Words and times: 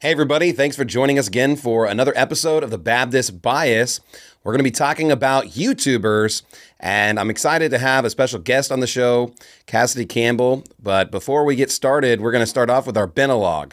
Hey, 0.00 0.12
everybody, 0.12 0.52
thanks 0.52 0.76
for 0.76 0.84
joining 0.84 1.18
us 1.18 1.26
again 1.26 1.56
for 1.56 1.84
another 1.84 2.12
episode 2.14 2.62
of 2.62 2.70
the 2.70 2.78
Baptist 2.78 3.42
Bias. 3.42 3.98
We're 4.44 4.52
going 4.52 4.60
to 4.60 4.62
be 4.62 4.70
talking 4.70 5.10
about 5.10 5.46
YouTubers, 5.46 6.42
and 6.78 7.18
I'm 7.18 7.30
excited 7.30 7.72
to 7.72 7.78
have 7.78 8.04
a 8.04 8.10
special 8.10 8.38
guest 8.38 8.70
on 8.70 8.78
the 8.78 8.86
show, 8.86 9.34
Cassady 9.66 10.08
Campbell. 10.08 10.62
But 10.80 11.10
before 11.10 11.44
we 11.44 11.56
get 11.56 11.72
started, 11.72 12.20
we're 12.20 12.30
going 12.30 12.44
to 12.44 12.46
start 12.46 12.70
off 12.70 12.86
with 12.86 12.96
our 12.96 13.08
Benalog. 13.08 13.72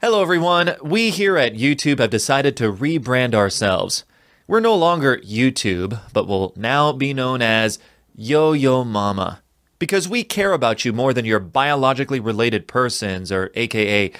Hello, 0.00 0.22
everyone. 0.22 0.76
We 0.82 1.10
here 1.10 1.36
at 1.36 1.52
YouTube 1.52 1.98
have 1.98 2.08
decided 2.08 2.56
to 2.56 2.72
rebrand 2.72 3.34
ourselves. 3.34 4.04
We're 4.46 4.60
no 4.60 4.74
longer 4.74 5.18
YouTube, 5.18 6.00
but 6.14 6.26
will 6.26 6.54
now 6.56 6.92
be 6.92 7.12
known 7.12 7.42
as 7.42 7.78
Yo 8.14 8.52
Yo 8.52 8.82
Mama. 8.82 9.42
Because 9.78 10.08
we 10.08 10.24
care 10.24 10.54
about 10.54 10.86
you 10.86 10.94
more 10.94 11.12
than 11.12 11.26
your 11.26 11.38
biologically 11.38 12.18
related 12.18 12.66
persons, 12.66 13.30
or 13.30 13.50
AKA 13.54 14.10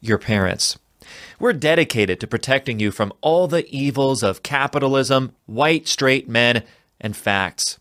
your 0.00 0.18
parents. 0.18 0.78
We're 1.38 1.52
dedicated 1.52 2.20
to 2.20 2.26
protecting 2.26 2.80
you 2.80 2.90
from 2.90 3.12
all 3.20 3.46
the 3.46 3.68
evils 3.68 4.22
of 4.22 4.42
capitalism, 4.42 5.32
white 5.46 5.86
straight 5.86 6.28
men, 6.28 6.62
and 7.00 7.16
facts. 7.16 7.78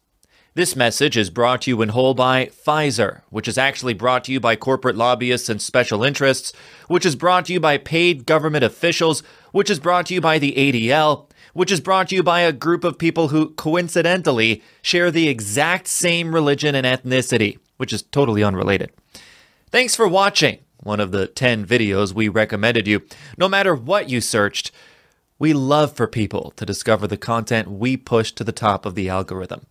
This 0.56 0.76
message 0.76 1.18
is 1.18 1.30
brought 1.30 1.64
to 1.64 1.72
you 1.72 1.82
in 1.82 1.90
whole 1.90 2.14
by 2.14 2.46
Pfizer, 2.46 3.22
which 3.30 3.48
is 3.48 3.58
actually 3.58 3.94
brought 3.94 4.24
to 4.24 4.32
you 4.32 4.40
by 4.40 4.56
corporate 4.56 4.96
lobbyists 4.96 5.50
and 5.50 5.62
special 5.62 6.02
interests, 6.02 6.54
which 6.88 7.06
is 7.06 7.18
brought 7.18 7.46
to 7.46 7.54
you 7.54 7.60
by 7.60 7.78
paid 7.78 8.26
government 8.26 8.64
officials, 8.64 9.22
which 9.52 9.70
is 9.70 9.82
brought 9.82 10.06
to 10.06 10.14
you 10.14 10.22
by 10.22 10.40
the 10.40 10.54
ADL, 10.54 11.30
which 11.54 11.74
is 11.74 11.82
brought 11.82 12.08
to 12.08 12.16
you 12.16 12.24
by 12.24 12.40
a 12.40 12.54
group 12.54 12.86
of 12.86 12.98
people 12.98 13.30
who 13.30 13.50
coincidentally 13.52 14.64
share 14.82 15.12
the 15.12 15.28
exact 15.28 15.88
same 15.88 16.34
religion 16.34 16.74
and 16.74 16.86
ethnicity, 16.86 17.60
which 17.76 17.92
is 17.92 18.04
totally 18.04 18.42
unrelated. 18.42 18.92
Thanks 19.72 19.94
for 19.94 20.08
watching 20.08 20.60
one 20.86 21.00
of 21.00 21.12
the 21.12 21.26
10 21.28 21.66
videos 21.66 22.14
we 22.14 22.30
recommended 22.30 22.88
you. 22.88 23.02
No 23.38 23.50
matter 23.50 23.74
what 23.74 24.08
you 24.08 24.22
searched, 24.22 24.72
we 25.40 25.52
love 25.52 25.94
for 25.94 26.08
people 26.08 26.54
to 26.56 26.66
discover 26.66 27.08
the 27.08 27.18
content 27.18 27.70
we 27.70 27.98
push 27.98 28.32
to 28.34 28.44
the 28.44 28.52
top 28.52 28.86
of 28.86 28.94
the 28.94 29.10
algorithm. 29.10 29.66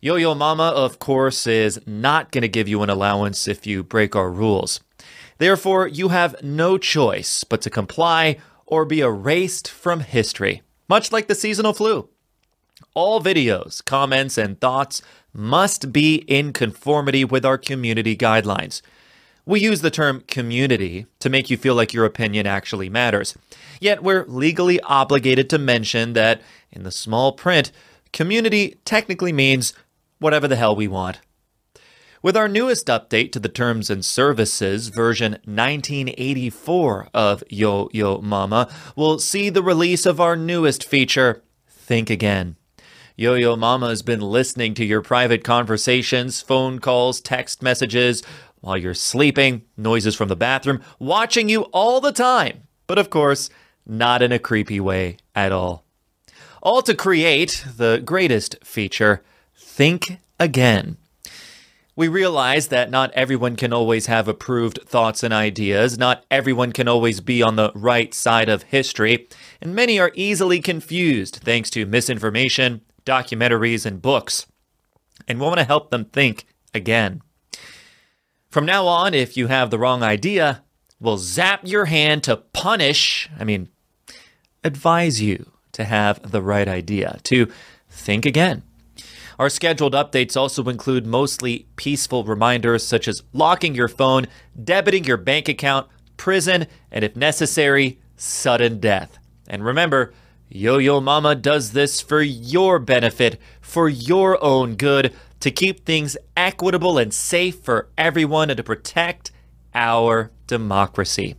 Yo 0.00 0.16
Yo 0.16 0.34
Mama, 0.34 0.68
of 0.68 0.98
course, 0.98 1.46
is 1.46 1.78
not 1.86 2.32
going 2.32 2.40
to 2.40 2.48
give 2.48 2.66
you 2.66 2.82
an 2.82 2.88
allowance 2.88 3.46
if 3.46 3.66
you 3.66 3.82
break 3.82 4.16
our 4.16 4.30
rules. 4.30 4.80
Therefore, 5.36 5.86
you 5.86 6.08
have 6.08 6.42
no 6.42 6.78
choice 6.78 7.44
but 7.44 7.60
to 7.62 7.70
comply 7.70 8.38
or 8.64 8.86
be 8.86 9.00
erased 9.00 9.68
from 9.70 10.00
history, 10.00 10.62
much 10.88 11.12
like 11.12 11.28
the 11.28 11.34
seasonal 11.34 11.74
flu. 11.74 12.08
All 12.94 13.20
videos, 13.20 13.84
comments, 13.84 14.38
and 14.38 14.58
thoughts 14.58 15.02
must 15.34 15.92
be 15.92 16.24
in 16.26 16.54
conformity 16.54 17.26
with 17.26 17.44
our 17.44 17.58
community 17.58 18.16
guidelines. 18.16 18.80
We 19.50 19.58
use 19.58 19.80
the 19.80 19.90
term 19.90 20.22
community 20.28 21.06
to 21.18 21.28
make 21.28 21.50
you 21.50 21.56
feel 21.56 21.74
like 21.74 21.92
your 21.92 22.04
opinion 22.04 22.46
actually 22.46 22.88
matters. 22.88 23.36
Yet 23.80 24.00
we're 24.00 24.24
legally 24.26 24.78
obligated 24.82 25.50
to 25.50 25.58
mention 25.58 26.12
that 26.12 26.40
in 26.70 26.84
the 26.84 26.92
small 26.92 27.32
print, 27.32 27.72
community 28.12 28.78
technically 28.84 29.32
means 29.32 29.74
whatever 30.20 30.46
the 30.46 30.54
hell 30.54 30.76
we 30.76 30.86
want. 30.86 31.18
With 32.22 32.36
our 32.36 32.46
newest 32.46 32.86
update 32.86 33.32
to 33.32 33.40
the 33.40 33.48
Terms 33.48 33.90
and 33.90 34.04
Services, 34.04 34.86
version 34.86 35.32
1984 35.32 37.08
of 37.12 37.42
Yo 37.48 37.88
Yo 37.92 38.20
Mama, 38.20 38.72
we'll 38.94 39.18
see 39.18 39.50
the 39.50 39.64
release 39.64 40.06
of 40.06 40.20
our 40.20 40.36
newest 40.36 40.84
feature, 40.84 41.42
Think 41.68 42.08
Again. 42.08 42.54
Yo 43.20 43.34
Yo 43.34 43.54
Mama 43.54 43.88
has 43.88 44.00
been 44.00 44.22
listening 44.22 44.72
to 44.72 44.82
your 44.82 45.02
private 45.02 45.44
conversations, 45.44 46.40
phone 46.40 46.78
calls, 46.78 47.20
text 47.20 47.62
messages, 47.62 48.22
while 48.60 48.76
you're 48.76 48.94
sleeping, 48.94 49.62
noises 49.76 50.14
from 50.14 50.28
the 50.28 50.36
bathroom, 50.36 50.80
watching 50.98 51.48
you 51.48 51.62
all 51.72 52.00
the 52.00 52.12
time. 52.12 52.64
But 52.86 52.98
of 52.98 53.10
course, 53.10 53.50
not 53.86 54.22
in 54.22 54.32
a 54.32 54.38
creepy 54.38 54.80
way 54.80 55.18
at 55.34 55.52
all. 55.52 55.84
All 56.62 56.82
to 56.82 56.94
create 56.94 57.64
the 57.76 58.02
greatest 58.04 58.56
feature 58.62 59.22
Think 59.56 60.18
Again. 60.38 60.96
We 61.96 62.08
realize 62.08 62.68
that 62.68 62.90
not 62.90 63.12
everyone 63.12 63.56
can 63.56 63.72
always 63.72 64.06
have 64.06 64.26
approved 64.26 64.80
thoughts 64.86 65.22
and 65.22 65.34
ideas, 65.34 65.98
not 65.98 66.24
everyone 66.30 66.72
can 66.72 66.88
always 66.88 67.20
be 67.20 67.42
on 67.42 67.56
the 67.56 67.72
right 67.74 68.14
side 68.14 68.48
of 68.48 68.62
history, 68.62 69.28
and 69.60 69.74
many 69.74 69.98
are 69.98 70.12
easily 70.14 70.60
confused 70.60 71.40
thanks 71.42 71.68
to 71.70 71.84
misinformation, 71.84 72.80
documentaries, 73.04 73.84
and 73.84 74.00
books. 74.00 74.46
And 75.28 75.38
we 75.38 75.46
want 75.46 75.58
to 75.58 75.64
help 75.64 75.90
them 75.90 76.06
think 76.06 76.46
again. 76.72 77.22
From 78.50 78.66
now 78.66 78.88
on, 78.88 79.14
if 79.14 79.36
you 79.36 79.46
have 79.46 79.70
the 79.70 79.78
wrong 79.78 80.02
idea, 80.02 80.64
we'll 80.98 81.18
zap 81.18 81.60
your 81.62 81.84
hand 81.84 82.24
to 82.24 82.36
punish, 82.36 83.30
I 83.38 83.44
mean, 83.44 83.68
advise 84.64 85.22
you 85.22 85.52
to 85.70 85.84
have 85.84 86.32
the 86.32 86.42
right 86.42 86.66
idea, 86.66 87.20
to 87.24 87.46
think 87.88 88.26
again. 88.26 88.64
Our 89.38 89.50
scheduled 89.50 89.94
updates 89.94 90.36
also 90.36 90.64
include 90.64 91.06
mostly 91.06 91.68
peaceful 91.76 92.24
reminders 92.24 92.84
such 92.84 93.06
as 93.06 93.22
locking 93.32 93.76
your 93.76 93.86
phone, 93.86 94.26
debiting 94.60 95.06
your 95.06 95.16
bank 95.16 95.48
account, 95.48 95.86
prison, 96.16 96.66
and 96.90 97.04
if 97.04 97.14
necessary, 97.14 98.00
sudden 98.16 98.80
death. 98.80 99.16
And 99.46 99.64
remember, 99.64 100.12
Yo 100.48 100.78
Yo 100.78 101.00
Mama 101.00 101.36
does 101.36 101.70
this 101.70 102.00
for 102.00 102.20
your 102.20 102.80
benefit, 102.80 103.40
for 103.60 103.88
your 103.88 104.42
own 104.42 104.74
good, 104.74 105.14
to 105.40 105.50
keep 105.50 105.84
things 105.84 106.16
equitable 106.36 106.98
and 106.98 107.12
safe 107.12 107.60
for 107.60 107.88
everyone 107.98 108.50
and 108.50 108.56
to 108.58 108.62
protect 108.62 109.32
our 109.74 110.30
democracy. 110.46 111.36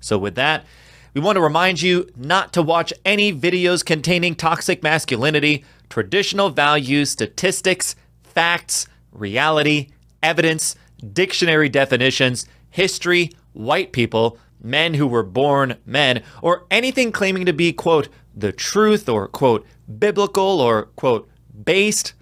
So, 0.00 0.18
with 0.18 0.34
that, 0.36 0.64
we 1.14 1.20
want 1.20 1.36
to 1.36 1.42
remind 1.42 1.80
you 1.80 2.08
not 2.14 2.52
to 2.52 2.62
watch 2.62 2.92
any 3.04 3.32
videos 3.32 3.84
containing 3.84 4.34
toxic 4.34 4.82
masculinity, 4.82 5.64
traditional 5.88 6.50
values, 6.50 7.10
statistics, 7.10 7.96
facts, 8.22 8.86
reality, 9.12 9.88
evidence, 10.22 10.76
dictionary 11.12 11.68
definitions, 11.68 12.46
history, 12.70 13.32
white 13.54 13.92
people, 13.92 14.38
men 14.62 14.94
who 14.94 15.06
were 15.06 15.22
born 15.22 15.76
men, 15.86 16.22
or 16.42 16.66
anything 16.70 17.12
claiming 17.12 17.46
to 17.46 17.52
be, 17.52 17.72
quote, 17.72 18.08
the 18.34 18.52
truth 18.52 19.08
or, 19.08 19.28
quote, 19.28 19.66
biblical 19.98 20.60
or, 20.60 20.86
quote, 20.96 21.28
based. 21.64 22.12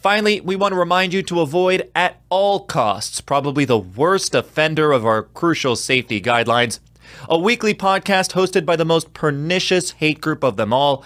Finally, 0.00 0.40
we 0.40 0.56
want 0.56 0.72
to 0.72 0.78
remind 0.78 1.12
you 1.12 1.22
to 1.22 1.40
avoid 1.40 1.90
at 1.94 2.22
all 2.30 2.60
costs 2.60 3.20
probably 3.20 3.66
the 3.66 3.78
worst 3.78 4.34
offender 4.34 4.92
of 4.92 5.04
our 5.04 5.22
crucial 5.22 5.76
safety 5.76 6.20
guidelines 6.20 6.80
a 7.28 7.38
weekly 7.38 7.74
podcast 7.74 8.32
hosted 8.32 8.64
by 8.64 8.76
the 8.76 8.84
most 8.84 9.12
pernicious 9.12 9.90
hate 9.92 10.20
group 10.20 10.42
of 10.42 10.56
them 10.56 10.72
all, 10.72 11.04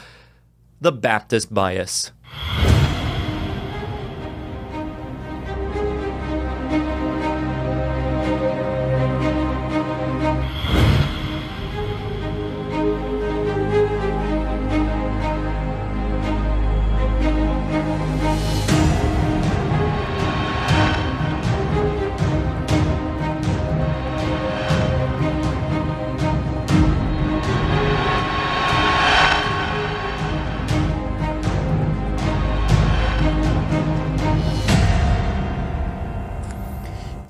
the 0.81 0.93
Baptist 0.93 1.53
Bias. 1.53 2.13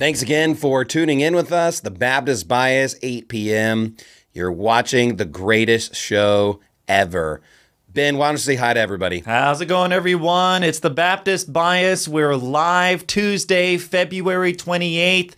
Thanks 0.04 0.20
again 0.20 0.54
for 0.54 0.84
tuning 0.84 1.20
in 1.20 1.34
with 1.34 1.50
us. 1.50 1.80
The 1.80 1.90
Baptist 1.90 2.46
Bias, 2.46 2.94
8 3.00 3.26
p.m. 3.26 3.96
You're 4.34 4.52
watching 4.52 5.16
the 5.16 5.24
greatest 5.24 5.94
show 5.94 6.60
ever. 6.86 7.40
Ben, 7.88 8.18
why 8.18 8.26
don't 8.26 8.34
you 8.34 8.40
say 8.40 8.56
hi 8.56 8.74
to 8.74 8.80
everybody? 8.80 9.20
How's 9.20 9.62
it 9.62 9.66
going, 9.66 9.92
everyone? 9.92 10.62
It's 10.62 10.80
the 10.80 10.90
Baptist 10.90 11.54
Bias. 11.54 12.06
We're 12.06 12.36
live 12.36 13.06
Tuesday, 13.06 13.78
February 13.78 14.52
28th. 14.52 15.32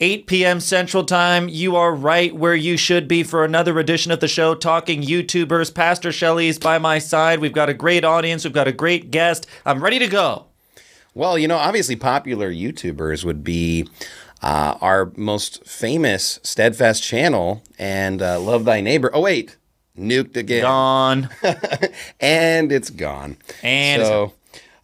8 0.00 0.26
p.m. 0.26 0.58
Central 0.58 1.04
Time. 1.04 1.48
You 1.48 1.76
are 1.76 1.94
right 1.94 2.34
where 2.34 2.56
you 2.56 2.76
should 2.76 3.06
be 3.06 3.22
for 3.22 3.44
another 3.44 3.78
edition 3.78 4.10
of 4.10 4.18
the 4.18 4.26
show, 4.26 4.56
Talking 4.56 5.02
YouTubers. 5.02 5.72
Pastor 5.72 6.10
Shelley's 6.10 6.58
by 6.58 6.78
my 6.78 6.98
side. 6.98 7.38
We've 7.38 7.52
got 7.52 7.68
a 7.68 7.74
great 7.74 8.04
audience. 8.04 8.42
We've 8.42 8.52
got 8.52 8.66
a 8.66 8.72
great 8.72 9.12
guest. 9.12 9.46
I'm 9.64 9.80
ready 9.80 10.00
to 10.00 10.08
go. 10.08 10.49
Well, 11.14 11.38
you 11.38 11.48
know, 11.48 11.56
obviously 11.56 11.96
popular 11.96 12.50
YouTubers 12.52 13.24
would 13.24 13.42
be 13.42 13.88
uh, 14.42 14.76
our 14.80 15.12
most 15.16 15.64
famous 15.66 16.38
Steadfast 16.42 17.02
channel 17.02 17.62
and 17.78 18.22
uh, 18.22 18.40
Love 18.40 18.64
Thy 18.64 18.80
Neighbor. 18.80 19.10
Oh, 19.12 19.20
wait, 19.22 19.56
nuked 19.98 20.36
again. 20.36 20.62
Gone. 20.62 21.28
and 22.20 22.70
it's 22.72 22.90
gone. 22.90 23.36
And 23.62 24.02
so, 24.02 24.32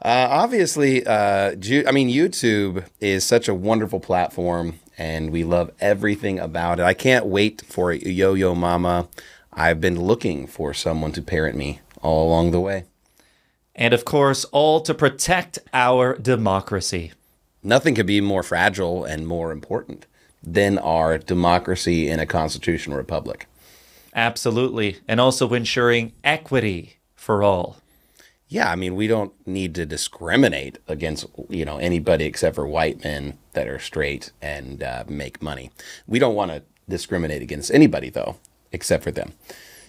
Uh, 0.02 0.28
obviously, 0.30 1.04
uh, 1.06 1.54
Ju- 1.54 1.84
I 1.86 1.90
mean, 1.92 2.08
YouTube 2.10 2.84
is 3.00 3.24
such 3.24 3.48
a 3.48 3.54
wonderful 3.54 3.98
platform, 3.98 4.78
and 4.98 5.30
we 5.30 5.42
love 5.42 5.70
everything 5.80 6.38
about 6.38 6.78
it. 6.78 6.84
I 6.84 6.92
can't 6.94 7.26
wait 7.26 7.62
for 7.66 7.92
Yo 7.92 8.34
Yo 8.34 8.54
Mama. 8.54 9.08
I've 9.52 9.80
been 9.80 9.98
looking 10.00 10.46
for 10.46 10.74
someone 10.74 11.12
to 11.12 11.22
parent 11.22 11.56
me 11.56 11.80
all 12.02 12.28
along 12.28 12.50
the 12.50 12.60
way. 12.60 12.84
And 13.76 13.92
of 13.92 14.04
course, 14.06 14.44
all 14.46 14.80
to 14.80 14.94
protect 14.94 15.58
our 15.72 16.16
democracy. 16.16 17.12
Nothing 17.62 17.94
could 17.94 18.06
be 18.06 18.20
more 18.20 18.42
fragile 18.42 19.04
and 19.04 19.26
more 19.26 19.52
important 19.52 20.06
than 20.42 20.78
our 20.78 21.18
democracy 21.18 22.08
in 22.08 22.18
a 22.18 22.26
constitutional 22.26 22.96
republic. 22.96 23.46
Absolutely. 24.14 24.96
And 25.06 25.20
also 25.20 25.52
ensuring 25.52 26.12
equity 26.24 26.96
for 27.14 27.42
all. 27.42 27.76
Yeah, 28.48 28.70
I 28.70 28.76
mean, 28.76 28.94
we 28.94 29.08
don't 29.08 29.32
need 29.46 29.74
to 29.74 29.84
discriminate 29.84 30.78
against 30.86 31.26
you 31.50 31.64
know 31.64 31.78
anybody 31.78 32.24
except 32.24 32.54
for 32.54 32.66
white 32.66 33.02
men 33.02 33.36
that 33.54 33.66
are 33.66 33.80
straight 33.80 34.30
and 34.40 34.82
uh, 34.82 35.04
make 35.08 35.42
money. 35.42 35.70
We 36.06 36.20
don't 36.20 36.36
want 36.36 36.52
to 36.52 36.62
discriminate 36.88 37.42
against 37.42 37.72
anybody 37.72 38.08
though, 38.08 38.36
except 38.70 39.02
for 39.02 39.10
them. 39.10 39.32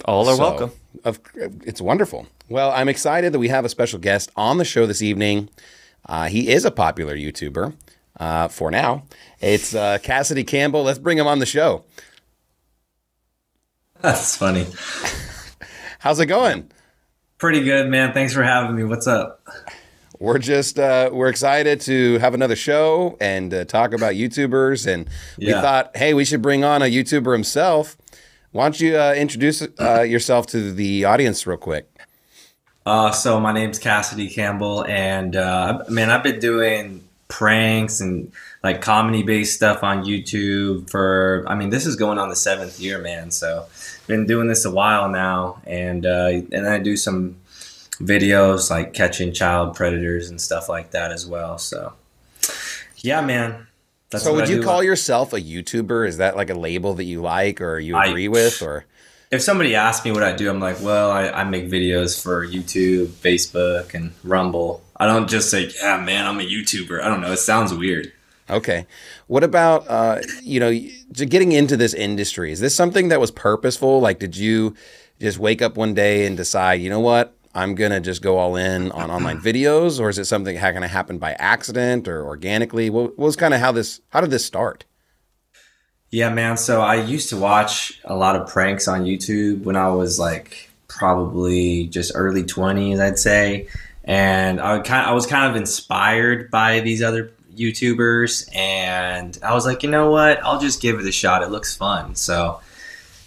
All 0.05 0.27
are 0.29 0.35
so, 0.35 0.41
welcome. 0.41 0.71
Of, 1.03 1.19
it's 1.35 1.81
wonderful. 1.81 2.27
Well, 2.49 2.71
I'm 2.71 2.89
excited 2.89 3.33
that 3.33 3.39
we 3.39 3.49
have 3.49 3.65
a 3.65 3.69
special 3.69 3.99
guest 3.99 4.31
on 4.35 4.57
the 4.57 4.65
show 4.65 4.85
this 4.85 5.01
evening. 5.01 5.49
Uh, 6.05 6.27
he 6.27 6.49
is 6.49 6.65
a 6.65 6.71
popular 6.71 7.15
YouTuber 7.15 7.73
uh, 8.19 8.47
for 8.47 8.71
now. 8.71 9.03
It's 9.39 9.75
uh, 9.75 9.97
Cassady 9.99 10.45
Campbell. 10.45 10.83
Let's 10.83 10.99
bring 10.99 11.17
him 11.17 11.27
on 11.27 11.39
the 11.39 11.45
show. 11.45 11.83
That's 14.01 14.37
funny. 14.37 14.67
How's 15.99 16.19
it 16.19 16.27
going? 16.27 16.71
Pretty 17.37 17.63
good, 17.63 17.89
man. 17.89 18.13
Thanks 18.13 18.33
for 18.33 18.43
having 18.43 18.75
me. 18.75 18.83
What's 18.83 19.07
up? 19.07 19.45
We're 20.19 20.39
just 20.39 20.79
uh, 20.79 21.11
we're 21.13 21.27
excited 21.27 21.81
to 21.81 22.17
have 22.17 22.33
another 22.33 22.55
show 22.55 23.17
and 23.21 23.53
uh, 23.53 23.65
talk 23.65 23.93
about 23.93 24.13
YouTubers, 24.13 24.91
and 24.91 25.07
we 25.37 25.49
yeah. 25.49 25.61
thought, 25.61 25.95
hey, 25.95 26.15
we 26.15 26.25
should 26.25 26.41
bring 26.41 26.63
on 26.63 26.81
a 26.81 26.85
YouTuber 26.85 27.33
himself. 27.33 27.97
Why 28.51 28.65
don't 28.65 28.79
you 28.79 28.97
uh, 28.97 29.13
introduce 29.13 29.61
uh, 29.79 30.01
yourself 30.01 30.47
to 30.47 30.71
the 30.71 31.05
audience 31.05 31.45
real 31.45 31.57
quick? 31.57 31.89
Uh, 32.85 33.11
so 33.11 33.39
my 33.39 33.51
name's 33.51 33.79
Cassady 33.79 34.33
Campbell, 34.33 34.85
and 34.85 35.35
uh, 35.35 35.83
man, 35.89 36.09
I've 36.09 36.23
been 36.23 36.39
doing 36.39 37.03
pranks 37.27 37.99
and 37.99 38.31
like 38.63 38.81
comedy 38.81 39.21
based 39.21 39.53
stuff 39.55 39.83
on 39.83 40.05
YouTube 40.05 40.89
for 40.89 41.43
I 41.47 41.55
mean 41.55 41.69
this 41.69 41.85
is 41.85 41.97
going 41.97 42.17
on 42.17 42.29
the 42.29 42.35
seventh 42.35 42.79
year, 42.79 42.99
man. 42.99 43.31
So 43.31 43.65
been 44.07 44.25
doing 44.25 44.47
this 44.47 44.63
a 44.63 44.71
while 44.71 45.09
now, 45.09 45.61
and 45.65 46.05
uh, 46.05 46.41
and 46.51 46.67
I 46.67 46.79
do 46.79 46.95
some 46.95 47.35
videos 47.95 48.69
like 48.69 48.93
catching 48.93 49.33
child 49.33 49.75
predators 49.75 50.29
and 50.29 50.39
stuff 50.39 50.69
like 50.69 50.91
that 50.91 51.11
as 51.11 51.27
well. 51.27 51.57
So 51.57 51.93
yeah, 52.97 53.21
man. 53.21 53.66
That's 54.09 54.23
so 54.23 54.33
would 54.33 54.47
you 54.47 54.63
call 54.63 54.83
yourself 54.83 55.33
a 55.33 55.41
YouTuber? 55.41 56.07
Is 56.07 56.17
that 56.17 56.37
like 56.37 56.49
a 56.49 56.53
label 56.53 56.93
that 56.95 57.03
you 57.03 57.21
like 57.21 57.59
or 57.61 57.79
you 57.79 57.97
agree 57.97 58.27
I, 58.27 58.29
with 58.29 58.61
or? 58.61 58.85
If 59.29 59.41
somebody 59.41 59.75
asks 59.75 60.05
me 60.05 60.13
what 60.13 60.23
I 60.23 60.33
do, 60.33 60.49
I'm 60.49 60.61
like, 60.61 60.79
well, 60.81 61.11
I, 61.11 61.27
I 61.29 61.43
make 61.43 61.69
videos 61.69 62.21
for 62.21 62.47
YouTube, 62.47 63.07
Facebook, 63.07 63.93
and 63.93 64.13
Rumble. 64.23 64.81
I 64.95 65.05
don't 65.05 65.29
just 65.29 65.51
say, 65.51 65.69
yeah, 65.81 66.01
man, 66.01 66.25
I'm 66.25 66.39
a 66.39 66.43
YouTuber. 66.43 67.01
I 67.01 67.09
don't 67.09 67.19
know. 67.19 67.33
It 67.33 67.37
sounds 67.37 67.73
weird. 67.73 68.13
Okay. 68.49 68.87
What 69.27 69.43
about 69.43 69.85
uh, 69.89 70.21
you 70.41 70.61
know 70.61 70.71
getting 71.11 71.51
into 71.51 71.75
this 71.75 71.93
industry? 71.93 72.53
Is 72.53 72.61
this 72.61 72.73
something 72.73 73.09
that 73.09 73.19
was 73.19 73.31
purposeful? 73.31 73.99
Like, 73.99 74.19
did 74.19 74.37
you 74.37 74.75
just 75.19 75.39
wake 75.39 75.61
up 75.61 75.75
one 75.75 75.93
day 75.93 76.25
and 76.25 76.37
decide, 76.37 76.75
you 76.75 76.89
know 76.89 76.99
what, 76.99 77.35
I'm 77.57 77.75
gonna 77.75 77.99
just 77.99 78.21
go 78.21 78.37
all 78.37 78.55
in 78.55 78.91
on 79.01 79.09
online 79.09 79.41
videos, 79.41 79.99
or 79.99 80.09
is 80.09 80.19
it 80.19 80.25
something 80.25 80.55
that 80.55 80.61
kind 80.61 80.85
of 80.85 80.91
happened 80.91 81.19
by 81.19 81.33
accident 81.33 82.07
or 82.07 82.25
organically? 82.25 82.89
What, 82.89 83.17
what 83.17 83.25
was 83.25 83.35
kind 83.35 83.53
of 83.53 83.59
how 83.59 83.71
this? 83.71 84.01
How 84.09 84.21
did 84.21 84.29
this 84.29 84.45
start? 84.45 84.85
Yeah, 86.09 86.29
man. 86.29 86.55
So 86.55 86.81
I 86.81 86.95
used 86.95 87.29
to 87.29 87.37
watch 87.37 87.99
a 88.05 88.15
lot 88.15 88.35
of 88.37 88.47
pranks 88.47 88.87
on 88.87 89.03
YouTube 89.03 89.63
when 89.63 89.75
I 89.75 89.89
was 89.89 90.17
like 90.17 90.69
probably 90.87 91.87
just 91.87 92.13
early 92.15 92.43
20s, 92.43 92.99
I'd 92.99 93.19
say. 93.19 93.67
And 94.05 94.61
I, 94.61 94.79
kind 94.79 95.05
of, 95.05 95.11
I 95.11 95.13
was 95.13 95.25
kind 95.25 95.49
of 95.49 95.57
inspired 95.57 96.49
by 96.49 96.79
these 96.79 97.03
other 97.03 97.31
YouTubers, 97.57 98.47
and 98.55 99.37
I 99.43 99.53
was 99.53 99.65
like, 99.65 99.83
you 99.83 99.89
know 99.89 100.09
what? 100.11 100.41
I'll 100.45 100.61
just 100.61 100.81
give 100.81 100.97
it 100.97 101.05
a 101.05 101.11
shot. 101.11 101.43
It 101.43 101.49
looks 101.49 101.75
fun. 101.75 102.15
So, 102.15 102.61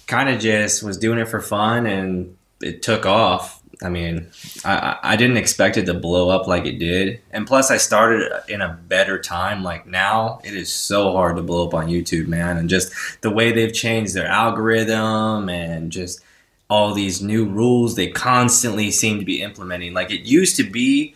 kind 0.06 0.30
of 0.30 0.40
just 0.40 0.82
was 0.82 0.96
doing 0.96 1.18
it 1.18 1.28
for 1.28 1.40
fun, 1.40 1.84
and 1.84 2.36
it 2.62 2.82
took 2.82 3.04
off. 3.04 3.59
I 3.82 3.88
mean, 3.88 4.26
I, 4.64 4.98
I 5.02 5.16
didn't 5.16 5.38
expect 5.38 5.76
it 5.76 5.86
to 5.86 5.94
blow 5.94 6.28
up 6.28 6.46
like 6.46 6.66
it 6.66 6.78
did. 6.78 7.20
And 7.30 7.46
plus, 7.46 7.70
I 7.70 7.78
started 7.78 8.30
in 8.48 8.60
a 8.60 8.78
better 8.88 9.18
time. 9.18 9.62
Like 9.62 9.86
now, 9.86 10.40
it 10.44 10.54
is 10.54 10.70
so 10.72 11.12
hard 11.12 11.36
to 11.36 11.42
blow 11.42 11.66
up 11.66 11.74
on 11.74 11.88
YouTube, 11.88 12.26
man. 12.26 12.58
And 12.58 12.68
just 12.68 12.92
the 13.22 13.30
way 13.30 13.52
they've 13.52 13.72
changed 13.72 14.14
their 14.14 14.26
algorithm 14.26 15.48
and 15.48 15.90
just 15.90 16.22
all 16.68 16.94
these 16.94 17.20
new 17.20 17.44
rules 17.46 17.96
they 17.96 18.08
constantly 18.08 18.90
seem 18.90 19.18
to 19.18 19.24
be 19.24 19.42
implementing. 19.42 19.92
Like 19.92 20.10
it 20.10 20.20
used 20.20 20.56
to 20.56 20.64
be 20.64 21.14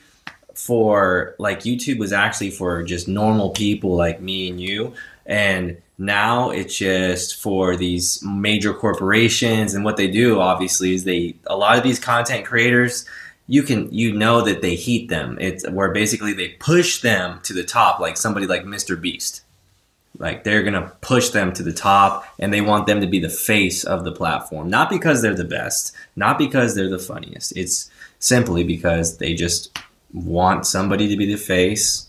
for 0.55 1.35
like 1.39 1.61
YouTube 1.61 1.99
was 1.99 2.13
actually 2.13 2.51
for 2.51 2.83
just 2.83 3.09
normal 3.09 3.51
people 3.51 3.95
like 3.95 4.21
me 4.21 4.49
and 4.51 4.61
you. 4.61 4.95
And 5.27 5.77
now 5.97 6.51
it's 6.51 6.77
just 6.77 7.37
for 7.37 7.77
these 7.77 8.23
major 8.25 8.75
corporations 8.75 9.75
and 9.75 9.85
what 9.85 9.97
they 9.97 10.09
do 10.09 10.41
obviously 10.41 10.93
is 10.93 11.05
they 11.05 11.35
a 11.47 11.57
lot 11.57 11.77
of 11.79 11.85
these 11.85 12.01
content 12.01 12.45
creators 12.45 13.05
you 13.47 13.63
can 13.63 13.93
you 13.93 14.13
know 14.13 14.41
that 14.43 14.63
they 14.63 14.75
heat 14.75 15.09
them. 15.09 15.37
It's 15.41 15.69
where 15.69 15.91
basically 15.91 16.33
they 16.33 16.49
push 16.49 17.01
them 17.01 17.41
to 17.43 17.53
the 17.53 17.65
top 17.65 18.01
like 18.01 18.17
somebody 18.17 18.47
like 18.47 18.65
Mr. 18.65 19.01
Beast. 19.01 19.43
Like 20.19 20.45
they're 20.45 20.63
gonna 20.63 20.93
push 21.01 21.31
them 21.31 21.53
to 21.55 21.63
the 21.63 21.73
top 21.73 22.27
and 22.39 22.53
they 22.53 22.61
want 22.61 22.87
them 22.87 23.01
to 23.01 23.07
be 23.07 23.19
the 23.19 23.29
face 23.29 23.85
of 23.85 24.05
the 24.05 24.13
platform. 24.13 24.71
Not 24.71 24.89
because 24.89 25.21
they're 25.21 25.35
the 25.35 25.45
best, 25.45 25.95
not 26.17 26.39
because 26.39 26.75
they're 26.75 26.89
the 26.89 26.99
funniest. 26.99 27.57
It's 27.57 27.91
simply 28.19 28.65
because 28.65 29.19
they 29.19 29.35
just 29.35 29.77
want 30.13 30.67
somebody 30.67 31.09
to 31.09 31.17
be 31.17 31.31
the 31.31 31.37
face, 31.37 32.09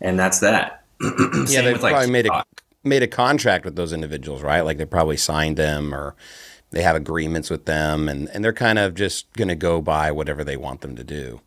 and 0.00 0.18
that's 0.18 0.40
that. 0.40 0.84
yeah, 1.00 1.62
they 1.62 1.72
probably 1.72 1.92
like, 1.92 2.10
made 2.10 2.26
a 2.26 2.44
made 2.86 3.02
a 3.02 3.08
contract 3.08 3.64
with 3.64 3.76
those 3.76 3.92
individuals, 3.92 4.42
right? 4.42 4.62
Like 4.62 4.78
they 4.78 4.86
probably 4.86 5.16
signed 5.16 5.56
them 5.56 5.94
or 5.94 6.14
they 6.70 6.82
have 6.82 6.96
agreements 6.96 7.50
with 7.50 7.64
them, 7.64 8.08
and 8.08 8.28
and 8.30 8.44
they're 8.44 8.52
kind 8.52 8.78
of 8.78 8.94
just 8.94 9.32
going 9.34 9.48
to 9.48 9.54
go 9.54 9.80
by 9.80 10.10
whatever 10.10 10.44
they 10.44 10.56
want 10.56 10.80
them 10.80 10.96
to 10.96 11.04
do. 11.04 11.40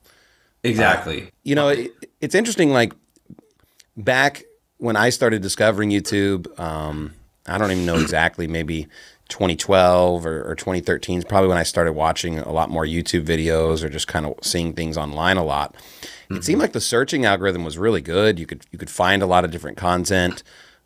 Exactly. 0.64 1.24
Uh, 1.24 1.30
you 1.44 1.56
know, 1.56 1.70
it, 1.70 1.92
it's 2.22 2.36
interesting. 2.36 2.72
Like 2.72 2.94
back 3.96 4.44
when 4.78 4.96
I 4.96 5.10
started 5.10 5.42
discovering 5.42 5.90
YouTube, 5.90 6.58
um, 6.60 7.14
I 7.46 7.58
don't 7.58 7.72
even 7.72 7.86
know 7.86 8.00
exactly, 8.00 8.48
maybe 8.48 8.88
2012 9.30 10.26
or, 10.26 10.50
or 10.50 10.56
2013 10.56 11.20
is 11.20 11.26
probably 11.26 11.50
when 11.50 11.58
I 11.58 11.64
started 11.64 11.94
watching 11.94 12.40
a 12.40 12.52
lot 12.52 12.70
more 12.70 12.86
YouTube 12.86 13.26
videos 13.26 13.84
or 13.84 13.90
just 13.90 14.08
kind 14.08 14.26
of 14.26 14.34
seeing 14.42 14.74
things 14.74 14.98
online 14.98 15.38
a 15.38 15.44
lot. 15.44 15.74
Mm-hmm. 15.74 16.38
It 16.38 16.44
seemed 16.44 16.56
mm-hmm. 16.56 16.62
like 16.62 16.74
the 16.74 16.82
searching 16.82 17.26
algorithm 17.26 17.64
was 17.64 17.78
really 17.78 18.02
good. 18.02 18.40
You 18.40 18.46
could 18.46 18.66
you 18.72 18.80
could 18.80 18.90
find 18.90 19.22
a 19.22 19.28
lot 19.28 19.46
of 19.46 19.52
different 19.52 19.78
content. 19.78 20.44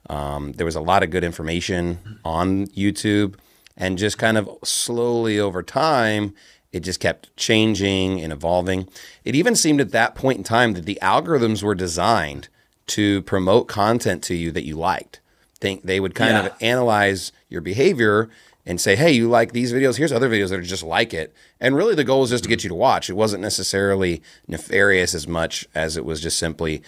Um, 0.10 0.54
there 0.54 0.66
was 0.66 0.76
a 0.76 0.82
lot 0.82 1.04
of 1.04 1.10
good 1.10 1.24
information 1.24 2.20
on 2.26 2.68
YouTube, 2.68 3.36
and 3.78 3.98
just 3.98 4.18
kind 4.18 4.38
of 4.38 4.50
slowly 4.64 5.40
over 5.40 5.64
time, 5.64 6.34
it 6.72 6.82
just 6.82 7.00
kept 7.00 7.36
changing 7.38 8.20
and 8.22 8.34
evolving. 8.34 8.90
It 9.24 9.36
even 9.36 9.56
seemed 9.56 9.80
at 9.80 9.92
that 9.92 10.16
point 10.16 10.40
in 10.40 10.44
time 10.44 10.74
that 10.74 10.86
the 10.86 11.00
algorithms 11.02 11.64
were 11.64 11.76
designed 11.76 12.50
to 12.88 13.22
promote 13.24 13.68
content 13.68 14.24
to 14.24 14.36
you 14.36 14.52
that 14.52 14.66
you 14.66 14.76
liked. 14.76 15.20
Think 15.60 15.84
they 15.84 16.00
would 16.00 16.16
kind 16.16 16.32
yeah. 16.32 16.48
of 16.48 16.54
analyze 16.62 17.32
your 17.48 17.62
behavior 17.62 18.30
and 18.66 18.80
say, 18.80 18.96
hey, 18.96 19.12
you 19.12 19.30
like 19.30 19.52
these 19.52 19.74
videos? 19.74 19.98
Here's 19.98 20.12
other 20.12 20.30
videos 20.30 20.50
that 20.50 20.60
are 20.60 20.64
just 20.64 20.84
like 20.84 21.14
it. 21.14 21.34
And 21.60 21.76
really, 21.76 21.96
the 21.96 22.04
goal 22.04 22.22
was 22.22 22.30
just 22.30 22.44
to 22.44 22.50
get 22.50 22.64
you 22.64 22.70
to 22.70 22.76
watch. 22.76 23.10
It 23.10 23.14
wasn't 23.14 23.42
necessarily 23.42 24.22
nefarious 24.48 25.14
as 25.14 25.28
much 25.28 25.68
as 25.76 25.96
it 25.98 26.06
was 26.06 26.22
just 26.22 26.38
simply, 26.38 26.82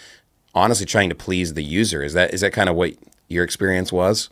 honestly, 0.56 0.86
trying 0.86 1.10
to 1.10 1.16
please 1.16 1.54
the 1.54 1.64
user. 1.64 2.02
Is 2.02 2.14
that 2.14 2.34
is 2.34 2.42
that 2.42 2.54
kind 2.54 2.70
of 2.70 2.76
what 2.76 2.94
your 3.28 3.44
experience 3.44 3.92
was? 3.92 4.30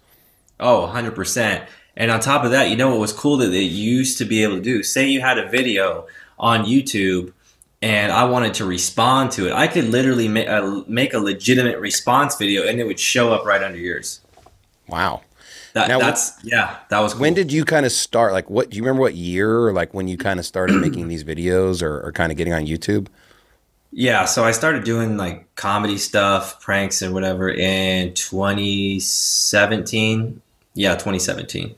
Oh, 0.60 0.92
100%. 0.92 1.68
And 1.96 2.10
on 2.10 2.20
top 2.20 2.44
of 2.44 2.52
that, 2.52 2.70
you 2.70 2.76
know 2.76 2.90
what 2.90 3.00
was 3.00 3.12
cool 3.12 3.38
that 3.38 3.48
they 3.48 3.62
used 3.62 4.18
to 4.20 4.26
be 4.26 4.44
able 4.44 4.56
to 4.56 4.62
do? 4.62 4.82
Say 4.82 5.08
you 5.08 5.22
had 5.22 5.38
a 5.38 5.48
video 5.50 6.08
on 6.40 6.66
YouTube 6.66 7.34
and 7.82 8.12
I 8.12 8.24
wanted 8.24 8.54
to 8.56 8.66
respond 8.66 9.32
to 9.34 9.48
it. 9.48 9.54
I 9.54 9.68
could 9.68 9.86
literally 9.86 10.28
make 10.28 10.48
a, 10.48 10.64
uh, 10.64 10.84
make 10.88 11.14
a 11.14 11.20
legitimate 11.20 11.80
response 11.80 12.36
video 12.36 12.66
and 12.66 12.80
it 12.80 12.86
would 12.88 13.00
show 13.00 13.34
up 13.34 13.46
right 13.46 13.62
under 13.62 13.78
yours. 13.78 14.22
Wow. 14.88 15.22
That, 15.74 15.88
now, 15.88 16.00
that's 16.00 16.34
yeah, 16.44 16.78
that 16.90 17.00
was. 17.00 17.14
Cool. 17.14 17.22
When 17.22 17.34
did 17.34 17.52
you 17.52 17.66
kind 17.66 17.84
of 17.84 17.92
start? 17.92 18.32
Like, 18.32 18.48
what 18.48 18.70
do 18.70 18.78
you 18.78 18.84
remember? 18.84 19.02
What 19.02 19.16
year, 19.16 19.66
or 19.66 19.74
like 19.74 19.92
when 19.92 20.08
you 20.08 20.18
kind 20.18 20.40
of 20.40 20.46
started 20.46 20.76
making 20.76 21.08
these 21.08 21.24
videos, 21.24 21.82
or, 21.82 22.00
or 22.06 22.12
kind 22.12 22.32
of 22.32 22.38
getting 22.38 22.54
on 22.54 22.68
YouTube? 22.68 23.08
Yeah, 23.96 24.26
so 24.26 24.44
I 24.44 24.50
started 24.52 24.86
doing 24.86 25.18
like 25.18 25.54
comedy 25.56 26.00
stuff, 26.00 26.60
pranks, 26.60 27.04
and 27.04 27.14
whatever 27.14 27.48
in 27.48 28.16
2017. 28.16 30.42
Yeah, 30.74 30.94
2017. 30.94 31.76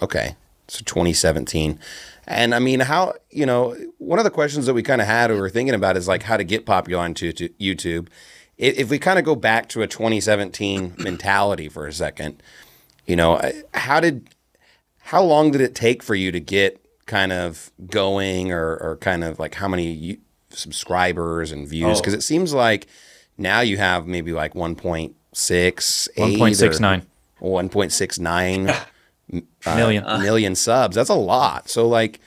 Okay, 0.00 0.36
So 0.68 0.82
2017. 0.86 1.78
And 2.26 2.54
I 2.54 2.60
mean, 2.60 2.80
how, 2.80 3.12
you 3.30 3.44
know, 3.44 3.76
one 3.98 4.18
of 4.18 4.24
the 4.24 4.30
questions 4.30 4.64
that 4.66 4.72
we 4.72 4.82
kind 4.82 5.02
of 5.02 5.06
had, 5.06 5.30
we 5.30 5.38
were 5.38 5.50
thinking 5.50 5.74
about 5.74 5.98
is 5.98 6.08
like 6.08 6.22
how 6.22 6.38
to 6.38 6.44
get 6.44 6.64
popular 6.64 7.02
on 7.02 7.12
to, 7.14 7.30
to 7.34 7.50
YouTube. 7.60 8.08
If, 8.56 8.88
we 8.88 8.98
kind 8.98 9.18
of 9.18 9.26
go 9.26 9.34
back 9.34 9.68
to 9.70 9.82
a 9.82 9.86
2017 9.86 10.94
mentality 10.98 11.68
for 11.68 11.86
a 11.86 11.92
second, 11.92 12.42
you 13.06 13.16
know, 13.16 13.38
how 13.74 14.00
did, 14.00 14.30
how 15.00 15.22
long 15.22 15.50
did 15.50 15.60
it 15.60 15.74
take 15.74 16.02
for 16.02 16.14
you 16.14 16.32
to 16.32 16.40
get 16.40 16.82
kind 17.04 17.32
of 17.32 17.70
going 17.86 18.50
or, 18.50 18.78
or 18.78 18.96
kind 18.96 19.24
of 19.24 19.38
like 19.38 19.56
how 19.56 19.68
many 19.68 20.20
subscribers 20.50 21.52
and 21.52 21.66
views? 21.66 21.98
Oh. 21.98 22.00
Because 22.00 22.14
it 22.14 22.22
seems 22.22 22.52
like 22.52 22.86
now 23.38 23.60
you 23.60 23.76
have 23.78 24.06
maybe 24.06 24.32
like 24.32 24.54
1.6, 24.54 25.14
1.69 25.32 27.06
1.69 27.40 28.86
million. 29.76 30.04
uh, 30.04 30.18
million 30.18 30.54
subs. 30.54 30.94
That's 30.96 31.10
a 31.10 31.14
lot. 31.14 31.68
So 31.68 31.88
like, 31.88 32.20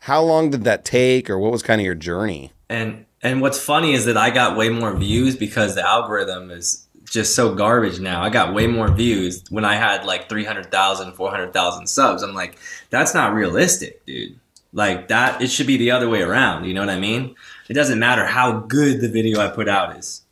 how 0.00 0.22
long 0.22 0.50
did 0.50 0.64
that 0.64 0.84
take, 0.84 1.28
or 1.28 1.38
what 1.38 1.50
was 1.52 1.62
kind 1.62 1.80
of 1.80 1.84
your 1.84 1.94
journey? 1.94 2.52
And 2.68 3.06
and 3.22 3.40
what's 3.40 3.58
funny 3.58 3.94
is 3.94 4.04
that 4.04 4.16
I 4.16 4.30
got 4.30 4.56
way 4.56 4.68
more 4.68 4.94
views 4.96 5.36
because 5.36 5.74
the 5.74 5.86
algorithm 5.86 6.50
is 6.50 6.86
just 7.10 7.34
so 7.34 7.54
garbage 7.54 7.98
now. 7.98 8.22
I 8.22 8.28
got 8.28 8.54
way 8.54 8.66
more 8.66 8.88
views 8.92 9.42
when 9.50 9.64
I 9.64 9.74
had 9.74 10.04
like 10.04 10.28
300,000, 10.28 11.14
400,000 11.14 11.86
subs. 11.86 12.22
I'm 12.22 12.34
like, 12.34 12.58
that's 12.90 13.14
not 13.14 13.32
realistic, 13.32 14.04
dude. 14.04 14.38
Like 14.72 15.08
that, 15.08 15.40
it 15.40 15.50
should 15.50 15.66
be 15.66 15.78
the 15.78 15.90
other 15.90 16.08
way 16.08 16.20
around. 16.22 16.64
You 16.64 16.74
know 16.74 16.80
what 16.80 16.90
I 16.90 17.00
mean? 17.00 17.34
It 17.68 17.74
doesn't 17.74 17.98
matter 17.98 18.26
how 18.26 18.60
good 18.60 19.00
the 19.00 19.08
video 19.08 19.40
I 19.40 19.48
put 19.48 19.68
out 19.68 19.96
is. 19.96 20.22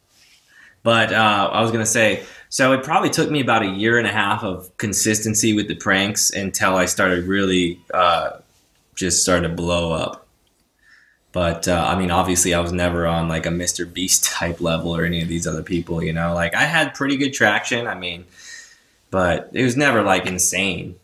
But 0.83 1.13
uh, 1.13 1.51
I 1.53 1.63
was 1.63 1.73
gonna 1.73 1.85
say, 1.85 2.25
so 2.49 2.73
it 2.73 2.85
probably 2.85 3.11
took 3.11 3.31
me 3.31 3.41
about 3.41 3.63
a 3.63 3.69
year 3.69 3.99
and 3.99 4.07
a 4.07 4.13
half 4.13 4.45
of 4.45 4.77
consistency 4.77 5.53
with 5.53 5.69
the 5.69 5.75
pranks 5.75 6.31
until 6.31 6.77
I 6.77 6.87
started 6.87 7.27
really 7.27 7.81
uh, 7.93 8.39
just 8.95 9.23
started 9.23 9.49
to 9.49 9.55
blow 9.55 9.93
up. 9.93 10.27
But 11.33 11.69
uh, 11.69 11.85
I 11.87 11.99
mean, 11.99 12.11
obviously, 12.11 12.55
I 12.55 12.61
was 12.61 12.73
never 12.73 13.07
on 13.07 13.29
like 13.29 13.45
a 13.45 13.51
Mr. 13.51 13.93
Beast 13.93 14.25
type 14.33 14.61
level 14.61 14.97
or 14.97 15.05
any 15.05 15.21
of 15.21 15.29
these 15.29 15.47
other 15.47 15.63
people. 15.63 16.03
You 16.03 16.13
know, 16.13 16.35
like 16.35 16.55
I 16.55 16.63
had 16.63 16.95
pretty 16.95 17.17
good 17.17 17.33
traction. 17.33 17.87
I 17.87 17.95
mean, 17.95 18.25
but 19.11 19.51
it 19.53 19.63
was 19.63 19.77
never 19.77 20.03
like 20.03 20.27
insane. 20.27 20.97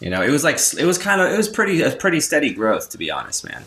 You 0.00 0.10
know, 0.10 0.22
it 0.22 0.30
was 0.30 0.44
like 0.44 0.58
it 0.78 0.86
was 0.86 0.96
kind 0.96 1.20
of 1.20 1.32
it 1.32 1.36
was 1.36 1.48
pretty 1.48 1.82
a 1.82 1.90
pretty 1.90 2.20
steady 2.20 2.54
growth 2.54 2.90
to 2.90 2.98
be 2.98 3.10
honest, 3.10 3.44
man. 3.46 3.64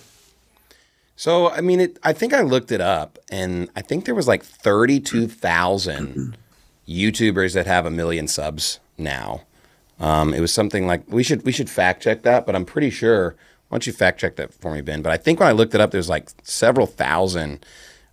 So 1.18 1.50
I 1.50 1.62
mean, 1.62 1.82
it. 1.82 2.00
I 2.04 2.14
think 2.14 2.34
I 2.34 2.42
looked 2.42 2.72
it 2.72 2.80
up, 2.80 3.18
and 3.30 3.70
I 3.76 3.82
think 3.82 4.06
there 4.06 4.16
was 4.16 4.28
like 4.28 4.44
thirty-two 4.44 5.28
thousand 5.28 6.38
YouTubers 6.88 7.56
that 7.56 7.66
have 7.66 7.86
a 7.86 7.92
million 7.92 8.28
subs 8.28 8.80
now. 9.00 9.42
Um, 10.00 10.32
it 10.32 10.40
was 10.40 10.54
something 10.54 10.86
like 10.86 11.04
we 11.08 11.24
should 11.24 11.44
we 11.44 11.52
should 11.52 11.72
fact 11.72 12.04
check 12.04 12.22
that, 12.22 12.46
but 12.46 12.56
I'm 12.56 12.66
pretty 12.66 12.92
sure. 12.92 13.36
Why 13.68 13.76
don't 13.76 13.88
you 13.88 13.92
fact 13.92 14.22
check 14.22 14.38
that 14.38 14.54
for 14.54 14.74
me, 14.74 14.80
Ben? 14.80 15.02
But 15.02 15.12
I 15.12 15.18
think 15.18 15.42
when 15.42 15.50
I 15.50 15.52
looked 15.52 15.76
it 15.76 15.82
up, 15.82 15.92
there's 15.92 16.08
like 16.08 16.30
several 16.44 16.86
thousand 16.86 17.66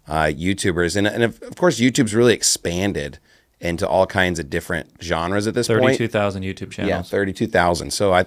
uh, 0.08 0.25
YouTubers, 0.25 0.96
and 0.96 1.06
and 1.06 1.23
of, 1.23 1.40
of 1.42 1.56
course, 1.56 1.78
YouTube's 1.78 2.14
really 2.14 2.34
expanded 2.34 3.18
into 3.61 3.87
all 3.87 4.06
kinds 4.06 4.38
of 4.38 4.49
different 4.49 4.90
genres 5.02 5.46
at 5.46 5.54
this 5.54 5.68
point. 5.68 5.82
32,000 5.99 6.42
YouTube 6.42 6.70
channels. 6.70 6.88
Yeah, 6.88 7.02
thirty-two 7.02 7.49
thousand. 7.49 7.92
So 7.92 8.14
I, 8.14 8.25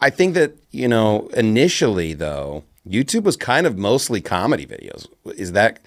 I 0.00 0.10
think 0.10 0.34
that 0.34 0.54
you 0.72 0.88
know 0.88 1.28
initially 1.34 2.14
though, 2.14 2.64
YouTube 2.88 3.22
was 3.24 3.36
kind 3.36 3.66
of 3.66 3.76
mostly 3.78 4.20
comedy 4.20 4.66
videos. 4.66 5.06
Is 5.36 5.52
that? 5.52 5.80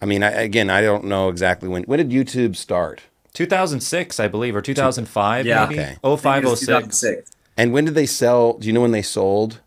I 0.00 0.04
mean, 0.06 0.22
I, 0.22 0.30
again, 0.30 0.70
I 0.70 0.80
don't 0.80 1.04
know 1.04 1.28
exactly 1.28 1.68
when. 1.68 1.82
When 1.84 1.98
did 1.98 2.10
YouTube 2.10 2.56
start? 2.56 3.02
2006, 3.34 4.20
I 4.20 4.28
believe, 4.28 4.54
or 4.54 4.60
2005, 4.62 5.46
Yeah. 5.46 5.66
maybe. 5.66 5.80
Okay. 5.80 5.96
Oh 6.04 6.16
five, 6.16 6.44
oh 6.44 6.54
six. 6.54 6.66
2006. 6.66 7.30
And 7.56 7.72
when 7.72 7.84
did 7.84 7.94
they 7.94 8.06
sell? 8.06 8.54
Do 8.54 8.66
you 8.66 8.72
know 8.72 8.80
when 8.80 8.90
they 8.92 9.02
sold? 9.02 9.60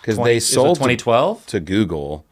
Because 0.00 0.16
they 0.18 0.40
sold 0.40 0.76
2012. 0.76 1.46
to 1.46 1.60
Google 1.60 2.24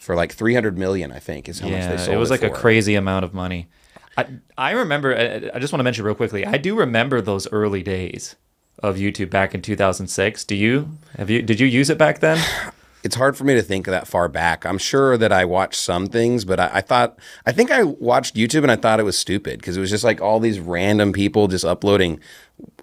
for 0.00 0.14
like 0.14 0.32
three 0.32 0.54
hundred 0.54 0.76
million. 0.76 1.12
I 1.12 1.18
think 1.18 1.48
is 1.48 1.60
how 1.60 1.68
much 1.68 1.82
they 1.84 1.90
Yeah, 1.90 1.96
sold. 1.96 2.14
it 2.14 2.18
was 2.18 2.30
like 2.30 2.42
a 2.42 2.50
crazy 2.50 2.94
amount 2.94 3.24
of 3.24 3.32
money. 3.32 3.68
I, 4.16 4.26
I 4.58 4.70
remember. 4.72 5.16
I, 5.16 5.50
I 5.56 5.58
just 5.58 5.72
want 5.72 5.80
to 5.80 5.84
mention 5.84 6.04
real 6.04 6.14
quickly. 6.14 6.44
I 6.44 6.58
do 6.58 6.74
remember 6.74 7.20
those 7.22 7.50
early 7.52 7.82
days 7.82 8.36
of 8.82 8.96
YouTube 8.96 9.30
back 9.30 9.54
in 9.54 9.62
2006. 9.62 10.44
Do 10.44 10.54
you? 10.54 10.98
Have 11.16 11.30
you? 11.30 11.40
Did 11.40 11.60
you 11.60 11.66
use 11.66 11.88
it 11.88 11.96
back 11.98 12.18
then? 12.20 12.38
it's 13.04 13.16
hard 13.16 13.36
for 13.36 13.44
me 13.44 13.54
to 13.54 13.62
think 13.62 13.86
that 13.86 14.06
far 14.06 14.28
back. 14.28 14.64
I'm 14.64 14.78
sure 14.78 15.16
that 15.16 15.32
I 15.32 15.44
watched 15.44 15.80
some 15.80 16.06
things, 16.06 16.44
but 16.44 16.60
I, 16.60 16.70
I 16.74 16.80
thought 16.80 17.18
I 17.46 17.52
think 17.52 17.70
I 17.70 17.82
watched 17.82 18.34
YouTube 18.36 18.62
and 18.62 18.70
I 18.70 18.76
thought 18.76 19.00
it 19.00 19.04
was 19.04 19.18
stupid 19.18 19.58
because 19.60 19.76
it 19.76 19.80
was 19.80 19.90
just 19.90 20.04
like 20.04 20.20
all 20.20 20.38
these 20.40 20.60
random 20.60 21.12
people 21.12 21.48
just 21.48 21.64
uploading 21.64 22.20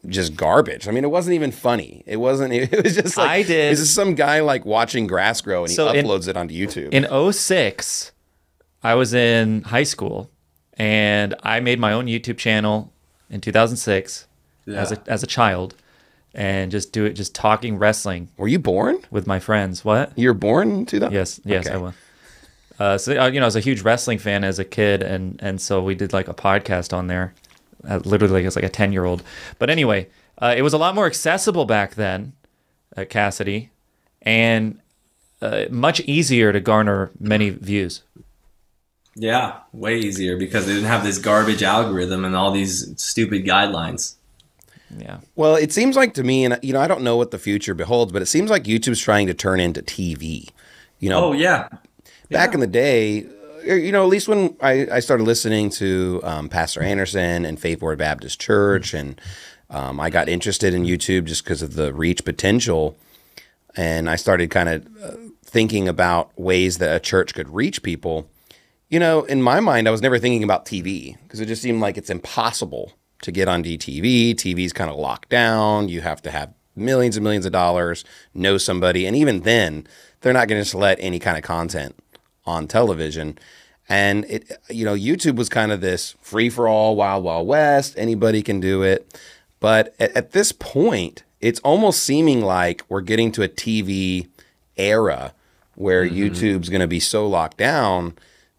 just 0.08 0.36
garbage. 0.36 0.88
I 0.88 0.92
mean, 0.92 1.04
it 1.04 1.12
wasn't 1.12 1.36
even 1.36 1.52
funny. 1.52 2.04
It 2.06 2.18
wasn't. 2.18 2.54
It 2.54 2.84
was 2.84 2.96
just 2.96 3.18
like 3.18 3.30
I 3.30 3.44
did- 3.44 3.72
This 3.72 3.80
is 3.80 3.94
some 3.94 4.16
guy 4.16 4.40
like 4.42 4.66
watching 4.66 5.08
grass 5.08 5.40
grow 5.42 5.62
and 5.64 5.70
he 5.70 5.76
So 5.76 5.90
in- 5.90 6.06
uploads 6.06 6.28
it 6.28 6.36
onto 6.38 6.54
YouTube. 6.54 6.90
In 6.94 7.06
06, 7.34 8.12
I 8.84 8.96
was 8.96 9.14
in 9.14 9.64
high 9.64 9.84
school 9.84 10.30
and 10.74 11.36
I 11.44 11.60
made 11.60 11.80
my 11.80 11.92
own 11.94 12.06
YouTube 12.08 12.38
channel 12.38 12.92
in 13.30 13.42
2006 13.42 14.26
as 14.68 14.92
a 14.92 15.02
as 15.08 15.24
a 15.24 15.28
child 15.28 15.76
and 16.34 16.72
just 16.72 16.92
do 16.92 17.06
it 17.06 17.14
just 17.14 17.34
talking 17.36 17.78
wrestling 17.78 18.30
Were 18.38 18.48
you 18.48 18.60
born? 18.60 19.00
with 19.12 19.26
my 19.28 19.40
friends. 19.40 19.84
What? 19.84 20.18
You 20.18 20.30
were 20.30 20.34
born 20.34 20.72
in 20.72 20.86
2000? 20.86 21.14
Yes, 21.14 21.40
yes, 21.44 21.66
Okay. 21.68 21.76
I 21.76 21.78
was. 21.78 21.94
Uh, 22.80 22.98
so 22.98 23.20
uh, 23.22 23.28
you 23.28 23.40
know, 23.40 23.46
I 23.46 23.48
was 23.48 23.56
a 23.58 23.60
huge 23.62 23.82
wrestling 23.82 24.20
fan 24.20 24.44
as 24.44 24.58
a 24.60 24.64
kid, 24.66 25.04
and 25.04 25.38
and 25.44 25.60
so 25.60 25.82
we 25.84 25.96
did 25.96 26.14
like 26.14 26.28
a 26.30 26.34
podcast 26.34 26.94
on 26.94 27.08
there, 27.08 27.34
uh, 27.88 28.00
literally 28.06 28.36
like 28.36 28.46
as 28.46 28.56
like 28.56 28.64
a 28.66 28.70
ten 28.70 28.94
year 28.94 29.04
old. 29.04 29.22
But 29.58 29.70
anyway, 29.70 30.08
uh, 30.42 30.54
it 30.56 30.62
was 30.62 30.72
a 30.74 30.78
lot 30.78 30.96
more 30.96 31.06
accessible 31.06 31.66
back 31.66 31.96
then, 31.96 32.32
Cassady, 32.96 33.70
and 34.22 34.80
uh, 35.42 35.66
much 35.70 36.00
easier 36.02 36.54
to 36.54 36.62
garner 36.62 37.12
many 37.20 37.50
views. 37.50 38.04
Yeah, 39.16 39.60
way 39.74 39.98
easier 40.00 40.38
because 40.38 40.66
they 40.66 40.74
didn't 40.74 40.88
have 40.88 41.04
this 41.04 41.18
garbage 41.18 41.62
algorithm 41.64 42.24
and 42.24 42.34
all 42.36 42.52
these 42.52 42.94
stupid 43.02 43.44
guidelines. 43.46 44.16
Yeah, 44.98 45.20
Well, 45.36 45.56
it 45.56 45.72
seems 45.72 45.96
like 45.96 46.14
to 46.16 46.24
me, 46.24 46.46
and 46.46 46.58
you 46.64 46.74
know, 46.74 46.82
I 46.82 46.88
don't 46.88 47.04
know 47.04 47.16
what 47.16 47.32
the 47.32 47.38
future 47.38 47.74
beholds, 47.74 48.12
but 48.12 48.22
it 48.22 48.26
seems 48.26 48.50
like 48.50 48.64
YouTube's 48.64 49.00
trying 49.00 49.28
to 49.28 49.34
turn 49.34 49.60
into 49.60 49.82
TV. 49.82 50.50
You 51.00 51.10
know, 51.10 51.26
Oh 51.26 51.32
yeah, 51.34 51.68
back 52.32 52.54
in 52.54 52.60
the 52.60 52.68
day, 52.68 53.26
uh, 53.68 53.74
you 53.74 53.92
know, 53.92 54.04
at 54.04 54.10
least 54.10 54.28
when 54.28 54.56
I, 54.62 54.88
I 54.92 55.00
started 55.00 55.24
listening 55.26 55.70
to 55.72 56.22
um, 56.24 56.50
Pastor 56.50 56.82
Anderson 56.82 57.46
and 57.46 57.60
Faithful 57.60 57.88
Word 57.88 58.00
Baptist 58.00 58.42
Church, 58.42 58.94
and 58.94 59.20
um, 59.70 60.00
I 60.00 60.10
got 60.10 60.28
interested 60.28 60.74
in 60.74 60.84
YouTube 60.84 61.26
just 61.26 61.44
because 61.44 61.62
of 61.62 61.76
the 61.76 61.94
reach 61.94 62.26
potential, 62.26 62.98
and 63.76 64.10
I 64.10 64.16
started 64.16 64.50
kind 64.50 64.70
of 64.70 64.88
uh, 65.04 65.16
thinking 65.44 65.88
about 65.88 66.32
ways 66.38 66.80
that 66.80 66.96
a 66.96 67.00
church 67.00 67.34
could 67.34 67.50
reach 67.50 67.84
people. 67.84 68.28
You 68.90 69.00
know, 69.00 69.24
in 69.24 69.44
my 69.44 69.60
mind, 69.60 69.88
I 69.88 69.92
was 69.92 70.02
never 70.02 70.18
thinking 70.18 70.44
about 70.44 70.66
TV 70.66 71.16
because 71.24 71.40
it 71.40 71.46
just 71.46 71.62
seemed 71.62 71.80
like 71.80 71.98
it's 71.98 72.10
impossible 72.10 72.94
to 73.22 73.32
get 73.32 73.48
on 73.48 73.64
DTV. 73.64 74.36
TV's 74.36 74.74
kind 74.74 74.90
of 74.90 74.96
locked 74.96 75.30
down. 75.30 75.90
You 75.90 76.02
have 76.02 76.22
to 76.24 76.32
have 76.32 76.54
millions 76.76 77.18
and 77.18 77.24
millions 77.24 77.46
of 77.46 77.52
dollars, 77.52 78.06
know 78.34 78.58
somebody, 78.58 79.06
and 79.06 79.16
even 79.16 79.42
then, 79.42 79.86
they're 80.22 80.34
not 80.34 80.48
going 80.48 80.60
to 80.60 80.64
just 80.64 80.76
let 80.76 80.98
any 81.00 81.20
kind 81.20 81.38
of 81.38 81.44
content 81.44 81.96
on 82.46 82.68
television. 82.68 83.38
And 83.88 84.26
it, 84.26 84.52
you 84.70 84.86
know, 84.86 84.94
YouTube 84.94 85.36
was 85.36 85.50
kind 85.50 85.72
of 85.72 85.82
this 85.82 86.16
free 86.22 86.50
for 86.50 86.68
all, 86.68 86.96
wild, 86.96 87.24
wild 87.24 87.48
west. 87.48 87.96
Anybody 87.98 88.44
can 88.44 88.60
do 88.60 88.84
it. 88.84 89.20
But 89.60 89.96
at, 90.00 90.16
at 90.16 90.32
this 90.32 90.52
point, 90.52 91.24
it's 91.42 91.60
almost 91.62 92.04
seeming 92.04 92.42
like 92.42 92.84
we're 92.90 93.02
getting 93.02 93.32
to 93.34 93.44
a 93.44 93.50
TV 93.50 94.28
era 94.78 95.34
where 95.76 96.06
mm-hmm. 96.06 96.16
YouTube's 96.16 96.70
going 96.70 96.82
to 96.82 96.88
be 96.88 97.00
so 97.00 97.28
locked 97.28 97.58
down 97.58 98.14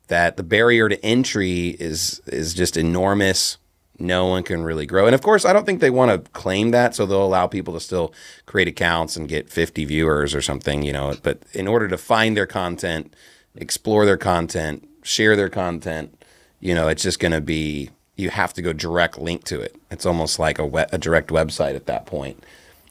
that 0.08 0.36
the 0.36 0.42
barrier 0.42 0.88
to 0.88 1.02
entry 1.04 1.76
is 1.78 2.20
is 2.26 2.52
just 2.54 2.76
enormous. 2.76 3.58
No 4.00 4.26
one 4.26 4.42
can 4.42 4.62
really 4.62 4.86
grow. 4.86 5.06
And 5.06 5.14
of 5.14 5.22
course, 5.22 5.44
I 5.44 5.52
don't 5.52 5.66
think 5.66 5.80
they 5.80 5.90
want 5.90 6.10
to 6.24 6.30
claim 6.30 6.70
that, 6.70 6.94
so 6.94 7.04
they'll 7.04 7.24
allow 7.24 7.46
people 7.46 7.74
to 7.74 7.80
still 7.80 8.14
create 8.46 8.66
accounts 8.68 9.16
and 9.16 9.28
get 9.28 9.50
50 9.50 9.84
viewers 9.84 10.34
or 10.34 10.40
something, 10.42 10.82
you 10.82 10.92
know. 10.92 11.14
But 11.22 11.42
in 11.52 11.68
order 11.68 11.86
to 11.88 11.98
find 11.98 12.36
their 12.36 12.46
content, 12.46 13.14
explore 13.54 14.06
their 14.06 14.16
content, 14.16 14.88
share 15.02 15.36
their 15.36 15.50
content, 15.50 16.22
you 16.60 16.74
know, 16.74 16.88
it's 16.88 17.02
just 17.02 17.20
going 17.20 17.32
to 17.32 17.40
be 17.40 17.90
you 18.16 18.30
have 18.30 18.52
to 18.54 18.62
go 18.62 18.72
direct 18.72 19.18
link 19.18 19.44
to 19.44 19.60
it. 19.60 19.76
It's 19.90 20.04
almost 20.06 20.38
like 20.38 20.58
a, 20.58 20.66
we- 20.66 20.84
a 20.92 20.98
direct 20.98 21.30
website 21.30 21.74
at 21.74 21.86
that 21.86 22.06
point. 22.06 22.44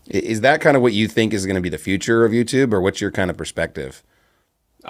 Is 0.07 0.41
that 0.41 0.59
kind 0.59 0.75
of 0.75 0.81
what 0.81 0.93
you 0.93 1.07
think 1.07 1.33
is 1.33 1.45
going 1.45 1.55
to 1.55 1.61
be 1.61 1.69
the 1.69 1.77
future 1.77 2.25
of 2.25 2.31
YouTube, 2.31 2.73
or 2.73 2.81
what's 2.81 2.99
your 2.99 3.11
kind 3.11 3.29
of 3.29 3.37
perspective? 3.37 4.01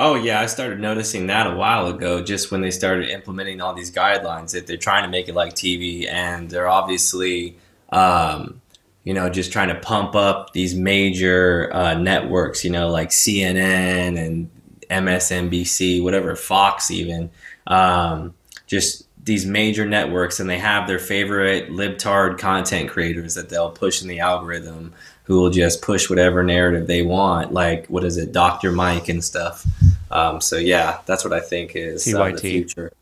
Oh 0.01 0.15
yeah, 0.15 0.39
I 0.39 0.45
started 0.45 0.79
noticing 0.79 1.27
that 1.27 1.45
a 1.45 1.53
while 1.53 1.87
ago, 1.87 2.23
just 2.23 2.51
when 2.51 2.61
they 2.61 2.71
started 2.71 3.09
implementing 3.09 3.59
all 3.59 3.73
these 3.73 3.91
guidelines 3.91 4.53
that 4.53 4.65
they're 4.65 4.77
trying 4.77 5.03
to 5.03 5.09
make 5.09 5.27
it 5.27 5.35
like 5.35 5.55
TV, 5.55 6.09
and 6.09 6.49
they're 6.49 6.69
obviously, 6.69 7.57
um, 7.89 8.61
you 9.03 9.13
know, 9.13 9.29
just 9.29 9.51
trying 9.51 9.67
to 9.67 9.75
pump 9.75 10.15
up 10.15 10.53
these 10.53 10.73
major 10.73 11.69
uh, 11.73 11.95
networks, 11.95 12.63
you 12.63 12.71
know, 12.71 12.89
like 12.89 13.09
CNN 13.09 14.17
and 14.17 14.49
MSNBC, 14.89 16.01
whatever, 16.01 16.33
Fox 16.37 16.89
even, 16.91 17.29
um, 17.67 18.33
just 18.67 19.05
these 19.21 19.45
major 19.45 19.85
networks, 19.85 20.39
and 20.39 20.49
they 20.49 20.59
have 20.59 20.87
their 20.87 20.99
favorite 20.99 21.71
libtard 21.71 22.37
content 22.37 22.89
creators 22.89 23.35
that 23.35 23.49
they'll 23.49 23.69
push 23.69 24.01
in 24.01 24.07
the 24.07 24.21
algorithm 24.21 24.93
who 25.29 25.39
will 25.39 25.51
just 25.51 25.83
push 25.83 26.09
whatever 26.09 26.41
narrative 26.41 26.87
they 26.87 27.03
want, 27.03 27.53
like 27.53 27.85
what 27.85 28.03
is 28.03 28.17
it, 28.17 28.31
Doctor 28.31 28.71
Mike 28.71 29.09
and 29.09 29.23
stuff. 29.23 29.63
Um, 30.11 30.41
so 30.41 30.57
yeah, 30.57 30.99
that's 31.05 31.23
what 31.23 31.33
I 31.33 31.39
think 31.39 31.75
is 31.75 32.11
uh, 32.13 32.31
the 32.31 32.37
future. 32.37 32.93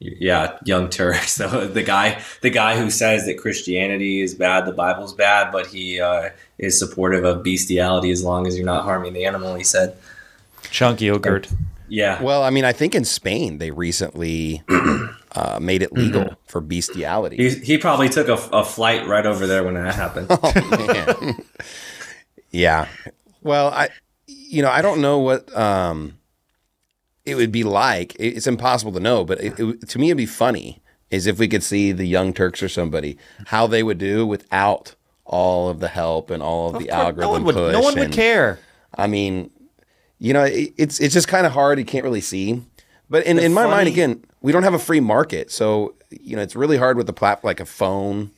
Yeah, 0.00 0.58
Young 0.64 0.90
Turks. 0.90 1.34
So 1.44 1.66
the 1.66 1.82
guy, 1.82 2.22
the 2.42 2.50
guy 2.50 2.78
who 2.78 2.90
says 2.90 3.26
that 3.26 3.38
Christianity 3.38 4.20
is 4.20 4.34
bad, 4.34 4.66
the 4.66 4.72
Bible's 4.72 5.12
bad, 5.12 5.50
but 5.50 5.66
he 5.66 6.00
uh, 6.00 6.30
is 6.58 6.78
supportive 6.78 7.24
of 7.24 7.42
bestiality 7.42 8.10
as 8.10 8.22
long 8.22 8.46
as 8.46 8.56
you're 8.56 8.66
not 8.66 8.84
harming 8.84 9.14
the 9.14 9.24
animal. 9.24 9.54
He 9.54 9.64
said, 9.64 9.96
Cenk 10.62 10.98
Uygur. 10.98 11.52
"Yeah, 11.88 12.22
Well, 12.22 12.42
I 12.42 12.50
mean, 12.50 12.64
I 12.64 12.72
think 12.72 12.94
in 12.94 13.04
Spain 13.04 13.58
they 13.58 13.70
recently 13.70 14.62
uh, 15.32 15.58
made 15.60 15.82
it 15.82 15.92
legal 15.92 16.36
for 16.46 16.60
bestiality. 16.60 17.36
he, 17.36 17.50
he 17.60 17.78
probably 17.78 18.08
took 18.08 18.28
a, 18.28 18.34
a 18.52 18.64
flight 18.64 19.06
right 19.06 19.26
over 19.26 19.46
there 19.46 19.64
when 19.64 19.74
that 19.74 19.94
happened." 19.94 20.28
Man. 20.88 21.44
yeah. 22.50 22.88
Well, 23.42 23.68
I, 23.68 23.88
you 24.54 24.62
know, 24.62 24.70
I 24.70 24.80
don't 24.82 25.00
know 25.00 25.18
what 25.18 25.54
um, 25.56 26.18
it 27.24 27.34
would 27.34 27.52
be 27.52 27.64
like. 27.64 28.14
It- 28.16 28.36
It's 28.36 28.46
impossible 28.46 28.92
to 28.92 29.00
know, 29.00 29.24
but 29.24 29.40
it, 29.42 29.58
it, 29.58 29.88
to 29.88 29.98
me, 29.98 30.08
it'd 30.08 30.16
be 30.16 30.26
funny 30.26 30.80
is 31.10 31.26
if 31.26 31.38
we 31.38 31.46
could 31.48 31.62
see 31.62 31.92
the 31.92 32.06
Young 32.06 32.32
Turks 32.32 32.62
or 32.62 32.68
somebody 32.68 33.16
how 33.46 33.66
they 33.66 33.82
would 33.82 33.98
do 33.98 34.26
without 34.26 34.94
all 35.24 35.68
of 35.68 35.78
the 35.80 35.88
help 35.88 36.30
and 36.30 36.42
all 36.42 36.68
of, 36.68 36.72
the 36.82 36.88
course, 36.88 37.00
algorithm 37.00 37.20
no 37.22 37.30
one 37.30 37.44
would, 37.44 37.54
push. 37.54 37.72
no 37.72 37.80
one 37.80 37.94
would 37.94 38.04
and- 38.04 38.14
care. 38.14 38.58
I 38.96 39.06
mean, 39.06 39.50
you 40.18 40.32
know, 40.32 40.44
it, 40.44 40.72
it's 40.76 41.00
it's 41.00 41.14
just 41.14 41.28
kind 41.28 41.46
of 41.46 41.52
hard. 41.52 41.78
You 41.78 41.84
can't 41.84 42.04
really 42.04 42.20
see. 42.20 42.62
But 43.10 43.26
in, 43.26 43.38
in 43.38 43.52
my 43.52 43.66
mind, 43.66 43.86
again, 43.88 44.24
we 44.40 44.50
don't 44.52 44.62
have 44.62 44.74
a 44.74 44.78
free 44.78 45.00
market, 45.00 45.50
so 45.50 45.94
you 46.10 46.36
know, 46.36 46.42
it's 46.42 46.56
really 46.56 46.76
hard 46.78 46.96
with 46.96 47.06
the 47.06 47.12
platform 47.12 47.48
like 47.48 47.60
a 47.60 47.66
phone 47.66 48.30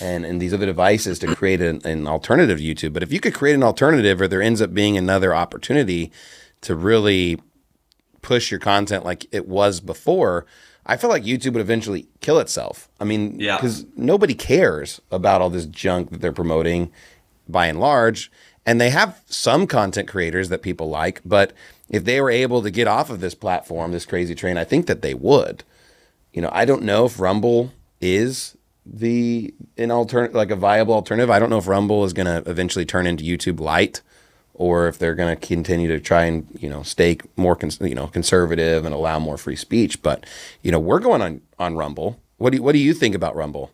and 0.00 0.24
and 0.24 0.40
these 0.40 0.52
other 0.54 0.66
devices 0.66 1.18
to 1.20 1.34
create 1.34 1.60
an, 1.60 1.80
an 1.84 2.06
alternative 2.06 2.58
YouTube. 2.58 2.92
But 2.92 3.02
if 3.02 3.12
you 3.12 3.20
could 3.20 3.34
create 3.34 3.54
an 3.54 3.62
alternative, 3.62 4.20
or 4.20 4.28
there 4.28 4.42
ends 4.42 4.60
up 4.62 4.72
being 4.74 4.96
another 4.96 5.34
opportunity 5.34 6.10
to 6.62 6.74
really 6.74 7.40
push 8.22 8.50
your 8.50 8.60
content 8.60 9.04
like 9.04 9.26
it 9.32 9.48
was 9.48 9.80
before. 9.80 10.46
I 10.86 10.96
feel 10.96 11.10
like 11.10 11.24
YouTube 11.24 11.52
would 11.52 11.60
eventually 11.60 12.06
kill 12.20 12.38
itself. 12.40 12.88
I 13.00 13.04
mean, 13.04 13.38
Yeah. 13.38 13.56
because 13.56 13.84
nobody 13.96 14.34
cares 14.34 15.00
about 15.10 15.40
all 15.40 15.50
this 15.50 15.66
junk 15.66 16.10
that 16.10 16.20
they're 16.20 16.32
promoting 16.32 16.90
by 17.48 17.66
and 17.66 17.78
large. 17.80 18.30
And 18.64 18.80
they 18.80 18.90
have 18.90 19.20
some 19.26 19.66
content 19.66 20.08
creators 20.08 20.48
that 20.50 20.62
people 20.62 20.88
like, 20.88 21.20
but 21.24 21.52
if 21.88 22.04
they 22.04 22.20
were 22.20 22.30
able 22.30 22.62
to 22.62 22.70
get 22.70 22.86
off 22.86 23.10
of 23.10 23.20
this 23.20 23.34
platform, 23.34 23.90
this 23.90 24.06
crazy 24.06 24.34
train, 24.36 24.56
I 24.56 24.64
think 24.64 24.86
that 24.86 25.02
they 25.02 25.14
would. 25.14 25.64
You 26.32 26.42
know, 26.42 26.50
I 26.52 26.64
don't 26.64 26.82
know 26.82 27.04
if 27.06 27.18
Rumble 27.20 27.72
is 28.00 28.56
the 28.84 29.54
an 29.78 29.90
alternate 29.90 30.34
like 30.34 30.50
a 30.50 30.56
viable 30.56 30.94
alternative. 30.94 31.30
I 31.30 31.38
don't 31.38 31.50
know 31.50 31.58
if 31.58 31.68
Rumble 31.68 32.04
is 32.04 32.12
going 32.12 32.26
to 32.26 32.48
eventually 32.50 32.84
turn 32.84 33.06
into 33.06 33.24
YouTube 33.24 33.60
Lite 33.60 34.02
or 34.54 34.86
if 34.88 34.98
they're 34.98 35.14
going 35.14 35.34
to 35.34 35.46
continue 35.46 35.88
to 35.88 36.00
try 36.00 36.24
and, 36.24 36.46
you 36.60 36.68
know, 36.68 36.82
stay 36.82 37.18
more 37.36 37.56
cons- 37.56 37.80
you 37.80 37.94
know, 37.94 38.06
conservative 38.08 38.84
and 38.84 38.94
allow 38.94 39.18
more 39.18 39.38
free 39.38 39.56
speech, 39.56 40.02
but 40.02 40.26
you 40.62 40.70
know, 40.70 40.78
we're 40.78 41.00
going 41.00 41.22
on 41.22 41.40
on 41.58 41.76
Rumble. 41.76 42.20
What 42.38 42.50
do 42.50 42.56
you, 42.56 42.62
what 42.62 42.72
do 42.72 42.78
you 42.78 42.92
think 42.92 43.14
about 43.14 43.36
Rumble? 43.36 43.70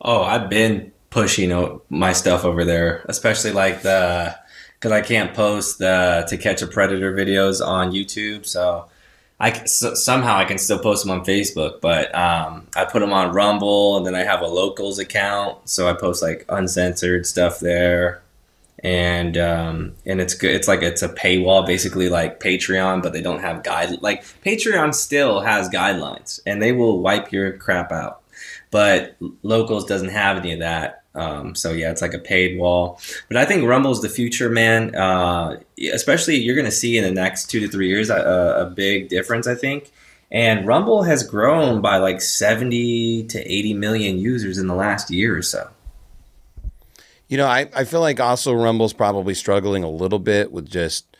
Oh, 0.00 0.22
I've 0.22 0.48
been 0.50 0.92
pushing 1.10 1.80
my 1.90 2.12
stuff 2.12 2.44
over 2.44 2.64
there, 2.64 3.04
especially 3.08 3.52
like 3.52 3.82
the 3.82 4.36
because 4.74 4.90
I 4.92 5.00
can't 5.00 5.32
post 5.32 5.78
the 5.78 6.26
to 6.28 6.36
catch 6.36 6.60
a 6.60 6.66
predator 6.66 7.14
videos 7.14 7.64
on 7.64 7.92
YouTube, 7.92 8.44
so 8.44 8.88
I 9.40 9.64
so, 9.64 9.94
somehow 9.94 10.36
I 10.36 10.44
can 10.44 10.58
still 10.58 10.78
post 10.78 11.04
them 11.04 11.10
on 11.10 11.24
Facebook, 11.24 11.80
but 11.80 12.14
um, 12.14 12.66
I 12.76 12.84
put 12.84 13.00
them 13.00 13.12
on 13.12 13.34
Rumble, 13.34 13.96
and 13.96 14.06
then 14.06 14.14
I 14.14 14.22
have 14.22 14.40
a 14.40 14.46
locals 14.46 14.98
account, 14.98 15.68
so 15.68 15.88
I 15.88 15.94
post 15.94 16.22
like 16.22 16.44
uncensored 16.48 17.26
stuff 17.26 17.60
there, 17.60 18.22
and 18.82 19.36
um, 19.36 19.94
and 20.06 20.20
it's 20.20 20.34
good. 20.34 20.52
It's 20.52 20.68
like 20.68 20.82
it's 20.82 21.02
a 21.02 21.08
paywall, 21.08 21.66
basically 21.66 22.08
like 22.08 22.40
Patreon, 22.40 23.02
but 23.02 23.12
they 23.12 23.22
don't 23.22 23.40
have 23.40 23.64
guide 23.64 24.00
like 24.02 24.24
Patreon 24.44 24.94
still 24.94 25.40
has 25.40 25.68
guidelines, 25.68 26.40
and 26.46 26.62
they 26.62 26.72
will 26.72 27.00
wipe 27.00 27.32
your 27.32 27.52
crap 27.52 27.90
out 27.92 28.20
but 28.74 29.14
locals 29.44 29.84
doesn't 29.84 30.08
have 30.08 30.36
any 30.36 30.52
of 30.52 30.58
that 30.58 31.03
um, 31.14 31.54
so 31.54 31.72
yeah 31.72 31.90
it's 31.90 32.02
like 32.02 32.14
a 32.14 32.18
paid 32.18 32.58
wall 32.58 33.00
but 33.28 33.36
i 33.36 33.44
think 33.44 33.66
rumble's 33.66 34.02
the 34.02 34.08
future 34.08 34.50
man 34.50 34.94
uh, 34.94 35.58
especially 35.92 36.36
you're 36.36 36.54
going 36.56 36.64
to 36.64 36.70
see 36.70 36.96
in 36.98 37.04
the 37.04 37.10
next 37.10 37.46
two 37.46 37.60
to 37.60 37.68
three 37.68 37.88
years 37.88 38.10
a, 38.10 38.66
a 38.66 38.70
big 38.70 39.08
difference 39.08 39.46
i 39.46 39.54
think 39.54 39.92
and 40.30 40.66
rumble 40.66 41.02
has 41.02 41.22
grown 41.22 41.80
by 41.80 41.96
like 41.96 42.20
70 42.20 43.24
to 43.24 43.40
80 43.40 43.74
million 43.74 44.18
users 44.18 44.58
in 44.58 44.66
the 44.66 44.74
last 44.74 45.10
year 45.10 45.36
or 45.36 45.42
so 45.42 45.68
You 47.28 47.38
know, 47.38 47.46
I, 47.46 47.68
I 47.74 47.84
feel 47.84 48.00
like 48.00 48.20
also 48.20 48.52
Rumble's 48.52 48.92
probably 48.92 49.34
struggling 49.34 49.82
a 49.82 49.88
little 49.88 50.18
bit 50.18 50.52
with 50.52 50.68
just 50.68 51.16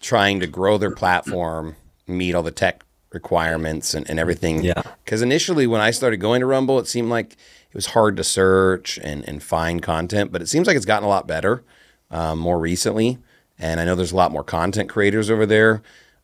trying 0.00 0.40
to 0.40 0.46
grow 0.46 0.78
their 0.78 0.90
platform, 0.90 1.76
meet 2.06 2.34
all 2.34 2.42
the 2.42 2.50
tech 2.50 2.84
requirements 3.12 3.94
and, 3.94 4.08
and 4.08 4.18
everything. 4.18 4.64
Yeah. 4.64 4.82
Because 5.04 5.22
initially, 5.22 5.66
when 5.66 5.80
I 5.80 5.90
started 5.90 6.18
going 6.18 6.40
to 6.40 6.46
Rumble, 6.46 6.78
it 6.78 6.86
seemed 6.86 7.10
like 7.10 7.36
it 7.72 7.74
was 7.74 7.86
hard 7.86 8.18
to 8.18 8.24
search 8.24 8.98
and, 8.98 9.26
and 9.26 9.42
find 9.42 9.82
content, 9.82 10.30
but 10.30 10.42
it 10.42 10.48
seems 10.48 10.66
like 10.66 10.76
it's 10.76 10.84
gotten 10.84 11.06
a 11.06 11.08
lot 11.08 11.26
better 11.26 11.64
um, 12.10 12.38
more 12.38 12.60
recently. 12.60 13.16
And 13.58 13.80
I 13.80 13.86
know 13.86 13.94
there's 13.94 14.12
a 14.12 14.16
lot 14.16 14.30
more 14.30 14.44
content 14.44 14.90
creators 14.90 15.30
over 15.30 15.46
there. 15.46 15.80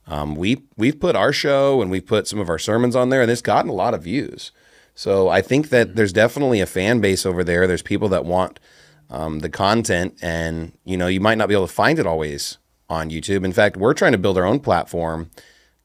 Um, 0.06 0.34
we 0.34 0.60
we've 0.76 1.00
put 1.00 1.16
our 1.16 1.32
show 1.32 1.80
and 1.80 1.90
we've 1.90 2.04
put 2.04 2.28
some 2.28 2.38
of 2.38 2.50
our 2.50 2.58
sermons 2.58 2.94
on 2.94 3.08
there, 3.08 3.22
and 3.22 3.30
it's 3.30 3.40
gotten 3.40 3.70
a 3.70 3.74
lot 3.74 3.94
of 3.94 4.02
views. 4.02 4.52
So 4.94 5.28
I 5.28 5.40
think 5.40 5.70
that 5.70 5.96
there's 5.96 6.12
definitely 6.12 6.60
a 6.60 6.66
fan 6.66 7.00
base 7.00 7.24
over 7.24 7.42
there. 7.42 7.66
There's 7.66 7.82
people 7.82 8.10
that 8.10 8.26
want 8.26 8.60
um, 9.08 9.38
the 9.38 9.48
content, 9.48 10.18
and 10.20 10.72
you 10.84 10.98
know 10.98 11.06
you 11.06 11.20
might 11.20 11.38
not 11.38 11.48
be 11.48 11.54
able 11.54 11.66
to 11.66 11.72
find 11.72 11.98
it 11.98 12.06
always 12.06 12.58
on 12.90 13.10
YouTube. 13.10 13.44
In 13.44 13.54
fact, 13.54 13.78
we're 13.78 13.94
trying 13.94 14.12
to 14.12 14.18
build 14.18 14.36
our 14.36 14.44
own 14.44 14.60
platform, 14.60 15.30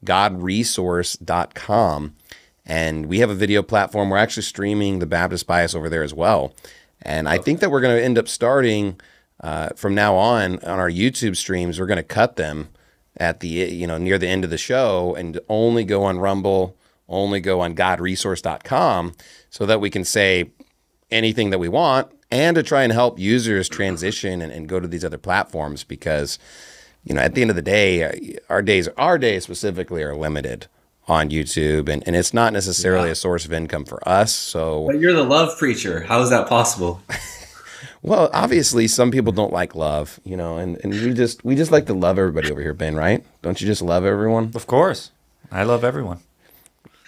GodResource.com, 0.04 2.14
and 2.66 3.06
we 3.06 3.18
have 3.18 3.30
a 3.30 3.34
video 3.34 3.62
platform. 3.62 4.10
We're 4.10 4.16
actually 4.16 4.44
streaming 4.44 4.98
the 4.98 5.06
Baptist 5.06 5.46
Bias 5.46 5.74
over 5.74 5.88
there 5.88 6.02
as 6.02 6.14
well, 6.14 6.54
and 7.02 7.28
I 7.28 7.38
think 7.38 7.60
that 7.60 7.70
we're 7.70 7.80
going 7.80 7.96
to 7.96 8.04
end 8.04 8.18
up 8.18 8.28
starting 8.28 9.00
uh, 9.40 9.70
from 9.76 9.94
now 9.94 10.14
on 10.16 10.58
on 10.60 10.78
our 10.78 10.90
YouTube 10.90 11.36
streams. 11.36 11.78
We're 11.78 11.86
going 11.86 11.96
to 11.96 12.02
cut 12.02 12.36
them 12.36 12.68
at 13.16 13.40
the 13.40 13.48
you 13.48 13.86
know 13.86 13.98
near 13.98 14.18
the 14.18 14.28
end 14.28 14.44
of 14.44 14.50
the 14.50 14.58
show 14.58 15.14
and 15.14 15.38
only 15.48 15.84
go 15.84 16.04
on 16.04 16.18
Rumble, 16.18 16.76
only 17.08 17.40
go 17.40 17.60
on 17.60 17.74
GodResource.com, 17.74 19.14
so 19.50 19.66
that 19.66 19.80
we 19.80 19.90
can 19.90 20.04
say 20.04 20.50
anything 21.10 21.50
that 21.50 21.58
we 21.58 21.68
want 21.68 22.10
and 22.30 22.56
to 22.56 22.62
try 22.62 22.82
and 22.82 22.92
help 22.92 23.18
users 23.18 23.68
transition 23.68 24.42
and, 24.42 24.50
and 24.50 24.68
go 24.68 24.80
to 24.80 24.88
these 24.88 25.04
other 25.04 25.18
platforms 25.18 25.84
because 25.84 26.38
you 27.04 27.14
know 27.14 27.20
at 27.20 27.34
the 27.34 27.40
end 27.40 27.50
of 27.50 27.56
the 27.56 27.62
day 27.62 28.02
uh, 28.02 28.38
our 28.48 28.62
days 28.62 28.88
our 28.96 29.18
days 29.18 29.44
specifically 29.44 30.02
are 30.02 30.16
limited 30.16 30.66
on 31.06 31.28
youtube 31.30 31.88
and, 31.88 32.02
and 32.06 32.16
it's 32.16 32.32
not 32.32 32.52
necessarily 32.52 33.10
a 33.10 33.14
source 33.14 33.44
of 33.44 33.52
income 33.52 33.84
for 33.84 34.06
us 34.08 34.34
so 34.34 34.86
but 34.86 34.98
you're 34.98 35.12
the 35.12 35.22
love 35.22 35.56
preacher 35.58 36.00
how 36.04 36.20
is 36.22 36.30
that 36.30 36.48
possible 36.48 37.02
well 38.02 38.30
obviously 38.32 38.86
some 38.88 39.10
people 39.10 39.32
don't 39.32 39.52
like 39.52 39.74
love 39.74 40.18
you 40.24 40.36
know 40.36 40.56
and, 40.58 40.78
and 40.82 40.92
we 40.92 41.12
just 41.12 41.44
we 41.44 41.54
just 41.54 41.70
like 41.70 41.86
to 41.86 41.94
love 41.94 42.18
everybody 42.18 42.50
over 42.50 42.60
here 42.62 42.72
ben 42.74 42.94
right 42.96 43.24
don't 43.42 43.60
you 43.60 43.66
just 43.66 43.82
love 43.82 44.04
everyone 44.04 44.50
Of 44.54 44.66
course. 44.66 45.10
I 45.52 45.62
love 45.62 45.84
everyone. 45.84 46.20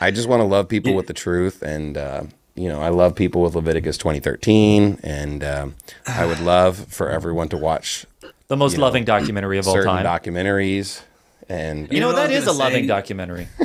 I 0.00 0.10
just 0.10 0.28
want 0.28 0.40
to 0.40 0.44
love 0.44 0.68
people 0.68 0.94
with 0.94 1.06
the 1.06 1.14
truth, 1.14 1.62
and 1.62 1.96
uh, 1.96 2.24
you 2.54 2.68
know, 2.68 2.82
I 2.82 2.90
love 2.90 3.16
people 3.16 3.40
with 3.42 3.54
Leviticus 3.56 3.96
twenty 3.96 4.20
thirteen, 4.20 5.00
and 5.02 5.42
um, 5.42 5.74
I 6.06 6.26
would 6.26 6.38
love 6.54 6.76
for 6.92 7.08
everyone 7.08 7.48
to 7.48 7.56
watch 7.56 8.04
The 8.48 8.56
most 8.58 8.72
You 8.72 8.78
know, 8.78 8.84
loving 8.84 9.04
documentary 9.06 9.58
of 9.58 9.66
all 9.66 9.72
certain 9.72 9.88
time. 9.88 10.04
documentaries. 10.04 11.00
And 11.48 11.78
you 11.78 11.86
know, 11.86 11.94
You 11.94 12.00
know 12.00 12.06
what 12.08 12.16
that 12.16 12.30
I 12.30 12.34
was 12.34 12.36
is 12.36 12.42
a 12.44 12.46
gonna 12.48 12.58
loving 12.58 12.86
documentary. 12.86 13.48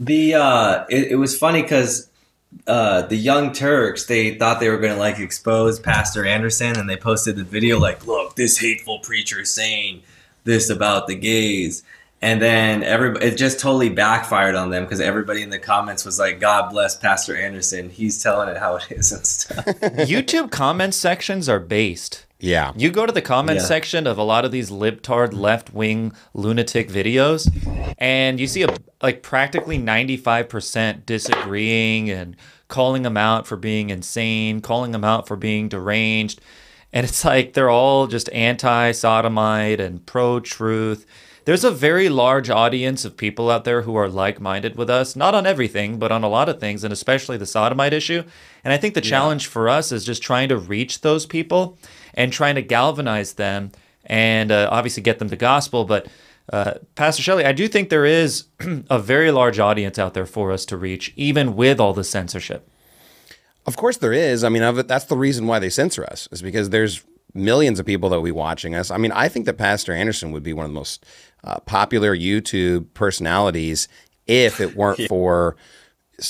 The 0.00 0.34
uh, 0.34 0.84
it, 0.88 1.12
it 1.12 1.16
was 1.16 1.36
funny 1.36 1.62
because 1.62 2.08
uh, 2.66 3.02
the 3.02 3.16
Young 3.16 3.52
Turks 3.52 4.06
they 4.06 4.34
thought 4.34 4.60
they 4.60 4.68
were 4.68 4.78
going 4.78 4.92
to 4.92 4.98
like 4.98 5.18
expose 5.18 5.78
Pastor 5.78 6.24
Anderson, 6.24 6.78
and 6.78 6.88
they 6.88 6.96
posted 6.96 7.36
the 7.36 7.44
video 7.44 7.78
like, 7.78 8.06
"Look, 8.06 8.36
this 8.36 8.58
hateful 8.58 9.00
preacher 9.00 9.40
is 9.40 9.52
saying 9.52 10.02
this 10.44 10.70
about 10.70 11.08
the 11.08 11.14
gays," 11.14 11.82
and 12.22 12.40
then 12.40 12.82
everybody 12.82 13.26
it 13.26 13.36
just 13.36 13.60
totally 13.60 13.88
backfired 13.88 14.54
on 14.54 14.70
them 14.70 14.84
because 14.84 15.00
everybody 15.00 15.42
in 15.42 15.50
the 15.50 15.58
comments 15.58 16.04
was 16.04 16.18
like, 16.18 16.40
"God 16.40 16.70
bless 16.70 16.96
Pastor 16.96 17.36
Anderson, 17.36 17.90
he's 17.90 18.22
telling 18.22 18.48
it 18.48 18.56
how 18.56 18.76
it 18.76 18.90
is 18.90 19.12
and 19.12 19.26
stuff." 19.26 19.64
YouTube 19.66 20.50
comment 20.50 20.94
sections 20.94 21.48
are 21.48 21.60
based. 21.60 22.24
Yeah, 22.40 22.72
You 22.76 22.90
go 22.90 23.04
to 23.06 23.12
the 23.12 23.22
comment 23.22 23.58
Yeah. 23.58 23.64
section 23.66 24.06
of 24.06 24.16
a 24.18 24.22
lot 24.22 24.44
of 24.44 24.52
these 24.52 24.70
libtard 24.70 25.32
left 25.32 25.74
wing 25.74 26.12
lunatic 26.34 26.88
videos, 26.88 27.50
and 27.98 28.38
you 28.38 28.46
see 28.46 28.62
a 28.62 28.76
like 29.02 29.22
practically 29.22 29.78
95% 29.78 31.04
disagreeing 31.06 32.10
and 32.10 32.36
calling 32.68 33.02
them 33.02 33.16
out 33.16 33.46
for 33.46 33.56
being 33.56 33.90
insane, 33.90 34.60
calling 34.60 34.92
them 34.92 35.04
out 35.04 35.26
for 35.26 35.36
being 35.36 35.68
deranged. 35.68 36.40
And 36.92 37.04
it's 37.04 37.24
like 37.24 37.52
they're 37.54 37.70
all 37.70 38.06
just 38.06 38.30
anti 38.32 38.92
sodomite 38.92 39.80
and 39.80 40.04
pro 40.06 40.40
truth. 40.40 41.06
there's 41.44 41.64
a 41.64 41.70
very 41.70 42.10
large 42.10 42.50
audience 42.50 43.06
of 43.06 43.16
people 43.16 43.50
out 43.50 43.64
there 43.64 43.80
who 43.82 43.96
are 43.96 44.06
like-minded 44.08 44.76
with 44.76 44.90
us, 44.90 45.16
not 45.16 45.34
on 45.34 45.46
everything, 45.46 45.98
but 45.98 46.12
on 46.12 46.22
a 46.22 46.28
lot 46.28 46.46
of 46.48 46.60
things, 46.60 46.84
and 46.84 46.92
especially 46.92 47.38
the 47.38 47.46
sodomite 47.46 47.94
issue. 47.94 48.22
And 48.62 48.72
I 48.72 48.76
think 48.76 48.92
the 48.92 49.00
challenge 49.00 49.46
for 49.46 49.66
us 49.66 49.90
is 49.90 50.04
just 50.04 50.22
trying 50.22 50.50
to 50.50 50.58
reach 50.58 51.00
those 51.00 51.24
people 51.24 51.78
and 52.14 52.32
trying 52.32 52.54
to 52.56 52.62
galvanize 52.62 53.34
them 53.34 53.72
and 54.04 54.50
uh, 54.50 54.68
obviously 54.70 55.02
get 55.02 55.18
them 55.18 55.28
to 55.30 55.36
gospel. 55.36 55.84
But 55.84 56.08
uh, 56.52 56.74
Pastor 56.94 57.22
Shelley, 57.22 57.44
I 57.44 57.52
do 57.52 57.68
think 57.68 57.88
there 57.90 58.06
is 58.06 58.44
a 58.90 58.98
very 58.98 59.30
large 59.30 59.58
audience 59.58 59.98
out 59.98 60.14
there 60.14 60.26
for 60.26 60.52
us 60.52 60.64
to 60.66 60.76
reach, 60.76 61.12
even 61.16 61.56
with 61.56 61.78
all 61.80 61.92
the 61.92 62.04
censorship. 62.04 62.68
Of 63.66 63.76
course, 63.76 63.98
there 63.98 64.14
is. 64.14 64.44
I 64.44 64.48
mean, 64.48 64.86
that's 64.86 65.04
the 65.04 65.16
reason 65.16 65.46
why 65.46 65.58
they 65.58 65.68
censor 65.68 66.04
us 66.04 66.26
is 66.32 66.40
because 66.40 66.70
there's 66.70 67.04
millions 67.34 67.78
of 67.78 67.84
people 67.84 68.08
that 68.08 68.16
will 68.16 68.24
be 68.24 68.32
watching 68.32 68.74
us. 68.74 68.90
I 68.90 68.96
mean, 68.96 69.12
I 69.12 69.28
think 69.28 69.44
that 69.44 69.58
Pastor 69.58 69.92
Anderson 69.92 70.32
would 70.32 70.42
be 70.42 70.54
one 70.54 70.64
of 70.64 70.70
the 70.70 70.74
most 70.74 71.04
uh, 71.44 71.60
popular 71.60 72.16
YouTube 72.16 72.86
personalities 72.94 73.88
if 74.26 74.60
it 74.60 74.74
weren't 74.74 75.00
for 75.08 75.56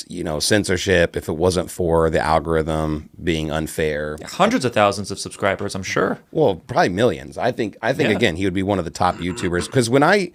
you 0.08 0.22
know 0.24 0.38
censorship, 0.40 1.16
if 1.16 1.28
it 1.28 1.32
wasn't 1.36 1.70
for 1.70 2.10
the 2.10 2.20
algorithm 2.20 3.08
being 3.22 3.50
unfair. 3.50 4.16
Hundreds 4.24 4.64
of 4.64 4.72
thousands 4.74 5.10
of 5.10 5.18
subscribers, 5.18 5.74
I'm 5.74 5.82
sure. 5.82 6.18
Well, 6.30 6.56
probably 6.56 6.90
millions. 6.90 7.38
I 7.38 7.52
think. 7.52 7.76
I 7.82 7.92
think 7.92 8.10
Yeah. 8.10 8.16
again, 8.16 8.36
he 8.36 8.44
would 8.44 8.54
be 8.54 8.62
one 8.62 8.78
of 8.78 8.84
the 8.84 8.90
top 8.90 9.16
YouTubers 9.16 9.66
because 9.66 9.88
when 9.88 10.02
I 10.02 10.32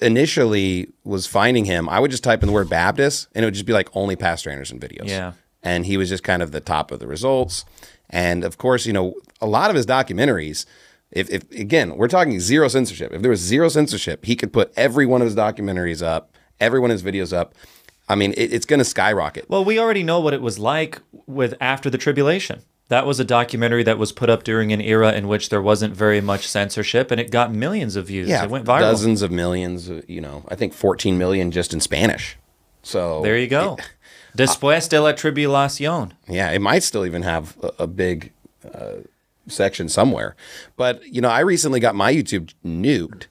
initially 0.00 0.88
was 1.04 1.26
finding 1.26 1.64
him, 1.64 1.88
I 1.88 1.98
would 2.00 2.10
just 2.10 2.24
type 2.24 2.42
in 2.42 2.46
the 2.46 2.52
word 2.52 2.68
Baptist, 2.70 3.28
and 3.34 3.44
it 3.44 3.46
would 3.46 3.54
just 3.54 3.66
be 3.66 3.72
like 3.72 3.88
only 3.94 4.16
Pastor 4.16 4.50
Anderson 4.50 4.78
videos. 4.78 5.08
Yeah. 5.08 5.32
and 5.64 5.86
he 5.86 5.96
was 5.96 6.08
just 6.08 6.24
kind 6.24 6.42
of 6.42 6.50
the 6.50 6.58
top 6.60 6.90
of 6.90 6.98
the 6.98 7.06
results. 7.06 7.64
And 8.10 8.42
of 8.42 8.58
course, 8.58 8.84
you 8.84 8.92
know, 8.92 9.14
a 9.40 9.46
lot 9.46 9.70
of 9.70 9.76
his 9.76 9.86
documentaries. 9.86 10.66
If, 11.12 11.30
if 11.30 11.48
again, 11.52 11.96
we're 11.96 12.08
talking 12.08 12.40
zero 12.40 12.66
censorship. 12.68 13.12
If 13.12 13.22
there 13.22 13.30
was 13.30 13.38
zero 13.40 13.68
censorship, 13.68 14.24
he 14.24 14.34
could 14.34 14.52
put 14.52 14.72
every 14.76 15.06
one 15.06 15.20
of 15.22 15.26
his 15.26 15.36
documentaries 15.36 16.02
up, 16.02 16.34
every 16.58 16.80
one 16.80 16.90
of 16.90 17.00
his 17.00 17.04
videos 17.04 17.32
up. 17.36 17.54
I 18.12 18.14
mean, 18.14 18.34
it, 18.36 18.52
it's 18.52 18.66
going 18.66 18.78
to 18.78 18.84
skyrocket. 18.84 19.48
Well, 19.48 19.64
we 19.64 19.78
already 19.78 20.02
know 20.02 20.20
what 20.20 20.34
it 20.34 20.42
was 20.42 20.58
like 20.58 21.00
with 21.26 21.54
After 21.60 21.88
the 21.90 21.98
Tribulation. 21.98 22.60
That 22.88 23.06
was 23.06 23.18
a 23.18 23.24
documentary 23.24 23.82
that 23.84 23.96
was 23.96 24.12
put 24.12 24.28
up 24.28 24.44
during 24.44 24.70
an 24.70 24.82
era 24.82 25.12
in 25.12 25.26
which 25.26 25.48
there 25.48 25.62
wasn't 25.62 25.96
very 25.96 26.20
much 26.20 26.46
censorship, 26.46 27.10
and 27.10 27.18
it 27.18 27.30
got 27.30 27.50
millions 27.50 27.96
of 27.96 28.06
views. 28.08 28.28
Yeah, 28.28 28.44
it 28.44 28.50
went 28.50 28.66
viral. 28.66 28.80
dozens 28.80 29.22
of 29.22 29.30
millions. 29.30 29.88
You 30.06 30.20
know, 30.20 30.44
I 30.48 30.56
think 30.56 30.74
14 30.74 31.16
million 31.16 31.50
just 31.50 31.72
in 31.72 31.80
Spanish. 31.80 32.36
So 32.82 33.22
There 33.22 33.38
you 33.38 33.48
go. 33.48 33.78
Después 34.36 34.88
de 34.88 35.00
la 35.00 35.12
tribulación. 35.12 36.12
Yeah, 36.28 36.50
it 36.50 36.60
might 36.60 36.82
still 36.82 37.06
even 37.06 37.22
have 37.22 37.56
a, 37.62 37.84
a 37.84 37.86
big 37.86 38.32
uh, 38.74 38.96
section 39.46 39.88
somewhere. 39.88 40.36
But, 40.76 41.02
you 41.06 41.20
know, 41.20 41.28
I 41.30 41.40
recently 41.40 41.80
got 41.80 41.94
my 41.94 42.12
YouTube 42.12 42.52
nuked, 42.64 43.26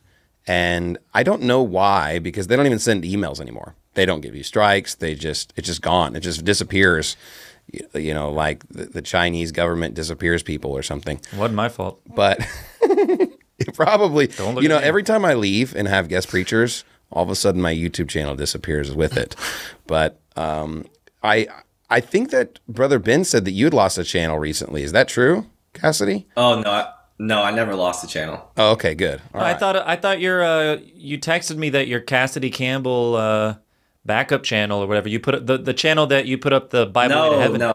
and 0.48 0.98
I 1.14 1.24
don't 1.24 1.42
know 1.44 1.62
why 1.62 2.20
because 2.20 2.48
they 2.48 2.56
don't 2.56 2.66
even 2.66 2.80
send 2.80 3.04
emails 3.04 3.40
anymore. 3.40 3.76
They 3.94 4.06
don't 4.06 4.22
give 4.22 4.36
you 4.36 4.44
strikes. 4.44 4.96
They 4.96 5.16
just, 5.16 5.54
it's 5.56 5.68
just 5.68 5.82
gone. 5.82 6.16
It 6.16 6.22
just 6.22 6.46
disappears. 6.46 7.18
You, 7.72 7.88
you 8.00 8.14
know, 8.14 8.32
like 8.32 8.68
the, 8.70 8.86
the 8.86 9.02
Chinese 9.02 9.52
government 9.52 9.96
disappears 9.96 10.44
people 10.44 10.72
or 10.72 10.84
something. 10.84 11.20
Wasn't 11.36 11.56
my 11.56 11.70
fault. 11.70 12.02
But 12.16 12.40
it 12.82 13.74
probably, 13.74 14.28
look 14.28 14.64
you 14.64 14.70
know, 14.70 14.80
me. 14.80 14.84
every 14.84 15.04
time 15.04 15.26
I 15.26 15.34
leave 15.34 15.76
and 15.76 15.88
have 15.88 16.10
guest 16.10 16.30
preachers, 16.30 16.84
all 17.12 17.24
of 17.24 17.30
a 17.30 17.36
sudden 17.36 17.62
my 17.62 17.74
YouTube 17.74 18.10
channel 18.10 18.36
disappears 18.36 18.94
with 18.96 19.18
it. 19.18 19.36
But 19.88 20.20
um, 20.36 20.86
I 21.24 21.48
I 21.90 22.00
think 22.00 22.32
that 22.32 22.60
Brother 22.68 23.00
Ben 23.00 23.26
said 23.26 23.44
that 23.46 23.52
you 23.52 23.66
had 23.66 23.74
lost 23.74 23.98
a 23.98 24.04
channel 24.04 24.40
recently. 24.40 24.84
Is 24.84 24.94
that 24.94 25.08
true, 25.10 25.46
Cassady? 25.74 26.26
Oh 26.38 26.62
no, 26.62 26.72
I, 26.72 26.94
no, 27.20 27.44
I 27.44 27.52
never 27.52 27.76
lost 27.76 28.02
the 28.02 28.08
channel. 28.08 28.50
Oh, 28.58 28.72
okay, 28.72 28.96
good. 28.96 29.22
All 29.34 29.42
I 29.42 29.52
right. 29.52 29.60
thought 29.60 29.76
I 29.76 29.96
thought 29.98 30.22
your 30.22 30.42
uh, 30.44 30.78
you 30.96 31.20
texted 31.20 31.58
me 31.58 31.70
that 31.72 31.88
your 31.88 32.00
Cassady 32.00 32.52
Campbell 32.52 33.16
uh, 33.16 33.56
backup 34.06 34.44
channel 34.44 34.82
or 34.82 34.88
whatever 34.88 35.08
you 35.10 35.20
put 35.20 35.46
the 35.48 35.58
the 35.58 35.74
channel 35.74 36.08
that 36.08 36.26
you 36.26 36.38
put 36.38 36.54
up 36.54 36.70
the 36.72 36.86
Bible 36.86 37.16
Way 37.16 37.30
to 37.30 37.36
No, 37.36 37.40
Heaven. 37.42 37.60
no, 37.60 37.74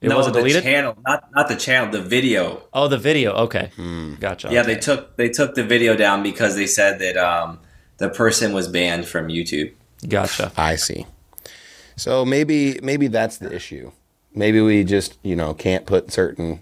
it 0.00 0.08
no, 0.08 0.16
wasn't 0.16 0.34
the 0.34 0.40
deleted. 0.40 0.62
channel, 0.62 0.96
not 1.06 1.28
not 1.34 1.48
the 1.48 1.56
channel, 1.56 1.90
the 1.90 2.02
video. 2.02 2.62
oh, 2.72 2.86
the 2.88 2.98
video. 2.98 3.32
Okay, 3.32 3.70
Hmm. 3.76 4.14
gotcha. 4.20 4.48
Yeah, 4.50 4.62
they 4.62 4.76
took 4.76 5.16
they 5.16 5.28
took 5.28 5.54
the 5.54 5.64
video 5.64 5.96
down 5.96 6.22
because 6.22 6.54
they 6.56 6.66
said 6.66 6.98
that 7.00 7.16
um, 7.16 7.58
the 7.98 8.08
person 8.08 8.52
was 8.52 8.68
banned 8.68 9.06
from 9.06 9.28
YouTube. 9.28 9.72
gotcha. 10.08 10.52
I 10.56 10.76
see. 10.76 11.06
So 11.96 12.24
maybe 12.24 12.78
maybe 12.82 13.06
that's 13.08 13.38
the 13.38 13.52
issue. 13.54 13.90
Maybe 14.34 14.60
we 14.60 14.84
just 14.84 15.18
you 15.22 15.34
know 15.34 15.54
can't 15.54 15.86
put 15.86 16.12
certain. 16.12 16.60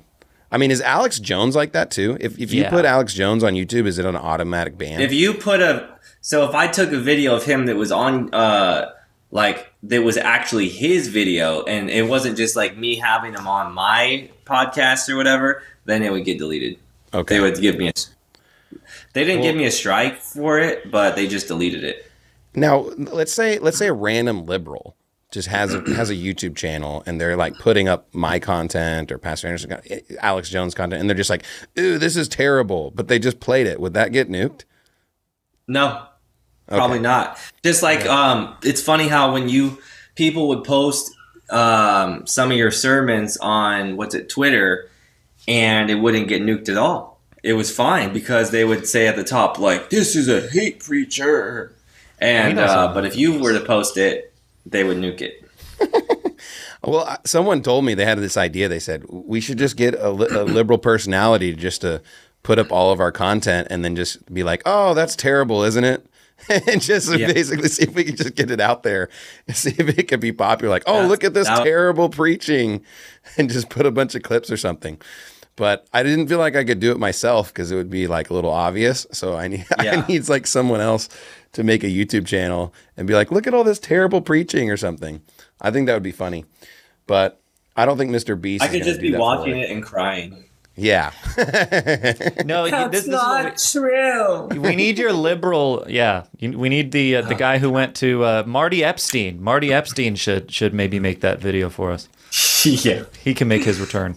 I 0.54 0.56
mean, 0.56 0.70
is 0.70 0.80
Alex 0.80 1.18
Jones 1.18 1.56
like 1.56 1.72
that 1.72 1.90
too? 1.90 2.16
If 2.20 2.38
if 2.38 2.52
you 2.52 2.62
Yeah. 2.62 2.70
put 2.70 2.84
Alex 2.84 3.12
Jones 3.12 3.42
on 3.42 3.54
YouTube, 3.54 3.88
is 3.88 3.98
it 3.98 4.06
an 4.06 4.14
automatic 4.14 4.78
ban? 4.78 5.00
If 5.00 5.12
you 5.12 5.34
put 5.34 5.60
a 5.60 5.88
so 6.20 6.48
if 6.48 6.54
I 6.54 6.68
took 6.68 6.92
a 6.92 6.98
video 7.00 7.34
of 7.34 7.42
him 7.44 7.66
that 7.66 7.74
was 7.74 7.90
on 7.90 8.32
uh 8.32 8.92
like 9.32 9.72
that 9.82 10.04
was 10.04 10.16
actually 10.16 10.68
his 10.68 11.08
video 11.08 11.64
and 11.64 11.90
it 11.90 12.06
wasn't 12.06 12.36
just 12.36 12.54
like 12.54 12.76
me 12.78 12.94
having 12.94 13.34
him 13.34 13.48
on 13.48 13.74
my 13.74 14.30
podcast 14.46 15.08
or 15.08 15.16
whatever, 15.16 15.64
then 15.86 16.04
it 16.04 16.12
would 16.12 16.24
get 16.24 16.38
deleted. 16.38 16.78
okay. 17.12 17.34
They 17.34 17.40
would 17.40 17.60
give 17.60 17.76
me 17.76 17.88
a 17.88 17.92
They 19.12 19.24
didn't 19.24 19.42
give 19.42 19.56
me 19.56 19.64
a 19.64 19.72
strike 19.72 20.20
for 20.20 20.60
it, 20.60 20.88
but 20.88 21.16
they 21.16 21.26
just 21.26 21.48
deleted 21.48 21.82
it. 21.82 22.08
Now, 22.54 22.90
let's 22.96 23.32
say 23.32 23.58
let's 23.58 23.76
say 23.76 23.88
a 23.88 23.92
random 23.92 24.46
liberal 24.46 24.94
just 25.34 25.48
has 25.48 25.74
a 25.74 25.80
has 25.94 26.10
a 26.10 26.14
YouTube 26.14 26.56
channel 26.56 27.02
and 27.04 27.20
they're 27.20 27.36
like 27.36 27.58
putting 27.58 27.88
up 27.88 28.06
my 28.14 28.38
content 28.38 29.12
or 29.12 29.18
Pastor 29.18 29.48
Anderson, 29.48 29.76
Alex 30.20 30.48
Jones 30.48 30.74
content, 30.74 31.00
and 31.00 31.10
they're 31.10 31.16
just 31.16 31.30
like, 31.30 31.44
"Ooh, 31.78 31.98
this 31.98 32.16
is 32.16 32.28
terrible," 32.28 32.92
but 32.92 33.08
they 33.08 33.18
just 33.18 33.40
played 33.40 33.66
it. 33.66 33.80
Would 33.80 33.94
that 33.94 34.12
get 34.12 34.30
nuked? 34.30 34.64
No, 35.66 36.06
probably 36.68 37.00
not. 37.00 37.38
Just 37.62 37.82
like 37.82 38.06
um, 38.06 38.56
it's 38.62 38.80
funny 38.80 39.08
how 39.08 39.32
when 39.32 39.48
you 39.48 39.78
people 40.14 40.48
would 40.48 40.64
post 40.64 41.12
um, 41.50 42.26
some 42.26 42.50
of 42.50 42.56
your 42.56 42.70
sermons 42.70 43.36
on 43.38 43.96
what's 43.96 44.14
it 44.14 44.28
Twitter, 44.28 44.88
and 45.48 45.90
it 45.90 45.96
wouldn't 45.96 46.28
get 46.28 46.42
nuked 46.42 46.68
at 46.68 46.76
all. 46.76 47.20
It 47.42 47.54
was 47.54 47.74
fine 47.74 48.12
because 48.12 48.52
they 48.52 48.64
would 48.64 48.86
say 48.86 49.06
at 49.08 49.16
the 49.16 49.24
top 49.24 49.58
like, 49.58 49.90
"This 49.90 50.14
is 50.14 50.28
a 50.28 50.48
hate 50.48 50.80
preacher," 50.80 51.74
and 52.20 52.58
uh, 52.58 52.92
but 52.94 53.04
if 53.04 53.16
you 53.16 53.40
were 53.40 53.52
to 53.52 53.64
post 53.64 53.96
it, 53.96 54.33
they 54.66 54.84
would 54.84 54.98
nuke 54.98 55.20
it. 55.22 55.40
Well, 56.86 57.16
someone 57.24 57.62
told 57.62 57.86
me 57.86 57.94
they 57.94 58.04
had 58.04 58.18
this 58.18 58.36
idea. 58.36 58.68
They 58.68 58.78
said 58.78 59.04
we 59.08 59.40
should 59.40 59.56
just 59.56 59.76
get 59.76 59.94
a, 59.94 60.10
li- 60.10 60.28
a 60.30 60.44
liberal 60.58 60.78
personality 60.78 61.54
just 61.54 61.80
to 61.80 62.02
put 62.42 62.58
up 62.58 62.70
all 62.70 62.92
of 62.92 63.00
our 63.00 63.10
content 63.10 63.68
and 63.70 63.82
then 63.82 63.96
just 63.96 64.32
be 64.32 64.42
like, 64.42 64.60
"Oh, 64.66 64.92
that's 64.92 65.16
terrible, 65.16 65.62
isn't 65.62 65.84
it?" 65.84 66.06
and 66.68 66.82
just 66.82 67.16
Yeah. 67.16 67.32
basically 67.32 67.68
see 67.68 67.84
if 67.84 67.94
we 67.94 68.04
can 68.04 68.16
just 68.16 68.34
get 68.34 68.50
it 68.50 68.60
out 68.60 68.82
there, 68.82 69.08
and 69.46 69.56
see 69.56 69.70
if 69.78 69.98
it 69.98 70.08
could 70.08 70.20
be 70.20 70.32
popular. 70.32 70.70
Like, 70.70 70.82
"Oh, 70.86 71.02
Yeah, 71.02 71.06
look 71.06 71.24
at 71.24 71.32
this 71.32 71.46
that- 71.48 71.64
terrible 71.64 72.10
preaching," 72.10 72.82
and 73.38 73.48
just 73.48 73.70
put 73.70 73.86
a 73.86 73.90
bunch 73.90 74.14
of 74.14 74.22
clips 74.22 74.50
or 74.50 74.58
something. 74.58 75.00
But 75.56 75.86
I 75.94 76.02
didn't 76.02 76.26
feel 76.28 76.38
like 76.38 76.56
I 76.56 76.64
could 76.64 76.80
do 76.80 76.90
it 76.90 76.98
myself 76.98 77.48
because 77.48 77.70
it 77.70 77.76
would 77.76 77.88
be 77.88 78.08
like 78.08 78.28
a 78.28 78.34
little 78.34 78.50
obvious. 78.50 79.06
So 79.12 79.36
I 79.36 79.48
need 79.48 79.64
I 79.78 79.84
Yeah. 79.84 80.04
need 80.06 80.28
like 80.28 80.46
someone 80.46 80.80
else 80.82 81.08
to 81.54 81.64
make 81.64 81.82
a 81.82 81.88
YouTube 81.88 82.26
channel 82.26 82.72
and 82.96 83.06
be 83.08 83.14
like, 83.14 83.32
"Look 83.32 83.46
at 83.46 83.54
all 83.54 83.64
this 83.64 83.78
terrible 83.78 84.20
preaching" 84.20 84.70
or 84.70 84.76
something. 84.76 85.22
I 85.60 85.70
think 85.70 85.86
that 85.86 85.94
would 85.94 86.02
be 86.02 86.12
funny. 86.12 86.44
But 87.06 87.40
I 87.76 87.84
don't 87.86 87.96
think 87.98 88.10
Mr. 88.12 88.40
Beast. 88.40 88.62
I 88.62 88.68
could 88.68 88.80
gonna 88.80 88.84
just 88.84 89.00
do 89.00 89.12
be 89.12 89.16
watching 89.18 89.56
it. 89.58 89.64
it 89.64 89.70
and 89.70 89.82
crying. 89.82 90.44
Yeah. 90.76 91.12
No, 92.44 92.64
you- 92.64 92.70
this, 92.90 93.04
this 93.04 93.06
is 93.06 93.12
what 93.12 93.56
true. 93.58 94.46
we, 94.48 94.58
we 94.58 94.76
need 94.76 94.98
your 94.98 95.12
liberal. 95.12 95.84
Yeah, 95.88 96.24
you- 96.38 96.58
we 96.58 96.68
need 96.68 96.92
the 96.92 97.16
uh, 97.16 97.22
the 97.22 97.34
guy 97.34 97.58
who 97.58 97.70
went 97.70 97.94
to 97.96 98.24
uh, 98.24 98.42
Marty 98.46 98.82
Epstein. 98.84 99.42
Marty 99.42 99.72
Epstein 99.72 100.14
should 100.16 100.50
should 100.50 100.74
maybe 100.74 100.98
make 100.98 101.20
that 101.20 101.38
video 101.40 101.70
for 101.70 101.90
us. 101.92 102.08
yeah. 102.64 103.04
He 103.22 103.34
can 103.34 103.48
make 103.48 103.62
his 103.64 103.80
return. 103.80 104.16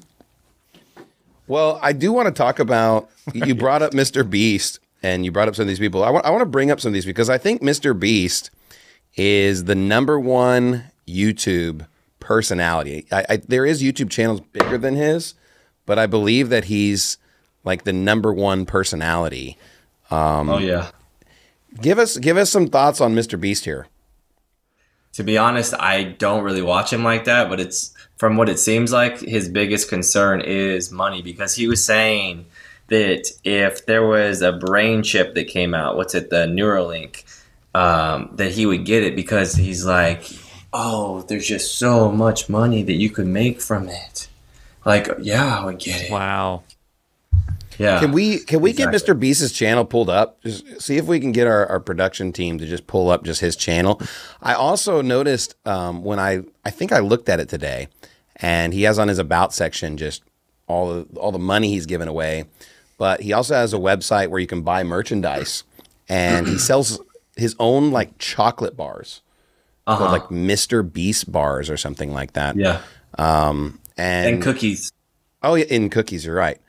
Well, 1.48 1.80
I 1.82 1.94
do 1.94 2.12
want 2.12 2.28
to 2.28 2.34
talk 2.34 2.60
about. 2.60 3.10
You 3.34 3.56
brought 3.56 3.82
up 3.82 3.92
Mr. 3.94 4.28
Beast, 4.30 4.80
and 5.04 5.26
you 5.26 5.32
brought 5.32 5.48
up 5.48 5.56
some 5.56 5.64
of 5.64 5.68
these 5.68 5.80
people. 5.80 6.04
I 6.04 6.10
want. 6.10 6.26
I 6.26 6.30
want 6.30 6.42
to 6.42 6.48
bring 6.48 6.72
up 6.72 6.80
some 6.80 6.90
of 6.90 6.94
these 6.94 7.06
because 7.06 7.30
I 7.30 7.38
think 7.38 7.62
Mr. 7.62 7.98
Beast 7.98 8.52
is 9.16 9.66
the 9.66 9.76
number 9.76 10.20
one 10.20 10.86
YouTube 11.08 11.88
personality. 12.20 13.06
I, 13.12 13.26
I, 13.30 13.38
there 13.38 13.66
is 13.66 13.82
YouTube 13.82 14.10
channels 14.10 14.42
bigger 14.42 14.78
than 14.78 14.96
his, 14.96 15.34
but 15.86 15.98
I 15.98 16.06
believe 16.06 16.50
that 16.50 16.66
he's 16.66 17.18
like 17.64 17.84
the 17.84 17.94
number 17.94 18.34
one 18.34 18.66
personality. 18.66 19.58
Um, 20.10 20.50
oh 20.50 20.58
yeah. 20.58 20.92
Give 21.82 22.00
us 22.00 22.18
give 22.18 22.38
us 22.38 22.50
some 22.50 22.68
thoughts 22.68 23.02
on 23.02 23.14
Mr. 23.16 23.40
Beast 23.40 23.66
here. 23.66 23.88
To 25.14 25.24
be 25.24 25.38
honest, 25.38 25.74
I 25.74 26.04
don't 26.04 26.44
really 26.44 26.62
watch 26.62 26.94
him 26.94 27.04
like 27.04 27.26
that, 27.26 27.50
but 27.50 27.60
it's 27.60 27.94
from 28.18 28.38
what 28.38 28.50
it 28.50 28.60
seems 28.60 28.92
like 28.92 29.20
his 29.20 29.50
biggest 29.50 29.90
concern 29.90 30.42
is 30.42 30.92
money 30.92 31.22
because 31.22 31.56
he 31.56 31.68
was 31.68 31.84
saying 31.84 32.46
that 32.88 33.32
if 33.44 33.86
there 33.86 34.06
was 34.06 34.42
a 34.42 34.54
brain 34.54 35.04
chip 35.04 35.36
that 35.36 35.48
came 35.48 35.74
out, 35.74 35.98
what's 35.98 36.16
it, 36.16 36.30
the 36.30 36.46
Neuralink, 36.46 37.24
um, 37.76 38.32
that 38.36 38.52
he 38.52 38.66
would 38.66 38.86
get 38.86 39.04
it 39.04 39.16
because 39.16 39.54
he's 39.56 39.86
like, 39.86 40.30
oh, 40.74 41.22
there's 41.24 41.48
just 41.48 41.78
so 41.78 42.12
much 42.12 42.50
money 42.50 42.84
that 42.84 42.94
you 42.94 43.10
could 43.10 43.28
make 43.28 43.62
from 43.62 43.90
it. 43.90 44.28
Like, 44.86 45.10
yeah, 45.20 45.60
I 45.60 45.66
would 45.66 45.80
get 45.80 46.04
it. 46.04 46.12
Wow. 46.12 46.64
Yeah. 47.78 48.00
Can 48.00 48.12
we 48.12 48.40
can 48.40 48.62
we 48.62 48.74
get 48.74 48.90
Mr. 48.90 49.18
Beast's 49.18 49.52
channel 49.52 49.86
pulled 49.86 50.10
up? 50.10 50.42
Just 50.42 50.82
see 50.82 50.98
if 50.98 51.06
we 51.06 51.20
can 51.20 51.32
get 51.32 51.46
our, 51.46 51.68
our 51.68 51.80
production 51.80 52.34
team 52.34 52.58
to 52.58 52.66
just 52.66 52.88
pull 52.88 53.10
up 53.10 53.24
just 53.24 53.42
his 53.42 53.56
channel. 53.56 54.02
I 54.42 54.54
also 54.54 55.02
noticed 55.02 55.56
um, 55.66 56.04
when 56.04 56.20
I 56.20 56.42
I 56.66 56.72
think 56.72 56.92
I 56.92 57.00
looked 57.00 57.30
at 57.30 57.40
it 57.40 57.50
today, 57.50 57.90
and 58.38 58.74
he 58.74 58.84
has 58.84 58.98
on 58.98 59.10
his 59.10 59.20
about 59.20 59.54
section 59.54 59.98
just 59.98 60.24
all 60.68 60.92
the 60.94 61.20
all 61.20 61.32
the 61.32 61.40
money 61.40 61.70
he's 61.70 61.86
given 61.86 62.08
away, 62.08 62.46
but 62.98 63.22
he 63.22 63.34
also 63.34 63.56
has 63.56 63.74
a 63.74 63.78
website 63.78 64.30
where 64.30 64.40
you 64.40 64.48
can 64.48 64.62
buy 64.62 64.84
merchandise, 64.84 65.64
and 66.10 66.48
he 66.48 66.58
sells 66.58 67.00
his 67.36 67.56
own 67.60 67.92
like 67.92 68.18
chocolate 68.18 68.76
bars 68.76 69.22
Uh-huh. 69.86 69.98
called 70.00 70.12
like 70.12 70.30
Mr. 70.30 70.82
Beast 70.92 71.32
bars 71.32 71.70
or 71.70 71.78
something 71.78 72.12
like 72.14 72.34
that. 72.34 72.56
yeah. 72.56 72.82
and, 73.18 73.80
And 73.98 74.42
cookies. 74.42 74.92
Oh, 75.44 75.56
yeah, 75.56 75.66
in 75.66 75.90
cookies, 75.90 76.26
you're 76.26 76.36
right. 76.36 76.60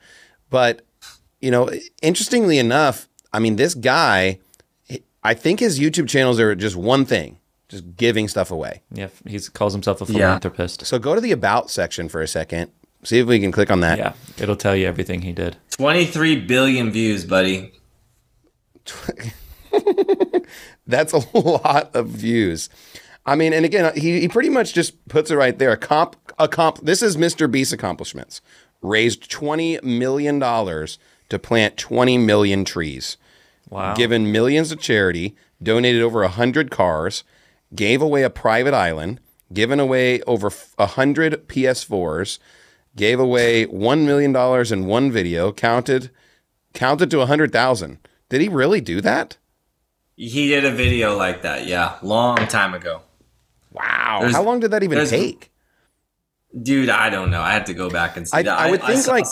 But 0.49 0.81
you 1.41 1.51
know, 1.51 1.69
interestingly 2.01 2.57
enough, 2.59 3.07
I 3.33 3.39
mean, 3.39 3.55
this 3.55 3.73
guy, 3.73 4.39
I 5.23 5.33
think 5.33 5.59
his 5.59 5.79
YouTube 5.79 6.07
channels 6.09 6.39
are 6.39 6.53
just 6.55 6.75
one 6.75 7.05
thing, 7.05 7.37
just 7.69 7.95
giving 7.95 8.27
stuff 8.27 8.51
away. 8.51 8.81
Yeah, 8.91 9.07
he 9.25 9.39
calls 9.39 9.73
himself 9.73 10.01
a 10.01 10.05
Yeah. 10.05 10.19
philanthropist. 10.19 10.85
So 10.85 10.99
go 10.99 11.15
to 11.15 11.21
the 11.21 11.31
about 11.31 11.69
section 11.71 12.09
for 12.09 12.21
a 12.21 12.27
second. 12.27 12.71
See 13.03 13.19
if 13.19 13.27
we 13.27 13.39
can 13.39 13.51
click 13.51 13.71
on 13.71 13.79
that. 13.81 13.97
Yeah, 13.97 14.13
it'll 14.37 14.55
tell 14.57 14.75
you 14.75 14.87
everything 14.87 15.21
he 15.21 15.31
did. 15.31 15.55
23 15.71 16.41
billion 16.41 16.91
views, 16.91 17.23
buddy. 17.25 17.71
That's 20.87 21.13
a 21.13 21.37
lot 21.37 21.95
of 21.95 22.07
views. 22.07 22.69
I 23.25 23.35
mean, 23.35 23.53
and 23.53 23.63
again, 23.65 23.95
he, 23.95 24.21
he 24.21 24.27
pretty 24.27 24.49
much 24.49 24.73
just 24.73 25.07
puts 25.07 25.29
it 25.31 25.35
right 25.35 25.57
there. 25.57 25.71
A 25.71 25.77
comp, 25.77 26.15
a 26.39 26.47
comp. 26.47 26.79
This 26.81 27.01
is 27.01 27.15
Mr. 27.15 27.49
Beast's 27.49 27.73
accomplishments. 27.73 28.41
Raised 28.81 29.29
twenty 29.29 29.79
million 29.83 30.39
dollars 30.39 30.97
to 31.29 31.37
plant 31.37 31.77
twenty 31.77 32.17
million 32.17 32.65
trees. 32.65 33.17
Wow. 33.69 33.93
given 33.93 34.31
millions 34.31 34.69
to 34.69 34.75
charity, 34.75 35.35
donated 35.61 36.01
over 36.01 36.21
100 36.21 36.71
cars, 36.71 37.23
gave 37.75 38.01
away 38.01 38.23
a 38.23 38.29
private 38.31 38.73
island, 38.73 39.19
given 39.53 39.79
away 39.79 40.21
over 40.23 40.49
100 40.49 41.47
PS4s, 41.47 42.39
gave 42.99 43.19
away 43.19 43.65
$1 43.67 44.05
million 44.05 44.35
in 44.73 44.85
one 44.85 45.11
video, 45.11 45.51
counted 45.53 46.11
counted 46.73 47.09
to 47.09 47.17
100,000. 47.17 47.97
Did 48.27 48.41
he 48.41 48.47
really 48.49 48.81
do 48.81 49.01
that? 49.01 49.37
He 50.15 50.49
did 50.49 50.65
a 50.65 50.71
video 50.71 51.15
like 51.17 51.41
that, 51.41 51.65
yeah, 51.65 51.97
long 52.03 52.35
time 52.47 52.73
ago. 52.75 53.01
Wow. 53.71 54.17
There's- 54.19 54.35
How 54.35 54.43
long 54.43 54.59
did 54.59 54.71
that 54.71 54.83
even 54.83 55.03
take? 55.07 55.49
Dude, 56.61 56.89
I 56.89 57.09
don't 57.09 57.31
know. 57.31 57.41
I 57.41 57.53
had 57.53 57.65
to 57.67 57.73
go 57.73 57.89
back 57.89 58.17
and 58.17 58.27
see 58.27 58.37
I- 58.37 58.43
that. 58.43 58.59
I 58.59 58.69
would 58.69 58.83
think, 58.83 59.01
saw 59.01 59.13
like- 59.13 59.25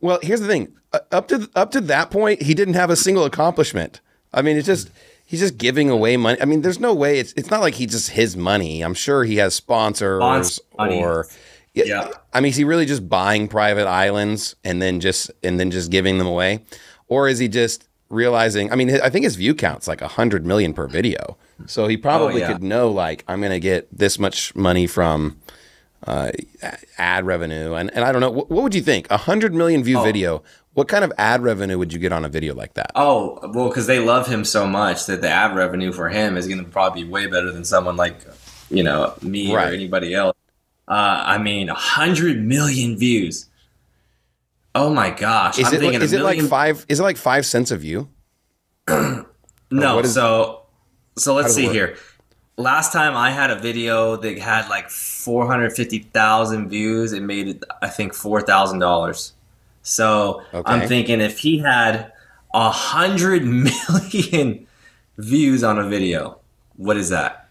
Well, 0.00 0.18
here's 0.22 0.40
the 0.40 0.48
thing. 0.48 0.72
Uh, 0.92 0.98
up 1.12 1.28
to 1.28 1.48
up 1.54 1.70
to 1.70 1.80
that 1.82 2.10
point, 2.10 2.42
he 2.42 2.52
didn't 2.52 2.74
have 2.74 2.90
a 2.90 2.96
single 2.96 3.24
accomplishment. 3.24 4.00
I 4.34 4.42
mean, 4.42 4.56
it's 4.56 4.66
just 4.66 4.90
he's 5.24 5.40
just 5.40 5.56
giving 5.56 5.88
away 5.88 6.16
money. 6.16 6.38
I 6.40 6.44
mean, 6.46 6.62
there's 6.62 6.80
no 6.80 6.92
way 6.92 7.18
it's 7.18 7.32
it's 7.34 7.50
not 7.50 7.60
like 7.60 7.74
he 7.74 7.86
just 7.86 8.10
his 8.10 8.36
money. 8.36 8.82
I'm 8.82 8.94
sure 8.94 9.24
he 9.24 9.36
has 9.36 9.54
sponsors 9.54 10.20
or 10.78 11.26
yeah, 11.74 11.84
Yeah. 11.86 12.08
I 12.32 12.40
mean, 12.40 12.50
is 12.50 12.56
he 12.56 12.64
really 12.64 12.86
just 12.86 13.08
buying 13.08 13.48
private 13.48 13.86
islands 13.86 14.56
and 14.64 14.80
then 14.82 15.00
just 15.00 15.30
and 15.42 15.58
then 15.60 15.70
just 15.70 15.90
giving 15.90 16.18
them 16.18 16.26
away, 16.26 16.64
or 17.08 17.28
is 17.28 17.38
he 17.38 17.48
just 17.48 17.88
realizing? 18.08 18.70
I 18.72 18.76
mean, 18.76 19.00
I 19.00 19.08
think 19.10 19.24
his 19.24 19.36
view 19.36 19.54
count's 19.54 19.88
like 19.88 20.02
a 20.02 20.08
hundred 20.08 20.44
million 20.46 20.74
per 20.74 20.86
video, 20.86 21.36
so 21.66 21.86
he 21.88 21.96
probably 21.96 22.34
Oh, 22.42 22.46
yeah. 22.46 22.52
could 22.52 22.62
know 22.62 22.90
like 22.90 23.24
I'm 23.28 23.40
gonna 23.40 23.58
get 23.60 23.88
this 23.96 24.18
much 24.18 24.54
money 24.54 24.86
from 24.86 25.38
uh, 26.06 26.30
ad 26.98 27.24
revenue, 27.26 27.74
and 27.74 27.90
and 27.94 28.04
I 28.04 28.12
don't 28.12 28.20
know 28.20 28.30
what, 28.30 28.50
what 28.50 28.62
would 28.62 28.74
you 28.74 28.82
think? 28.82 29.06
A 29.10 29.16
hundred 29.16 29.54
million 29.54 29.82
view 29.84 30.02
video. 30.02 30.42
What 30.74 30.88
kind 30.88 31.04
of 31.04 31.12
ad 31.18 31.42
revenue 31.42 31.76
would 31.78 31.92
you 31.92 31.98
get 31.98 32.12
on 32.12 32.24
a 32.24 32.30
video 32.30 32.54
like 32.54 32.72
that? 32.74 32.92
Oh, 32.94 33.38
well, 33.52 33.68
because 33.68 33.86
they 33.86 33.98
love 33.98 34.26
him 34.26 34.42
so 34.42 34.66
much 34.66 35.04
that 35.04 35.20
the 35.20 35.28
ad 35.28 35.54
revenue 35.54 35.92
for 35.92 36.08
him 36.08 36.38
is 36.38 36.46
going 36.48 36.64
to 36.64 36.70
probably 36.70 37.04
be 37.04 37.10
way 37.10 37.26
better 37.26 37.52
than 37.52 37.62
someone 37.62 37.96
like, 37.96 38.24
you 38.70 38.82
know, 38.82 39.12
me 39.20 39.54
Right. 39.54 39.70
or 39.70 39.74
anybody 39.74 40.14
else. 40.14 40.34
Uh, 40.88 41.22
I 41.24 41.38
mean, 41.38 41.68
a 41.68 41.74
100 41.74 42.42
million 42.44 42.98
views. 42.98 43.48
Oh 44.74 44.92
my 44.92 45.10
gosh. 45.10 45.58
Is 45.58 45.68
I'm 45.68 45.74
it 45.74 45.82
like, 45.82 45.94
is 46.02 46.12
it 46.12 46.22
like 46.22 46.40
five? 46.40 46.84
Is 46.88 46.98
it 47.00 47.02
like 47.02 47.16
five 47.16 47.44
cents 47.46 47.70
a 47.70 47.76
view? 47.76 48.08
No, 49.70 50.00
is- 50.00 50.12
so 50.12 50.62
so 51.16 51.34
let's 51.34 51.54
see 51.54 51.66
here. 51.68 51.96
Last 52.58 52.92
time 52.92 53.16
I 53.16 53.30
had 53.30 53.50
a 53.50 53.58
video 53.58 54.16
that 54.16 54.38
had 54.38 54.68
like 54.68 54.90
450,000 54.90 56.68
views, 56.68 57.12
it 57.14 57.22
made 57.22 57.64
I 57.80 57.88
think 57.88 58.12
$4,000. 58.12 59.32
So 59.82 60.42
Okay. 60.52 60.70
I'm 60.72 60.86
thinking 60.86 61.20
if 61.22 61.38
he 61.38 61.58
had 61.58 62.12
a 62.52 62.70
hundred 62.70 63.44
million 63.46 64.66
views 65.16 65.64
on 65.64 65.78
a 65.78 65.88
video, 65.88 66.38
what 66.76 66.98
is 66.98 67.08
that? 67.08 67.41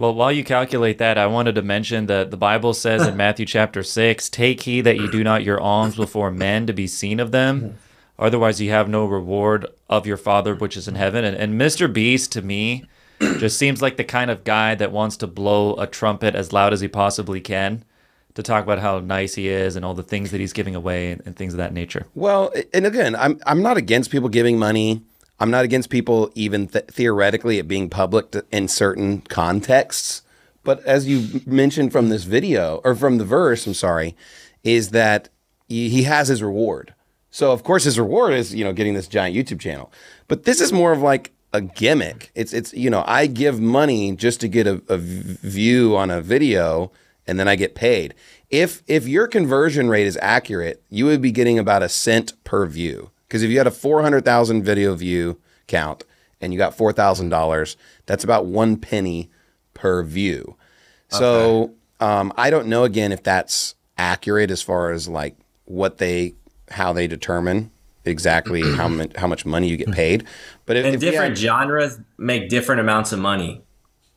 Well, 0.00 0.14
while 0.14 0.32
you 0.32 0.44
calculate 0.44 0.96
that, 0.96 1.18
I 1.18 1.26
wanted 1.26 1.56
to 1.56 1.62
mention 1.62 2.06
that 2.06 2.30
the 2.30 2.38
Bible 2.38 2.72
says 2.72 3.06
in 3.06 3.16
Matthew 3.18 3.44
chapter 3.44 3.82
6 3.82 4.30
Take 4.30 4.62
heed 4.62 4.80
that 4.82 4.96
you 4.96 5.10
do 5.10 5.22
not 5.22 5.44
your 5.44 5.60
alms 5.60 5.94
before 5.94 6.30
men 6.30 6.66
to 6.66 6.72
be 6.72 6.86
seen 6.86 7.20
of 7.20 7.32
them, 7.32 7.76
otherwise, 8.18 8.62
you 8.62 8.70
have 8.70 8.88
no 8.88 9.04
reward 9.04 9.66
of 9.90 10.06
your 10.06 10.16
Father 10.16 10.54
which 10.54 10.74
is 10.78 10.88
in 10.88 10.94
heaven. 10.94 11.22
And, 11.22 11.36
and 11.36 11.60
Mr. 11.60 11.92
Beast, 11.92 12.32
to 12.32 12.40
me, 12.40 12.86
just 13.20 13.58
seems 13.58 13.82
like 13.82 13.98
the 13.98 14.04
kind 14.04 14.30
of 14.30 14.42
guy 14.42 14.74
that 14.74 14.90
wants 14.90 15.18
to 15.18 15.26
blow 15.26 15.74
a 15.74 15.86
trumpet 15.86 16.34
as 16.34 16.50
loud 16.50 16.72
as 16.72 16.80
he 16.80 16.88
possibly 16.88 17.42
can 17.42 17.84
to 18.32 18.42
talk 18.42 18.64
about 18.64 18.78
how 18.78 19.00
nice 19.00 19.34
he 19.34 19.48
is 19.48 19.76
and 19.76 19.84
all 19.84 19.92
the 19.92 20.02
things 20.02 20.30
that 20.30 20.40
he's 20.40 20.54
giving 20.54 20.74
away 20.74 21.12
and, 21.12 21.20
and 21.26 21.36
things 21.36 21.52
of 21.52 21.58
that 21.58 21.74
nature. 21.74 22.06
Well, 22.14 22.54
and 22.72 22.86
again, 22.86 23.14
I'm 23.16 23.38
I'm 23.44 23.60
not 23.60 23.76
against 23.76 24.10
people 24.10 24.30
giving 24.30 24.58
money. 24.58 25.02
I'm 25.40 25.50
not 25.50 25.64
against 25.64 25.88
people 25.88 26.30
even 26.34 26.68
th- 26.68 26.84
theoretically 26.86 27.58
it 27.58 27.66
being 27.66 27.88
public 27.88 28.30
to, 28.32 28.44
in 28.52 28.68
certain 28.68 29.22
contexts. 29.22 30.22
But 30.62 30.84
as 30.84 31.08
you 31.08 31.40
mentioned 31.46 31.90
from 31.92 32.10
this 32.10 32.24
video 32.24 32.82
or 32.84 32.94
from 32.94 33.16
the 33.16 33.24
verse, 33.24 33.66
I'm 33.66 33.74
sorry, 33.74 34.14
is 34.62 34.90
that 34.90 35.30
he 35.66 35.88
he 35.88 36.02
has 36.02 36.28
his 36.28 36.42
reward. 36.42 36.94
So 37.30 37.52
of 37.52 37.64
course 37.64 37.84
his 37.84 37.98
reward 37.98 38.34
is 38.34 38.54
you 38.54 38.64
know 38.64 38.74
getting 38.74 38.94
this 38.94 39.08
giant 39.08 39.34
YouTube 39.34 39.60
channel. 39.60 39.90
But 40.28 40.44
this 40.44 40.60
is 40.60 40.72
more 40.72 40.92
of 40.92 41.00
like 41.00 41.32
a 41.54 41.62
gimmick. 41.62 42.30
It's 42.34 42.52
it's 42.52 42.74
you 42.74 42.90
know 42.90 43.02
I 43.06 43.26
give 43.26 43.58
money 43.58 44.14
just 44.14 44.40
to 44.42 44.48
get 44.48 44.66
a 44.66 44.82
view 44.98 45.96
on 45.96 46.10
a 46.10 46.20
video 46.20 46.92
and 47.26 47.38
then 47.38 47.48
I 47.48 47.56
get 47.56 47.74
paid. 47.74 48.14
If 48.50 48.82
if 48.86 49.08
your 49.08 49.26
conversion 49.26 49.88
rate 49.88 50.06
is 50.06 50.18
accurate, 50.20 50.82
you 50.90 51.06
would 51.06 51.22
be 51.22 51.32
getting 51.32 51.58
about 51.58 51.82
a 51.82 51.88
cent 51.88 52.32
per 52.44 52.66
view. 52.66 53.10
Because 53.30 53.44
if 53.44 53.50
you 53.50 53.58
had 53.58 53.68
a 53.68 53.70
400,000 53.70 54.64
video 54.64 54.92
view 54.96 55.38
count 55.68 56.02
and 56.40 56.52
you 56.52 56.58
got 56.58 56.76
$4,000, 56.76 57.76
that's 58.06 58.24
about 58.24 58.44
one 58.46 58.76
penny 58.76 59.30
per 59.72 60.02
view. 60.02 60.56
So 61.08 61.74
um, 62.00 62.32
I 62.36 62.50
don't 62.50 62.66
know 62.66 62.82
again 62.82 63.12
if 63.12 63.22
that's 63.22 63.76
accurate 63.96 64.50
as 64.50 64.62
far 64.62 64.90
as 64.90 65.06
like 65.08 65.36
what 65.66 65.98
they 65.98 66.34
how 66.70 66.92
they 66.92 67.06
determine 67.06 67.70
exactly 68.04 68.62
how 68.62 68.88
much 68.96 69.16
how 69.16 69.26
much 69.28 69.46
money 69.46 69.68
you 69.68 69.76
get 69.76 69.92
paid. 69.92 70.24
But 70.66 70.76
if, 70.76 70.86
And 70.86 70.94
if 70.96 71.00
different 71.00 71.30
had- 71.30 71.38
genres 71.38 72.00
make 72.18 72.48
different 72.48 72.80
amounts 72.80 73.12
of 73.12 73.20
money 73.20 73.62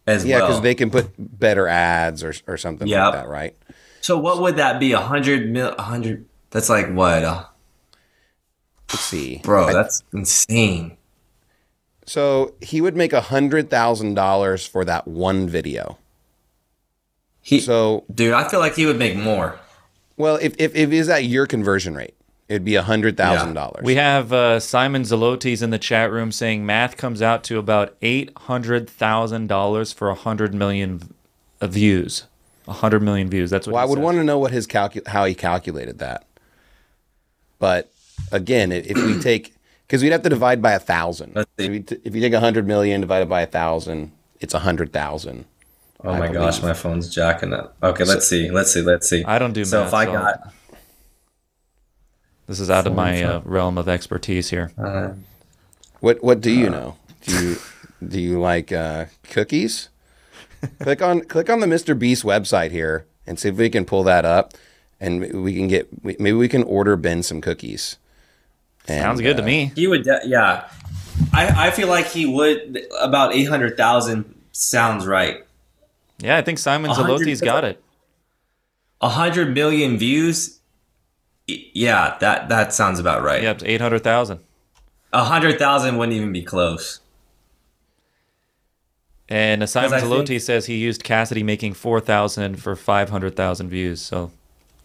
as 0.08 0.26
yeah, 0.26 0.38
well. 0.39 0.47
because 0.47 0.62
they 0.62 0.73
can 0.76 0.89
put 0.89 1.12
better 1.17 1.67
ads 1.67 2.23
or 2.23 2.34
or 2.47 2.58
something 2.58 2.88
Yep. 2.88 3.04
like 3.04 3.13
that, 3.13 3.28
right? 3.28 3.56
so 4.02 4.17
what 4.17 4.41
would 4.41 4.56
that 4.58 4.80
be? 4.80 4.91
A 4.93 4.99
hundred 4.99 5.49
mil? 5.52 5.73
A 5.78 5.82
hundred? 5.84 6.26
That's 6.52 6.69
like 6.69 6.91
what, 6.93 7.23
uh, 7.23 7.43
Let's 8.93 9.06
see, 9.06 9.41
bro? 9.43 9.65
I- 9.67 9.73
that's 9.73 10.03
insane. 10.13 10.97
So 12.06 12.53
he 12.62 12.82
would 12.82 12.95
make 12.97 13.13
a 13.13 13.21
hundred 13.21 13.69
thousand 13.69 14.13
dollars 14.15 14.65
for 14.67 14.84
that 14.86 15.08
one 15.08 15.47
video. 15.47 15.97
He, 17.41 17.60
So, 17.60 18.03
dude, 18.13 18.34
I 18.34 18.47
feel 18.47 18.60
like 18.60 18.75
he 18.75 18.86
would 18.86 18.97
make 18.99 19.15
more. 19.17 19.60
well, 20.17 20.36
if 20.41 20.53
if, 20.58 20.75
if 20.75 20.91
is 20.91 21.08
that 21.08 21.23
your 21.25 21.45
conversion 21.47 21.95
rate, 21.95 22.13
it'd 22.49 22.65
be 22.65 22.75
a 22.75 22.82
hundred 22.84 23.15
thousand 23.17 23.53
dollars. 23.53 23.84
We 23.84 23.95
have 23.95 24.32
uh, 24.34 24.60
Simon 24.60 25.03
Zelotes 25.03 25.62
in 25.63 25.69
the 25.69 25.79
chat 25.79 26.12
room 26.12 26.32
saying 26.34 26.65
math 26.65 26.97
comes 26.97 27.21
out 27.21 27.43
to 27.45 27.58
about 27.58 27.99
$800,000 28.01 29.93
for 29.93 30.08
a 30.10 30.13
100 30.13 30.53
million 30.53 30.99
v- 30.99 31.08
uh, 31.62 31.67
views. 31.67 32.25
100 32.65 33.01
million 33.01 33.29
views. 33.29 33.49
That's 33.49 33.67
what 33.67 33.73
Well, 33.73 33.82
I 33.84 33.86
would 33.86 33.97
says. 33.97 34.03
want 34.03 34.17
to 34.17 34.23
know 34.23 34.39
what 34.39 34.51
his 34.51 34.67
calcu- 34.67 35.08
how 35.08 35.25
he 35.25 35.34
calculated 35.36 35.99
that. 35.99 36.25
But 37.60 37.91
again, 38.32 38.71
if 38.71 38.95
we 38.97 39.19
take 39.30 39.54
because 39.88 40.02
we'd 40.02 40.12
have 40.12 40.23
to 40.23 40.30
divide 40.30 40.62
by 40.62 40.71
a 40.73 40.80
thousand. 40.80 41.38
If 41.58 41.71
you, 41.71 41.80
t- 41.82 41.97
if 42.04 42.15
you 42.15 42.21
take 42.21 42.34
a 42.34 42.39
hundred 42.39 42.65
million 42.67 43.02
divided 43.02 43.30
by 43.30 43.41
a 43.41 43.47
thousand, 43.47 44.12
it's 44.39 44.54
a 44.54 44.60
hundred 44.60 44.91
thousand. 44.93 45.45
Oh 46.04 46.12
I 46.12 46.19
my 46.19 46.28
gosh, 46.28 46.62
my 46.62 46.73
phone's 46.73 47.13
jacking 47.13 47.54
up. 47.54 47.76
Okay, 47.84 48.04
let's 48.04 48.28
see. 48.28 48.49
Let's 48.52 48.71
see. 48.73 48.82
Let's 48.82 49.10
see. 49.10 49.23
I 49.23 49.39
don't 49.39 49.54
do 49.54 49.63
so 49.65 49.80
math, 49.80 49.88
if 49.89 49.93
I 49.93 50.06
so- 50.06 50.12
got 50.13 50.54
This 52.47 52.60
is 52.60 52.69
out 52.69 52.88
of 52.88 52.93
my 52.95 53.23
uh, 53.23 53.41
realm 53.45 53.78
of 53.78 53.88
expertise 53.88 54.49
here. 54.49 54.71
uh, 54.78 55.13
What 56.02 56.23
what 56.23 56.41
do 56.41 56.52
you 56.52 56.69
know? 56.69 56.97
Do 57.26 57.45
you 57.45 57.56
do 58.06 58.19
you 58.19 58.39
like 58.39 58.71
uh, 58.71 59.06
cookies? 59.23 59.89
click 60.80 61.02
on 61.02 61.21
click 61.21 61.49
on 61.49 61.60
the 61.62 61.67
Mr. 61.67 61.97
Beast 61.97 62.23
website 62.23 62.71
here 62.71 63.06
and 63.28 63.39
see 63.39 63.49
if 63.49 63.56
we 63.56 63.69
can 63.69 63.86
pull 63.86 64.04
that 64.04 64.26
up. 64.26 64.54
and 64.99 65.43
we 65.43 65.54
can 65.54 65.67
get 65.67 66.04
maybe 66.04 66.34
we 66.34 66.47
can 66.49 66.63
order 66.63 66.95
Ben 66.97 67.23
some 67.23 67.39
cookies. 67.41 67.97
And, 68.87 69.01
Sounds 69.01 69.21
good 69.21 69.37
to 69.37 69.43
uh, 69.43 69.45
me. 69.45 69.71
He 69.75 69.87
would, 69.87 70.03
de- 70.03 70.21
yeah. 70.25 70.67
I, 71.31 71.67
I 71.67 71.71
feel 71.71 71.87
like 71.87 72.07
he 72.07 72.25
would 72.25 72.85
about 72.99 73.33
eight 73.33 73.45
hundred 73.45 73.77
thousand 73.77 74.33
sounds 74.51 75.05
right. 75.05 75.43
Yeah, 76.19 76.37
I 76.37 76.41
think 76.41 76.57
Simon 76.59 76.91
A 76.91 76.93
hundred- 76.93 77.19
Zalotti's 77.19 77.41
got 77.41 77.63
it. 77.63 77.81
A 79.01 79.09
hundred 79.09 79.53
million 79.53 79.97
views. 79.97 80.59
Yeah, 81.47 82.17
that 82.19 82.49
that 82.49 82.73
sounds 82.73 82.99
about 82.99 83.21
right. 83.23 83.41
Yep, 83.43 83.61
eight 83.65 83.81
hundred 83.81 84.03
thousand. 84.03 84.39
A 85.11 85.23
hundred 85.23 85.59
thousand 85.59 85.97
wouldn't 85.97 86.15
even 86.17 86.31
be 86.31 86.41
close. 86.41 86.99
And 89.29 89.67
Simon 89.69 89.93
I 89.93 90.01
think- 90.01 90.41
says 90.41 90.65
he 90.65 90.77
used 90.77 91.03
Cassady 91.03 91.43
making 91.43 91.73
four 91.73 91.99
thousand 91.99 92.61
for 92.61 92.75
five 92.75 93.09
hundred 93.09 93.35
thousand 93.35 93.69
views. 93.69 94.01
So 94.01 94.31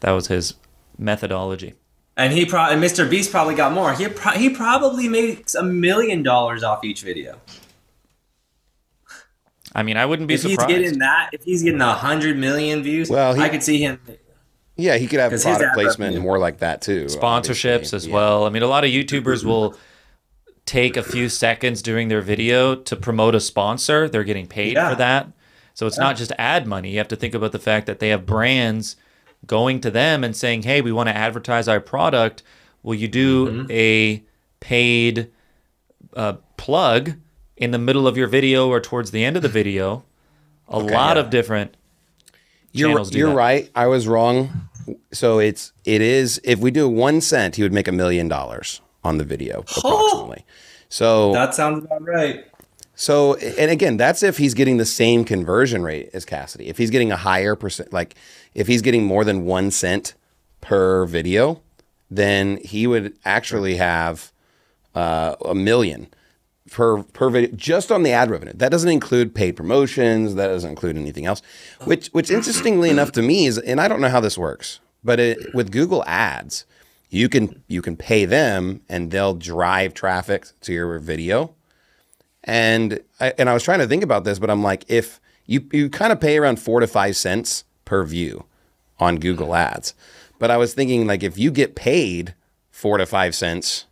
that 0.00 0.12
was 0.12 0.28
his 0.28 0.54
methodology. 0.96 1.74
And 2.18 2.32
he 2.32 2.44
pro- 2.44 2.64
and 2.70 2.82
Mr. 2.82 3.08
Beast 3.08 3.30
probably 3.30 3.54
got 3.54 3.72
more. 3.72 3.94
He 3.94 4.08
pro- 4.08 4.32
he 4.32 4.50
probably 4.50 5.08
makes 5.08 5.54
a 5.54 5.62
million 5.62 6.22
dollars 6.22 6.62
off 6.64 6.84
each 6.84 7.02
video. 7.02 7.40
I 9.74 9.82
mean, 9.82 9.96
I 9.96 10.06
wouldn't 10.06 10.28
be 10.28 10.36
surprised. 10.36 10.60
if 10.62 10.68
he's 10.76 10.76
getting 10.86 10.98
that, 11.00 11.30
if 11.32 11.44
he's 11.44 11.62
getting 11.62 11.80
a 11.80 11.92
hundred 11.94 12.36
million 12.36 12.82
views, 12.82 13.08
Well, 13.10 13.34
he- 13.34 13.42
I 13.42 13.48
could 13.48 13.62
see 13.62 13.78
him. 13.78 14.00
Yeah, 14.76 14.96
he 14.96 15.06
could 15.06 15.20
have 15.20 15.32
his 15.32 15.42
product 15.44 15.64
ad 15.70 15.74
placement 15.74 16.10
revenue- 16.14 16.20
more 16.22 16.38
like 16.38 16.58
that 16.58 16.80
too. 16.82 17.04
sponsorships 17.06 17.74
obviously. 17.74 17.96
as 17.96 18.06
Yeah. 18.06 18.14
well. 18.14 18.44
I 18.46 18.50
mean, 18.50 18.62
a 18.62 18.66
lot 18.66 18.84
of 18.84 18.90
YouTubers 18.90 19.44
will 19.44 19.76
take 20.66 20.96
a 20.96 21.02
few 21.02 21.28
seconds 21.28 21.82
during 21.82 22.08
their 22.08 22.20
video 22.20 22.74
to 22.74 22.96
promote 22.96 23.34
a 23.34 23.40
sponsor. 23.40 24.08
They're 24.08 24.24
getting 24.24 24.46
paid 24.46 24.74
Yeah. 24.74 24.90
for 24.90 24.96
that. 24.96 25.28
So 25.74 25.86
it's 25.86 25.98
not 25.98 26.16
just 26.16 26.32
ad 26.38 26.66
money. 26.66 26.90
You 26.92 26.98
have 26.98 27.08
to 27.08 27.16
think 27.16 27.34
about 27.34 27.52
the 27.52 27.58
fact 27.58 27.86
that 27.86 28.00
they 28.00 28.08
have 28.08 28.26
brands 28.26 28.96
going 29.46 29.80
to 29.80 29.90
them 29.90 30.24
and 30.24 30.34
saying, 30.36 30.62
"Hey, 30.62 30.80
we 30.80 30.92
want 30.92 31.08
to 31.08 31.16
advertise 31.16 31.68
our 31.68 31.80
product. 31.80 32.42
Will 32.82 32.94
you 32.94 33.08
do 33.08 33.46
Mm-hmm. 33.46 33.70
a 33.70 34.22
paid 34.60 35.30
uh, 36.14 36.34
plug 36.56 37.12
in 37.56 37.70
the 37.70 37.78
middle 37.78 38.06
of 38.06 38.16
your 38.16 38.26
video 38.28 38.68
or 38.68 38.80
towards 38.80 39.10
the 39.10 39.24
end 39.24 39.36
of 39.36 39.42
the 39.42 39.48
video?" 39.48 40.04
A 40.70 40.78
lot 40.78 41.16
yeah. 41.16 41.22
of 41.22 41.30
different 41.30 41.76
You're, 42.72 42.90
channels 42.90 43.10
do 43.10 43.18
you're 43.18 43.30
that. 43.30 43.34
right. 43.36 43.70
I 43.74 43.86
was 43.86 44.06
wrong. 44.06 44.68
So 45.12 45.38
it's 45.38 45.72
it 45.86 46.02
is 46.02 46.40
if 46.44 46.58
we 46.58 46.70
do 46.70 46.88
one 46.88 47.20
cent, 47.22 47.56
he 47.56 47.62
would 47.62 47.72
make 47.72 47.88
a 47.88 47.92
million 47.92 48.28
dollars 48.28 48.80
on 49.02 49.16
the 49.18 49.24
video 49.24 49.60
approximately. 49.60 50.44
So 50.90 51.32
That 51.32 51.54
sounds 51.54 51.84
about 51.84 52.02
right. 52.06 52.44
so 52.94 53.34
and 53.36 53.70
again, 53.70 53.96
that's 53.96 54.22
if 54.22 54.36
he's 54.38 54.52
getting 54.54 54.76
the 54.76 54.84
same 54.86 55.24
conversion 55.24 55.82
rate 55.82 56.10
as 56.12 56.26
Cassady. 56.26 56.66
If 56.66 56.76
he's 56.78 56.90
getting 56.90 57.12
a 57.12 57.16
higher 57.16 57.54
percent, 57.56 57.92
like 57.92 58.14
if 58.54 58.66
he's 58.66 58.82
getting 58.82 59.04
more 59.04 59.24
than 59.24 59.44
one 59.44 59.70
cent 59.70 60.14
per 60.60 61.06
video, 61.06 61.62
then 62.10 62.58
he 62.64 62.86
would 62.86 63.16
actually 63.24 63.76
have 63.76 64.32
uh, 64.94 65.36
a 65.44 65.54
million 65.54 66.08
per 66.70 67.02
per 67.02 67.30
video 67.30 67.54
just 67.56 67.90
on 67.90 68.02
the 68.02 68.10
ad 68.10 68.30
revenue. 68.30 68.52
That 68.54 68.70
doesn't 68.70 68.90
include 68.90 69.34
paid 69.34 69.56
promotions. 69.56 70.34
That 70.34 70.48
doesn't 70.48 70.70
include 70.70 70.96
anything 70.96 71.26
else. 71.26 71.42
Which 71.84 72.08
which 72.08 72.30
interestingly 72.30 72.90
enough 72.90 73.12
to 73.12 73.22
me 73.22 73.46
is, 73.46 73.58
and 73.58 73.80
I 73.80 73.88
don't 73.88 74.00
know 74.00 74.08
how 74.08 74.20
this 74.20 74.38
works, 74.38 74.80
but 75.02 75.20
it, 75.20 75.54
with 75.54 75.70
Google 75.70 76.04
Ads, 76.06 76.64
you 77.10 77.28
can 77.28 77.62
you 77.68 77.82
can 77.82 77.96
pay 77.96 78.24
them 78.24 78.82
and 78.88 79.10
they'll 79.10 79.34
drive 79.34 79.94
traffic 79.94 80.46
to 80.62 80.72
your 80.72 80.98
video. 80.98 81.54
And 82.44 83.00
I, 83.20 83.34
and 83.36 83.48
I 83.50 83.54
was 83.54 83.62
trying 83.62 83.80
to 83.80 83.86
think 83.86 84.02
about 84.02 84.24
this, 84.24 84.38
but 84.38 84.50
I'm 84.50 84.62
like, 84.62 84.84
if 84.88 85.20
you 85.46 85.66
you 85.72 85.90
kind 85.90 86.12
of 86.12 86.20
pay 86.20 86.38
around 86.38 86.60
four 86.60 86.80
to 86.80 86.86
five 86.86 87.16
cents 87.16 87.64
per 87.88 88.04
view 88.04 88.44
on 89.00 89.16
Google 89.16 89.54
Ads, 89.54 89.94
but 90.38 90.50
I 90.50 90.58
was 90.58 90.74
thinking 90.74 91.06
like 91.06 91.22
if 91.22 91.38
you 91.38 91.50
get 91.50 91.74
paid 91.74 92.34
four 92.70 92.98
to 92.98 93.06
five 93.06 93.34
cents, 93.34 93.86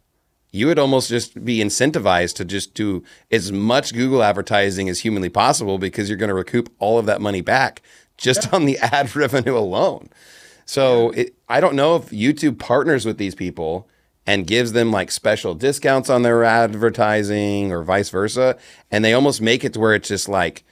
you 0.52 0.66
would 0.66 0.78
almost 0.78 1.09
just 1.09 1.44
be 1.44 1.59
incentivized 1.59 2.35
to 2.37 2.44
just 2.44 2.74
do 2.74 3.02
as 3.30 3.50
much 3.50 3.94
Google 3.94 4.22
advertising 4.22 4.88
as 4.88 5.00
humanly 5.00 5.28
possible 5.28 5.78
because 5.78 6.09
you're 6.09 6.18
going 6.18 6.28
to 6.28 6.35
recoup 6.35 6.72
all 6.78 6.98
of 6.98 7.06
that 7.06 7.20
money 7.20 7.40
back 7.40 7.82
just 8.16 8.52
on 8.52 8.66
the 8.66 8.78
ad 8.82 9.16
revenue 9.16 9.56
alone. 9.56 10.11
So 10.66 11.11
it, 11.11 11.35
I 11.48 11.61
don't 11.61 11.74
know 11.74 11.96
if 11.96 12.11
YouTube 12.11 12.59
partners 12.59 13.06
with 13.06 13.18
these 13.18 13.35
people 13.35 13.88
and 14.26 14.46
gives 14.46 14.72
them 14.72 14.90
like 14.90 15.11
special 15.11 15.54
discounts 15.54 16.11
on 16.11 16.22
their 16.22 16.42
advertising 16.44 17.72
or 17.72 17.82
vice 17.82 18.11
versa, 18.11 18.59
and 18.90 19.04
they 19.04 19.12
almost 19.12 19.40
make 19.40 19.64
it 19.64 19.72
to 19.74 19.80
where 19.80 19.94
it's 19.94 20.09
just 20.09 20.28
like 20.28 20.64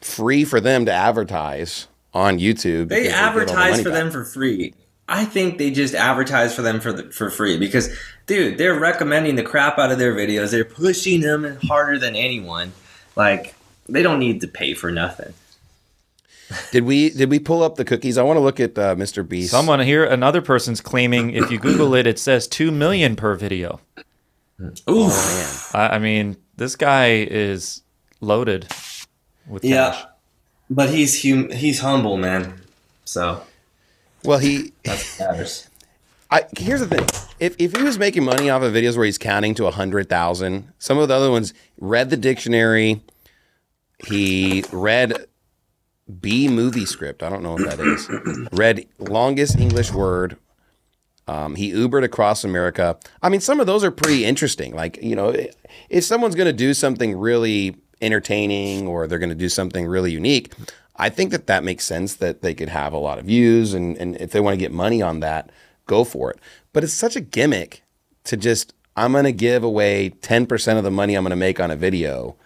free 0.00 0.44
for 0.44 0.60
them 0.60 0.84
to 0.84 0.92
advertise 0.92 1.86
on 2.14 2.38
YouTube. 2.38 2.88
They 2.88 3.02
because 3.02 3.12
get 3.12 3.14
all 3.14 3.34
the 3.34 3.40
advertise 3.40 3.70
money 3.72 3.82
for 3.82 3.90
back. 3.90 3.98
them 3.98 4.10
for 4.10 4.24
free. 4.24 4.74
I 5.06 5.24
think 5.26 5.58
they 5.58 5.70
just 5.70 5.94
advertise 5.94 6.54
for 6.54 6.62
them 6.62 6.80
for 6.80 6.92
the, 6.92 7.10
for 7.10 7.28
free 7.28 7.58
because, 7.58 7.94
dude, 8.26 8.56
they're 8.56 8.78
recommending 8.78 9.34
the 9.36 9.42
crap 9.42 9.78
out 9.78 9.92
of 9.92 9.98
their 9.98 10.14
videos. 10.14 10.50
They're 10.50 10.64
pushing 10.64 11.20
them 11.20 11.58
harder 11.64 11.98
than 11.98 12.16
anyone. 12.16 12.72
Like 13.14 13.54
they 13.88 14.02
don't 14.02 14.18
need 14.18 14.40
to 14.40 14.48
pay 14.48 14.74
for 14.74 14.90
nothing. 14.90 15.34
Did 16.72 16.84
we 16.84 17.10
did 17.10 17.30
we 17.30 17.38
pull 17.38 17.62
up 17.62 17.76
the 17.76 17.84
cookies? 17.84 18.16
I 18.18 18.22
want 18.22 18.36
to 18.36 18.40
look 18.40 18.60
at 18.60 18.78
uh, 18.78 18.94
Mr. 18.94 19.26
Beast. 19.26 19.50
Someone 19.50 19.80
here, 19.80 20.04
another 20.04 20.42
person's 20.42 20.80
claiming 20.80 21.30
if 21.30 21.50
you 21.50 21.58
Google 21.58 21.94
it, 21.94 22.06
it 22.06 22.18
says 22.18 22.46
two 22.46 22.70
million 22.70 23.16
per 23.16 23.34
video. 23.34 23.80
Oof. 24.88 25.10
Man. 25.10 25.90
I, 25.90 25.96
I 25.96 25.98
mean, 25.98 26.36
this 26.56 26.76
guy 26.76 27.26
is 27.28 27.82
loaded 28.20 28.68
with 29.46 29.62
cash. 29.62 30.04
But 30.74 30.90
he's 30.90 31.22
hum- 31.22 31.50
he's 31.50 31.80
humble, 31.80 32.16
man. 32.16 32.60
So 33.04 33.42
Well, 34.24 34.38
he 34.38 34.72
that's 34.82 35.20
what 35.20 35.30
matters. 35.30 35.68
I, 36.32 36.46
here's 36.58 36.80
the 36.80 36.88
thing: 36.88 37.06
if 37.38 37.54
if 37.60 37.76
he 37.76 37.82
was 37.82 37.96
making 37.96 38.24
money 38.24 38.50
off 38.50 38.62
of 38.62 38.72
videos 38.72 38.96
where 38.96 39.06
he's 39.06 39.18
counting 39.18 39.54
to 39.54 39.66
a 39.66 39.70
hundred 39.70 40.08
thousand, 40.08 40.72
some 40.80 40.98
of 40.98 41.06
the 41.06 41.14
other 41.14 41.30
ones 41.30 41.54
read 41.78 42.10
the 42.10 42.16
dictionary. 42.16 43.02
He 44.08 44.64
read 44.72 45.26
B 46.20 46.48
movie 46.48 46.86
script. 46.86 47.22
I 47.22 47.28
don't 47.28 47.44
know 47.44 47.52
what 47.52 47.66
that 47.66 47.78
is. 47.78 48.48
read 48.52 48.88
longest 48.98 49.56
English 49.56 49.92
word. 49.92 50.36
Um, 51.28 51.54
he 51.54 51.72
Ubered 51.72 52.02
across 52.02 52.42
America. 52.42 52.98
I 53.22 53.28
mean, 53.28 53.40
some 53.40 53.60
of 53.60 53.66
those 53.68 53.84
are 53.84 53.92
pretty 53.92 54.24
interesting. 54.24 54.74
Like 54.74 54.98
you 55.00 55.14
know, 55.14 55.36
if 55.88 56.02
someone's 56.02 56.34
going 56.34 56.48
to 56.48 56.52
do 56.52 56.74
something 56.74 57.16
really 57.16 57.76
entertaining 58.04 58.86
or 58.86 59.06
they're 59.06 59.18
going 59.18 59.28
to 59.30 59.34
do 59.34 59.48
something 59.48 59.86
really 59.86 60.12
unique, 60.12 60.52
I 60.96 61.08
think 61.08 61.30
that 61.32 61.46
that 61.48 61.64
makes 61.64 61.84
sense 61.84 62.14
that 62.16 62.42
they 62.42 62.54
could 62.54 62.68
have 62.68 62.92
a 62.92 62.98
lot 62.98 63.18
of 63.18 63.24
views 63.24 63.74
and 63.74 63.96
and 63.98 64.16
if 64.16 64.30
they 64.32 64.40
want 64.40 64.54
to 64.54 64.58
get 64.64 64.72
money 64.72 65.02
on 65.02 65.20
that, 65.20 65.50
go 65.86 66.04
for 66.04 66.30
it. 66.30 66.38
But 66.72 66.84
it's 66.84 66.92
such 66.92 67.16
a 67.16 67.20
gimmick 67.20 67.82
to 68.24 68.36
just 68.36 68.74
I'm 68.96 69.12
going 69.12 69.24
to 69.24 69.32
give 69.32 69.64
away 69.64 70.10
10% 70.20 70.78
of 70.78 70.84
the 70.84 70.90
money 70.90 71.16
I'm 71.16 71.24
going 71.24 71.30
to 71.30 71.36
make 71.36 71.58
on 71.58 71.70
a 71.72 71.76
video 71.76 72.36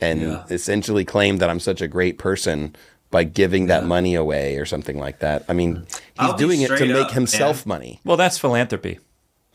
and 0.00 0.20
Yeah. 0.22 0.44
essentially 0.50 1.04
claim 1.04 1.38
that 1.38 1.50
I'm 1.50 1.58
such 1.60 1.80
a 1.80 1.88
great 1.88 2.16
person 2.16 2.76
by 3.10 3.24
giving 3.24 3.66
that 3.66 3.84
money 3.84 4.14
away 4.14 4.56
or 4.56 4.64
something 4.64 4.96
like 4.98 5.18
that. 5.18 5.44
I 5.48 5.52
mean, 5.52 5.84
he's 5.88 6.00
I'll 6.20 6.36
doing 6.36 6.60
it 6.62 6.68
to 6.68 6.86
make 6.86 7.06
up, 7.06 7.10
himself 7.10 7.66
man. 7.66 7.74
money. 7.78 8.00
Well, 8.04 8.16
that's 8.16 8.38
philanthropy. 8.38 9.00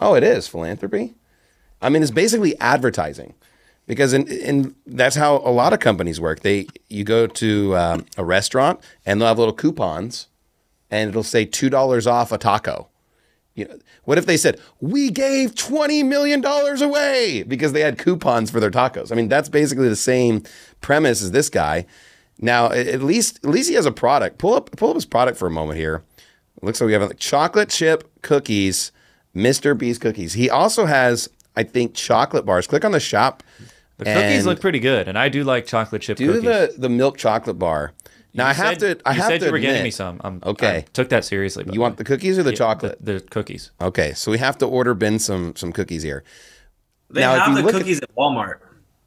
Oh, 0.02 0.14
it 0.16 0.24
is 0.24 0.46
philanthropy. 0.46 1.14
I 1.82 1.88
mean, 1.88 2.02
it's 2.02 2.12
basically 2.12 2.60
advertising, 2.60 3.34
because 3.88 4.14
in, 4.14 4.28
in 4.28 4.76
that's 4.86 5.16
how 5.16 5.38
a 5.38 5.52
lot 5.52 5.74
of 5.74 5.80
companies 5.80 6.20
work. 6.20 6.42
They 6.42 6.68
you 6.90 7.04
go 7.04 7.28
to 7.28 7.78
um, 7.78 8.06
a 8.18 8.26
restaurant 8.26 8.80
and 9.06 9.20
they'll 9.20 9.28
have 9.28 9.40
little 9.40 9.54
coupons, 9.54 10.28
and 10.90 11.10
it'll 11.10 11.24
say 11.24 11.46
two 11.46 11.70
dollars 11.70 12.08
off 12.08 12.32
a 12.32 12.38
taco. 12.38 12.90
You 13.54 13.66
know, 13.66 13.80
what 14.04 14.18
if 14.18 14.26
they 14.26 14.38
said 14.38 14.60
we 14.82 15.10
gave 15.12 15.56
twenty 15.56 16.04
million 16.04 16.42
dollars 16.42 16.82
away 16.82 17.44
because 17.44 17.74
they 17.74 17.82
had 17.82 17.98
coupons 17.98 18.52
for 18.52 18.60
their 18.60 18.72
tacos? 18.72 19.12
I 19.12 19.16
mean, 19.16 19.30
that's 19.30 19.50
basically 19.50 19.90
the 19.90 19.96
same 19.96 20.44
premise 20.82 21.22
as 21.22 21.32
this 21.32 21.50
guy. 21.50 21.86
Now, 22.40 22.70
at 22.72 23.02
least 23.02 23.38
at 23.46 23.50
least 23.50 23.70
he 23.70 23.76
has 23.76 23.86
a 23.86 23.92
product. 23.92 24.40
Pull 24.40 24.56
up 24.56 24.72
pull 24.76 24.90
up 24.90 24.96
his 24.96 25.06
product 25.06 25.38
for 25.38 25.48
a 25.48 25.52
moment 25.52 25.80
here. 25.80 26.04
looks 26.62 26.82
like 26.82 26.88
we 26.88 26.94
have 26.94 27.04
like 27.04 27.18
chocolate 27.18 27.70
chip 27.70 28.10
cookies, 28.24 28.92
Mr. 29.34 29.78
Beast 29.78 30.02
cookies. 30.02 30.34
He 30.34 30.50
also 30.50 30.86
has, 30.86 31.30
I 31.56 31.64
think, 31.64 31.94
chocolate 31.94 32.46
bars. 32.46 32.68
Click 32.68 32.84
on 32.84 32.92
the 32.92 33.00
shop. 33.00 33.42
The 33.98 34.06
cookies 34.06 34.38
and 34.40 34.46
look 34.46 34.60
pretty 34.62 34.80
good, 34.80 35.08
and 35.08 35.18
I 35.18 35.30
do 35.30 35.44
like 35.44 35.66
chocolate 35.68 36.02
chip 36.02 36.18
Do 36.18 36.28
cookies. 36.28 36.44
the 36.44 36.74
the 36.78 36.90
milk 36.90 37.18
chocolate 37.18 37.58
bar. 37.58 37.94
Now 38.34 38.48
I 38.48 38.54
have 38.54 38.80
said, 38.80 39.00
to. 39.00 39.08
I 39.10 39.14
you 39.14 39.22
have 39.22 39.30
said 39.32 39.40
to 39.40 39.46
you 39.46 39.52
were 39.54 39.60
getting 39.60 39.84
me 39.84 39.92
some. 39.92 40.20
I'm, 40.22 40.42
Okay. 40.46 40.78
I 40.80 40.82
took 40.92 41.08
that 41.10 41.24
seriously. 41.24 41.66
You 41.72 41.80
want 41.80 41.96
the 41.98 42.04
cookies 42.04 42.38
or 42.38 42.44
the 42.44 42.50
Yeah, 42.52 42.58
chocolate? 42.58 42.98
The, 43.00 43.14
the 43.14 43.20
cookies. 43.22 43.72
Okay, 43.80 44.12
so 44.14 44.30
we 44.32 44.38
have 44.40 44.58
to 44.58 44.66
order 44.66 44.94
Ben 44.94 45.20
some 45.20 45.56
some 45.56 45.72
cookies 45.72 46.04
here. 46.04 46.24
They 47.10 47.22
Now, 47.22 47.36
if 47.36 47.40
have 47.42 47.50
you 47.50 47.56
the 47.56 47.62
look 47.64 47.76
at- 47.76 47.78
cookies 47.80 48.02
at 48.02 48.14
Walmart. 48.16 48.56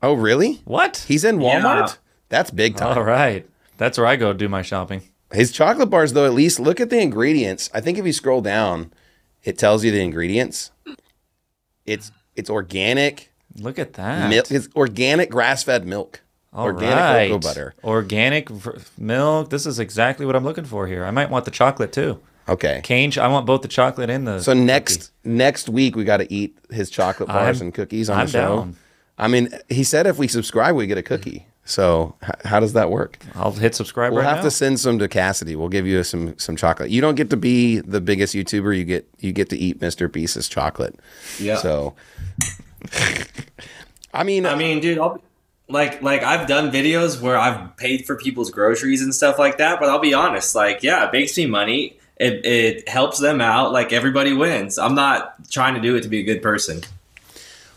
Oh, 0.02 0.14
really? 0.14 0.62
What? 0.64 1.04
He's 1.08 1.24
in 1.24 1.40
Yeah. 1.40 1.60
Walmart. 1.60 1.98
That's 2.30 2.50
big 2.50 2.76
time. 2.76 2.96
All 2.96 3.04
right. 3.04 3.46
That's 3.76 3.98
where 3.98 4.06
I 4.06 4.16
go 4.16 4.32
do 4.32 4.48
my 4.48 4.62
shopping. 4.62 5.02
His 5.32 5.52
chocolate 5.52 5.90
bars, 5.90 6.14
though, 6.14 6.24
at 6.24 6.32
least 6.32 6.58
look 6.58 6.80
at 6.80 6.88
the 6.88 6.98
ingredients. 7.00 7.68
I 7.74 7.80
think 7.82 7.98
if 7.98 8.06
you 8.06 8.12
scroll 8.14 8.40
down, 8.40 8.92
it 9.44 9.58
tells 9.58 9.84
you 9.84 9.90
the 9.90 10.00
ingredients. 10.00 10.70
It's 11.84 12.10
it's 12.36 12.48
organic 12.48 13.30
Look 13.60 13.78
at 13.78 13.94
that. 13.94 14.30
milk. 14.30 14.50
It's 14.50 14.68
organic 14.76 15.30
grass 15.30 15.62
fed 15.64 15.86
milk. 15.86 16.20
All 16.52 16.64
organic 16.64 16.96
right. 16.96 17.28
cocoa 17.30 17.38
butter. 17.38 17.74
Organic 17.84 18.48
v- 18.48 18.70
milk. 18.96 19.50
This 19.50 19.66
is 19.66 19.78
exactly 19.78 20.24
what 20.26 20.34
I'm 20.34 20.44
looking 20.44 20.64
for 20.64 20.86
here. 20.86 21.04
I 21.04 21.10
might 21.10 21.30
want 21.30 21.44
the 21.44 21.50
chocolate 21.50 21.92
too. 21.92 22.20
Okay. 22.48 22.80
Cane, 22.82 23.10
ch- 23.10 23.18
I 23.18 23.28
want 23.28 23.44
both 23.44 23.60
the 23.62 23.68
chocolate 23.68 24.08
and 24.08 24.26
the. 24.26 24.40
So 24.40 24.54
next 24.54 25.12
next 25.24 25.68
week 25.68 25.94
we 25.94 26.04
got 26.04 26.16
to 26.18 26.32
eat 26.32 26.56
his 26.70 26.88
chocolate 26.88 27.28
bars 27.28 27.58
I'm- 27.58 27.66
and 27.66 27.74
cookies 27.74 28.08
on 28.08 28.18
I'm 28.20 28.26
the 28.26 28.32
show. 28.32 28.56
down. 28.56 28.76
I 29.18 29.28
mean, 29.28 29.50
he 29.68 29.84
said 29.84 30.06
if 30.06 30.16
we 30.16 30.26
subscribe, 30.28 30.74
we 30.74 30.86
get 30.86 30.96
a 30.96 31.02
cookie. 31.02 31.46
So 31.66 32.14
h- 32.24 32.30
how 32.46 32.60
does 32.60 32.72
that 32.72 32.90
work? 32.90 33.18
I'll 33.34 33.52
hit 33.52 33.74
subscribe 33.74 34.12
We'll 34.12 34.22
right 34.22 34.28
have 34.28 34.38
now. 34.38 34.42
to 34.44 34.50
send 34.50 34.80
some 34.80 34.98
to 35.00 35.08
Cassady. 35.08 35.54
We'll 35.54 35.68
give 35.68 35.86
you 35.86 36.02
some 36.02 36.38
some 36.38 36.56
chocolate. 36.56 36.88
You 36.90 37.02
don't 37.02 37.14
get 37.16 37.28
to 37.30 37.36
be 37.36 37.80
the 37.80 38.00
biggest 38.00 38.34
YouTuber. 38.34 38.74
You 38.78 38.84
get 38.86 39.06
you 39.18 39.32
get 39.32 39.50
to 39.50 39.58
eat 39.58 39.80
Mr. 39.80 40.10
Beast's 40.10 40.48
chocolate. 40.48 40.98
Yeah. 41.38 41.56
So, 41.58 41.94
I 44.12 44.24
mean, 44.24 44.46
I 44.46 44.52
uh, 44.52 44.56
mean, 44.56 44.80
dude, 44.80 44.98
I'll, 44.98 45.16
be, 45.16 45.20
like 45.68 46.02
like 46.02 46.22
I've 46.22 46.46
done 46.46 46.70
videos 46.70 47.20
where 47.20 47.36
I've 47.36 47.76
paid 47.76 48.06
for 48.06 48.16
people's 48.16 48.50
groceries 48.50 49.02
and 49.02 49.14
stuff 49.14 49.38
like 49.38 49.58
that. 49.58 49.78
But 49.80 49.88
I'll 49.90 49.98
be 49.98 50.14
honest, 50.14 50.54
like 50.54 50.82
yeah, 50.82 51.06
it 51.06 51.12
makes 51.12 51.36
me 51.36 51.46
money. 51.46 51.98
It 52.16 52.44
it 52.44 52.88
helps 52.88 53.18
them 53.18 53.40
out. 53.40 53.72
Like 53.72 53.92
everybody 53.92 54.32
wins. 54.32 54.78
I'm 54.78 54.94
not 54.94 55.50
trying 55.50 55.74
to 55.74 55.80
do 55.80 55.94
it 55.96 56.02
to 56.02 56.08
be 56.08 56.20
a 56.20 56.24
good 56.24 56.42
person. 56.42 56.82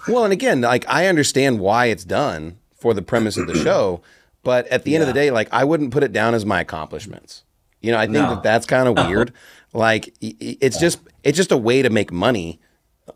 Well, 0.08 0.24
and 0.24 0.34
again, 0.34 0.62
like 0.62 0.86
I 0.88 1.08
understand 1.08 1.60
why 1.60 1.88
it's 1.88 2.04
done 2.06 2.58
for 2.76 2.94
the 2.94 3.02
premise 3.02 3.38
of 3.38 3.48
the 3.48 3.56
show, 3.64 4.02
but 4.44 4.68
at 4.68 4.84
the 4.84 4.96
end 4.96 5.04
of 5.04 5.08
the 5.08 5.14
day, 5.14 5.30
like 5.30 5.50
I 5.52 5.64
wouldn't 5.64 5.92
put 5.92 6.04
it 6.04 6.12
down 6.14 6.34
as 6.34 6.46
my 6.46 6.62
accomplishments. 6.62 7.44
You 7.82 7.92
know, 7.92 7.98
I 7.98 8.06
think 8.06 8.14
No. 8.14 8.30
that 8.36 8.44
that's 8.44 8.66
kind 8.66 8.88
of 8.88 9.08
weird. 9.10 9.34
Like 9.74 10.14
it's 10.22 10.80
just 10.80 11.00
it's 11.24 11.38
just 11.38 11.52
a 11.52 11.58
way 11.58 11.82
to 11.82 11.90
make 11.90 12.12
money 12.12 12.60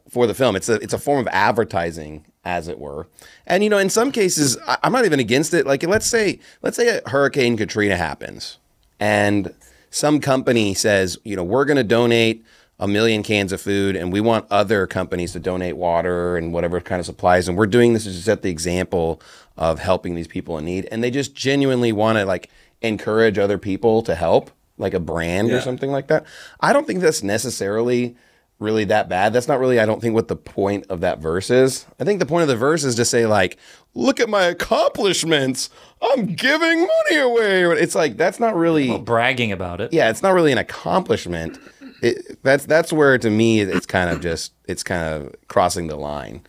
for 0.10 0.28
the 0.28 0.34
film. 0.34 0.56
It's 0.56 0.70
a 0.70 0.76
it's 0.76 0.94
a 0.94 1.00
form 1.00 1.20
of 1.20 1.28
advertising, 1.28 2.26
as 2.46 2.68
it 2.68 2.80
were. 2.80 3.08
And 3.46 3.64
you 3.64 3.70
know, 3.70 3.80
in 3.80 3.90
some 3.90 4.12
cases, 4.12 4.58
I, 4.68 4.78
I'm 4.84 4.94
not 4.94 5.06
even 5.06 5.20
against 5.20 5.54
it. 5.54 5.66
Like 5.66 5.84
let's 5.84 6.06
say 6.06 6.40
let's 6.62 6.78
say 6.78 7.00
a 7.00 7.10
Hurricane 7.10 7.58
Katrina 7.58 7.98
happens, 7.98 8.58
and 9.00 9.54
some 9.90 10.20
company 10.20 10.74
says, 10.74 11.18
you 11.24 11.36
know, 11.36 11.44
we're 11.44 11.66
going 11.66 11.78
to 11.78 11.84
donate 11.84 12.46
a 12.80 12.88
million 12.88 13.24
cans 13.24 13.54
of 13.54 13.62
food, 13.62 13.96
and 13.96 14.12
we 14.12 14.20
want 14.20 14.46
other 14.52 14.86
companies 14.86 15.32
to 15.32 15.40
donate 15.40 15.78
water 15.78 16.36
and 16.36 16.54
whatever 16.54 16.82
kind 16.82 17.00
of 17.00 17.06
supplies, 17.06 17.48
and 17.48 17.58
we're 17.58 17.66
doing 17.66 17.94
this 17.94 18.04
to 18.04 18.14
set 18.14 18.42
the 18.42 18.50
example 18.50 19.22
of 19.58 19.80
helping 19.80 20.16
these 20.16 20.28
people 20.28 20.58
in 20.58 20.66
need, 20.66 20.88
and 20.92 21.04
they 21.04 21.10
just 21.10 21.34
genuinely 21.34 21.92
want 21.92 22.18
to 22.18 22.26
like 22.26 22.50
encourage 22.82 23.38
other 23.38 23.58
people 23.58 24.02
to 24.04 24.14
help, 24.14 24.52
like 24.78 24.94
a 24.94 25.00
brand 25.00 25.50
or 25.52 25.62
something 25.62 25.90
like 25.90 26.08
that. 26.08 26.26
I 26.60 26.74
don't 26.74 26.86
think 26.86 27.00
that's 27.00 27.24
necessarily 27.24 28.18
really 28.60 28.86
that 28.86 29.10
bad. 29.10 29.34
That's 29.34 29.48
not 29.48 29.60
really, 29.60 29.80
I 29.80 29.86
don't 29.86 30.02
think, 30.02 30.14
what 30.16 30.28
the 30.30 30.36
point 30.36 30.86
of 30.90 31.02
that 31.02 31.20
verse 31.20 31.50
is. 31.50 31.86
I 32.00 32.04
think 32.06 32.20
the 32.20 32.26
point 32.26 32.44
of 32.44 32.48
the 32.48 32.56
verse 32.56 32.84
is 32.84 32.96
to 32.96 33.06
say, 33.06 33.26
like, 33.26 33.58
look 33.94 34.20
at 34.20 34.30
my 34.30 34.44
accomplishments. 34.44 35.70
I'm 36.02 36.28
giving 36.36 36.80
money 36.80 37.20
away. 37.20 37.64
It's 37.82 37.96
like, 37.96 38.18
that's 38.18 38.40
not 38.40 38.56
really, 38.56 38.98
bragging 38.98 39.52
about 39.52 39.82
it. 39.82 39.92
yeah, 39.94 40.10
it's 40.10 40.22
not 40.22 40.34
really 40.34 40.52
an 40.52 40.58
accomplishment. 40.58 41.58
It, 42.02 42.42
that's 42.44 42.66
that's 42.66 42.92
where 42.92 43.18
to 43.18 43.30
me 43.30 43.62
it's 43.62 43.86
kind 43.86 44.10
of 44.10 44.20
just 44.22 44.52
it's 44.66 44.84
kind 44.84 45.02
of 45.24 45.34
crossing 45.48 45.88
the 45.88 45.96
line, 45.96 46.42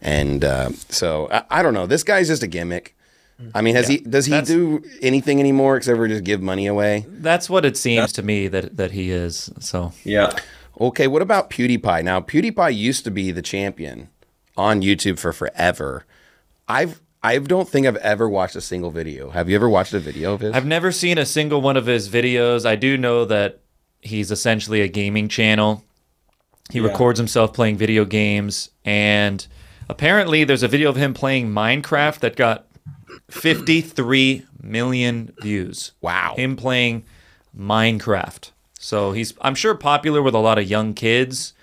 and 0.00 0.42
uh, 0.42 0.70
so 0.88 1.28
I, 1.30 1.44
I 1.50 1.62
don't 1.62 1.74
know. 1.74 1.86
This 1.86 2.02
guy's 2.02 2.26
just 2.28 2.42
a 2.42 2.46
gimmick. 2.46 2.96
I 3.54 3.60
mean, 3.60 3.74
has 3.74 3.86
he 3.86 3.98
does 3.98 4.24
he 4.26 4.30
That's- 4.30 4.48
do 4.48 4.82
anything 5.02 5.40
anymore 5.40 5.76
except 5.76 5.98
for 5.98 6.08
just 6.08 6.24
give 6.24 6.40
money 6.40 6.66
away? 6.66 7.04
That's 7.06 7.50
what 7.50 7.64
it 7.66 7.76
seems 7.76 8.12
to 8.14 8.22
me 8.22 8.48
that 8.48 8.76
that 8.78 8.92
he 8.92 9.10
is. 9.10 9.50
So 9.60 9.92
Yeah. 10.04 10.32
Okay, 10.80 11.06
what 11.06 11.22
about 11.22 11.50
PewDiePie? 11.50 12.02
Now, 12.04 12.20
PewDiePie 12.20 12.76
used 12.76 13.04
to 13.04 13.10
be 13.10 13.30
the 13.30 13.42
champion 13.42 14.08
on 14.56 14.82
YouTube 14.82 15.18
for 15.18 15.32
forever. 15.32 16.04
I've 16.68 17.00
I 17.22 17.38
don't 17.38 17.66
think 17.68 17.86
I've 17.86 17.96
ever 17.96 18.28
watched 18.28 18.54
a 18.54 18.60
single 18.60 18.90
video. 18.90 19.30
Have 19.30 19.48
you 19.48 19.56
ever 19.56 19.68
watched 19.68 19.94
a 19.94 19.98
video 19.98 20.34
of 20.34 20.40
his? 20.40 20.52
I've 20.54 20.66
never 20.66 20.92
seen 20.92 21.16
a 21.16 21.24
single 21.24 21.62
one 21.62 21.76
of 21.78 21.86
his 21.86 22.10
videos. 22.10 22.66
I 22.66 22.76
do 22.76 22.98
know 22.98 23.24
that 23.24 23.60
he's 24.02 24.30
essentially 24.30 24.82
a 24.82 24.88
gaming 24.88 25.28
channel. 25.28 25.84
He 26.70 26.80
Yeah. 26.80 26.88
records 26.88 27.18
himself 27.18 27.54
playing 27.54 27.78
video 27.78 28.04
games, 28.04 28.70
and 28.84 29.46
apparently 29.88 30.44
there's 30.44 30.62
a 30.62 30.68
video 30.68 30.90
of 30.90 30.96
him 30.96 31.14
playing 31.14 31.48
Minecraft 31.50 32.18
that 32.20 32.36
got 32.36 32.66
53 33.30 34.44
million 34.62 35.32
views. 35.40 35.92
Wow. 36.02 36.34
Him 36.36 36.56
playing 36.56 37.04
Minecraft. 37.58 38.50
So 38.84 39.12
he's 39.12 39.32
I'm 39.40 39.54
sure 39.54 39.74
popular 39.74 40.20
with 40.20 40.34
a 40.34 40.38
lot 40.38 40.58
of 40.58 40.68
young 40.68 40.92
kids. 40.92 41.54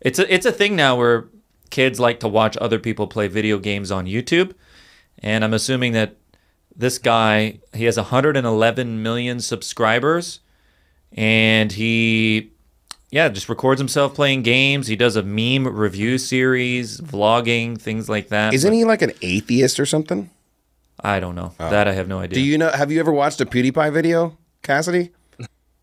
It's 0.00 0.18
a 0.18 0.32
it's 0.32 0.44
a 0.44 0.50
thing 0.50 0.74
now 0.74 0.96
where 0.96 1.26
kids 1.70 2.00
like 2.00 2.18
to 2.20 2.28
watch 2.28 2.56
other 2.60 2.80
people 2.80 3.06
play 3.06 3.28
video 3.28 3.60
games 3.60 3.92
on 3.92 4.06
YouTube. 4.06 4.52
And 5.20 5.44
I'm 5.44 5.54
assuming 5.54 5.92
that 5.92 6.16
this 6.74 6.98
guy, 6.98 7.60
he 7.72 7.84
has 7.84 7.96
111 7.96 9.00
million 9.00 9.38
subscribers 9.38 10.40
and 11.12 11.70
he 11.70 12.50
yeah, 13.12 13.28
just 13.28 13.48
records 13.48 13.80
himself 13.80 14.16
playing 14.16 14.42
games. 14.42 14.88
He 14.88 14.96
does 14.96 15.14
a 15.14 15.22
meme 15.22 15.68
review 15.68 16.18
series, 16.18 17.00
vlogging, 17.00 17.80
things 17.80 18.08
like 18.08 18.30
that. 18.30 18.52
Isn't 18.52 18.72
he 18.72 18.84
like 18.84 19.02
an 19.02 19.12
atheist 19.22 19.78
or 19.78 19.86
something? 19.86 20.30
I 20.98 21.20
don't 21.20 21.36
know. 21.36 21.54
Oh. 21.60 21.70
That 21.70 21.86
I 21.86 21.92
have 21.92 22.08
no 22.08 22.18
idea. 22.18 22.34
Do 22.34 22.40
you 22.40 22.58
know? 22.58 22.70
Have 22.70 22.90
you 22.90 22.98
ever 22.98 23.12
watched 23.12 23.40
a 23.40 23.46
PewDiePie 23.46 23.92
video, 23.92 24.36
Cassady? 24.64 25.10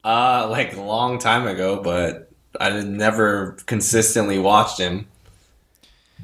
Uh, 0.03 0.47
like 0.49 0.75
a 0.75 0.81
long 0.81 1.17
time 1.17 1.47
ago, 1.47 1.81
but 1.81 2.29
I 2.59 2.69
never 2.81 3.57
consistently 3.65 4.37
watched 4.37 4.79
him. 4.79 5.07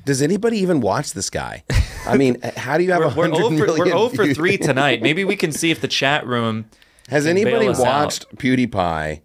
Does 0.06 0.22
anybody 0.22 0.58
even 0.60 0.82
watch 0.82 1.14
this 1.14 1.30
guy? 1.30 1.64
I 2.06 2.18
mean, 2.18 2.42
how 2.58 2.78
do 2.78 2.84
you 2.84 2.92
have 2.92 3.02
a 3.02 3.08
we're, 3.10 3.30
we're, 3.30 3.36
hundred 3.36 3.58
0 3.58 3.68
for, 3.68 3.80
we're 3.80 3.86
0 3.86 4.10
for 4.10 4.34
3 4.34 4.58
tonight. 4.58 5.02
Maybe 5.02 5.24
we 5.24 5.36
can 5.36 5.52
see 5.54 5.72
if 5.72 5.82
the 5.82 5.88
chat 5.88 6.26
room 6.26 6.66
Has 7.10 7.24
can 7.24 7.32
anybody 7.32 7.66
bail 7.66 7.72
us 7.72 7.80
watched 7.80 8.36
PewDiePie 8.36 9.22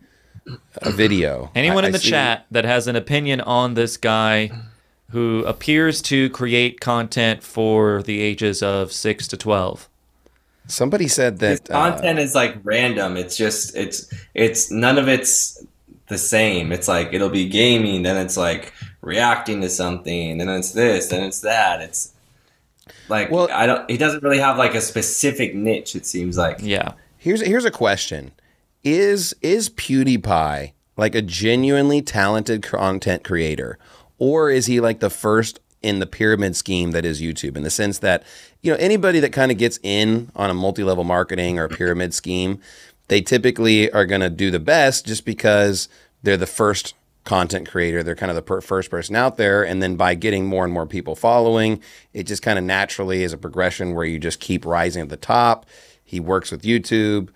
a 0.76 0.90
video? 0.90 1.50
Anyone 1.55 1.84
I- 1.84 1.88
in 1.88 1.92
the 1.92 1.98
chat 1.98 2.46
that 2.50 2.64
has 2.64 2.86
an 2.86 2.96
opinion 2.96 3.40
on 3.40 3.74
this 3.74 3.96
guy 3.96 4.50
who 5.11 5.44
appears 5.46 6.02
to 6.02 6.28
create 6.30 6.80
content 6.80 7.42
for 7.42 8.02
the 8.02 8.20
ages 8.20 8.62
of 8.62 8.92
6 8.92 9.28
to 9.28 9.36
12? 9.36 9.88
Somebody 10.66 11.08
said 11.08 11.40
His 11.40 11.60
that. 11.60 11.70
uh, 11.70 11.90
content 11.90 12.18
is 12.18 12.34
like 12.34 12.56
random. 12.62 13.16
It's 13.16 13.36
just 13.36 13.76
it's 13.76 14.12
it's 14.34 14.70
none 14.70 14.98
of 14.98 15.08
it's 15.08 15.62
the 16.08 16.18
same. 16.18 16.72
It's 16.72 16.88
like 16.88 17.12
it'll 17.12 17.28
be 17.30 17.48
gaming, 17.48 18.02
then 18.02 18.16
it's 18.16 18.36
like 18.36 18.72
reacting 19.00 19.60
to 19.60 19.68
something, 19.70 20.38
then 20.38 20.48
it's 20.48 20.72
this, 20.72 21.08
then 21.08 21.22
it's 21.24 21.40
that. 21.40 21.80
It's 21.82 22.12
like 23.08 23.30
Well- 23.30 23.48
I 23.52 23.66
don't. 23.66 23.90
He 23.90 23.96
doesn't 23.98 24.22
really 24.22 24.38
have 24.38 24.56
like 24.58 24.74
a 24.74 24.80
specific 24.80 25.54
niche. 25.54 25.94
It 25.94 26.06
seems 26.06 26.36
like. 26.38 26.58
Yeah. 26.60 26.92
Here's 27.18 27.40
here's 27.40 27.64
a 27.64 27.70
question: 27.70 28.32
Is 28.82 29.34
is 29.42 29.70
PewDiePie 29.70 30.72
like 30.96 31.14
a 31.14 31.22
genuinely 31.22 32.00
talented 32.02 32.62
content 32.62 33.24
creator, 33.24 33.78
or 34.18 34.50
is 34.50 34.66
he 34.66 34.80
like 34.80 35.00
the 35.00 35.10
first 35.10 35.58
in 35.85 35.99
the 35.99 36.07
pyramid 36.07 36.57
scheme 36.57 36.93
that 36.93 37.05
is 37.05 37.20
YouTube? 37.20 37.57
In 37.57 37.62
the 37.62 37.70
sense 37.70 37.99
that 37.99 38.24
you 38.62 38.72
know 38.72 38.78
anybody 38.78 39.20
that 39.20 39.32
kind 39.32 39.53
of 39.53 39.59
gets 39.59 39.78
in 39.82 40.30
on 40.35 40.51
a 40.51 40.55
multi-level 40.55 41.05
marketing 41.05 41.59
or 41.59 41.64
a 41.64 41.68
pyramid 41.68 42.14
scheme, 42.14 42.59
they 43.09 43.20
typically 43.20 43.91
are 43.93 44.07
going 44.07 44.22
to 44.22 44.30
do 44.30 44.51
the 44.51 44.59
best 44.59 45.07
just 45.07 45.24
because 45.24 45.89
they're 46.22 46.37
the 46.37 46.47
first 46.47 46.95
content 47.24 47.68
creator. 47.68 48.03
They're 48.03 48.14
kind 48.14 48.30
of 48.30 48.37
the 48.37 48.43
per- 48.43 48.61
first 48.61 48.91
person 48.91 49.14
out 49.14 49.37
there, 49.37 49.62
and 49.62 49.82
then 49.82 49.97
by 49.97 50.14
getting 50.14 50.47
more 50.47 50.64
and 50.64 50.72
more 50.72 50.87
people 50.87 51.14
following, 51.14 51.80
it 52.12 52.24
just 52.24 52.43
kind 52.43 52.59
of 52.59 52.64
naturally 52.64 53.22
is 53.22 53.32
a 53.32 53.39
progression 53.39 53.95
where 53.95 54.05
you 54.05 54.18
just 54.18 54.41
keep 54.41 54.64
rising 54.64 55.03
at 55.03 55.09
the 55.11 55.16
top. 55.16 55.66
He 56.03 56.18
works 56.18 56.51
with 56.51 56.62
YouTube. 56.62 57.28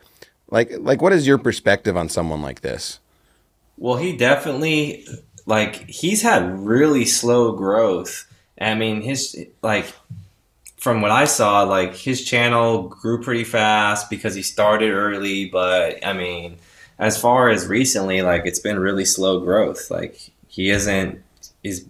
Like, 0.50 0.72
like, 0.78 1.02
what 1.02 1.12
is 1.12 1.26
your 1.26 1.36
perspective 1.36 1.96
on 1.96 2.08
someone 2.08 2.40
like 2.40 2.62
this? 2.62 3.00
Well, 3.76 3.96
he 3.96 4.16
definitely 4.16 5.06
like 5.48 5.88
he's 5.88 6.22
had 6.22 6.58
really 6.60 7.04
slow 7.06 7.52
growth. 7.52 8.26
I 8.60 8.74
mean, 8.74 9.02
his 9.02 9.36
like 9.62 9.86
from 10.78 11.00
what 11.00 11.10
I 11.10 11.24
saw, 11.24 11.62
like 11.62 11.94
his 11.96 12.24
channel 12.24 12.88
grew 12.88 13.22
pretty 13.22 13.44
fast 13.44 14.10
because 14.10 14.34
he 14.34 14.42
started 14.42 14.90
early, 14.92 15.46
but 15.46 16.04
I 16.06 16.12
mean, 16.12 16.58
as 16.98 17.20
far 17.20 17.48
as 17.48 17.66
recently, 17.66 18.22
like 18.22 18.42
it's 18.46 18.60
been 18.60 18.78
really 18.78 19.04
slow 19.04 19.40
growth. 19.40 19.90
Like 19.90 20.30
he 20.48 20.70
isn't 20.70 21.22
is 21.62 21.86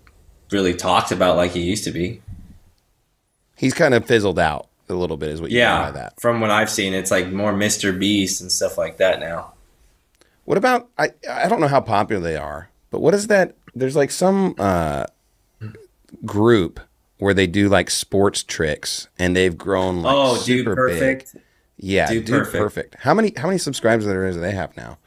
really 0.51 0.75
talked 0.75 1.13
about 1.13 1.37
like 1.37 1.53
he 1.53 1.63
used 1.63 1.85
to 1.85 1.91
be. 1.93 2.23
He's 3.57 3.75
kind 3.75 3.95
of 3.95 4.07
fizzled 4.07 4.39
out 4.39 4.69
a 4.89 4.95
little 4.95 5.17
bit, 5.17 5.31
is 5.31 5.41
what 5.41 5.53
you 5.53 5.61
mean 5.61 5.77
by 5.77 5.91
Yeah, 5.91 5.91
that. 5.91 6.15
from 6.21 6.41
what 6.41 6.51
I've 6.51 6.71
seen, 6.71 6.95
it's 6.95 7.11
like 7.11 7.29
more 7.33 7.53
Mr. 7.53 7.99
Beast 7.99 8.41
and 8.41 8.51
stuff 8.53 8.79
like 8.79 8.99
that 8.99 9.21
now. 9.21 9.55
What 10.45 10.59
about 10.59 10.89
I? 10.99 11.11
I 11.29 11.49
don't 11.49 11.61
know 11.61 11.69
how 11.69 11.81
popular 11.81 12.23
they 12.23 12.37
are, 12.37 12.71
but 12.91 13.01
what 13.01 13.15
is 13.15 13.27
that? 13.27 13.55
There's 13.75 13.97
like 13.97 14.11
some 14.11 14.55
uh, 14.59 15.05
group 16.25 16.81
where 17.19 17.35
they 17.35 17.47
do 17.47 17.69
like 17.69 17.91
sports 17.91 18.43
tricks, 18.43 19.09
and 19.19 19.35
they've 19.37 19.57
grown 19.57 20.03
like 20.03 20.15
oh, 20.17 20.35
dude, 20.37 20.45
super 20.65 20.75
perfect. 20.77 21.33
big. 21.35 21.43
Yeah, 21.81 22.09
Dude 22.09 22.25
dude, 22.25 22.39
Perfect. 22.45 22.63
perfect. 22.63 22.95
How 22.97 23.15
many 23.15 23.33
how 23.37 23.47
many 23.47 23.59
subscribers 23.59 24.05
there 24.05 24.31
do 24.33 24.41
they 24.41 24.51
have 24.53 24.77
now? 24.77 24.99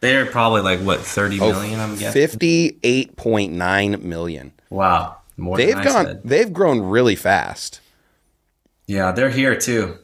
They're 0.00 0.26
probably 0.26 0.60
like 0.62 0.80
what 0.80 1.00
thirty 1.00 1.40
Oh, 1.40 1.52
million. 1.52 1.78
I'm 1.80 1.92
guessing. 1.96 2.12
Fifty-eight 2.12 3.16
point 3.16 3.52
nine 3.52 3.96
million. 4.08 4.52
Wow, 4.68 5.18
more 5.36 5.56
They've 5.56 5.74
gone. 5.74 6.04
said. 6.06 6.20
They've 6.24 6.52
grown 6.52 6.80
really 6.80 7.14
fast. 7.16 7.80
Yeah, 8.86 9.12
they're 9.12 9.30
here 9.30 9.56
too. 9.56 9.98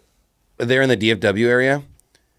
They're 0.59 0.83
in 0.83 0.89
the 0.89 0.97
DFW 0.97 1.47
area. 1.47 1.83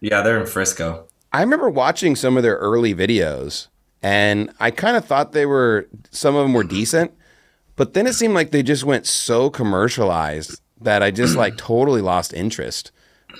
Yeah, 0.00 0.22
they're 0.22 0.40
in 0.40 0.46
Frisco. 0.46 1.06
I 1.32 1.40
remember 1.42 1.68
watching 1.68 2.16
some 2.16 2.36
of 2.36 2.42
their 2.42 2.56
early 2.56 2.94
videos, 2.94 3.68
and 4.02 4.50
I 4.60 4.70
kind 4.70 4.96
of 4.96 5.04
thought 5.04 5.32
they 5.32 5.46
were 5.46 5.88
some 6.10 6.34
of 6.36 6.42
them 6.44 6.54
were 6.54 6.64
decent, 6.64 7.12
but 7.76 7.94
then 7.94 8.06
it 8.06 8.14
seemed 8.14 8.34
like 8.34 8.50
they 8.50 8.62
just 8.62 8.84
went 8.84 9.06
so 9.06 9.50
commercialized 9.50 10.60
that 10.80 11.02
I 11.02 11.10
just 11.10 11.36
like 11.36 11.56
totally 11.58 12.00
lost 12.02 12.32
interest. 12.32 12.92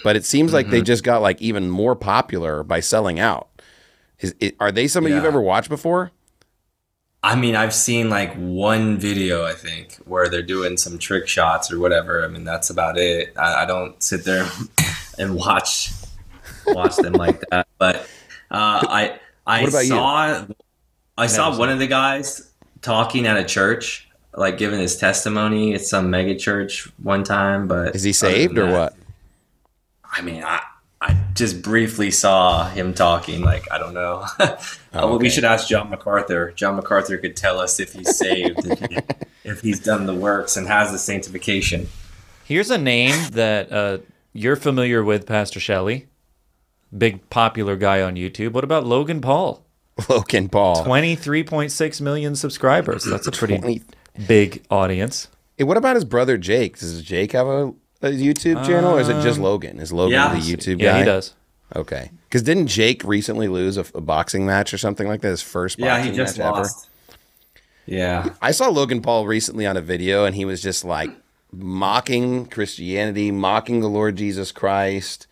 But 0.02 0.16
it 0.16 0.24
seems 0.24 0.52
like 0.52 0.70
they 0.70 0.82
Mm-hmm. 0.82 0.84
just 0.84 1.04
got 1.04 1.22
like 1.22 1.40
even 1.42 1.70
more 1.70 1.96
popular 1.96 2.62
by 2.62 2.80
selling 2.80 3.20
out. 3.20 3.48
Is 4.20 4.34
it, 4.40 4.56
are 4.60 4.72
they 4.72 4.88
somebody 4.88 5.14
you've 5.14 5.24
ever 5.24 5.40
watched 5.40 5.68
before? 5.70 6.12
I 7.22 7.36
mean, 7.36 7.56
I've 7.56 7.72
seen 7.72 8.10
like 8.10 8.34
one 8.34 8.98
video, 8.98 9.44
I 9.46 9.54
think, 9.54 9.94
where 10.04 10.28
they're 10.28 10.42
doing 10.42 10.76
some 10.76 10.98
trick 10.98 11.26
shots 11.26 11.72
or 11.72 11.78
whatever. 11.78 12.22
I 12.24 12.28
mean, 12.28 12.44
that's 12.44 12.68
about 12.70 12.98
it. 12.98 13.32
I, 13.36 13.62
I 13.62 13.66
don't 13.66 14.02
sit 14.02 14.24
there 14.24 14.46
and 15.18 15.34
watch 15.34 15.90
watch 16.72 17.00
them 17.00 17.16
like 17.16 17.40
that. 17.50 17.68
But 17.78 17.96
uh, 18.50 18.84
I 18.88 19.20
I 19.46 19.66
about 19.68 19.86
you? 19.86 20.08
saw 20.08 20.46
I 21.18 21.26
saw 21.28 21.56
one 21.58 21.70
of 21.70 21.78
the 21.78 21.86
guys 21.88 22.52
talking 22.82 23.26
at 23.26 23.36
a 23.38 23.44
church, 23.44 24.03
like 24.36 24.58
giving 24.58 24.80
his 24.80 24.96
testimony 24.96 25.74
at 25.74 25.82
some 25.82 26.10
mega 26.10 26.34
church 26.34 26.88
one 27.02 27.24
time. 27.24 27.68
But 27.68 27.94
Is 27.94 28.02
he 28.02 28.12
saved 28.12 28.56
than 28.56 28.68
or 28.68 28.72
what? 28.72 28.96
I 30.04 30.22
mean, 30.22 30.42
I 30.44 30.60
I 31.00 31.16
just 31.34 31.60
briefly 31.62 32.10
saw 32.10 32.68
him 32.68 32.94
talking. 32.94 33.42
Like 33.42 33.70
I 33.70 33.78
don't 33.78 33.94
know. 33.94 34.26
Well, 34.94 35.14
okay. 35.14 35.22
we 35.24 35.28
should 35.28 35.42
ask 35.42 35.66
John 35.66 35.90
MacArthur. 35.90 36.52
John 36.52 36.76
MacArthur 36.76 37.18
could 37.18 37.34
tell 37.34 37.58
us 37.58 37.80
if 37.80 37.94
he's 37.94 38.16
saved, 38.16 38.64
if, 38.64 38.78
he, 38.90 38.98
if 39.42 39.60
he's 39.60 39.80
done 39.80 40.06
the 40.06 40.14
works 40.14 40.56
and 40.56 40.68
has 40.68 40.92
the 40.92 40.98
sanctification. 40.98 41.88
Here's 42.44 42.70
a 42.70 42.78
name 42.78 43.30
that 43.32 43.72
uh, 43.72 43.98
you're 44.32 44.54
familiar 44.54 45.02
with, 45.02 45.26
Pastor 45.26 45.58
Shelley. 45.58 46.06
Big 46.96 47.28
popular 47.28 47.74
guy 47.74 48.02
on 48.02 48.14
YouTube. 48.14 48.52
What 48.52 48.62
about 48.62 48.86
Logan 48.86 49.20
Paul? 49.20 49.64
Logan 50.08 50.48
Paul. 50.48 50.84
23.6 50.84 52.00
million 52.00 52.36
subscribers. 52.36 53.02
That's 53.02 53.26
a 53.26 53.32
pretty 53.32 53.58
20 53.58 53.82
big 54.26 54.64
audience. 54.70 55.28
Hey, 55.56 55.64
what 55.64 55.76
about 55.76 55.94
his 55.96 56.04
brother 56.04 56.36
Jake? 56.36 56.78
Does 56.78 57.02
Jake 57.02 57.32
have 57.32 57.46
a, 57.46 57.66
a 58.02 58.10
YouTube 58.10 58.64
channel, 58.66 58.94
or 58.96 59.00
is 59.00 59.08
it 59.08 59.22
just 59.22 59.38
Logan? 59.38 59.78
Is 59.80 59.92
Logan 59.92 60.12
yeah. 60.12 60.34
the 60.34 60.40
YouTube 60.40 60.74
Um, 60.74 60.80
Yeah, 60.80 60.92
guy? 60.92 60.98
he 61.00 61.04
does. 61.04 61.34
Okay, 61.76 62.10
because 62.28 62.42
didn't 62.42 62.66
Jake 62.68 63.02
recently 63.04 63.48
lose 63.48 63.76
a, 63.76 63.84
a 63.94 64.00
boxing 64.00 64.44
match 64.46 64.72
or 64.74 64.78
something 64.78 65.08
like 65.08 65.22
that? 65.22 65.28
His 65.28 65.42
first 65.42 65.78
Yeah, 65.78 66.02
he 66.02 66.12
just 66.12 66.38
match 66.38 66.46
ever. 66.46 66.56
lost. 66.58 66.88
Yeah, 67.86 68.30
I 68.40 68.50
saw 68.52 68.68
Logan 68.68 69.00
Paul 69.02 69.26
recently 69.26 69.66
on 69.66 69.76
a 69.76 69.80
video, 69.80 70.24
and 70.24 70.34
he 70.36 70.44
was 70.44 70.62
just 70.62 70.84
like 70.84 71.10
mocking 71.52 72.46
Christianity, 72.46 73.30
mocking 73.30 73.80
the 73.80 73.88
Lord 73.88 74.16
Jesus 74.16 74.52
Christ, 74.52 75.26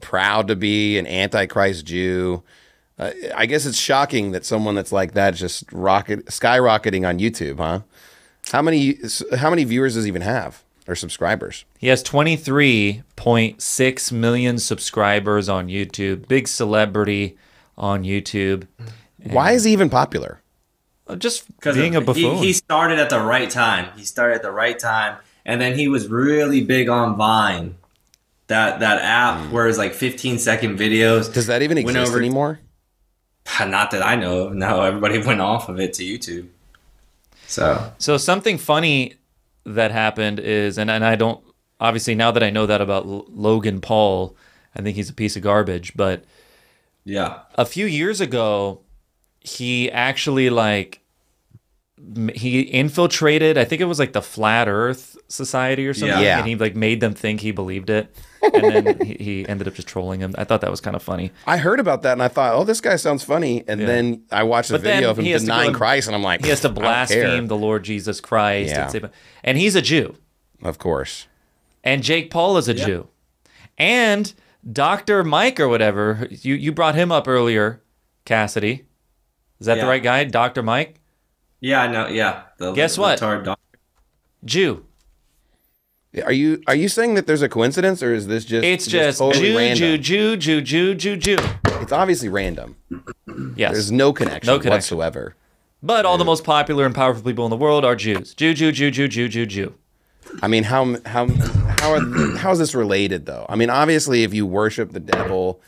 proud 0.00 0.48
to 0.48 0.56
be 0.56 0.98
an 0.98 1.06
Antichrist 1.06 1.86
Jew. 1.86 2.42
Uh, 2.98 3.12
I 3.34 3.46
guess 3.46 3.64
it's 3.64 3.78
shocking 3.78 4.32
that 4.32 4.44
someone 4.44 4.74
that's 4.74 4.92
like 4.92 5.12
that 5.14 5.34
is 5.34 5.40
just 5.40 5.72
rocket 5.72 6.26
skyrocketing 6.26 7.06
on 7.08 7.18
YouTube, 7.18 7.58
huh? 7.58 7.80
How 8.52 8.62
many 8.62 8.98
how 9.36 9.50
many 9.50 9.64
viewers 9.64 9.94
does 9.94 10.04
he 10.04 10.08
even 10.08 10.22
have 10.22 10.62
or 10.86 10.94
subscribers? 10.94 11.64
He 11.78 11.88
has 11.88 12.02
23.6 12.02 14.12
million 14.12 14.58
subscribers 14.58 15.48
on 15.48 15.68
YouTube. 15.68 16.28
Big 16.28 16.48
celebrity 16.48 17.36
on 17.76 18.04
YouTube. 18.04 18.66
Why 19.24 19.52
is 19.52 19.64
he 19.64 19.72
even 19.72 19.90
popular? 19.90 20.40
Uh, 21.06 21.16
Just 21.16 21.46
because 21.56 21.76
being 21.76 21.96
a 21.96 22.00
he, 22.00 22.06
buffoon. 22.06 22.36
he 22.38 22.52
started 22.52 22.98
at 22.98 23.10
the 23.10 23.20
right 23.20 23.50
time. 23.50 23.90
He 23.96 24.04
started 24.04 24.34
at 24.36 24.42
the 24.42 24.52
right 24.52 24.78
time, 24.78 25.16
and 25.44 25.60
then 25.60 25.76
he 25.76 25.88
was 25.88 26.06
really 26.08 26.62
big 26.64 26.88
on 26.88 27.16
Vine. 27.16 27.74
That 28.46 28.80
that 28.80 29.02
app 29.02 29.52
where 29.52 29.68
it's 29.68 29.76
like 29.78 29.92
15 29.92 30.38
second 30.38 30.78
videos. 30.78 31.30
Does 31.32 31.48
that 31.48 31.60
even 31.62 31.76
Went 31.76 31.88
exist 31.90 32.10
over- 32.12 32.18
anymore? 32.18 32.60
Not 33.60 33.90
that 33.90 34.02
I 34.04 34.14
know 34.16 34.46
of. 34.46 34.54
No, 34.54 34.82
everybody 34.82 35.18
went 35.26 35.40
off 35.42 35.68
of 35.68 35.78
it 35.80 35.92
to 35.94 36.02
YouTube. 36.02 36.48
So 37.48 37.92
So 37.98 38.16
something 38.18 38.58
funny 38.58 39.14
that 39.64 39.90
happened 39.90 40.38
is, 40.38 40.78
and, 40.78 40.90
and 40.90 41.04
I 41.04 41.16
don't 41.16 41.42
obviously 41.80 42.14
now 42.14 42.30
that 42.30 42.42
I 42.42 42.50
know 42.50 42.66
that 42.66 42.80
about 42.80 43.06
L- 43.06 43.26
Logan 43.28 43.80
Paul, 43.80 44.36
I 44.76 44.82
think 44.82 44.96
he's 44.96 45.10
a 45.10 45.14
piece 45.14 45.34
of 45.36 45.42
garbage. 45.42 45.94
But 45.96 46.24
yeah, 47.04 47.40
a 47.54 47.64
few 47.64 47.86
years 47.86 48.20
ago, 48.20 48.82
he 49.40 49.90
actually 49.90 50.50
like 50.50 51.00
he 52.34 52.60
infiltrated. 52.60 53.58
I 53.58 53.64
think 53.64 53.80
it 53.80 53.86
was 53.86 53.98
like 53.98 54.12
the 54.12 54.22
Flat 54.22 54.68
Earth 54.68 55.16
Society 55.28 55.86
or 55.86 55.94
something, 55.94 56.20
Yeah. 56.22 56.38
and 56.38 56.46
he 56.48 56.56
like 56.56 56.74
made 56.76 57.00
them 57.00 57.14
think 57.14 57.40
he 57.40 57.50
believed 57.50 57.90
it, 57.90 58.14
and 58.42 58.64
then 58.86 59.00
he, 59.06 59.14
he 59.14 59.48
ended 59.48 59.68
up 59.68 59.74
just 59.74 59.88
trolling 59.88 60.20
him. 60.20 60.34
I 60.38 60.44
thought 60.44 60.60
that 60.62 60.70
was 60.70 60.80
kind 60.80 60.96
of 60.96 61.02
funny. 61.02 61.32
I 61.46 61.56
heard 61.58 61.80
about 61.80 62.02
that 62.02 62.12
and 62.12 62.22
I 62.22 62.28
thought, 62.28 62.54
oh, 62.54 62.64
this 62.64 62.80
guy 62.80 62.96
sounds 62.96 63.22
funny. 63.22 63.62
And 63.68 63.80
then 63.80 64.22
I 64.32 64.42
watched 64.44 64.70
a 64.70 64.74
But 64.74 64.82
then 64.82 64.96
video 64.98 65.10
of 65.10 65.18
him 65.18 65.24
he 65.26 65.30
has 65.32 65.42
to 65.42 65.46
go 65.48 65.52
denying 65.52 65.68
and- 65.68 65.76
Christ, 65.76 66.06
and 66.08 66.16
I'm 66.16 66.22
like, 66.22 66.42
He 66.42 66.48
has 66.50 66.60
to 66.60 66.68
I 66.68 66.72
don't 66.72 66.82
blaspheme 66.82 67.46
the 67.48 67.56
Lord 67.56 67.82
Jesus 67.84 68.20
Christ, 68.20 68.70
Yeah. 68.70 68.82
and, 68.84 68.90
say, 68.92 69.02
and 69.44 69.58
he's 69.58 69.74
a 69.74 69.82
Jew. 69.82 70.16
Of 70.62 70.78
course. 70.78 71.26
and 71.84 72.02
Jake 72.02 72.30
Paul 72.30 72.56
is 72.58 72.68
a 72.68 72.74
Jew, 72.74 73.08
and 73.76 74.32
Doctor 74.70 75.22
Mike 75.24 75.60
or 75.60 75.68
whatever 75.68 76.26
you 76.30 76.54
you 76.54 76.72
brought 76.72 76.94
him 76.96 77.12
up 77.12 77.28
earlier, 77.28 77.82
Cassady. 78.26 78.84
Is 79.60 79.66
that 79.66 79.80
the 79.80 79.86
right 79.86 80.02
guy, 80.02 80.24
Doctor 80.24 80.62
Mike? 80.62 80.97
Yeah, 81.60 81.82
I 81.82 81.86
know. 81.88 82.06
Yeah. 82.08 82.42
The, 82.58 82.72
Guess 82.72 82.96
the 82.96 83.00
what? 83.02 83.18
retard 83.20 83.44
doc- 83.44 83.60
Jew. 84.44 84.84
Are 86.24 86.32
you 86.32 86.62
are 86.66 86.74
you 86.74 86.88
saying 86.88 87.14
that 87.14 87.26
there's 87.26 87.42
a 87.42 87.48
coincidence, 87.48 88.02
or 88.02 88.14
is 88.14 88.26
this 88.26 88.44
just 88.44 88.64
It's 88.64 88.86
just 88.86 89.18
totally 89.18 89.50
Jew, 89.50 89.56
random? 89.58 89.76
Jew, 89.78 89.98
Jew, 89.98 90.36
Jew, 90.36 90.60
Jew, 90.62 90.94
Jew, 90.94 91.16
Jew. 91.16 91.36
It's 91.80 91.92
obviously 91.92 92.28
random. 92.28 92.76
Yes, 93.56 93.72
There's 93.72 93.92
no 93.92 94.12
connection, 94.12 94.46
No 94.52 94.58
connection. 94.58 94.96
whatsoever. 94.96 95.36
but 95.82 96.06
all 96.06 96.18
the 96.18 96.24
most 96.24 96.44
popular 96.44 96.86
and 96.86 96.94
powerful 96.94 97.22
people 97.22 97.44
in 97.44 97.50
the 97.50 97.56
world 97.56 97.84
are 97.84 97.94
Jews. 97.94 98.34
Jew, 98.34 98.54
Jew, 98.54 98.72
Jew, 98.72 98.90
Jew, 98.90 99.06
Jew, 99.06 99.28
Jew, 99.28 99.46
Jew. 99.46 99.74
I 100.42 100.48
mean, 100.48 100.64
how 100.64 100.96
how 101.06 101.26
how 101.78 101.92
are, 101.92 102.36
how 102.38 102.50
is 102.52 102.58
this 102.58 102.74
related 102.74 103.26
though? 103.26 103.44
I 103.48 103.54
mean, 103.56 103.70
obviously, 103.70 104.22
if 104.24 104.32
you 104.34 104.46
worship 104.46 104.92
the 104.92 105.00
devil 105.00 105.60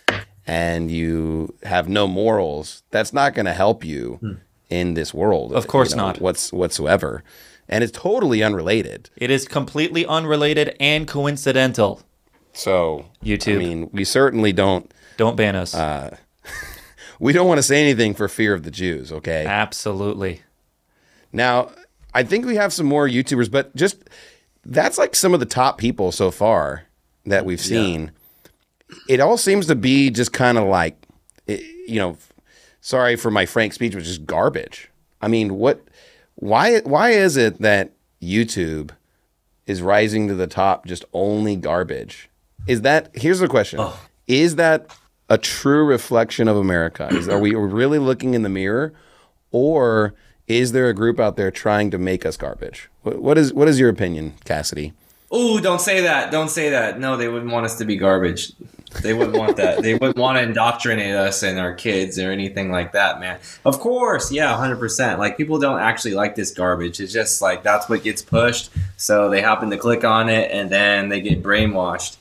and 0.46 0.90
you 0.90 1.54
have 1.64 1.88
no 1.88 2.06
morals, 2.08 2.82
that's 2.90 3.12
not 3.12 3.34
going 3.34 3.46
to 3.46 3.52
help 3.52 3.84
you 3.84 4.18
hmm. 4.20 4.32
In 4.70 4.94
this 4.94 5.12
world. 5.12 5.52
Of 5.52 5.66
course 5.66 5.90
you 5.90 5.96
know, 5.96 6.06
not. 6.06 6.20
What's 6.20 6.52
whatsoever, 6.52 7.22
and 7.68 7.84
it's 7.84 7.96
totally 7.96 8.42
unrelated. 8.42 9.10
It 9.16 9.30
is 9.30 9.46
completely 9.46 10.06
unrelated 10.06 10.76
and 10.80 11.06
coincidental. 11.06 12.02
So 12.52 13.06
YouTube. 13.24 13.56
I 13.56 13.58
mean, 13.58 13.90
we 13.92 14.04
certainly 14.04 14.52
don't 14.52 14.92
Don't 15.16 15.36
ban 15.36 15.56
us. 15.56 15.74
Uh, 15.74 16.16
we 17.20 17.32
don't 17.32 17.46
want 17.46 17.58
to 17.58 17.62
say 17.62 17.80
anything 17.82 18.14
for 18.14 18.28
fear 18.28 18.54
of 18.54 18.62
the 18.62 18.70
Jews. 18.70 19.12
Okay. 19.12 19.44
Absolutely. 19.46 20.42
Now, 21.32 21.70
I 22.12 22.24
think 22.24 22.44
we 22.44 22.56
have 22.56 22.72
some 22.72 22.86
more 22.86 23.08
YouTubers, 23.08 23.50
but 23.50 23.74
just 23.76 24.02
that's 24.64 24.98
like 24.98 25.14
some 25.14 25.32
of 25.32 25.40
the 25.40 25.46
top 25.46 25.78
people 25.78 26.10
so 26.12 26.30
far 26.30 26.84
that 27.26 27.44
we've 27.44 27.60
seen. 27.60 28.10
It 29.08 29.20
all 29.20 29.36
seems 29.36 29.66
to 29.66 29.76
be 29.76 30.10
just 30.10 30.32
kind 30.32 30.58
of 30.58 30.64
like, 30.66 30.96
you 31.46 32.00
know, 32.00 32.16
sorry 32.80 33.16
for 33.16 33.30
my 33.30 33.46
frank 33.46 33.72
speech, 33.72 33.94
but 33.94 34.02
just 34.02 34.26
garbage. 34.26 34.90
I 35.20 35.28
mean, 35.28 35.56
what? 35.56 35.82
Why? 36.36 36.80
Why 36.80 37.10
is 37.10 37.36
it 37.36 37.60
that 37.60 37.92
YouTube 38.22 38.90
is 39.66 39.82
rising 39.82 40.28
to 40.28 40.34
the 40.34 40.46
top 40.46 40.86
just 40.86 41.04
only 41.12 41.56
garbage? 41.56 42.30
Is 42.66 42.82
that? 42.82 43.10
Here's 43.14 43.40
the 43.40 43.48
question: 43.48 43.80
oh. 43.80 43.98
Is 44.26 44.56
that 44.56 44.96
a 45.28 45.38
true 45.38 45.84
reflection 45.84 46.48
of 46.48 46.56
America? 46.56 47.08
Is 47.10 47.28
are 47.28 47.38
we 47.38 47.54
really 47.54 47.98
looking 47.98 48.34
in 48.34 48.42
the 48.42 48.48
mirror, 48.48 48.92
or 49.50 50.14
is 50.46 50.72
there 50.72 50.88
a 50.88 50.94
group 50.94 51.20
out 51.20 51.36
there 51.36 51.50
trying 51.50 51.90
to 51.92 51.98
make 51.98 52.26
us 52.26 52.36
garbage? 52.36 52.90
What, 53.02 53.22
what 53.22 53.38
is 53.38 53.52
what 53.52 53.68
is 53.68 53.78
your 53.78 53.88
opinion, 53.88 54.34
Cassady? 54.44 54.92
Ooh, 55.34 55.60
don't 55.60 55.80
say 55.80 56.00
that. 56.02 56.32
Don't 56.32 56.48
say 56.48 56.70
that. 56.70 56.98
No, 56.98 57.16
they 57.16 57.28
wouldn't 57.28 57.52
want 57.52 57.64
us 57.64 57.78
to 57.78 57.84
be 57.84 57.96
garbage. 57.96 58.52
They 59.02 59.14
wouldn't 59.14 59.36
want 59.36 59.56
that. 59.58 59.82
They 59.82 59.94
wouldn't 59.94 60.16
want 60.16 60.38
to 60.38 60.42
indoctrinate 60.42 61.14
us 61.14 61.44
and 61.44 61.60
our 61.60 61.72
kids 61.72 62.18
or 62.18 62.32
anything 62.32 62.72
like 62.72 62.92
that, 62.92 63.20
man. 63.20 63.38
Of 63.64 63.78
course, 63.78 64.32
yeah, 64.32 64.52
100%. 64.54 65.18
Like, 65.18 65.36
people 65.36 65.60
don't 65.60 65.78
actually 65.78 66.14
like 66.14 66.34
this 66.34 66.50
garbage. 66.50 66.98
It's 66.98 67.12
just 67.12 67.40
like 67.40 67.62
that's 67.62 67.88
what 67.88 68.02
gets 68.02 68.22
pushed. 68.22 68.70
So 68.96 69.30
they 69.30 69.40
happen 69.40 69.70
to 69.70 69.78
click 69.78 70.02
on 70.02 70.28
it 70.28 70.50
and 70.50 70.68
then 70.68 71.08
they 71.08 71.20
get 71.20 71.42
brainwashed. 71.42 72.16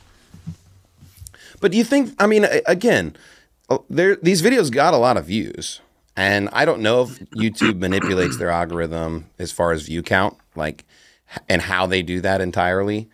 But 1.60 1.72
do 1.72 1.78
you 1.78 1.84
think? 1.84 2.14
I 2.20 2.28
mean, 2.28 2.45
again, 2.66 3.16
uh, 3.70 3.80
there 3.89 4.16
these 4.16 4.41
videos 4.41 4.72
got 4.72 4.93
a 4.93 4.97
lot 4.97 5.18
of 5.18 5.26
views, 5.26 5.82
and 6.16 6.49
I 6.53 6.66
don't 6.66 6.82
know 6.82 7.03
if 7.03 7.20
YouTube 7.32 7.80
manipulates 7.80 8.38
their 8.38 8.49
algorithm 8.49 9.26
as 9.38 9.51
far 9.51 9.72
as 9.72 9.84
view 9.84 10.01
count, 10.01 10.38
like, 10.55 10.86
and 11.47 11.61
how 11.63 11.86
they 11.86 12.01
do 12.01 12.21
that 12.21 12.41
entirely. 12.41 13.09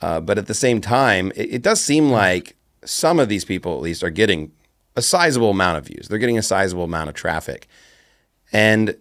Uh, 0.00 0.20
but 0.20 0.38
at 0.38 0.46
the 0.46 0.54
same 0.54 0.80
time, 0.80 1.32
it, 1.36 1.54
it 1.54 1.62
does 1.62 1.80
seem 1.82 2.10
like 2.10 2.56
some 2.84 3.18
of 3.18 3.28
these 3.28 3.44
people, 3.44 3.74
at 3.74 3.82
least, 3.82 4.02
are 4.02 4.10
getting 4.10 4.52
a 4.96 5.02
sizable 5.02 5.50
amount 5.50 5.78
of 5.78 5.86
views. 5.86 6.08
They're 6.08 6.18
getting 6.18 6.38
a 6.38 6.42
sizable 6.42 6.84
amount 6.84 7.08
of 7.08 7.14
traffic, 7.14 7.68
and 8.52 8.96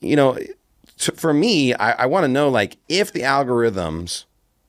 you 0.00 0.16
know, 0.16 0.38
t- 0.98 1.12
for 1.14 1.32
me, 1.34 1.74
I, 1.74 2.04
I 2.04 2.06
want 2.06 2.24
to 2.24 2.28
know 2.28 2.48
like 2.48 2.76
if 2.88 3.12
the 3.12 3.20
algorithms 3.20 4.24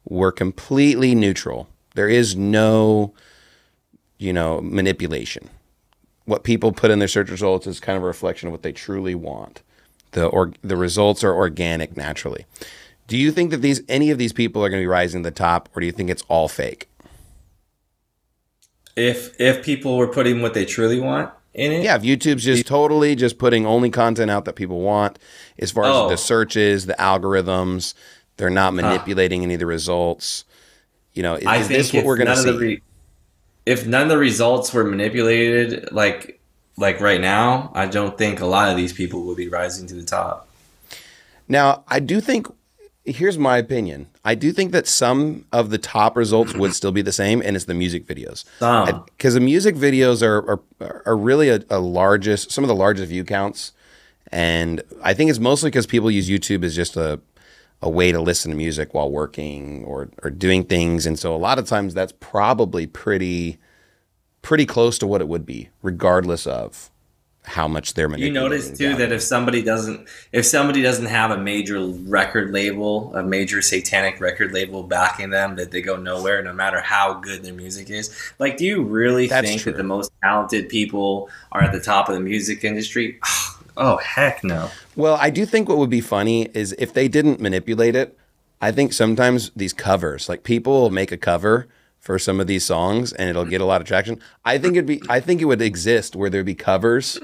were 0.06 0.32
completely 0.32 1.16
neutral, 1.16 1.68
there 1.96 2.10
is 2.10 2.36
no 2.36 3.14
you 4.18 4.34
know, 4.34 4.60
manipulation. 4.62 5.50
what 6.26 6.44
people 6.44 6.72
put 6.72 6.92
in 6.92 7.00
their 7.00 7.08
search 7.08 7.30
results 7.32 7.66
is 7.66 7.80
kind 7.80 7.98
of 7.98 8.04
a 8.04 8.06
reflection 8.06 8.48
of 8.48 8.52
what 8.52 8.62
they 8.62 8.72
truly 8.72 9.16
want. 9.16 9.64
The 10.12 10.28
or 10.28 10.54
the 10.62 10.76
results 10.76 11.24
are 11.24 11.34
organic 11.34 11.98
naturally. 11.98 12.46
Do 13.10 13.18
you 13.18 13.32
think 13.32 13.50
that 13.52 13.58
these 13.58 13.82
any 13.90 14.12
of 14.12 14.18
these 14.20 14.32
people 14.32 14.64
are 14.64 14.70
going 14.70 14.80
to 14.80 14.84
be 14.84 14.88
rising 14.88 15.24
to 15.24 15.30
the 15.30 15.36
top, 15.36 15.68
or 15.76 15.80
do 15.82 15.86
you 15.88 15.92
think 15.92 16.10
it's 16.12 16.24
all 16.30 16.48
fake? 16.48 16.88
If 18.96 19.40
if 19.40 19.64
people 19.64 19.98
were 19.98 20.08
putting 20.08 20.42
what 20.42 20.54
they 20.54 20.64
truly 20.64 21.00
want 21.00 21.32
in 21.54 21.72
it, 21.72 21.84
Yeah, 21.84 21.96
if 21.96 22.04
YouTube's 22.04 22.44
just 22.44 22.68
totally 22.68 23.16
just 23.16 23.38
putting 23.40 23.66
only 23.66 23.90
content 23.90 24.30
out 24.30 24.46
that 24.46 24.56
people 24.56 24.82
want, 24.82 25.18
as 25.58 25.72
far 25.72 25.86
as 25.86 25.96
Oh. 25.96 26.10
the 26.10 26.18
searches, 26.18 26.86
the 26.86 26.94
algorithms, 27.00 27.96
they're 28.38 28.50
not 28.52 28.74
manipulating 28.76 29.44
any 29.44 29.56
of 29.56 29.60
the 29.60 29.66
results. 29.66 30.46
You 31.14 31.24
know, 31.24 31.34
is, 31.36 31.62
is 31.62 31.68
this 31.68 31.94
what 31.94 32.06
we're 32.06 32.18
going 32.18 32.28
to 32.28 32.36
none 32.36 32.44
see? 32.44 32.50
of 32.50 32.60
the 32.60 32.66
re- 32.66 32.82
if 33.66 33.88
none 33.88 34.04
of 34.04 34.10
the 34.10 34.18
results 34.20 34.72
were 34.72 34.84
manipulated, 34.84 35.92
like 35.92 36.40
like 36.78 37.02
right 37.02 37.20
now, 37.20 37.72
I 37.74 37.88
don't 37.88 38.18
think 38.20 38.40
a 38.40 38.46
lot 38.46 38.70
of 38.70 38.78
these 38.78 38.94
people 38.94 39.24
would 39.24 39.36
be 39.38 39.48
rising 39.50 39.88
to 39.88 39.96
the 39.96 40.04
top. 40.04 40.48
Now, 41.48 41.84
I 41.88 42.00
do 42.00 42.22
think 42.22 42.48
here's 43.12 43.38
my 43.38 43.58
opinion. 43.58 44.08
I 44.24 44.36
do 44.36 44.52
think 44.52 44.72
that 44.72 44.88
some 44.88 45.46
of 45.52 45.70
the 45.70 45.78
top 45.78 46.16
results 46.16 46.54
would 46.54 46.74
still 46.74 46.92
be 46.92 47.02
the 47.02 47.12
same, 47.12 47.42
and 47.44 47.56
it's 47.56 47.66
the 47.66 47.74
music 47.74 48.06
videos. 48.06 48.46
Ah. 48.62 49.04
Because 49.06 49.34
the 49.34 49.40
music 49.40 49.76
videos 49.76 50.22
are 50.22 50.60
are, 50.82 51.04
are 51.06 51.18
really 51.18 51.50
a, 51.50 51.62
a 51.70 51.80
largest, 51.80 52.52
some 52.52 52.64
of 52.64 52.68
the 52.68 52.76
largest 52.76 53.10
view 53.10 53.24
counts, 53.24 53.74
and 54.32 54.82
I 55.04 55.14
think 55.14 55.30
it's 55.30 55.40
mostly 55.40 55.70
because 55.70 55.88
people 55.88 56.12
use 56.12 56.30
YouTube 56.30 56.64
as 56.64 56.76
just 56.76 56.96
a 56.96 57.20
a 57.82 57.90
way 57.90 58.12
to 58.12 58.20
listen 58.20 58.52
to 58.52 58.58
music 58.58 58.94
while 58.94 59.10
working 59.10 59.84
or 59.86 60.10
or 60.24 60.30
doing 60.30 60.64
things, 60.64 61.06
and 61.06 61.18
so 61.18 61.36
a 61.36 61.38
lot 61.38 61.60
of 61.60 61.68
times 61.68 61.94
that's 61.94 62.14
probably 62.20 62.88
pretty 62.88 63.58
pretty 64.42 64.66
close 64.66 64.98
to 65.00 65.08
what 65.08 65.22
it 65.22 65.28
would 65.28 65.46
be, 65.46 65.70
regardless 65.82 66.48
of 66.48 66.90
how 67.44 67.68
much 67.68 67.94
they're 67.94 68.08
manipulating. 68.10 68.36
You 68.36 68.42
notice 68.42 68.78
too 68.78 68.96
that 68.96 69.12
if 69.12 69.22
somebody 69.22 69.64
doesn't 69.64 70.08
if 70.32 70.46
somebody 70.46 70.82
doesn't 70.82 71.08
have 71.08 71.32
a 71.32 71.38
major 71.38 71.80
record 71.88 72.52
label, 72.52 73.16
a 73.16 73.24
major 73.24 73.62
satanic 73.62 74.20
record 74.20 74.52
label 74.52 74.84
backing 74.84 75.32
them, 75.32 75.56
that 75.56 75.72
they 75.72 75.82
go 75.82 75.96
nowhere 75.96 76.44
no 76.44 76.54
matter 76.54 76.80
how 76.80 77.16
good 77.16 77.44
their 77.44 77.54
music 77.54 77.90
is. 77.90 78.16
Like, 78.40 78.58
do 78.58 78.66
you 78.66 78.84
really 78.84 79.28
That's 79.28 79.48
think 79.48 79.62
true. 79.62 79.72
that 79.72 79.78
the 79.78 79.84
most 79.84 80.12
talented 80.22 80.70
people 80.70 81.30
are 81.52 81.64
at 81.64 81.72
the 81.72 81.80
top 81.80 82.10
of 82.10 82.16
the 82.16 82.22
music 82.22 82.64
industry? 82.64 83.20
Oh 83.82 83.96
heck 83.96 84.44
no. 84.44 84.70
Well, 84.98 85.16
I 85.22 85.30
do 85.30 85.46
think 85.46 85.70
what 85.70 85.78
would 85.78 85.90
be 85.90 86.02
funny 86.02 86.50
is 86.54 86.76
if 86.78 86.94
they 86.94 87.08
didn't 87.08 87.40
manipulate 87.40 87.96
it. 87.96 88.18
I 88.60 88.74
think 88.74 88.92
sometimes 88.92 89.52
these 89.56 89.72
covers, 89.72 90.28
like 90.28 90.44
people 90.44 90.74
will 90.82 90.90
make 90.90 91.14
a 91.14 91.18
cover 91.18 91.70
for 92.00 92.18
some 92.18 92.40
of 92.40 92.48
these 92.48 92.66
songs 92.66 93.14
and 93.14 93.30
it'll 93.30 93.46
get 93.46 93.62
a 93.62 93.66
lot 93.66 93.82
of 93.82 93.88
traction. 93.88 94.20
I 94.46 94.58
think 94.58 94.76
it'd 94.76 94.86
be 94.86 95.02
I 95.10 95.20
think 95.20 95.42
it 95.42 95.46
would 95.46 95.62
exist 95.62 96.16
where 96.16 96.30
there'd 96.30 96.46
be 96.46 96.56
covers 96.56 97.20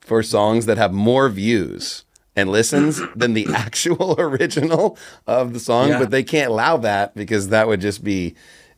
for 0.00 0.22
songs 0.22 0.66
that 0.66 0.78
have 0.78 0.92
more 0.92 1.28
views 1.28 2.04
and 2.34 2.50
listens 2.50 3.00
than 3.14 3.34
the 3.34 3.46
actual 3.54 4.14
original 4.20 4.98
of 5.26 5.52
the 5.52 5.60
song, 5.60 5.88
Yeah. 5.88 5.98
but 6.00 6.10
they 6.10 6.22
can't 6.22 6.50
allow 6.50 6.76
that 6.78 7.14
because 7.14 7.48
that 7.48 7.66
would 7.66 7.80
just 7.80 8.04
be 8.04 8.34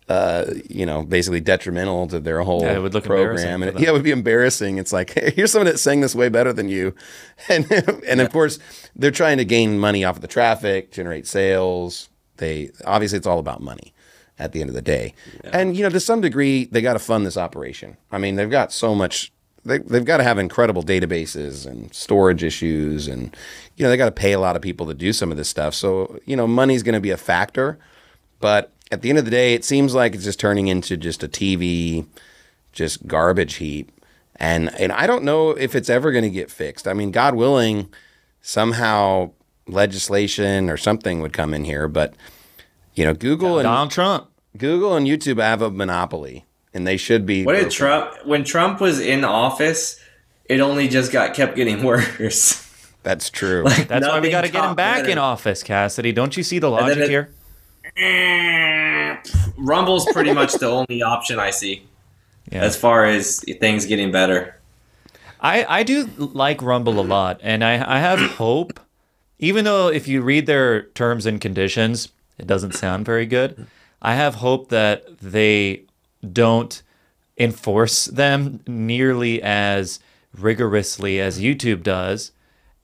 uh, 0.08 0.46
you 0.70 0.86
know, 0.86 1.02
basically 1.02 1.38
detrimental 1.40 2.06
to 2.06 2.18
their 2.18 2.40
whole 2.40 2.62
Yeah, 2.62 2.76
it 2.76 2.78
would 2.80 2.94
look 2.94 3.04
program. 3.04 3.62
And 3.62 3.76
it, 3.76 3.82
yeah, 3.82 3.90
it 3.90 3.92
would 3.92 4.02
be 4.02 4.10
embarrassing. 4.10 4.78
It's 4.78 4.90
like, 4.90 5.10
hey, 5.14 5.32
here's 5.36 5.52
someone 5.52 5.66
that 5.70 5.76
sang 5.78 6.00
this 6.00 6.14
way 6.14 6.30
better 6.30 6.52
than 6.52 6.68
you. 6.68 6.94
And 7.50 7.70
and 8.06 8.20
of 8.22 8.32
course, 8.32 8.58
they're 8.96 9.10
trying 9.10 9.36
to 9.36 9.44
gain 9.44 9.78
money 9.78 10.04
off 10.04 10.16
of 10.16 10.22
the 10.22 10.28
traffic, 10.28 10.92
generate 10.92 11.26
sales. 11.26 12.08
They 12.38 12.70
obviously 12.86 13.18
it's 13.18 13.26
all 13.26 13.38
about 13.38 13.60
money 13.60 13.92
at 14.38 14.52
the 14.52 14.60
end 14.60 14.70
of 14.70 14.74
the 14.74 14.82
day. 14.82 15.14
And 15.52 15.76
you 15.76 15.82
know, 15.82 15.90
to 15.90 16.00
some 16.00 16.20
degree, 16.20 16.66
they 16.66 16.80
got 16.80 16.92
to 16.94 16.98
fund 16.98 17.26
this 17.26 17.36
operation. 17.36 17.96
I 18.12 18.18
mean, 18.18 18.36
they've 18.36 18.50
got 18.50 18.72
so 18.72 18.94
much 18.94 19.32
they, 19.64 19.78
they've 19.78 20.04
got 20.04 20.18
to 20.18 20.24
have 20.24 20.38
incredible 20.38 20.82
databases 20.82 21.66
and 21.66 21.92
storage 21.94 22.42
issues 22.42 23.08
and 23.08 23.36
you 23.76 23.84
know 23.84 23.90
they 23.90 23.96
got 23.96 24.06
to 24.06 24.12
pay 24.12 24.32
a 24.32 24.40
lot 24.40 24.56
of 24.56 24.62
people 24.62 24.86
to 24.86 24.94
do 24.94 25.12
some 25.12 25.30
of 25.30 25.36
this 25.36 25.48
stuff. 25.48 25.74
So 25.74 26.18
you 26.24 26.36
know 26.36 26.46
money's 26.46 26.82
going 26.82 26.94
to 26.94 27.00
be 27.00 27.10
a 27.10 27.16
factor. 27.16 27.78
But 28.40 28.72
at 28.90 29.02
the 29.02 29.10
end 29.10 29.18
of 29.18 29.24
the 29.24 29.30
day 29.30 29.54
it 29.54 29.64
seems 29.64 29.94
like 29.94 30.14
it's 30.14 30.24
just 30.24 30.40
turning 30.40 30.68
into 30.68 30.96
just 30.96 31.22
a 31.22 31.28
tv 31.28 32.06
just 32.72 33.06
garbage 33.06 33.56
heap. 33.56 33.92
And 34.36 34.74
and 34.80 34.92
i 34.92 35.06
don't 35.06 35.24
know 35.24 35.50
if 35.50 35.74
it's 35.74 35.90
ever 35.90 36.12
going 36.12 36.24
to 36.24 36.30
get 36.30 36.50
fixed. 36.50 36.88
I 36.88 36.94
mean 36.94 37.10
god 37.10 37.34
willing 37.34 37.88
somehow 38.40 39.32
legislation 39.66 40.70
or 40.70 40.78
something 40.78 41.20
would 41.20 41.34
come 41.34 41.52
in 41.52 41.64
here 41.64 41.88
but 41.88 42.14
you 42.98 43.04
know 43.04 43.14
google 43.14 43.58
and 43.58 43.64
Donald 43.64 43.90
Trump. 43.90 44.28
google 44.56 44.96
and 44.96 45.06
youtube 45.06 45.40
have 45.40 45.62
a 45.62 45.70
monopoly 45.70 46.44
and 46.74 46.86
they 46.86 46.96
should 46.96 47.24
be 47.24 47.44
What 47.44 47.54
did. 47.56 47.70
Trump 47.70 48.12
when 48.26 48.44
Trump 48.44 48.80
was 48.80 48.98
in 49.00 49.24
office, 49.24 49.98
it 50.46 50.60
only 50.60 50.88
just 50.88 51.12
got 51.12 51.34
kept 51.34 51.54
getting 51.56 51.82
worse. 51.90 52.64
that's 53.02 53.30
true 53.30 53.64
That's 53.86 54.06
why 54.06 54.20
we 54.20 54.30
got 54.30 54.42
to 54.42 54.48
get 54.50 54.64
him 54.64 54.74
back 54.74 54.98
better. 55.02 55.10
in 55.10 55.18
office, 55.18 55.62
Cassady. 55.62 56.14
Don't 56.14 56.36
you 56.36 56.42
see 56.42 56.58
the 56.58 56.70
logic 56.70 56.98
it- 56.98 57.08
here? 57.08 57.30
Rumble's 59.56 60.06
pretty 60.12 60.32
much 60.32 60.52
the 60.54 60.66
only 60.66 61.02
option 61.02 61.38
I 61.38 61.50
see 61.50 61.86
Yeah. 62.50 62.62
as 62.62 62.76
far 62.76 63.04
as 63.04 63.40
things 63.60 63.86
getting 63.86 64.12
better. 64.12 64.56
I, 65.40 65.64
I 65.80 65.82
do 65.84 66.06
like 66.16 66.62
Rumble 66.62 66.98
a 67.00 67.02
lot, 67.02 67.40
and 67.42 67.64
I, 67.64 67.96
I 67.96 67.98
have 68.00 68.18
hope, 68.32 68.78
even 69.38 69.64
though 69.64 69.88
if 69.88 70.06
you 70.08 70.20
read 70.22 70.46
their 70.46 70.82
terms 70.90 71.26
and 71.26 71.40
conditions, 71.40 72.08
it 72.38 72.46
doesn't 72.46 72.74
sound 72.74 73.04
very 73.04 73.26
good. 73.26 73.66
I 74.00 74.14
have 74.14 74.36
hope 74.36 74.68
that 74.68 75.18
they 75.18 75.84
don't 76.32 76.82
enforce 77.36 78.06
them 78.06 78.60
nearly 78.66 79.42
as 79.42 80.00
rigorously 80.36 81.20
as 81.20 81.40
YouTube 81.40 81.82
does. 81.82 82.32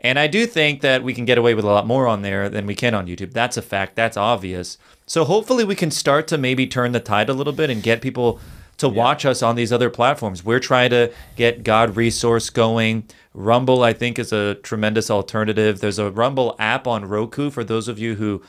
And 0.01 0.19
I 0.19 0.27
do 0.27 0.47
think 0.47 0.83
that 0.83 1.03
we 1.03 1.15
can 1.15 1.25
get 1.25 1.39
away 1.39 1.55
with 1.55 1.65
a 1.65 1.69
lot 1.69 1.87
more 1.87 2.07
on 2.07 2.23
there 2.23 2.49
than 2.51 2.67
we 2.67 2.75
can 2.75 2.95
on 2.95 3.07
YouTube. 3.07 3.33
That's 3.33 3.57
a 3.57 3.63
fact. 3.63 3.97
That's 3.97 4.17
obvious. 4.17 4.77
So 5.07 5.25
hopefully 5.25 5.65
we 5.65 5.75
can 5.75 5.91
start 5.91 6.29
to 6.29 6.39
maybe 6.39 6.67
turn 6.67 6.93
the 6.93 7.01
tide 7.01 7.31
a 7.31 7.33
little 7.33 7.53
bit 7.53 7.71
and 7.71 7.83
get 7.83 8.03
people 8.03 8.39
to 8.77 8.89
watch 8.89 9.25
us 9.25 9.43
on 9.43 9.57
these 9.57 9.73
other 9.73 9.89
platforms. 9.89 10.45
We're 10.45 10.61
trying 10.61 10.91
to 10.91 11.13
get 11.37 11.65
God 11.65 11.97
Resource 11.97 12.51
going. 12.51 13.05
Rumble, 13.33 13.83
I 13.83 13.93
think, 13.93 14.19
is 14.19 14.33
a 14.33 14.57
tremendous 14.57 15.11
alternative. 15.11 15.81
There's 15.81 15.99
a 15.99 16.11
Rumble 16.11 16.55
app 16.59 16.87
on 16.87 17.07
Roku 17.07 17.51
for 17.51 17.65
those 17.65 17.89
of 17.89 17.99
you 17.99 18.17
who 18.17 18.43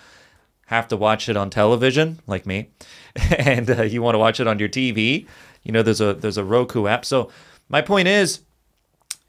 have 0.65 0.87
to 0.89 0.97
watch 0.97 1.29
it 1.29 1.37
on 1.37 1.49
television, 1.49 2.19
like 2.27 2.45
me, 2.45 2.69
and 3.37 3.69
uh, 3.69 3.83
you 3.83 4.01
want 4.01 4.15
to 4.15 4.19
watch 4.19 4.39
it 4.39 4.47
on 4.47 4.59
your 4.59 4.69
TV. 4.69 5.27
You 5.63 5.71
know, 5.71 5.83
there's 5.83 6.01
a 6.01 6.13
there's 6.13 6.37
a 6.37 6.43
Roku 6.43 6.87
app. 6.87 7.05
So 7.05 7.31
my 7.69 7.81
point 7.81 8.07
is, 8.07 8.41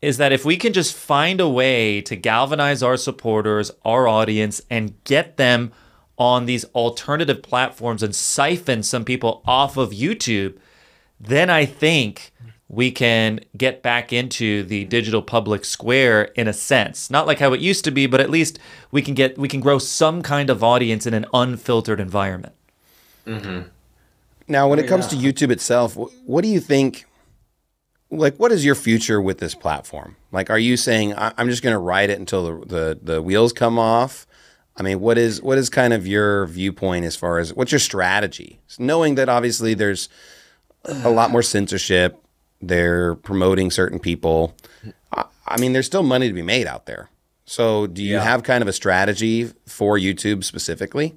is 0.03 0.19
that 0.19 0.33
if 0.33 0.45
we 0.45 0.57
can 0.57 0.73
just 0.73 0.95
find 0.95 1.41
a 1.41 1.49
way 1.49 2.01
to 2.03 2.17
galvanize 2.17 2.83
our 2.83 2.97
supporters, 2.97 3.71
our 3.85 4.07
audience, 4.07 4.61
and 4.71 5.03
get 5.05 5.37
them 5.37 5.73
on 6.19 6.47
these 6.47 6.65
alternative 6.67 7.43
platforms 7.43 8.03
and 8.03 8.15
siphon 8.15 8.83
some 8.83 9.05
people 9.05 9.43
off 9.47 9.77
of 9.77 9.91
YouTube, 9.91 10.59
then 11.21 11.51
I 11.51 11.67
think 11.67 12.33
we 12.69 12.91
can 12.91 13.41
get 13.57 13.83
back 13.83 14.13
into 14.13 14.65
the 14.65 14.85
digital 14.87 15.23
public 15.23 15.65
square 15.65 16.25
in 16.35 16.49
a 16.49 16.53
sense. 16.53 17.11
Not 17.11 17.27
like 17.27 17.39
how 17.39 17.53
it 17.53 17.61
used 17.61 17.85
to 17.85 17.91
be, 17.91 18.07
but 18.07 18.21
at 18.21 18.31
least 18.31 18.59
we 18.91 19.03
can 19.03 19.15
get 19.15 19.39
we 19.39 19.49
can 19.49 19.61
grow 19.61 19.79
some 19.79 20.23
kind 20.23 20.51
of 20.51 20.65
audience 20.65 21.07
in 21.07 21.15
an 21.15 21.27
unfiltered 21.33 22.01
environment. 22.01 22.55
Mm-hmm. 23.27 23.69
Now, 24.49 24.69
when 24.69 24.79
it 24.79 24.87
oh, 24.87 24.89
comes 24.89 25.07
to 25.09 25.17
YouTube 25.17 25.51
itself, 25.51 25.97
what 25.97 26.43
do 26.43 26.49
you 26.49 26.61
think? 26.61 27.07
Like, 28.11 28.37
what 28.37 28.53
is 28.53 28.65
your 28.65 28.77
future 28.77 29.21
with 29.21 29.39
this 29.39 29.55
platform? 29.55 30.17
Like, 30.31 30.49
are 30.49 30.59
you 30.59 30.77
saying 30.77 31.15
I- 31.15 31.33
I'm 31.37 31.49
just 31.49 31.63
going 31.63 31.73
to 31.73 31.79
ride 31.79 32.11
it 32.11 32.19
until 32.19 32.61
the, 32.61 32.67
the 32.67 32.99
the 33.03 33.23
wheels 33.23 33.53
come 33.53 33.79
off? 33.79 34.27
I 34.77 34.83
mean, 34.83 35.01
what 35.01 35.19
is 35.19 35.41
what 35.41 35.57
is 35.57 35.71
kind 35.71 35.93
of 35.93 36.07
your 36.07 36.47
viewpoint 36.47 37.05
as 37.05 37.17
far 37.17 37.39
as 37.39 37.55
what's 37.55 37.73
your 37.73 37.79
strategy? 37.79 38.59
Knowing 38.79 39.15
that 39.15 39.29
obviously 39.29 39.75
there's 39.75 40.09
a 40.85 41.11
lot 41.11 41.31
more 41.31 41.43
censorship, 41.43 42.23
they're 42.61 43.15
promoting 43.17 43.71
certain 43.71 43.99
people. 43.99 44.55
I, 45.13 45.25
I 45.47 45.61
mean, 45.61 45.73
there's 45.73 45.87
still 45.87 46.03
money 46.03 46.29
to 46.29 46.35
be 46.35 46.43
made 46.43 46.67
out 46.67 46.87
there. 46.87 47.11
So, 47.45 47.87
do 47.87 48.03
you 48.03 48.15
Yeah. 48.15 48.23
have 48.25 48.43
kind 48.43 48.63
of 48.63 48.69
a 48.69 48.73
strategy 48.73 49.51
for 49.67 49.97
YouTube 49.99 50.43
specifically? 50.45 51.17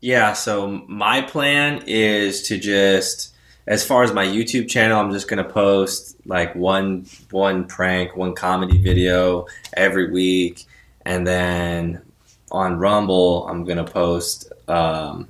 Yeah, 0.00 0.34
so 0.34 0.68
my 0.86 1.22
plan 1.22 1.82
is 1.86 2.42
to 2.48 2.58
just 2.58 3.34
as 3.66 3.84
far 3.84 4.04
as 4.04 4.12
my 4.12 4.24
YouTube 4.24 4.68
channel, 4.68 5.00
I'm 5.00 5.10
just 5.10 5.26
gonna 5.26 5.42
post 5.42 6.16
like 6.26 6.54
one 6.54 7.06
one 7.32 7.64
prank, 7.66 8.14
one 8.16 8.34
comedy 8.34 8.78
video 8.80 9.46
every 9.72 10.12
week, 10.12 10.64
and 11.04 11.26
then 11.26 12.02
on 12.52 12.78
Rumble, 12.78 13.48
I'm 13.48 13.64
gonna 13.64 13.84
post 13.84 14.52
um, 14.68 15.26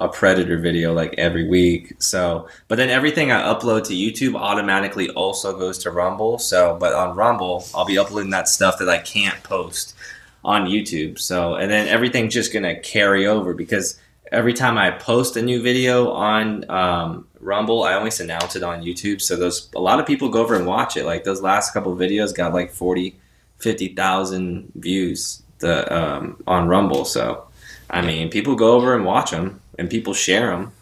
a 0.00 0.08
Predator 0.08 0.56
video 0.56 0.92
like 0.94 1.14
every 1.18 1.46
week. 1.46 1.94
So, 1.98 2.48
but 2.68 2.76
then 2.76 2.88
everything 2.88 3.30
I 3.30 3.42
upload 3.42 3.84
to 3.84 3.92
YouTube 3.92 4.34
automatically 4.34 5.10
also 5.10 5.56
goes 5.56 5.78
to 5.78 5.90
Rumble. 5.90 6.38
So, 6.38 6.76
but 6.80 6.94
on 6.94 7.14
Rumble, 7.14 7.66
I'll 7.74 7.84
be 7.84 7.98
uploading 7.98 8.30
that 8.30 8.48
stuff 8.48 8.78
that 8.78 8.88
I 8.88 8.98
can't 8.98 9.40
post 9.42 9.94
on 10.42 10.64
YouTube. 10.64 11.18
So, 11.18 11.54
and 11.54 11.70
then 11.70 11.86
everything's 11.86 12.32
just 12.32 12.52
gonna 12.52 12.80
carry 12.80 13.26
over 13.26 13.52
because 13.52 14.00
every 14.32 14.54
time 14.54 14.78
I 14.78 14.90
post 14.90 15.36
a 15.36 15.42
new 15.42 15.60
video 15.62 16.10
on 16.12 16.68
um, 16.70 17.26
Rumble, 17.38 17.82
I 17.82 17.92
always 17.92 18.20
announce 18.20 18.56
it 18.56 18.62
on 18.62 18.82
YouTube. 18.82 19.20
So 19.20 19.36
those 19.36 19.68
a 19.76 19.80
lot 19.80 20.00
of 20.00 20.06
people 20.06 20.30
go 20.30 20.40
over 20.40 20.56
and 20.56 20.66
watch 20.66 20.96
it. 20.96 21.04
Like 21.04 21.24
those 21.24 21.42
last 21.42 21.74
couple 21.74 21.94
videos 21.94 22.34
got 22.34 22.54
like 22.54 22.72
40, 22.72 23.16
50,000 23.58 24.72
views 24.76 25.42
the 25.58 25.94
um, 25.94 26.42
on 26.46 26.68
Rumble. 26.68 27.04
So 27.04 27.48
I 27.90 28.02
mean, 28.02 28.30
people 28.30 28.54
go 28.54 28.72
over 28.72 28.94
and 28.94 29.04
watch 29.04 29.32
them, 29.32 29.60
and 29.80 29.88
people 29.90 30.12
share 30.14 30.50
them. 30.50 30.72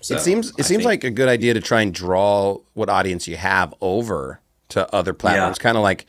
So, 0.00 0.16
it 0.16 0.20
seems 0.20 0.48
it 0.50 0.54
I 0.60 0.62
seems 0.62 0.78
think- 0.78 0.84
like 0.86 1.04
a 1.04 1.10
good 1.10 1.28
idea 1.28 1.54
to 1.54 1.60
try 1.60 1.82
and 1.82 1.94
draw 1.94 2.58
what 2.74 2.88
audience 2.88 3.28
you 3.28 3.36
have 3.36 3.72
over 3.80 4.40
to 4.70 4.92
other 4.92 5.12
platforms, 5.12 5.58
kind 5.58 5.76
of 5.76 5.82
like 5.84 6.06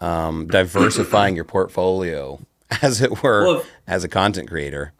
um, 0.00 0.46
diversifying 0.46 1.34
your 1.36 1.44
portfolio, 1.44 2.40
as 2.82 3.02
it 3.02 3.22
were, 3.22 3.44
Well, 3.44 3.60
if- 3.60 3.70
as 3.86 4.04
a 4.04 4.08
content 4.08 4.48
creator. 4.48 4.92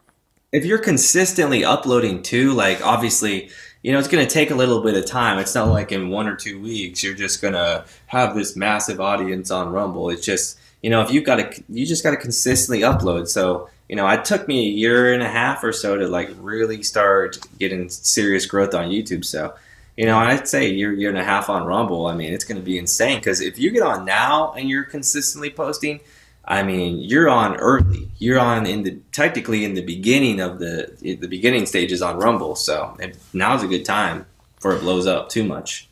if 0.53 0.65
you're 0.65 0.79
consistently 0.79 1.65
uploading 1.65 2.23
too, 2.23 2.53
like 2.53 2.85
obviously, 2.85 3.49
you 3.83 3.93
know, 3.93 3.99
it's 3.99 4.09
going 4.09 4.27
to 4.27 4.33
take 4.33 4.51
a 4.51 4.55
little 4.55 4.83
bit 4.83 4.95
of 4.97 5.07
time. 5.07 5.39
It's 5.39 5.55
not 5.55 5.69
like 5.69 5.93
in 5.93 6.09
one 6.11 6.27
or 6.27 6.35
two 6.37 6.61
weeks 6.61 7.03
you're 7.03 7.15
just 7.15 7.41
going 7.41 7.55
to 7.55 7.85
have 8.07 8.35
this 8.35 8.57
massive 8.57 9.01
audience 9.01 9.51
on 9.51 9.71
Rumble. 9.71 10.11
It's 10.11 10.25
just, 10.25 10.59
you 10.83 10.91
know, 10.91 11.01
if 11.03 11.11
you've 11.11 11.25
got 11.25 11.37
to, 11.37 11.63
you 11.69 11.87
just 11.87 12.03
got 12.03 12.11
to 12.11 12.17
consistently 12.17 12.81
upload. 12.83 13.29
So, 13.29 13.69
you 13.89 13.97
know, 13.97 14.09
it 14.09 14.25
took 14.25 14.49
me 14.49 14.67
a 14.67 14.71
year 14.71 15.13
and 15.13 15.23
a 15.23 15.29
half 15.29 15.63
or 15.63 15.73
so 15.73 15.97
to 15.97 16.09
like 16.09 16.31
really 16.41 16.83
start 16.83 17.39
getting 17.59 17.89
serious 17.89 18.47
growth 18.47 18.75
on 18.75 18.91
YouTube. 18.91 19.25
So, 19.25 19.55
you 19.97 20.07
know, 20.07 20.19
I'd 20.19 20.49
say 20.49 20.71
year, 20.71 20.93
year 20.93 21.09
and 21.09 21.19
a 21.19 21.25
half 21.25 21.49
on 21.49 21.65
Rumble. 21.65 22.07
I 22.07 22.15
mean, 22.15 22.33
it's 22.33 22.45
going 22.45 22.61
to 22.61 22.65
be 22.65 22.79
insane 22.79 23.19
because 23.19 23.41
if 23.41 23.59
you 23.59 23.71
get 23.71 23.83
on 23.83 24.05
now 24.05 24.53
and 24.53 24.69
you're 24.69 24.85
consistently 24.85 25.51
posting, 25.51 26.01
I 26.45 26.63
mean, 26.63 26.99
you're 26.99 27.29
on 27.29 27.57
early. 27.57 28.11
You're 28.19 28.39
on 28.39 28.67
in 28.67 28.83
the 28.83 28.99
technically 29.13 29.65
in 29.65 29.75
the 29.75 29.85
beginning 29.85 30.41
of 30.41 30.59
the 30.59 30.97
the 31.01 31.27
beginning 31.27 31.67
stages 31.67 32.03
on 32.03 32.19
Rumble. 32.19 32.55
So 32.55 32.97
and 33.01 33.17
now's 33.33 33.63
a 33.63 33.67
good 33.67 33.85
time 33.85 34.27
before 34.57 34.75
it 34.75 34.81
blows 34.81 35.07
up 35.07 35.29
too 35.29 35.43
much. 35.43 35.89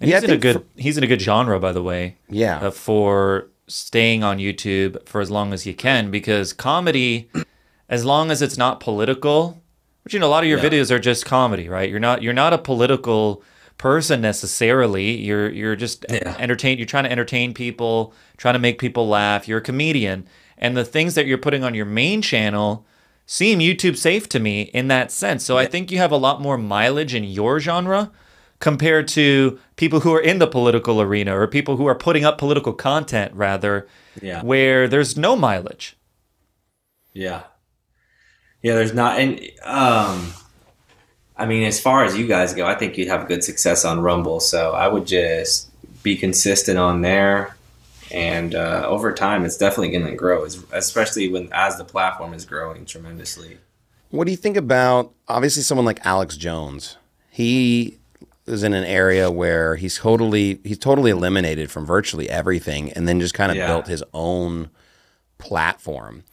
And 0.00 0.10
Yeah, 0.10 0.16
he's 0.16 0.24
in 0.24 0.30
a 0.30 0.32
think 0.32 0.42
good 0.42 0.66
he's 0.76 0.98
in 0.98 1.04
a 1.04 1.06
good 1.06 1.22
genre, 1.22 1.58
by 1.58 1.72
the 1.72 1.82
way. 1.82 2.16
Yeah. 2.28 2.58
uh, 2.58 2.70
for 2.70 3.48
staying 3.66 4.22
on 4.22 4.38
YouTube 4.38 5.06
for 5.08 5.20
as 5.20 5.30
long 5.30 5.52
as 5.52 5.66
you 5.66 5.74
can 5.74 6.10
because 6.10 6.52
comedy, 6.52 7.28
as 7.88 8.04
long 8.04 8.30
as 8.30 8.42
it's 8.42 8.58
not 8.58 8.80
political, 8.80 9.62
which 10.02 10.12
you 10.14 10.20
know 10.20 10.26
a 10.26 10.28
lot 10.28 10.42
of 10.44 10.48
your 10.48 10.58
Yeah. 10.58 10.68
videos 10.70 10.90
are 10.90 10.98
just 10.98 11.24
comedy, 11.24 11.68
right? 11.68 11.88
You're 11.88 12.00
not 12.00 12.22
you're 12.22 12.32
not 12.32 12.52
a 12.52 12.58
political 12.58 13.42
person 13.78 14.20
necessarily. 14.20 15.16
You're 15.16 15.50
you're 15.50 15.76
just 15.76 16.04
Yeah. 16.10 16.36
entertain. 16.38 16.78
You're 16.78 16.86
trying 16.86 17.04
to 17.04 17.12
entertain 17.12 17.54
people, 17.54 18.12
trying 18.36 18.54
to 18.54 18.58
make 18.60 18.78
people 18.78 19.08
laugh. 19.08 19.48
You're 19.48 19.58
a 19.58 19.62
comedian, 19.62 20.26
and 20.58 20.76
the 20.76 20.84
things 20.84 21.14
that 21.14 21.26
you're 21.26 21.38
putting 21.38 21.64
on 21.64 21.74
your 21.74 21.86
main 21.86 22.20
channel 22.22 22.84
seem 23.26 23.58
YouTube 23.60 23.96
safe 23.96 24.28
to 24.28 24.38
me 24.38 24.62
in 24.74 24.88
that 24.88 25.10
sense. 25.10 25.42
So 25.44 25.56
I 25.56 25.64
think 25.66 25.90
you 25.90 25.96
have 25.98 26.12
a 26.12 26.16
lot 26.18 26.42
more 26.42 26.58
mileage 26.58 27.14
in 27.14 27.24
your 27.24 27.58
genre 27.58 28.10
compared 28.64 29.06
to 29.06 29.58
people 29.76 30.00
who 30.00 30.10
are 30.14 30.20
in 30.22 30.38
the 30.38 30.46
political 30.46 30.98
arena 30.98 31.38
or 31.38 31.46
people 31.46 31.76
who 31.76 31.84
are 31.86 31.94
putting 31.94 32.24
up 32.24 32.38
political 32.38 32.72
content 32.72 33.30
rather 33.34 33.86
Yeah. 34.22 34.42
where 34.42 34.88
there's 34.88 35.18
no 35.18 35.36
mileage. 35.36 35.98
Yeah. 37.12 37.42
Yeah, 38.62 38.74
there's 38.74 38.94
not 38.94 39.20
and 39.20 39.38
um 39.64 40.32
I 41.36 41.44
mean 41.44 41.64
as 41.64 41.78
far 41.78 42.04
as 42.04 42.16
you 42.16 42.26
guys 42.26 42.54
go, 42.54 42.64
I 42.66 42.74
think 42.74 42.96
you'd 42.96 43.08
have 43.08 43.28
good 43.28 43.44
success 43.44 43.84
on 43.84 44.00
Rumble. 44.00 44.40
So 44.40 44.72
I 44.72 44.88
would 44.88 45.06
just 45.06 45.68
be 46.02 46.16
consistent 46.16 46.78
on 46.78 47.02
there 47.02 47.56
and 48.10 48.54
uh, 48.54 48.84
over 48.86 49.12
time 49.12 49.44
it's 49.44 49.58
definitely 49.58 49.90
going 49.90 50.06
to 50.06 50.16
grow 50.16 50.46
especially 50.72 51.28
when 51.28 51.50
as 51.52 51.76
the 51.76 51.84
platform 51.84 52.32
is 52.32 52.46
growing 52.46 52.86
tremendously. 52.86 53.58
What 54.08 54.24
do 54.24 54.30
you 54.30 54.38
think 54.38 54.56
about 54.56 55.12
obviously 55.28 55.62
someone 55.62 55.84
like 55.84 56.00
Alex 56.06 56.38
Jones? 56.38 56.96
He 57.30 57.98
is 58.46 58.62
in 58.62 58.74
an 58.74 58.84
area 58.84 59.30
where 59.30 59.76
he's 59.76 59.98
totally 59.98 60.60
he's 60.64 60.78
totally 60.78 61.10
eliminated 61.10 61.70
from 61.70 61.86
virtually 61.86 62.28
everything, 62.28 62.92
and 62.92 63.08
then 63.08 63.20
just 63.20 63.34
kind 63.34 63.50
of 63.50 63.56
Yeah. 63.56 63.66
built 63.66 63.86
his 63.86 64.02
own 64.12 64.68
platform. 65.38 66.24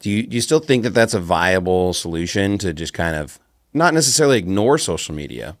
Do 0.00 0.10
you 0.10 0.24
do 0.26 0.34
you 0.34 0.40
still 0.40 0.58
think 0.60 0.82
that 0.82 0.90
that's 0.94 1.14
a 1.14 1.20
viable 1.20 1.92
solution 1.94 2.58
to 2.58 2.72
just 2.72 2.92
kind 2.92 3.16
of 3.16 3.38
not 3.72 3.94
necessarily 3.94 4.38
ignore 4.38 4.78
social 4.78 5.14
media, 5.14 5.56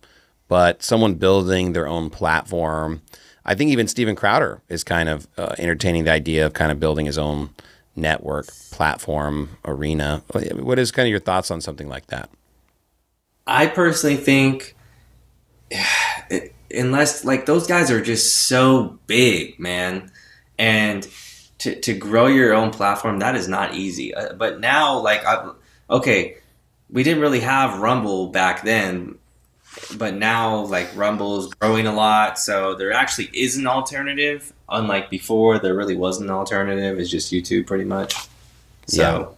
but 0.48 0.82
someone 0.82 1.14
building 1.14 1.72
their 1.72 1.86
own 1.86 2.10
platform? 2.10 3.02
I 3.44 3.54
think 3.54 3.70
even 3.70 3.88
Steven 3.88 4.14
Crowder 4.14 4.62
is 4.68 4.84
kind 4.84 5.08
of 5.08 5.26
uh, 5.36 5.54
entertaining 5.58 6.04
the 6.04 6.12
idea 6.12 6.46
of 6.46 6.52
kind 6.52 6.70
of 6.70 6.78
building 6.78 7.06
his 7.06 7.18
own 7.18 7.50
network, 7.96 8.46
platform, 8.70 9.50
arena. 9.64 10.22
What 10.54 10.78
is 10.78 10.92
kind 10.92 11.06
of 11.06 11.10
your 11.10 11.18
thoughts 11.20 11.50
on 11.50 11.60
something 11.60 11.88
like 11.88 12.06
that? 12.06 12.30
I 13.46 13.66
personally 13.66 14.16
think 14.16 14.76
unless 16.70 17.24
like 17.24 17.46
those 17.46 17.66
guys 17.66 17.90
are 17.90 18.00
just 18.00 18.46
so 18.46 18.98
big, 19.06 19.58
man, 19.58 20.10
and 20.58 21.06
to, 21.58 21.78
to 21.80 21.94
grow 21.94 22.26
your 22.26 22.54
own 22.54 22.70
platform 22.70 23.18
that 23.20 23.36
is 23.36 23.48
not 23.48 23.74
easy. 23.74 24.14
Uh, 24.14 24.32
but 24.34 24.60
now, 24.60 24.98
like, 24.98 25.24
I, 25.24 25.50
okay, 25.88 26.36
we 26.90 27.02
didn't 27.02 27.20
really 27.20 27.40
have 27.40 27.78
Rumble 27.80 28.28
back 28.28 28.64
then, 28.64 29.18
but 29.96 30.14
now 30.14 30.64
like 30.64 30.94
Rumble 30.96 31.40
is 31.40 31.54
growing 31.54 31.86
a 31.86 31.94
lot, 31.94 32.38
so 32.38 32.74
there 32.74 32.92
actually 32.92 33.30
is 33.32 33.56
an 33.56 33.66
alternative. 33.66 34.52
Unlike 34.68 35.10
before, 35.10 35.58
there 35.58 35.74
really 35.74 35.96
wasn't 35.96 36.30
an 36.30 36.34
alternative. 36.34 36.98
It's 36.98 37.10
just 37.10 37.32
YouTube, 37.32 37.66
pretty 37.66 37.84
much. 37.84 38.16
So. 38.86 39.36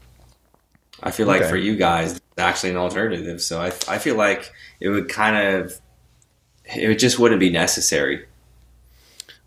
I 1.02 1.10
feel 1.10 1.26
like 1.26 1.44
for 1.44 1.56
you 1.56 1.76
guys, 1.76 2.12
it's 2.12 2.22
actually 2.38 2.70
an 2.70 2.76
alternative. 2.78 3.42
So 3.42 3.60
I, 3.60 3.66
I 3.88 3.98
feel 3.98 4.16
like 4.16 4.50
it 4.80 4.88
would 4.88 5.10
kind 5.10 5.36
of, 5.36 5.78
it 6.76 6.94
just 6.96 7.18
wouldn't 7.18 7.40
be 7.40 7.50
necessary. 7.50 8.24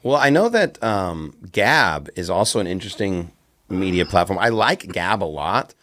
Well, 0.04 0.18
I 0.18 0.30
know 0.30 0.50
that 0.50 0.82
um, 0.84 1.36
Gab 1.52 2.10
is 2.16 2.30
also 2.30 2.60
an 2.60 2.68
interesting 2.68 3.32
media 3.70 4.06
platform. 4.06 4.40
I 4.40 4.50
like 4.50 4.92
Gab 4.92 5.24
a 5.24 5.26
lot, 5.26 5.74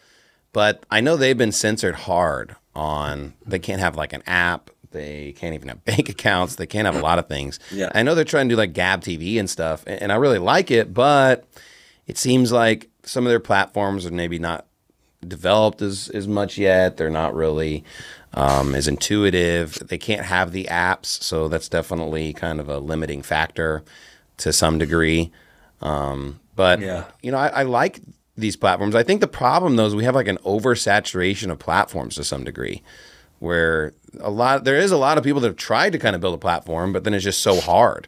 but 0.53 0.85
I 0.89 1.01
know 1.01 1.15
they've 1.15 1.37
been 1.37 1.51
censored 1.51 1.95
hard 1.95 2.55
on. 2.73 3.33
They 3.45 3.59
can't 3.59 3.81
have 3.81 3.95
like 3.95 4.13
an 4.13 4.23
app. 4.25 4.69
They 4.91 5.33
can't 5.33 5.53
even 5.53 5.67
have 5.67 5.83
bank 5.85 6.09
accounts. 6.09 6.55
They 6.55 6.65
can't 6.65 6.85
have 6.85 6.95
a 6.95 7.01
lot 7.01 7.19
of 7.19 7.27
things. 7.27 7.59
Yeah. 7.71 7.91
I 7.93 8.03
know 8.03 8.15
they're 8.15 8.23
trying 8.23 8.49
to 8.49 8.53
do 8.53 8.57
like 8.57 8.73
Gab 8.73 9.01
TV 9.01 9.39
and 9.39 9.49
stuff, 9.49 9.83
and 9.85 10.01
and 10.01 10.11
I 10.11 10.15
really 10.15 10.39
like 10.39 10.71
it, 10.71 10.93
but 10.93 11.45
it 12.07 12.17
seems 12.17 12.51
like 12.51 12.89
some 13.03 13.25
of 13.25 13.29
their 13.29 13.39
platforms 13.39 14.05
are 14.05 14.11
maybe 14.11 14.39
not 14.39 14.65
developed 15.27 15.81
as, 15.81 16.09
as 16.09 16.27
much 16.27 16.57
yet. 16.57 16.97
They're 16.97 17.09
not 17.09 17.35
really 17.35 17.83
um, 18.35 18.75
as 18.75 18.87
intuitive. 18.87 19.73
They 19.87 19.97
can't 19.97 20.25
have 20.25 20.51
the 20.51 20.65
apps, 20.65 21.05
so 21.07 21.47
that's 21.47 21.67
definitely 21.69 22.33
kind 22.33 22.59
of 22.59 22.69
a 22.69 22.77
limiting 22.77 23.23
factor 23.23 23.83
to 24.37 24.53
some 24.53 24.77
degree. 24.77 25.31
Um, 25.81 26.39
but 26.55 26.79
Yeah. 26.81 27.05
you 27.23 27.31
know, 27.31 27.37
I, 27.37 27.47
I 27.47 27.63
like 27.63 28.01
these 28.37 28.55
platforms. 28.55 28.93
I 28.95 29.03
think 29.03 29.21
the 29.21 29.27
problem 29.27 29.75
though 29.77 29.85
is 29.87 29.95
we 29.95 30.03
have 30.03 30.15
like 30.15 30.27
an 30.27 30.37
oversaturation 30.45 31.49
of 31.51 31.57
platforms 31.59 32.15
to 32.15 32.23
some 32.23 32.43
degree, 32.43 32.83
where 33.39 33.93
a 34.19 34.29
lot 34.29 34.63
there 34.65 34.77
is 34.77 34.91
a 34.91 34.97
lot 34.97 35.17
of 35.17 35.23
people 35.23 35.41
that 35.41 35.47
have 35.47 35.55
tried 35.57 35.91
to 35.93 35.99
kind 35.99 36.15
of 36.15 36.21
build 36.21 36.35
a 36.35 36.37
platform, 36.37 36.91
but 36.93 37.03
then 37.03 37.13
it's 37.13 37.23
just 37.23 37.41
so 37.41 37.59
hard. 37.61 38.07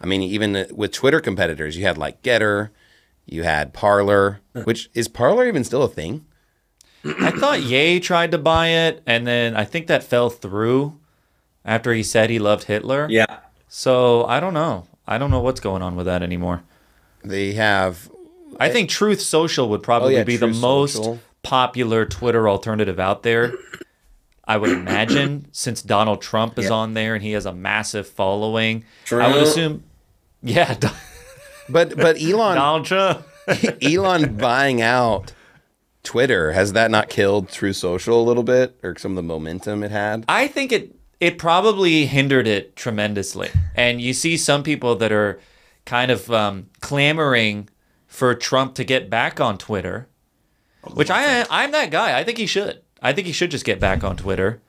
I 0.00 0.06
mean, 0.06 0.22
even 0.22 0.66
with 0.72 0.92
Twitter 0.92 1.20
competitors, 1.20 1.76
you 1.76 1.84
had 1.84 1.96
like 1.98 2.22
Gettr, 2.22 2.70
you 3.26 3.42
had 3.42 3.72
Parler, 3.72 4.40
which 4.64 4.90
is 4.94 5.08
Parler 5.08 5.46
even 5.48 5.64
still 5.64 5.82
a 5.82 5.88
thing? 5.88 6.24
I 7.04 7.30
thought 7.30 7.62
Ye 7.62 8.00
tried 8.00 8.30
to 8.32 8.38
buy 8.38 8.68
it, 8.68 9.02
and 9.06 9.26
then 9.26 9.56
I 9.56 9.64
think 9.64 9.86
that 9.88 10.02
fell 10.04 10.30
through 10.30 10.98
after 11.64 11.92
he 11.92 12.02
said 12.02 12.30
he 12.30 12.38
loved 12.38 12.64
Hitler. 12.64 13.06
Yeah. 13.10 13.40
So 13.68 14.24
I 14.26 14.40
don't 14.40 14.54
know. 14.54 14.86
I 15.06 15.18
don't 15.18 15.30
know 15.30 15.40
what's 15.40 15.60
going 15.60 15.82
on 15.82 15.96
with 15.96 16.06
that 16.06 16.22
anymore. 16.22 16.62
They 17.22 17.52
have 17.54 18.10
I 18.60 18.68
think 18.70 18.88
Truth 18.88 19.20
Social 19.20 19.68
would 19.70 19.82
probably 19.82 20.14
Oh, 20.14 20.18
yeah, 20.18 20.24
be 20.24 20.36
the 20.36 20.46
most 20.46 20.94
Social. 20.96 21.18
popular 21.42 22.04
Twitter 22.06 22.48
alternative 22.48 22.98
out 23.00 23.22
there. 23.22 23.52
I 24.46 24.58
would 24.58 24.70
imagine 24.70 25.46
since 25.52 25.80
Donald 25.82 26.20
Trump 26.22 26.58
is 26.58 26.66
Yeah. 26.66 26.72
on 26.72 26.94
there 26.94 27.14
and 27.14 27.22
he 27.24 27.32
has 27.32 27.46
a 27.46 27.52
massive 27.52 28.06
following. 28.06 28.84
True. 29.06 29.20
I 29.22 29.28
would 29.32 29.42
assume, 29.42 29.84
yeah, 30.42 30.76
but 31.68 31.96
but 31.96 32.20
Elon 32.22 32.56
Donald 32.56 32.84
Trump. 32.86 33.26
Elon 33.82 34.36
buying 34.36 34.80
out 34.82 35.32
Twitter 36.04 36.52
has 36.52 36.74
that 36.74 36.90
not 36.90 37.08
killed 37.08 37.48
Truth 37.48 37.76
Social 37.76 38.20
a 38.20 38.22
little 38.22 38.42
bit 38.42 38.78
or 38.82 38.96
some 38.96 39.12
of 39.12 39.16
the 39.16 39.22
momentum 39.22 39.82
it 39.82 39.90
had? 39.90 40.24
I 40.28 40.46
think 40.46 40.70
it 40.70 40.94
it 41.18 41.38
probably 41.38 42.06
hindered 42.06 42.46
it 42.46 42.76
tremendously. 42.76 43.50
And 43.74 44.00
you 44.00 44.12
see 44.12 44.36
some 44.36 44.62
people 44.62 44.94
that 44.96 45.10
are 45.10 45.40
kind 45.86 46.10
of 46.10 46.30
um, 46.30 46.68
clamoring 46.80 47.68
for 48.06 48.34
Trump 48.34 48.74
to 48.74 48.84
get 48.84 49.10
back 49.10 49.40
on 49.40 49.58
Twitter, 49.58 50.06
which 50.92 51.10
I 51.10 51.46
I'm 51.50 51.72
that 51.72 51.90
guy. 51.90 52.18
I 52.18 52.22
think 52.24 52.38
he 52.38 52.46
should. 52.46 52.82
I 53.02 53.12
think 53.12 53.26
he 53.26 53.32
should 53.32 53.50
just 53.50 53.64
get 53.64 53.80
back 53.80 54.04
on 54.04 54.16
Twitter 54.16 54.60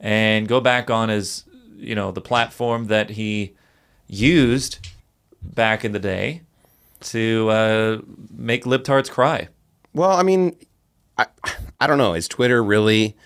and 0.00 0.48
go 0.48 0.60
back 0.60 0.90
on 0.90 1.08
his 1.08 1.44
you 1.76 1.94
know 1.94 2.12
the 2.12 2.20
platform 2.20 2.86
that 2.86 3.10
he 3.10 3.54
used 4.06 4.78
back 5.42 5.84
in 5.84 5.92
the 5.92 5.98
day 5.98 6.42
to 7.00 7.48
uh, 7.50 7.98
make 8.30 8.64
libtards 8.64 9.10
cry. 9.10 9.48
Well, 9.92 10.10
I 10.10 10.22
mean, 10.22 10.56
I 11.18 11.26
I 11.80 11.86
don't 11.86 11.98
know. 11.98 12.14
Is 12.14 12.28
Twitter 12.28 12.62
really 12.62 13.16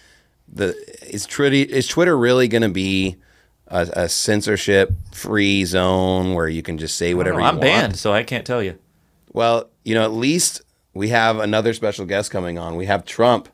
the 0.52 0.74
is 1.08 1.26
Twitter 1.26 1.56
is 1.56 1.86
Twitter 1.86 2.16
really 2.16 2.48
going 2.48 2.62
to 2.62 2.68
be 2.68 3.16
a, 3.68 3.88
a 3.92 4.08
censorship 4.08 4.92
free 5.12 5.64
zone 5.64 6.34
where 6.34 6.48
you 6.48 6.62
can 6.62 6.78
just 6.78 6.96
say 6.96 7.14
whatever 7.14 7.38
you 7.38 7.42
want? 7.42 7.56
I'm 7.56 7.56
want? 7.56 7.62
banned, 7.62 7.96
so 7.96 8.12
I 8.12 8.22
can't 8.22 8.46
tell 8.46 8.62
you. 8.62 8.78
Well, 9.32 9.70
you 9.84 9.94
know, 9.94 10.04
at 10.04 10.12
least 10.12 10.62
we 10.94 11.08
have 11.08 11.38
another 11.38 11.74
special 11.74 12.06
guest 12.06 12.30
coming 12.30 12.58
on. 12.58 12.76
We 12.76 12.86
have 12.86 13.04
Trump, 13.04 13.48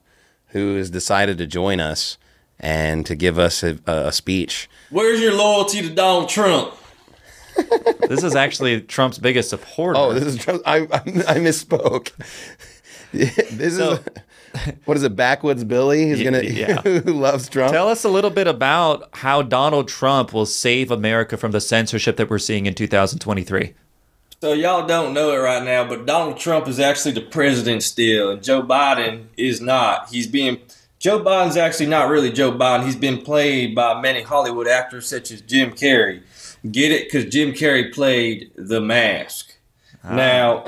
who 0.48 0.76
has 0.76 0.90
decided 0.90 1.38
to 1.38 1.46
join 1.46 1.80
us 1.80 2.16
and 2.60 3.04
to 3.06 3.14
give 3.14 3.38
us 3.38 3.62
a, 3.62 3.78
a 3.86 4.12
speech. 4.12 4.68
Where's 4.90 5.20
your 5.20 5.34
loyalty 5.34 5.82
to 5.82 5.90
Donald 5.90 6.28
Trump? 6.28 6.74
This 8.08 8.22
is 8.22 8.34
actually 8.34 8.80
Trump's 8.80 9.18
biggest 9.18 9.50
supporter. 9.50 9.98
Oh, 9.98 10.12
this 10.12 10.24
is 10.24 10.36
Trump. 10.38 10.62
I, 10.66 10.78
I, 10.78 10.82
I 10.82 11.38
misspoke. 11.38 12.12
this 13.50 13.76
So- 13.76 13.92
is 13.92 14.00
what 14.84 14.96
is 14.96 15.02
it? 15.02 15.16
Backwoods 15.16 15.64
Billy, 15.64 16.08
who's 16.08 16.18
Y- 16.18 16.24
gonna 16.24 16.42
yeah. 16.42 16.80
who 16.82 17.12
loves 17.12 17.48
Trump. 17.48 17.72
Tell 17.72 17.88
us 17.88 18.04
a 18.04 18.08
little 18.08 18.30
bit 18.30 18.46
about 18.46 19.08
how 19.12 19.42
Donald 19.42 19.88
Trump 19.88 20.32
will 20.32 20.46
save 20.46 20.90
America 20.92 21.36
from 21.36 21.50
the 21.52 21.60
censorship 21.60 22.16
that 22.16 22.30
we're 22.30 22.38
seeing 22.38 22.66
in 22.66 22.74
2023. 22.74 23.74
So 24.40 24.52
y'all 24.52 24.86
don't 24.86 25.12
know 25.14 25.32
it 25.32 25.38
right 25.38 25.64
now, 25.64 25.84
but 25.88 26.06
Donald 26.06 26.36
Trump 26.38 26.68
is 26.68 26.78
actually 26.78 27.12
the 27.12 27.22
president 27.22 27.82
still, 27.82 28.30
and 28.30 28.42
Joe 28.44 28.62
Biden 28.62 29.24
is 29.36 29.60
not. 29.60 30.08
He's 30.10 30.26
being 30.28 30.58
Joe 31.00 31.18
Biden's 31.18 31.56
actually 31.56 31.86
not 31.86 32.08
really 32.08 32.30
Joe 32.30 32.52
Biden. 32.52 32.84
He's 32.84 32.94
been 32.96 33.22
played 33.22 33.74
by 33.74 34.00
many 34.00 34.22
Hollywood 34.22 34.68
actors 34.68 35.08
such 35.08 35.30
as 35.32 35.40
Jim 35.40 35.72
Carrey. 35.72 36.22
Get 36.70 36.92
it? 36.92 37.04
Because 37.10 37.24
Jim 37.32 37.52
Carrey 37.52 37.92
played 37.92 38.50
The 38.56 38.80
Mask. 38.80 39.52
Ah. 40.04 40.14
Now, 40.14 40.64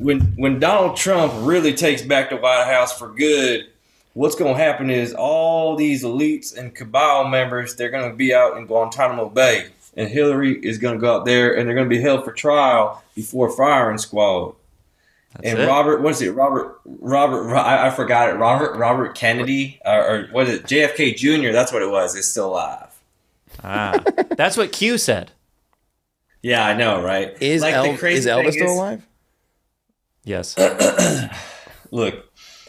when 0.00 0.20
when 0.36 0.58
Donald 0.58 0.96
Trump 0.96 1.32
really 1.38 1.74
takes 1.74 2.02
back 2.02 2.30
the 2.30 2.36
White 2.36 2.66
House 2.66 2.98
for 2.98 3.08
good, 3.08 3.66
what's 4.14 4.34
going 4.34 4.54
to 4.56 4.60
happen 4.62 4.90
is 4.90 5.14
all 5.14 5.76
these 5.76 6.02
elites 6.02 6.56
and 6.56 6.74
cabal 6.74 7.28
members 7.28 7.76
they're 7.76 7.90
going 7.90 8.10
to 8.10 8.16
be 8.16 8.34
out 8.34 8.56
in 8.56 8.66
Guantanamo 8.66 9.28
Bay, 9.28 9.66
and 9.96 10.08
Hillary 10.08 10.54
is 10.64 10.78
going 10.78 10.94
to 10.94 11.00
go 11.00 11.16
out 11.16 11.24
there, 11.26 11.56
and 11.56 11.68
they're 11.68 11.74
going 11.76 11.88
to 11.88 11.94
be 11.94 12.00
held 12.00 12.24
for 12.24 12.32
trial 12.32 13.02
before 13.14 13.50
firing 13.50 13.98
squad. 13.98 14.54
That's 15.34 15.48
and 15.50 15.58
it. 15.60 15.68
Robert, 15.68 16.00
what 16.02 16.10
is 16.12 16.22
it? 16.22 16.30
Robert, 16.30 16.80
Robert, 16.84 17.54
I, 17.54 17.86
I 17.86 17.90
forgot 17.90 18.30
it. 18.30 18.32
Robert, 18.32 18.76
Robert 18.76 19.14
Kennedy, 19.14 19.78
or, 19.84 20.04
or 20.08 20.26
what 20.32 20.48
is 20.48 20.58
it? 20.58 20.64
JFK 20.64 21.14
Jr. 21.16 21.52
That's 21.52 21.72
what 21.72 21.82
it 21.82 21.90
was. 21.90 22.16
Is 22.16 22.26
still 22.28 22.48
alive. 22.48 22.88
Ah, 23.62 24.02
that's 24.30 24.56
what 24.56 24.72
Q 24.72 24.96
said. 24.98 25.32
Yeah, 26.42 26.64
I 26.66 26.72
know, 26.72 27.02
right? 27.02 27.36
is 27.42 27.60
Like, 27.60 27.74
the 27.74 27.90
El- 27.90 27.96
crazy 27.98 28.20
is 28.20 28.26
Elvis 28.26 28.52
still 28.52 28.64
is- 28.70 28.72
alive? 28.78 29.06
Yes. 30.24 30.56
look 31.90 32.24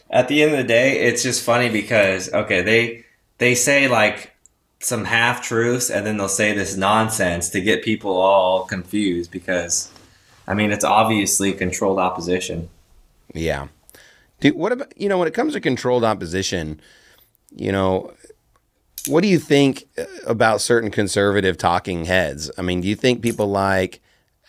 at 0.10 0.28
the 0.28 0.42
end 0.42 0.52
of 0.52 0.58
the 0.58 0.64
day 0.64 1.00
it's 1.00 1.22
just 1.22 1.44
funny 1.44 1.70
because 1.70 2.32
okay 2.34 2.62
they 2.62 3.06
they 3.38 3.54
say 3.56 3.88
like 3.88 4.34
some 4.80 5.06
half 5.06 5.44
truths 5.44 5.90
and 5.92 6.06
then 6.06 6.18
they'll 6.18 6.28
say 6.28 6.54
this 6.54 6.76
nonsense 6.76 7.50
to 7.50 7.62
get 7.62 7.84
people 7.84 8.18
all 8.18 8.66
confused 8.66 9.30
because 9.30 9.92
i 10.48 10.54
mean 10.56 10.72
it's 10.72 10.84
obviously 10.84 11.54
controlled 11.54 12.00
opposition 12.00 12.68
Yeah. 13.34 13.68
Dude, 14.40 14.56
what 14.56 14.72
about 14.72 14.92
you 15.00 15.08
know 15.08 15.20
when 15.20 15.28
it 15.28 15.34
comes 15.36 15.54
to 15.54 15.60
controlled 15.62 16.04
opposition, 16.04 16.82
you 17.56 17.72
know, 17.72 18.12
what 19.08 19.22
do 19.22 19.28
you 19.28 19.38
think 19.40 19.88
uh, 19.98 20.06
about 20.26 20.62
certain 20.62 20.90
conservative 20.90 21.58
talking 21.58 22.06
heads? 22.06 22.50
I 22.58 22.64
mean, 22.64 22.82
do 22.82 22.88
you 22.88 22.96
think 22.96 23.22
people 23.22 23.48
like 23.48 24.02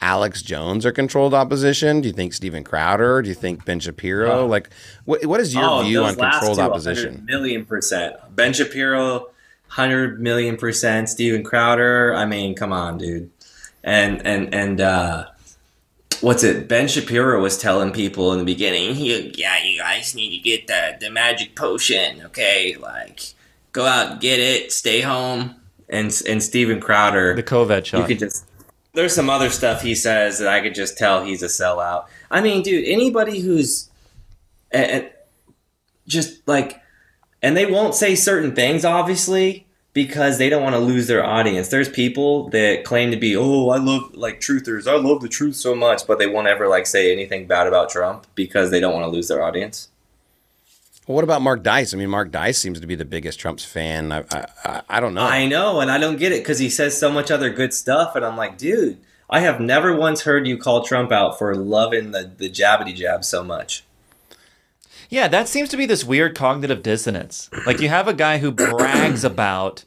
Alex 0.03 0.43
Jones 0.43 0.85
are 0.85 0.93
controlled 0.93 1.33
opposition? 1.33 2.01
Do 2.01 2.09
you 2.09 2.13
think 2.13 2.35
Steven 2.35 2.65
Crowder? 2.65 3.23
Do 3.23 3.29
you 3.29 3.35
think 3.35 3.65
Ben 3.65 3.79
Shapiro? 3.81 4.41
Oh. 4.41 4.47
like, 4.47 4.69
what 5.05 5.25
what 5.27 5.41
is 5.41 5.55
your 5.55 5.65
Oh, 5.65 5.83
view 5.83 6.03
on 6.05 6.15
controlled 6.17 6.57
two, 6.59 6.63
opposition? 6.63 7.25
million 7.25 7.65
percent 7.65 8.17
ben 8.35 8.53
shapiro 8.53 9.29
100 9.69 10.21
million 10.21 10.57
percent 10.57 11.09
steven 11.09 11.43
crowder 11.43 12.15
i 12.15 12.27
mean 12.27 12.55
come 12.55 12.73
on 12.73 12.99
dude 12.99 13.31
and 13.85 14.21
and 14.27 14.53
and 14.55 14.81
uh 14.81 15.25
what's 16.21 16.43
it 16.45 16.69
ben 16.69 16.87
shapiro 16.89 17.41
was 17.41 17.57
telling 17.59 17.91
people 17.93 18.33
in 18.33 18.39
the 18.39 18.45
beginning 18.45 18.95
he, 18.95 19.33
yeah 19.37 19.63
you 19.65 19.79
guys 19.79 20.15
need 20.15 20.31
to 20.31 20.39
get 20.43 20.67
the 20.67 20.97
the 21.01 21.11
magic 21.11 21.55
potion 21.57 22.21
okay 22.23 22.77
like 22.81 23.21
go 23.73 23.87
out 23.87 24.11
and 24.13 24.21
get 24.21 24.39
it 24.39 24.71
stay 24.73 25.01
home 25.01 25.55
and 25.89 26.21
and 26.29 26.43
steven 26.43 26.79
crowder 26.81 27.35
The 27.35 27.43
COVID 27.43 27.79
you 27.79 27.85
shot. 27.85 28.09
could 28.09 28.19
just 28.19 28.45
there's 28.95 29.15
some 29.15 29.31
other 29.31 29.51
stuff 29.51 29.83
he 29.83 29.95
says 29.95 30.39
that 30.39 30.49
I 30.49 30.61
could 30.61 30.75
just 30.75 30.99
tell 30.99 31.25
he's 31.25 31.43
a 31.43 31.47
sellout. 31.47 32.07
I 32.31 32.41
mean, 32.41 32.63
dude, 32.63 32.87
anybody 32.87 33.41
who's 33.41 33.91
and 34.71 35.11
just 36.07 36.47
like 36.47 36.81
and 37.43 37.57
they 37.57 37.67
won't 37.67 37.95
say 37.95 38.15
certain 38.15 38.55
things 38.55 38.85
obviously 38.85 39.67
because 39.93 40.39
they 40.39 40.49
don't 40.49 40.63
want 40.63 40.75
to 40.75 40.81
lose 40.81 41.07
their 41.07 41.25
audience. 41.25 41.69
There's 41.69 41.89
people 41.89 42.49
that 42.51 42.85
claim 42.85 43.11
to 43.11 43.17
be, 43.17 43.37
"Oh, 43.37 43.69
I 43.71 43.79
love 43.79 44.15
like 44.15 44.41
truthers. 44.41 44.87
I 44.87 44.97
love 44.97 45.21
the 45.21 45.29
truth 45.29 45.57
so 45.57 45.75
much," 45.75 46.07
but 46.07 46.19
they 46.19 46.27
won't 46.27 46.47
ever 46.47 46.69
like 46.69 46.87
say 46.87 47.13
anything 47.13 47.47
bad 47.47 47.67
about 47.67 47.91
Trump 47.91 48.27
because 48.35 48.71
they 48.71 48.81
don't 48.81 48.95
want 48.95 49.05
to 49.05 49.11
lose 49.11 49.29
their 49.29 49.43
audience. 49.43 49.89
Well, 51.07 51.17
what 51.17 51.25
about 51.25 51.43
Mark 51.43 51.63
Dice? 51.63 51.93
I 51.93 51.97
mean, 51.97 52.11
Mark 52.11 52.31
Dice 52.31 52.59
seems 52.59 52.79
to 52.81 52.87
be 52.87 52.95
the 52.95 53.05
biggest 53.05 53.41
Trump's 53.41 53.65
fan. 53.65 54.13
I 54.13 54.25
I, 54.31 54.47
I, 54.65 54.83
I 54.89 55.01
don't 55.01 55.15
know. 55.15 55.23
I 55.23 55.47
know, 55.47 55.81
and 55.81 55.91
I 55.91 55.99
don't 55.99 56.17
get 56.17 56.33
it 56.33 56.43
because 56.43 56.61
he 56.61 56.71
says 56.71 56.99
so 56.99 57.11
much 57.11 57.31
other 57.31 57.51
good 57.51 57.75
stuff, 57.75 58.15
and 58.15 58.25
I'm 58.25 58.37
like, 58.37 58.57
dude, 58.57 58.99
I 59.29 59.41
have 59.41 59.61
never 59.61 59.97
once 59.97 60.23
heard 60.23 60.47
you 60.47 60.59
call 60.59 60.85
Trump 60.85 61.11
out 61.11 61.39
for 61.39 61.55
loving 61.55 62.13
the 62.13 62.31
the 62.37 62.49
jabbity 62.49 62.95
jab 62.95 63.25
so 63.25 63.43
much. 63.43 63.85
Yeah, 65.09 65.29
that 65.29 65.49
seems 65.49 65.69
to 65.71 65.77
be 65.77 65.85
this 65.85 66.05
weird 66.05 66.35
cognitive 66.35 66.83
dissonance. 66.83 67.51
Like 67.67 67.81
you 67.81 67.89
have 67.89 68.09
a 68.09 68.15
guy 68.15 68.39
who 68.39 68.51
brags 68.51 69.25
about 69.25 69.85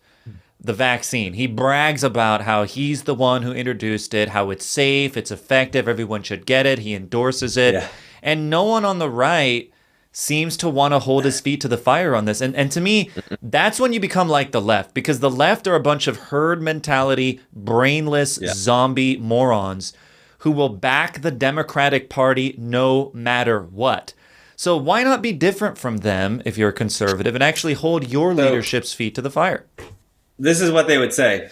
the 0.59 0.73
vaccine. 0.73 1.33
He 1.33 1.47
brags 1.47 2.03
about 2.03 2.41
how 2.41 2.63
he's 2.63 3.03
the 3.03 3.15
one 3.15 3.41
who 3.41 3.51
introduced 3.51 4.13
it, 4.13 4.29
how 4.29 4.49
it's 4.51 4.65
safe, 4.65 5.17
it's 5.17 5.31
effective, 5.31 5.87
everyone 5.87 6.21
should 6.23 6.45
get 6.45 6.65
it. 6.67 6.79
He 6.79 6.93
endorses 6.93 7.57
it. 7.57 7.73
Yeah. 7.73 7.87
And 8.21 8.49
no 8.49 8.65
one 8.65 8.85
on 8.85 8.99
the 8.99 9.09
right 9.09 9.71
seems 10.17 10.55
to 10.55 10.69
want 10.69 10.93
to 10.93 10.99
hold 10.99 11.25
his 11.25 11.41
feet 11.41 11.59
to 11.59 11.67
the 11.67 11.77
fire 11.77 12.15
on 12.15 12.23
this. 12.23 12.39
And 12.39 12.55
and 12.55 12.71
to 12.71 12.79
me, 12.79 13.11
that's 13.41 13.79
when 13.81 13.91
you 13.91 13.99
become 13.99 14.29
like 14.29 14.51
the 14.51 14.61
left 14.61 14.93
because 14.93 15.19
the 15.19 15.29
left 15.29 15.67
are 15.67 15.75
a 15.75 15.79
bunch 15.81 16.07
of 16.07 16.17
herd 16.17 16.61
mentality, 16.61 17.41
brainless 17.53 18.39
Yeah. 18.41 18.53
zombie 18.53 19.17
morons 19.17 19.91
who 20.39 20.51
will 20.51 20.69
back 20.69 21.21
the 21.21 21.31
Democratic 21.31 22.09
Party 22.09 22.55
no 22.57 23.11
matter 23.13 23.59
what. 23.61 24.13
So 24.55 24.77
why 24.77 25.03
not 25.03 25.21
be 25.21 25.33
different 25.33 25.77
from 25.77 25.97
them 25.97 26.41
if 26.45 26.57
you're 26.57 26.69
a 26.69 26.73
conservative 26.73 27.35
and 27.35 27.43
actually 27.43 27.73
hold 27.73 28.07
your 28.07 28.33
leadership's 28.33 28.93
feet 28.93 29.13
to 29.15 29.21
the 29.21 29.29
fire? 29.29 29.65
This 30.39 30.61
is 30.61 30.71
what 30.71 30.87
they 30.87 30.97
would 30.97 31.13
say. 31.13 31.49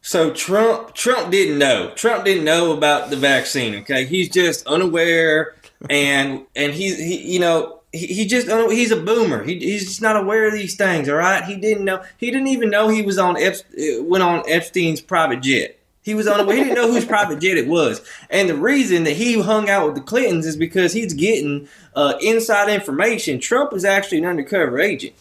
So 0.00 0.32
Trump 0.32 0.94
Trump 0.94 1.32
didn't 1.32 1.58
know. 1.58 1.90
Trump 1.96 2.24
didn't 2.24 2.44
know 2.44 2.70
about 2.72 3.10
the 3.10 3.16
vaccine. 3.16 3.74
Okay, 3.80 4.04
he's 4.04 4.28
just 4.28 4.64
unaware, 4.66 5.56
and 5.90 6.46
and 6.54 6.72
he's 6.72 6.98
he 6.98 7.18
you 7.32 7.40
know 7.40 7.79
he, 7.92 8.06
he 8.06 8.26
just 8.26 8.48
he's 8.70 8.90
a 8.90 8.96
boomer. 8.96 9.42
He, 9.42 9.58
he's 9.58 9.86
just 9.86 10.02
not 10.02 10.16
aware 10.16 10.46
of 10.46 10.52
these 10.52 10.76
things. 10.76 11.08
All 11.08 11.16
right, 11.16 11.44
he 11.44 11.56
didn't 11.56 11.84
know. 11.84 12.02
He 12.18 12.30
didn't 12.30 12.48
even 12.48 12.70
know 12.70 12.88
he 12.88 13.02
was 13.02 13.18
on 13.18 13.36
Ep- 13.36 13.56
uh, 13.78 14.02
went 14.02 14.22
on 14.22 14.42
Epstein's 14.48 15.00
private 15.00 15.42
jet. 15.42 15.78
He 16.02 16.14
was 16.14 16.26
on. 16.26 16.46
He 16.48 16.54
didn't 16.54 16.74
know 16.74 16.90
whose 16.90 17.04
private 17.04 17.40
jet 17.40 17.56
it 17.56 17.66
was, 17.66 18.00
and 18.30 18.48
the 18.48 18.54
reason 18.54 19.04
that 19.04 19.16
he 19.16 19.40
hung 19.40 19.68
out 19.68 19.86
with 19.86 19.94
the 19.96 20.00
Clintons 20.00 20.46
is 20.46 20.56
because 20.56 20.92
he's 20.92 21.14
getting 21.14 21.68
uh, 21.94 22.14
inside 22.20 22.68
information. 22.70 23.38
Trump 23.40 23.72
is 23.72 23.84
actually 23.84 24.18
an 24.18 24.26
undercover 24.26 24.80
agent. 24.80 25.14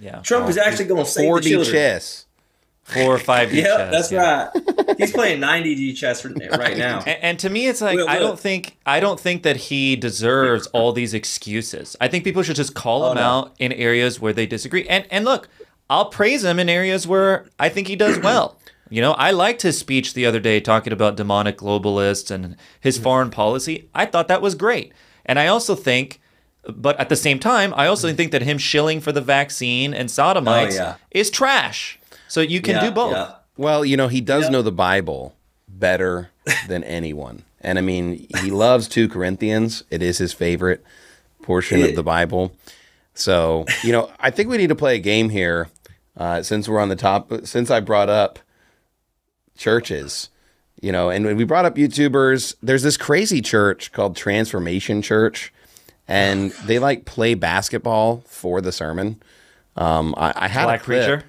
Yeah. 0.00 0.20
Trump 0.20 0.48
is 0.48 0.58
actually 0.58 0.86
going 0.86 1.04
to 1.04 1.10
save 1.10 1.32
the 1.34 1.40
4D 1.40 1.48
children. 1.48 1.74
chess. 1.74 2.23
Four 2.84 3.14
or 3.14 3.18
five 3.18 3.50
D 3.50 3.56
Yep, 3.62 3.76
chess, 3.76 3.90
that's 3.90 4.12
yeah. 4.12 4.50
right. 4.54 4.98
He's 4.98 5.10
playing 5.12 5.40
90D 5.40 5.96
chess 5.96 6.24
right 6.24 6.76
now. 6.76 6.98
And, 7.06 7.18
and 7.22 7.38
to 7.40 7.48
me, 7.48 7.66
it's 7.66 7.80
like 7.80 7.96
Look, 7.96 8.08
I 8.08 8.18
don't 8.18 8.38
think 8.38 8.76
I 8.84 9.00
don't 9.00 9.18
think 9.18 9.42
that 9.42 9.56
he 9.56 9.96
deserves 9.96 10.66
all 10.68 10.92
these 10.92 11.14
excuses. 11.14 11.96
I 12.00 12.08
think 12.08 12.24
people 12.24 12.42
should 12.42 12.56
just 12.56 12.74
call 12.74 13.02
Oh, 13.04 13.10
him 13.12 13.16
no. 13.16 13.22
out 13.22 13.54
in 13.58 13.72
areas 13.72 14.20
where 14.20 14.32
they 14.34 14.46
disagree. 14.46 14.86
And 14.86 15.06
and 15.10 15.24
look, 15.24 15.48
I'll 15.88 16.06
praise 16.10 16.44
him 16.44 16.58
in 16.58 16.68
areas 16.68 17.06
where 17.06 17.46
I 17.58 17.68
think 17.70 17.88
he 17.88 17.96
does 17.96 18.18
well. 18.18 18.58
You 18.90 19.00
know, 19.00 19.12
I 19.12 19.30
liked 19.30 19.62
his 19.62 19.78
speech 19.78 20.12
the 20.14 20.26
other 20.26 20.40
day 20.40 20.60
talking 20.60 20.92
about 20.92 21.16
demonic 21.16 21.56
globalists 21.56 22.30
and 22.30 22.56
his 22.80 22.96
mm-hmm. 22.96 23.04
foreign 23.04 23.30
policy. 23.30 23.88
I 23.94 24.06
thought 24.06 24.28
that 24.28 24.42
was 24.42 24.54
great. 24.54 24.92
And 25.24 25.38
I 25.38 25.46
also 25.46 25.74
think, 25.74 26.20
but 26.68 26.98
at 27.00 27.08
the 27.08 27.16
same 27.16 27.38
time, 27.38 27.72
I 27.76 27.86
also 27.86 28.08
mm-hmm. 28.08 28.16
think 28.16 28.32
that 28.32 28.42
him 28.42 28.58
shilling 28.58 29.00
for 29.00 29.10
the 29.10 29.22
vaccine 29.22 29.94
and 29.94 30.10
sodomites 30.10 30.76
Oh, 30.78 30.82
yeah. 30.82 30.94
is 31.10 31.30
trash. 31.30 31.98
So 32.28 32.40
you 32.40 32.60
can 32.60 32.76
Yeah, 32.76 32.86
do 32.86 32.90
both. 32.90 33.12
yeah. 33.12 33.32
Well, 33.56 33.84
you 33.84 33.96
know, 33.96 34.08
he 34.08 34.20
does 34.20 34.44
Yep. 34.44 34.52
know 34.52 34.62
the 34.62 34.72
Bible 34.72 35.34
better 35.68 36.30
than 36.68 36.82
anyone. 36.84 37.42
And 37.60 37.78
I 37.78 37.82
mean, 37.82 38.26
he 38.40 38.50
loves 38.50 38.88
2 38.88 39.08
Corinthians. 39.08 39.84
It 39.90 40.02
is 40.02 40.18
his 40.18 40.32
favorite 40.32 40.84
portion 41.42 41.82
of 41.82 41.94
the 41.94 42.02
Bible. 42.02 42.52
So, 43.14 43.64
you 43.82 43.92
know, 43.92 44.10
I 44.20 44.30
think 44.30 44.48
we 44.48 44.56
need 44.58 44.68
to 44.68 44.74
play 44.74 44.96
a 44.96 44.98
game 45.00 45.28
here 45.30 45.68
uh, 46.16 46.42
since 46.42 46.68
we're 46.68 46.80
on 46.80 46.88
the 46.88 46.96
top, 46.96 47.30
since 47.44 47.70
I 47.70 47.80
brought 47.80 48.08
up 48.10 48.38
churches, 49.56 50.30
you 50.80 50.92
know, 50.92 51.10
and 51.10 51.24
when 51.24 51.36
we 51.36 51.44
brought 51.44 51.64
up 51.64 51.76
YouTubers, 51.76 52.54
there's 52.62 52.82
this 52.82 52.96
crazy 52.96 53.40
church 53.40 53.92
called 53.92 54.16
Transformation 54.16 55.00
Church, 55.02 55.52
and 56.08 56.50
they 56.66 56.78
like 56.78 57.04
play 57.04 57.34
basketball 57.34 58.22
for 58.26 58.60
the 58.60 58.72
sermon. 58.72 59.22
Um, 59.76 60.14
I, 60.16 60.32
I 60.36 60.48
had 60.48 60.64
Black 60.64 60.80
a 60.80 60.84
clip. 60.84 60.98
preacher. 61.06 61.24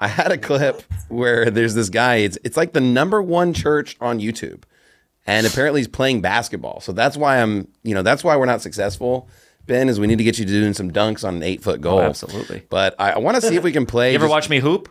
I 0.00 0.08
had 0.08 0.30
a 0.32 0.38
clip 0.38 0.82
where 1.08 1.50
there's 1.50 1.74
this 1.74 1.88
guy. 1.88 2.16
It's 2.16 2.38
it's 2.44 2.56
like 2.56 2.72
the 2.72 2.80
number 2.80 3.22
one 3.22 3.54
church 3.54 3.96
on 4.00 4.18
YouTube, 4.20 4.64
and 5.26 5.46
apparently 5.46 5.80
he's 5.80 5.88
playing 5.88 6.20
basketball. 6.20 6.80
So 6.80 6.92
that's 6.92 7.16
why 7.16 7.40
I'm, 7.40 7.68
you 7.82 7.94
know, 7.94 8.02
that's 8.02 8.22
why 8.22 8.36
we're 8.36 8.44
not 8.46 8.60
successful. 8.62 9.28
Ben 9.66 9.88
is 9.88 9.98
we 9.98 10.06
need 10.06 10.18
to 10.18 10.24
get 10.24 10.38
you 10.38 10.44
doing 10.44 10.74
some 10.74 10.90
dunks 10.92 11.26
on 11.26 11.36
an 11.36 11.42
eight 11.42 11.62
foot 11.62 11.80
goal. 11.80 11.98
Oh, 11.98 12.02
absolutely. 12.02 12.62
But 12.68 12.94
I, 12.98 13.12
I 13.12 13.18
want 13.18 13.36
to 13.36 13.40
see 13.40 13.56
if 13.56 13.64
we 13.64 13.72
can 13.72 13.86
play. 13.86 14.10
You 14.12 14.16
ever 14.16 14.26
just- 14.26 14.30
watch 14.30 14.48
me 14.50 14.60
hoop? 14.60 14.88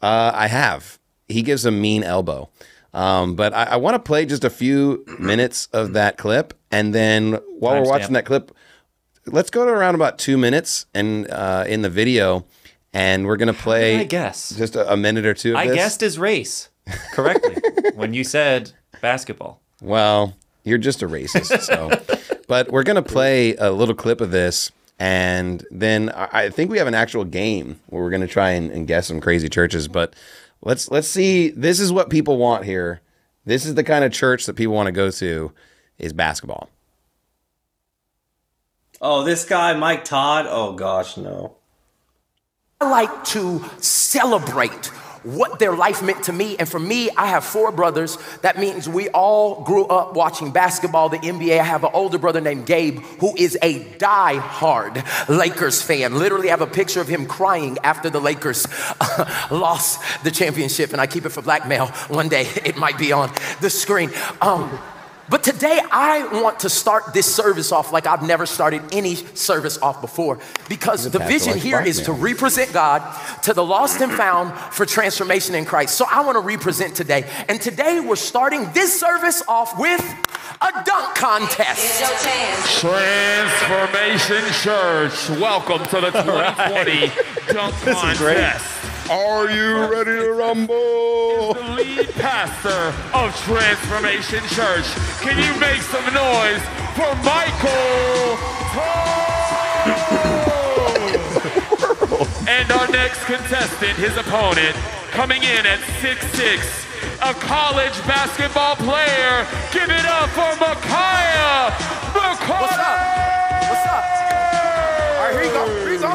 Uh, 0.00 0.32
I 0.34 0.46
have. 0.46 0.98
He 1.28 1.42
gives 1.42 1.66
a 1.66 1.70
mean 1.70 2.02
elbow. 2.02 2.48
Um, 2.94 3.34
but 3.36 3.52
I, 3.52 3.64
I 3.64 3.76
want 3.76 3.94
to 3.96 3.98
play 4.00 4.24
just 4.26 4.42
a 4.42 4.50
few 4.50 5.04
minutes 5.18 5.66
of 5.72 5.92
that 5.92 6.16
clip, 6.18 6.54
and 6.72 6.92
then 6.94 7.34
while 7.58 7.74
we're 7.80 7.82
Timestamp. 7.82 7.88
watching 7.88 8.12
that 8.14 8.24
clip, 8.26 8.50
let's 9.26 9.50
go 9.50 9.64
to 9.64 9.70
around 9.70 9.94
about 9.94 10.18
two 10.18 10.36
minutes 10.38 10.86
and 10.94 11.30
uh, 11.30 11.64
in 11.68 11.82
the 11.82 11.90
video, 11.90 12.46
and 12.92 13.26
we're 13.26 13.36
gonna 13.36 13.52
play. 13.52 13.98
I 13.98 14.04
guess. 14.04 14.50
just 14.50 14.76
a, 14.76 14.92
a 14.92 14.96
minute 14.96 15.26
or 15.26 15.34
two. 15.34 15.52
Of 15.52 15.56
I 15.58 15.66
this. 15.66 15.76
guessed 15.76 16.00
his 16.00 16.18
race 16.18 16.68
correctly 17.12 17.56
when 17.94 18.14
you 18.14 18.24
said 18.24 18.72
basketball. 19.00 19.60
Well, 19.80 20.36
you're 20.64 20.78
just 20.78 21.02
a 21.02 21.08
racist. 21.08 21.60
So, 21.62 21.90
but 22.48 22.70
we're 22.70 22.82
gonna 22.82 23.02
play 23.02 23.54
a 23.56 23.70
little 23.70 23.94
clip 23.94 24.20
of 24.20 24.30
this, 24.30 24.72
and 24.98 25.64
then 25.70 26.10
I, 26.10 26.28
I 26.32 26.50
think 26.50 26.70
we 26.70 26.78
have 26.78 26.88
an 26.88 26.94
actual 26.94 27.24
game 27.24 27.80
where 27.86 28.02
we're 28.02 28.10
gonna 28.10 28.26
try 28.26 28.50
and, 28.50 28.70
and 28.70 28.86
guess 28.86 29.06
some 29.06 29.20
crazy 29.20 29.48
churches. 29.48 29.88
But 29.88 30.14
let's 30.62 30.90
let's 30.90 31.08
see. 31.08 31.50
This 31.50 31.80
is 31.80 31.92
what 31.92 32.10
people 32.10 32.36
want 32.38 32.64
here. 32.64 33.00
This 33.44 33.64
is 33.64 33.74
the 33.74 33.84
kind 33.84 34.04
of 34.04 34.12
church 34.12 34.46
that 34.46 34.54
people 34.54 34.74
want 34.74 34.86
to 34.86 34.92
go 34.92 35.10
to. 35.10 35.52
Is 35.98 36.14
basketball. 36.14 36.70
Oh, 39.02 39.22
this 39.22 39.44
guy, 39.44 39.74
Mike 39.74 40.04
Todd. 40.04 40.46
Oh 40.48 40.72
gosh, 40.72 41.16
no. 41.16 41.56
I 42.82 42.88
like 42.88 43.24
to 43.24 43.62
celebrate 43.82 44.86
what 45.22 45.58
their 45.58 45.76
life 45.76 46.02
meant 46.02 46.24
to 46.24 46.32
me. 46.32 46.56
And 46.56 46.66
for 46.66 46.78
me, 46.78 47.10
I 47.14 47.26
have 47.26 47.44
four 47.44 47.70
brothers. 47.72 48.16
That 48.40 48.58
means 48.58 48.88
we 48.88 49.10
all 49.10 49.62
grew 49.64 49.84
up 49.84 50.14
watching 50.14 50.50
basketball, 50.50 51.10
the 51.10 51.18
NBA. 51.18 51.60
I 51.60 51.62
have 51.62 51.84
an 51.84 51.90
older 51.92 52.16
brother 52.16 52.40
named 52.40 52.64
Gabe 52.64 53.00
who 53.20 53.36
is 53.36 53.58
a 53.60 53.84
die-hard 53.98 55.04
Lakers 55.28 55.82
fan. 55.82 56.14
Literally 56.14 56.48
I 56.48 56.52
have 56.52 56.62
a 56.62 56.66
picture 56.66 57.02
of 57.02 57.08
him 57.08 57.26
crying 57.26 57.76
after 57.84 58.08
the 58.08 58.18
Lakers 58.18 58.66
lost 59.50 60.00
the 60.24 60.30
championship. 60.30 60.92
And 60.92 61.02
I 61.02 61.06
keep 61.06 61.26
it 61.26 61.30
for 61.30 61.42
blackmail. 61.42 61.88
One 62.08 62.30
day 62.30 62.48
it 62.64 62.78
might 62.78 62.96
be 62.96 63.12
on 63.12 63.30
the 63.60 63.68
screen. 63.68 64.10
Um, 64.40 64.70
but 65.30 65.44
today 65.44 65.80
I 65.92 66.42
want 66.42 66.60
to 66.60 66.68
start 66.68 67.14
this 67.14 67.32
service 67.32 67.70
off 67.70 67.92
like 67.92 68.06
I've 68.06 68.22
never 68.22 68.46
started 68.46 68.82
any 68.92 69.14
service 69.14 69.78
off 69.78 70.00
before 70.00 70.40
because 70.68 71.08
the 71.08 71.20
vision 71.20 71.52
likes 71.52 71.62
here 71.62 71.80
is 71.80 72.02
to 72.02 72.12
represent 72.12 72.72
God 72.72 73.00
to 73.44 73.54
the 73.54 73.64
lost 73.64 74.00
and 74.00 74.12
found 74.12 74.52
for 74.74 74.84
transformation 74.84 75.54
in 75.54 75.64
Christ. 75.64 75.94
So 75.96 76.04
I 76.10 76.24
want 76.24 76.34
to 76.34 76.40
represent 76.40 76.96
today. 76.96 77.30
And 77.48 77.60
today 77.60 78.00
we're 78.00 78.16
starting 78.16 78.70
this 78.72 78.98
service 78.98 79.42
off 79.46 79.78
with 79.78 80.00
a 80.60 80.72
dunk 80.84 81.14
contest. 81.14 82.00
Transformation 82.80 84.44
Church, 84.62 85.30
welcome 85.40 85.84
to 85.86 86.00
the 86.00 86.10
2020 86.22 87.54
Dunk 87.54 87.74
Contest. 87.76 88.89
Are 89.10 89.50
you 89.50 89.90
ready 89.90 90.22
to 90.22 90.30
rumble? 90.30 91.54
The 91.54 91.74
lead 91.74 92.10
pastor 92.14 92.94
of 93.10 93.34
Transformation 93.42 94.38
Church. 94.54 94.86
Can 95.18 95.34
you 95.34 95.50
make 95.58 95.82
some 95.82 96.06
noise 96.14 96.62
for 96.94 97.10
Michael 97.26 98.38
Todd? 98.70 99.50
and 102.46 102.70
our 102.70 102.86
next 102.92 103.24
contestant, 103.24 103.98
his 103.98 104.16
opponent, 104.16 104.76
coming 105.10 105.42
in 105.42 105.66
at 105.66 105.80
6'6", 105.98 106.62
a 107.28 107.34
college 107.34 107.98
basketball 108.06 108.76
player. 108.76 109.44
Give 109.72 109.90
it 109.90 110.06
up 110.06 110.30
for 110.30 110.54
Micaiah 110.62 111.74
McCarter. 112.14 112.62
What's 112.62 112.78
up? 112.78 112.98
What's 113.66 113.86
up? 113.90 114.04
All 115.18 115.26
right, 115.26 115.32
here 115.34 115.42
you 115.42 115.50
go. 115.50 115.66
Here 115.66 115.94
you 115.94 115.98
go. 115.98 116.14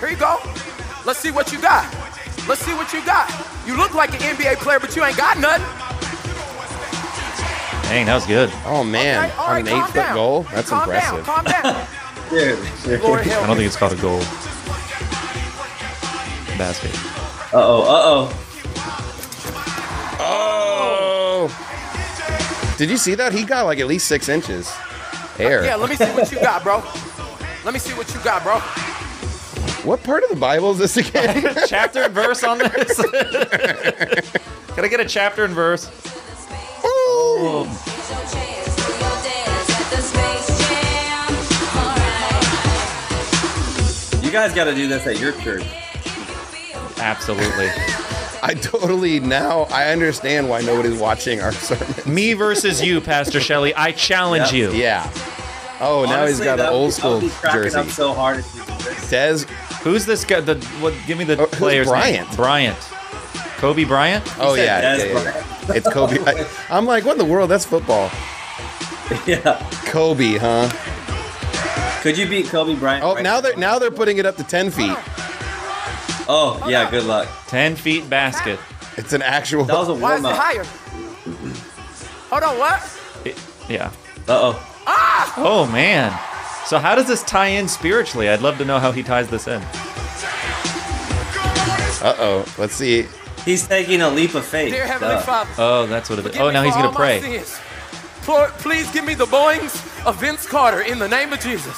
Here 0.00 0.08
you 0.08 0.16
go. 0.16 0.40
Let's 1.04 1.18
see 1.18 1.32
what 1.32 1.52
you 1.52 1.60
got. 1.60 2.09
Let's 2.50 2.62
see 2.62 2.74
what 2.74 2.92
you 2.92 3.00
got. 3.06 3.30
You 3.64 3.76
look 3.76 3.94
like 3.94 4.12
an 4.12 4.18
NBA 4.36 4.56
player, 4.56 4.80
but 4.80 4.96
you 4.96 5.04
ain't 5.04 5.16
got 5.16 5.38
nothing. 5.38 5.64
Dang, 7.88 8.06
that 8.06 8.14
was 8.16 8.26
good. 8.26 8.50
Oh 8.66 8.82
man, 8.82 9.26
Okay, 9.26 9.34
all 9.38 9.48
right, 9.50 9.60
an 9.64 9.68
eight 9.68 9.84
foot 9.86 9.94
down. 9.94 10.14
goal. 10.16 10.42
That's 10.50 10.68
calm 10.68 10.82
impressive. 10.82 11.24
Down, 11.24 11.24
calm 11.24 11.44
down. 11.44 11.86
Dude. 12.30 12.58
Lord 13.04 13.20
I 13.20 13.24
don't 13.46 13.50
me. 13.50 13.54
think 13.54 13.66
it's 13.68 13.76
called 13.76 13.92
a 13.92 13.96
goal. 14.02 14.18
Basket. 16.58 16.92
Uh 17.54 17.62
oh. 17.62 17.82
Uh 17.82 18.02
oh. 18.02 18.28
Oh. 20.18 21.48
Did 22.78 22.90
you 22.90 22.96
see 22.96 23.14
that? 23.14 23.32
He 23.32 23.44
got 23.44 23.64
like 23.66 23.78
at 23.78 23.86
least 23.86 24.08
six 24.08 24.28
inches. 24.28 24.72
Air. 25.38 25.62
Yeah, 25.64 25.76
let 25.76 25.88
me 25.88 25.94
see 25.94 26.04
what 26.06 26.32
you 26.32 26.40
got, 26.40 26.64
bro. 26.64 26.82
Let 27.64 27.74
me 27.74 27.78
see 27.78 27.94
what 27.94 28.12
you 28.12 28.18
got, 28.24 28.42
bro. 28.42 28.60
What 29.84 30.02
part 30.02 30.22
of 30.22 30.28
the 30.30 30.36
Bible 30.36 30.72
is 30.72 30.78
this 30.78 30.96
again? 30.98 31.54
chapter 31.66 32.02
and 32.02 32.14
verse 32.14 32.44
on 32.44 32.58
this? 32.58 32.96
Can 34.74 34.84
I 34.84 34.88
get 34.88 35.00
a 35.00 35.04
chapter 35.06 35.44
and 35.44 35.54
verse? 35.54 35.88
You 44.22 44.30
guys 44.30 44.54
got 44.54 44.64
to 44.64 44.74
do 44.74 44.86
this 44.86 45.06
at 45.06 45.18
your 45.18 45.32
church. 45.40 45.64
Absolutely. 46.98 47.68
I 48.42 48.54
totally 48.54 49.18
now 49.18 49.62
I 49.70 49.90
understand 49.90 50.48
why 50.48 50.60
nobody's 50.60 50.98
watching 51.00 51.40
our 51.40 51.52
sermon. 51.52 51.94
Me 52.14 52.34
versus 52.34 52.82
you, 52.82 53.00
Pastor 53.00 53.40
Shelley. 53.40 53.74
I 53.74 53.92
challenge 53.92 54.52
Yeah. 54.52 54.58
you. 54.70 54.72
Yeah. 54.72 55.10
Oh, 55.80 56.04
now 56.04 56.26
he's 56.26 56.40
Honestly, 56.40 56.44
got 56.44 56.52
an 56.52 56.58
that 56.58 56.72
would- 56.72 56.76
old 56.76 56.82
I 56.82 56.86
would 56.86 56.92
school 56.94 57.20
be 57.20 57.28
cracking 57.30 57.62
jersey. 57.62 57.78
up 57.78 57.86
so 57.88 58.12
hard 58.14 58.38
if 58.40 58.54
you 58.54 58.60
did 58.64 58.76
this. 58.78 59.10
Dez. 59.10 59.69
Who's 59.82 60.04
this 60.06 60.24
guy? 60.24 60.40
The 60.40 60.56
what? 60.80 60.94
Give 61.06 61.16
me 61.18 61.24
the 61.24 61.34
Oh, 61.40 61.46
who's 61.46 61.58
player's 61.58 61.88
Bryant? 61.88 62.28
name. 62.28 62.36
Bryant. 62.36 62.78
Kobe 63.58 63.84
Bryant. 63.84 64.24
Oh 64.38 64.54
yeah, 64.54 64.96
yeah, 64.96 64.96
yeah, 65.04 65.04
yeah. 65.22 65.74
It's 65.74 65.88
Kobe. 65.92 66.18
I, 66.26 66.46
I'm 66.70 66.86
like, 66.86 67.04
what 67.04 67.12
in 67.12 67.18
the 67.18 67.24
world? 67.32 67.50
That's 67.50 67.64
football. 67.64 68.10
Yeah. 69.26 69.58
Kobe, 69.86 70.38
huh? 70.38 70.68
Could 72.02 72.16
you 72.16 72.28
beat 72.28 72.46
Kobe 72.46 72.74
Bryant? 72.76 73.04
Oh, 73.04 73.14
right 73.14 73.22
now 73.24 73.40
they're 73.40 73.56
now 73.56 73.78
they're 73.78 73.90
putting 73.90 74.18
it 74.18 74.26
up 74.26 74.36
to 74.36 74.44
ten 74.44 74.70
feet. 74.70 74.96
Oh, 76.32 76.64
yeah. 76.68 76.88
Good 76.90 77.04
luck. 77.04 77.28
Ten 77.48 77.74
feet 77.76 78.08
basket. 78.08 78.58
It's 78.96 79.12
an 79.12 79.22
actual. 79.22 79.64
That 79.64 79.74
was 79.78 79.88
a 79.88 79.94
Why 79.94 80.16
is 80.16 80.22
warm 80.22 80.34
it 80.34 80.38
up. 80.38 80.42
higher? 80.44 80.64
Hold 82.30 82.42
on, 82.42 82.58
what? 82.58 83.00
It- 83.24 83.38
yeah. 83.68 83.86
Uh 84.28 84.52
oh. 84.52 84.82
Ah! 84.86 85.34
Oh 85.36 85.66
man. 85.66 86.12
So 86.70 86.78
how 86.78 86.94
does 86.94 87.08
this 87.08 87.24
tie 87.24 87.48
in 87.48 87.66
spiritually? 87.66 88.28
I'd 88.28 88.42
love 88.42 88.56
to 88.58 88.64
know 88.64 88.78
how 88.78 88.92
he 88.92 89.02
ties 89.02 89.26
this 89.28 89.48
in. 89.48 89.60
Uh 92.00 92.14
oh. 92.16 92.54
Let's 92.58 92.74
see. 92.74 93.08
He's 93.44 93.66
taking 93.66 94.02
a 94.02 94.08
leap 94.08 94.36
of 94.36 94.46
faith. 94.46 94.72
Dear 94.72 94.86
Heavenly 94.86 95.16
Duh. 95.16 95.22
Father. 95.22 95.50
Oh, 95.58 95.86
that's 95.88 96.08
what 96.08 96.20
it 96.20 96.26
is. 96.26 96.36
Oh, 96.36 96.52
now 96.52 96.62
he's 96.62 96.76
gonna 96.76 96.92
pray. 96.92 97.42
Lord, 98.28 98.50
please 98.52 98.88
give 98.92 99.04
me 99.04 99.14
the 99.14 99.26
boings 99.26 100.06
of 100.06 100.20
Vince 100.20 100.46
Carter 100.46 100.82
in 100.82 101.00
the 101.00 101.08
name 101.08 101.32
of 101.32 101.40
Jesus. 101.40 101.76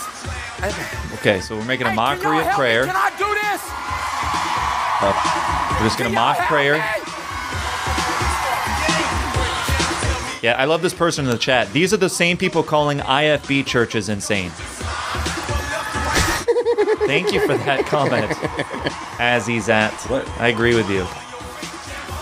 Amen. 0.58 0.86
Okay, 1.14 1.40
so 1.40 1.56
we're 1.56 1.64
making 1.64 1.86
a 1.86 1.94
mockery 1.94 2.24
can 2.24 2.30
y'all 2.32 2.40
of 2.40 2.46
help 2.48 2.58
me? 2.58 2.62
prayer. 2.62 2.84
Can 2.84 2.94
I 2.94 3.08
do 3.16 3.32
this? 5.72 5.80
We're 5.80 5.86
just 5.86 5.98
gonna 5.98 6.10
mock 6.10 6.36
prayer. 6.40 6.74
me? 6.74 7.12
Yeah, 10.42 10.56
I 10.58 10.64
love 10.64 10.82
this 10.82 10.92
person 10.92 11.24
in 11.24 11.30
the 11.30 11.38
chat. 11.38 11.72
These 11.72 11.94
are 11.94 11.98
the 11.98 12.10
same 12.10 12.36
people 12.36 12.62
calling 12.64 12.98
IFB 12.98 13.64
churches 13.64 14.08
insane. 14.10 14.50
Thank 17.12 17.34
you 17.34 17.46
for 17.46 17.58
that 17.58 17.84
comment. 17.84 18.32
As 19.20 19.46
he's 19.46 19.68
at. 19.68 19.92
What? 20.08 20.26
I 20.40 20.48
agree 20.48 20.74
with 20.74 20.88
you. 20.88 21.06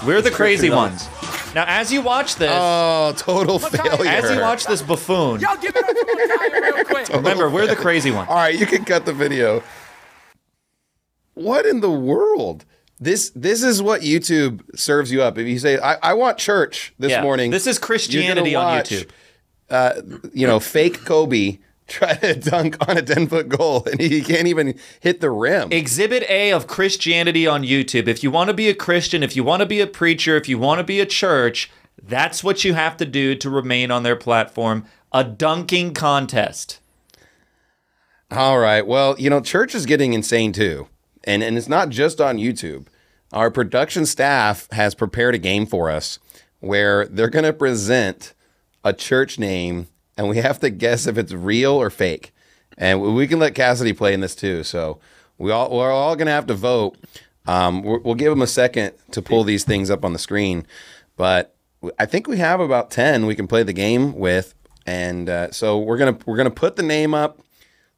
We're 0.05 0.21
the 0.21 0.33
crazy 0.33 0.69
ones. 0.69 1.09
Now, 1.55 1.65
as 1.69 1.93
you 1.93 2.03
watch 2.03 2.35
this, 2.35 2.51
Oh, 2.53 3.15
total 3.17 3.61
failure. 3.61 4.11
as 4.11 4.35
you 4.35 4.41
watch 4.41 4.67
this 4.67 4.83
buffoon, 4.83 5.41
Y'all 5.41 5.57
give 5.59 5.77
it 5.77 5.85
up 5.85 5.95
to 5.95 6.05
Micaiah 6.07 6.75
real 6.75 6.85
quick. 6.85 7.09
remember 7.15 7.49
we're 7.49 7.69
the 7.69 7.77
crazy 7.77 8.11
ones. 8.11 8.29
All 8.29 8.35
right, 8.35 8.59
you 8.59 8.67
can 8.67 8.85
cut 8.85 9.07
the 9.07 9.13
video. 9.13 9.63
What 11.35 11.67
in 11.67 11.81
the 11.81 11.91
world? 11.91 12.65
This 12.99 13.31
this 13.37 13.63
is 13.63 13.81
what 13.81 14.01
YouTube 14.01 14.61
serves 14.77 15.13
you 15.13 15.23
up. 15.23 15.39
If 15.39 15.47
you 15.47 15.61
say, 15.61 15.79
"I, 15.79 15.99
I 16.03 16.15
want 16.15 16.37
church 16.37 16.95
this 16.99 17.13
Yeah, 17.13 17.23
morning," 17.23 17.53
This 17.53 17.69
is 17.69 17.77
you're 17.77 17.81
gonna 17.81 17.87
Christianity 17.87 18.55
on 18.57 18.65
watch, 18.65 18.91
YouTube. 18.91 19.11
Uh, 19.71 19.93
you 20.35 20.49
know, 20.49 20.59
fake 20.59 21.05
Kobe 21.05 21.59
try 21.91 22.15
to 22.15 22.35
dunk 22.35 22.77
on 22.89 22.97
a 22.97 23.03
ten 23.03 23.27
foot 23.29 23.49
goal, 23.49 23.85
and 23.91 24.01
he 24.01 24.23
can't 24.23 24.47
even 24.47 24.79
hit 25.01 25.21
the 25.21 25.31
rim. 25.31 25.71
Exhibit 25.73 26.25
A 26.31 26.53
of 26.53 26.67
Christianity 26.67 27.47
on 27.47 27.63
YouTube. 27.63 28.09
If 28.09 28.23
you 28.23 28.31
want 28.31 28.49
to 28.49 28.55
be 28.55 28.69
a 28.69 28.75
Christian, 28.75 29.23
if 29.23 29.37
you 29.37 29.45
want 29.45 29.61
to 29.61 29.67
be 29.67 29.81
a 29.81 29.87
preacher, 29.87 30.37
if 30.37 30.49
you 30.49 30.59
want 30.59 30.79
to 30.79 30.85
be 30.85 31.01
a 31.01 31.07
church, 31.07 31.71
that's 32.03 32.43
what 32.43 32.65
you 32.65 32.73
have 32.75 32.97
to 32.97 33.05
do 33.05 33.35
to 33.35 33.51
remain 33.51 33.91
on 33.91 34.03
their 34.05 34.17
platform. 34.17 34.87
A 35.13 35.25
dunking 35.25 35.93
contest. 35.93 36.79
All 38.31 38.59
right. 38.61 38.87
Well, 38.87 39.17
you 39.19 39.29
know, 39.29 39.41
church 39.41 39.75
is 39.75 39.87
getting 39.87 40.13
insane 40.13 40.53
too. 40.53 40.89
and 41.25 41.43
and 41.43 41.57
it's 41.59 41.69
not 41.69 41.89
just 41.91 42.21
on 42.21 42.39
YouTube. 42.39 42.87
Our 43.33 43.51
production 43.51 44.07
staff 44.07 44.69
has 44.73 44.95
prepared 44.95 45.35
a 45.35 45.39
game 45.39 45.67
for 45.67 45.91
us 45.91 46.19
where 46.61 47.07
they're 47.07 47.29
going 47.31 47.45
to 47.45 47.53
present 47.53 48.35
a 48.85 48.93
church 48.93 49.39
name, 49.39 49.87
and 50.21 50.29
we 50.29 50.37
have 50.37 50.61
to 50.61 50.69
guess 50.69 51.07
if 51.07 51.17
it's 51.17 51.33
real 51.33 51.73
or 51.73 51.89
fake. 51.89 52.35
And 52.77 53.01
we 53.15 53.27
can 53.27 53.39
let 53.39 53.55
Cassady 53.55 53.97
play 53.97 54.13
in 54.13 54.21
this 54.21 54.35
too. 54.35 54.63
So 54.65 55.01
we 55.39 55.51
all 55.51 55.75
we're 55.75 55.91
all 55.91 56.15
going 56.15 56.27
to 56.27 56.33
have 56.33 56.47
to 56.49 56.55
vote. 56.55 56.99
Um, 57.47 57.83
we're, 57.83 58.01
we'll 58.01 58.15
give 58.17 58.29
them 58.29 58.43
a 58.43 58.47
second 58.47 58.93
to 59.13 59.23
pull 59.23 59.45
these 59.45 59.65
things 59.65 59.89
up 59.91 60.05
on 60.05 60.13
the 60.13 60.19
screen, 60.19 60.67
but 61.17 61.57
I 61.99 62.05
think 62.05 62.29
we 62.29 62.37
have 62.37 62.61
about 62.61 62.91
ten 62.91 63.25
we 63.25 63.35
can 63.35 63.49
play 63.49 63.63
the 63.63 63.73
game 63.73 64.13
with, 64.13 64.55
and 64.85 65.31
uh, 65.31 65.51
so 65.53 65.79
we're 65.79 65.97
gonna 65.97 66.19
we're 66.27 66.37
gonna 66.37 66.51
put 66.51 66.77
the 66.77 66.83
name 66.83 67.15
up. 67.15 67.41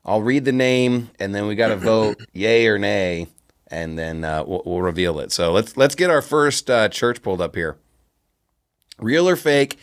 I'll 0.05 0.23
read 0.23 0.45
the 0.45 0.53
name, 0.53 1.11
and 1.19 1.35
then 1.35 1.49
we 1.49 1.57
got 1.57 1.69
to 1.69 1.77
vote 1.77 2.21
yay 2.33 2.69
or 2.69 2.79
nay, 2.79 3.27
and 3.67 3.99
then 3.99 4.23
uh, 4.25 4.45
we'll, 4.47 4.63
we'll 4.65 4.83
reveal 4.83 5.19
it. 5.19 5.33
So 5.33 5.51
let's 5.51 5.77
let's 5.77 5.97
get 5.97 6.09
our 6.09 6.23
first 6.23 6.71
uh, 6.71 6.89
church 6.89 7.21
pulled 7.21 7.41
up 7.41 7.57
here. 7.57 7.79
Real 9.01 9.29
or 9.29 9.35
fake? 9.35 9.77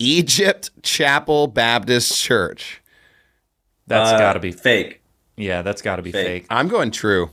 Egypt 0.00 0.70
Chapel 0.82 1.46
Baptist 1.46 2.18
Church. 2.20 2.82
That's 3.86 4.10
Uh, 4.10 4.18
got 4.18 4.32
to 4.32 4.40
be 4.40 4.50
fake. 4.50 5.02
Yeah, 5.36 5.62
that's 5.62 5.82
got 5.82 5.96
to 5.96 6.02
be 6.02 6.10
Fake. 6.12 6.26
fake. 6.26 6.46
I'm 6.50 6.68
going 6.68 6.90
true. 6.90 7.30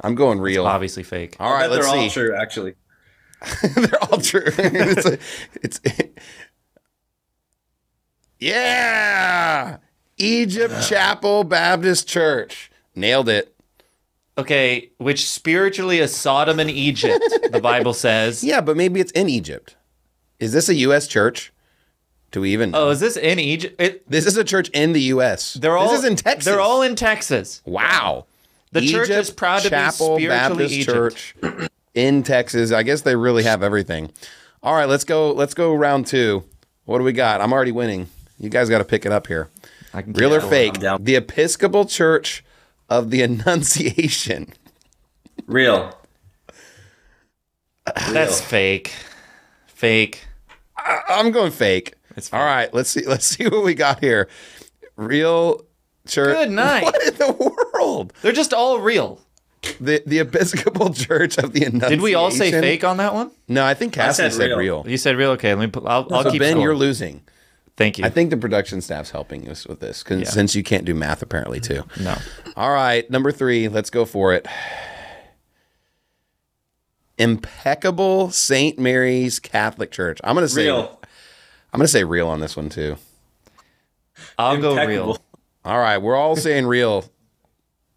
I'm 0.00 0.14
going 0.14 0.40
real. 0.40 0.66
Obviously 0.66 1.02
fake. 1.02 1.36
All 1.38 1.52
right, 1.52 1.70
let's 1.70 1.86
they're 1.86 1.94
see. 1.94 2.04
all 2.04 2.10
true, 2.10 2.34
actually. 2.34 2.74
They're 3.74 4.02
all 4.04 4.18
true. 4.18 4.42
it's, 4.58 5.06
a- 5.06 5.18
it's 5.62 5.80
yeah, 8.38 9.78
Egypt 10.18 10.74
Chapel 10.88 11.44
Baptist 11.44 12.08
Church. 12.08 12.70
Nailed 12.94 13.28
it. 13.28 13.54
Okay, 14.38 14.90
which 14.98 15.28
spiritually 15.28 15.98
is 15.98 16.14
Sodom 16.16 16.58
and 16.60 16.70
Egypt, 16.70 17.22
the 17.52 17.60
Bible 17.60 17.92
says. 17.94 18.42
Yeah, 18.50 18.60
but 18.62 18.76
maybe 18.76 19.00
it's 19.00 19.12
in 19.12 19.28
Egypt. 19.28 19.76
Is 20.38 20.52
this 20.52 20.68
a 20.68 20.74
U.S. 20.76 21.06
church? 21.06 21.52
Do 22.30 22.42
we 22.42 22.52
even? 22.52 22.74
Oh, 22.74 22.78
know? 22.78 22.86
Oh, 22.86 22.90
is 22.90 23.00
this 23.00 23.16
in 23.16 23.38
Egypt? 23.38 23.80
It, 23.80 24.08
this 24.08 24.26
is 24.26 24.36
a 24.36 24.44
church 24.44 24.68
in 24.70 24.92
the 24.92 25.00
U.S. 25.02 25.54
they're 25.54 25.76
all 25.76 25.90
This 25.90 26.00
is 26.00 26.04
in 26.04 26.16
Texas. 26.16 26.44
They're 26.44 26.60
all 26.60 26.82
in 26.82 26.94
Texas. 26.94 27.62
Wow. 27.64 28.26
The 28.72 28.82
church 28.86 29.08
is 29.10 29.30
proud 29.30 29.62
to 29.62 29.70
be 29.70 29.70
Chapel 29.70 30.16
spiritually 30.16 30.28
Baptist 30.28 30.74
Egypt. 30.74 30.94
Church 30.94 31.34
in 31.94 32.22
Texas. 32.22 32.70
I 32.70 32.84
guess 32.84 33.02
they 33.02 33.16
really 33.16 33.42
have 33.42 33.62
everything. 33.62 34.12
All 34.62 34.74
right, 34.74 34.88
let's 34.88 35.04
go. 35.04 35.32
Let's 35.32 35.54
go 35.54 35.74
round 35.74 36.06
two. 36.06 36.44
What 36.84 36.98
do 36.98 37.04
we 37.04 37.12
got? 37.12 37.40
I'm 37.40 37.52
already 37.52 37.72
winning. 37.72 38.08
You 38.38 38.48
guys 38.48 38.68
got 38.68 38.78
to 38.78 38.84
pick 38.84 39.04
it 39.04 39.12
up 39.12 39.26
here. 39.26 39.48
I 39.92 40.02
can 40.02 40.12
Real 40.12 40.34
or 40.34 40.40
fake? 40.40 40.74
Down. 40.74 41.02
The 41.02 41.16
Episcopal 41.16 41.84
Church 41.84 42.44
of 42.88 43.10
the 43.10 43.22
Annunciation. 43.22 44.52
Real. 45.46 45.96
That's 48.10 48.40
fake. 48.40 48.92
Fake. 49.66 50.28
I- 50.76 51.00
I'm 51.08 51.32
going 51.32 51.50
fake. 51.50 51.94
It's 52.20 52.32
All 52.32 52.40
fake. 52.40 52.46
right, 52.46 52.74
let's 52.74 52.90
see. 52.90 53.06
Let's 53.06 53.26
see 53.26 53.48
what 53.48 53.64
we 53.64 53.74
got 53.74 54.00
here. 54.00 54.28
Real 54.96 55.64
church. 56.06 56.36
Good 56.36 56.50
night. 56.50 56.84
What 56.84 57.02
in 57.02 57.14
the 57.16 57.32
world? 57.74 58.12
They're 58.22 58.32
just 58.32 58.52
all 58.52 58.80
real. 58.80 59.20
The 59.80 60.02
the 60.06 60.18
Episcopal 60.20 60.92
Church 60.94 61.38
of 61.38 61.52
the 61.52 61.64
Annunciation. 61.64 61.90
Did 61.98 62.00
we 62.02 62.14
all 62.14 62.30
say 62.30 62.50
fake 62.50 62.84
on 62.84 62.96
that 62.98 63.14
one? 63.14 63.30
No, 63.48 63.64
I 63.64 63.74
think 63.74 63.94
Cassady 63.94 64.14
said 64.14 64.32
said 64.34 64.46
real. 64.50 64.58
real. 64.58 64.84
You 64.86 64.96
said 64.96 65.16
real. 65.16 65.30
Okay, 65.32 65.54
let 65.54 65.60
me. 65.64 65.70
Put, 65.70 65.84
I'll, 65.86 66.06
I'll 66.12 66.22
So 66.24 66.30
keep 66.30 66.40
Ben, 66.40 66.52
score. 66.52 66.62
you're 66.62 66.76
losing. 66.76 67.22
Thank 67.76 67.98
you. 67.98 68.04
I 68.04 68.10
think 68.10 68.28
the 68.30 68.36
production 68.36 68.80
staff's 68.82 69.10
helping 69.10 69.48
us 69.48 69.66
with 69.66 69.80
this 69.80 70.02
'cause- 70.02 70.20
Yeah. 70.20 70.28
since 70.28 70.54
you 70.54 70.62
can't 70.62 70.84
do 70.84 70.94
math 70.94 71.22
apparently 71.22 71.60
too. 71.60 71.84
no. 72.00 72.14
All 72.56 72.70
right, 72.72 73.08
number 73.10 73.32
three. 73.32 73.68
Let's 73.68 73.88
go 73.90 74.04
for 74.04 74.34
it. 74.34 74.46
Impeccable 77.18 78.30
St. 78.30 78.78
Mary's 78.78 79.38
Catholic 79.38 79.90
Church. 79.90 80.18
I'm 80.24 80.34
gonna 80.34 80.48
say 80.48 80.64
Real. 80.64 80.99
I'm 81.72 81.78
gonna 81.78 81.88
say 81.88 82.04
real 82.04 82.28
on 82.28 82.40
this 82.40 82.56
one 82.56 82.68
too. 82.68 82.96
I'll 84.38 84.56
go 84.60 84.74
real. 84.86 85.18
All 85.64 85.78
right, 85.78 85.98
we're 85.98 86.16
all 86.16 86.36
saying 86.36 86.66
real. 86.66 87.04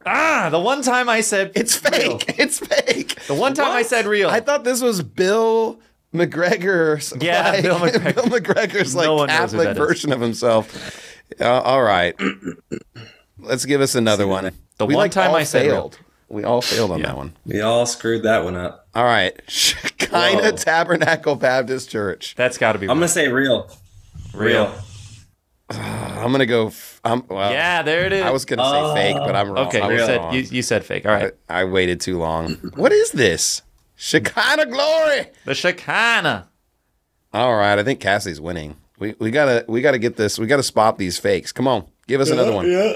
Ah, 0.06 0.50
the 0.52 0.60
one 0.60 0.82
time 0.82 1.08
I 1.08 1.22
said 1.22 1.54
It's 1.56 1.78
fake. 1.78 2.36
It's 2.38 2.60
fake. 2.60 3.18
The 3.28 3.34
one 3.34 3.54
time 3.54 3.72
I 3.72 3.84
said 3.84 4.06
real. 4.06 4.30
I 4.30 4.42
thought 4.42 4.66
this 4.66 4.82
was 4.82 5.02
Bill 5.02 5.80
McGregor's. 6.14 7.14
Yeah, 7.22 7.52
like, 7.52 7.62
Bill 7.64 7.80
McGregor. 7.80 8.14
Bill 8.16 8.24
McGregor's 8.26 8.96
like 8.96 9.06
No 9.06 9.14
one 9.16 9.28
knows 9.30 9.54
who 9.54 9.60
Catholic 9.60 9.64
that 9.68 9.72
is. 9.82 9.88
version 9.88 10.12
of 10.12 10.20
himself. 10.20 11.16
Uh, 11.40 11.62
all 11.62 11.82
right, 11.82 12.20
let's 13.40 13.64
give 13.64 13.80
us 13.80 13.96
another 13.96 14.28
one. 14.28 14.52
The 14.78 14.86
We, 14.86 14.96
one 14.96 15.04
like, 15.06 15.12
time 15.14 15.30
all 15.30 15.38
I 15.38 15.44
said 15.44 15.68
real. 15.68 15.72
failed. 15.76 16.00
We 16.28 16.44
all 16.44 16.62
failed 16.62 16.92
on 16.92 17.00
Yeah. 17.00 17.06
that 17.08 17.16
one. 17.18 17.34
We 17.46 17.62
all 17.62 17.86
screwed 17.86 18.24
that 18.24 18.44
one 18.44 18.58
up. 18.58 18.83
All 18.96 19.04
right, 19.06 19.40
Shekinah 19.48 20.12
Whoa. 20.42 20.52
Tabernacle 20.52 21.36
Baptist 21.36 21.90
Church. 21.90 22.36
That's 22.36 22.58
got 22.58 22.74
to 22.74 22.80
be 22.80 22.86
I'm 22.86 22.90
real. 22.92 22.96
gonna 23.00 23.08
say 23.08 23.28
real. 23.30 23.70
real. 24.34 24.74
Uh, 25.70 25.76
I'm 26.24 26.32
gonna 26.32 26.46
go. 26.46 26.68
F- 26.68 27.00
I'm, 27.04 27.26
well, 27.28 27.52
Yeah, 27.52 27.82
there 27.82 28.06
it 28.06 28.14
is. 28.14 28.24
I 28.24 28.30
was 28.32 28.46
gonna 28.46 28.64
say 28.96 29.14
fake, 29.14 29.18
but 29.26 29.36
I'm 29.36 29.50
wrong. 29.52 29.68
okay. 29.68 29.82
I 29.82 29.88
You 29.90 29.94
was 29.96 30.06
said 30.06 30.18
wrong. 30.20 30.34
you, 30.34 30.40
you 30.42 30.62
said 30.62 30.86
fake. 30.86 31.06
All 31.06 31.12
right. 31.14 31.34
I, 31.50 31.62
I 31.62 31.64
waited 31.66 32.00
too 32.02 32.18
long. 32.20 32.54
what 32.76 32.92
is 32.92 33.12
this? 33.12 33.62
Shekinah 33.96 34.68
glory. 34.68 35.28
The 35.46 35.56
Shekinah. 35.56 36.48
All 37.34 37.56
right, 37.56 37.80
I 37.80 37.84
think 37.84 38.00
Cassie's 38.00 38.40
winning. 38.40 38.76
We 39.00 39.16
we 39.20 39.32
gotta 39.32 39.66
we 39.68 39.82
gotta 39.82 39.98
get 39.98 40.18
this. 40.18 40.38
We 40.38 40.46
gotta 40.46 40.62
spot 40.64 40.98
these 41.00 41.18
fakes. 41.18 41.52
Come 41.52 41.68
on, 41.68 41.88
give 42.08 42.22
us 42.22 42.30
another 42.30 42.54
one. 42.54 42.70
Yeah. 42.70 42.94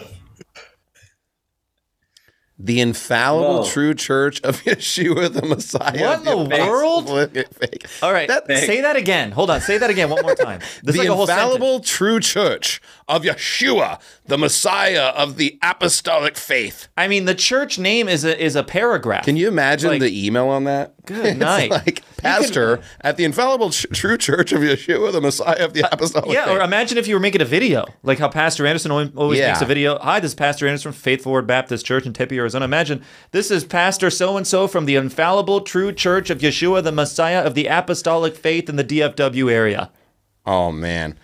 The 2.59 2.81
infallible 2.81 3.61
Whoa. 3.61 3.69
true 3.69 3.93
church 3.93 4.41
of 4.41 4.61
Yeshua 4.63 5.31
the 5.31 5.43
Messiah. 5.43 6.01
What 6.01 6.19
in 6.19 6.25
the 6.25 6.57
world? 6.59 7.09
All 8.01 8.11
right. 8.11 8.27
That- 8.27 8.47
say 8.47 8.81
that 8.81 8.95
again. 8.95 9.31
Hold 9.31 9.51
on. 9.51 9.61
Say 9.61 9.77
that 9.77 9.89
again 9.91 10.09
one 10.09 10.23
more 10.23 10.33
time. 10.35 10.59
This 10.83 10.95
is 10.95 11.01
the 11.01 11.07
like 11.07 11.09
a 11.09 11.15
whole 11.15 11.27
sentence. 11.27 11.43
infallible 11.53 11.79
true 11.81 12.19
church 12.19 12.81
of 13.07 13.23
Yeshua, 13.23 14.01
the 14.25 14.37
Messiah 14.37 15.13
of 15.15 15.37
the 15.37 15.57
apostolic 15.63 16.35
faith. 16.35 16.89
I 16.97 17.07
mean, 17.07 17.23
the 17.25 17.35
church 17.35 17.79
name 17.79 18.09
is 18.09 18.25
a 18.25 18.37
is 18.43 18.55
a 18.55 18.63
paragraph. 18.63 19.23
Can 19.25 19.37
you 19.37 19.47
imagine 19.47 19.91
Like- 19.91 20.01
the 20.01 20.25
email 20.27 20.49
on 20.49 20.65
that? 20.65 20.93
Good 21.05 21.37
night. 21.39 21.71
like 21.71 22.03
pastor 22.17 22.81
at 22.99 23.15
the 23.15 23.23
infallible 23.23 23.69
ch- 23.69 23.85
true 23.93 24.17
church 24.17 24.51
of 24.51 24.59
Yeshua, 24.59 25.13
the 25.13 25.21
Messiah 25.21 25.63
of 25.63 25.73
the 25.73 25.83
uh, 25.85 25.89
apostolic 25.93 26.33
Yeah, 26.33 26.45
faith. 26.45 26.57
or 26.57 26.61
imagine 26.61 26.97
if 26.97 27.07
you 27.07 27.13
were 27.15 27.21
making 27.21 27.39
a 27.41 27.45
video, 27.45 27.85
like 28.03 28.19
how 28.19 28.27
Pastor 28.27 28.65
Anderson 28.67 28.91
always, 28.91 29.09
always 29.15 29.39
Yeah. 29.39 29.47
makes 29.49 29.61
a 29.61 29.65
video. 29.65 29.97
Hi, 29.99 30.19
this 30.19 30.31
is 30.31 30.35
Pastor 30.35 30.67
Anderson 30.67 30.91
from 30.91 30.99
Faithful 30.99 31.31
Word 31.31 31.47
Baptist 31.47 31.85
Church 31.85 32.05
in 32.05 32.11
Tempe, 32.11 32.35
Arizona. 32.37 32.65
Imagine 32.65 33.01
this 33.31 33.49
is 33.51 33.63
Pastor 33.63 34.09
so 34.09 34.35
and 34.35 34.45
so 34.45 34.67
from 34.67 34.85
the 34.85 34.95
infallible 34.95 35.61
true 35.61 35.93
church 35.93 36.29
of 36.29 36.39
Yeshua, 36.39 36.83
the 36.83 36.91
Messiah 36.91 37.39
of 37.41 37.53
the 37.55 37.67
apostolic 37.67 38.35
faith 38.35 38.67
in 38.67 38.75
the 38.75 38.83
DFW 38.83 39.49
area. 39.49 39.89
Oh 40.45 40.71
man, 40.73 41.17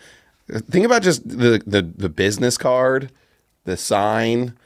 think 0.50 0.86
about 0.86 1.02
just 1.02 1.28
the 1.28 1.62
the 1.66 1.82
the 1.82 2.10
business 2.10 2.58
card, 2.58 3.12
the 3.66 3.78
sign. 3.78 4.58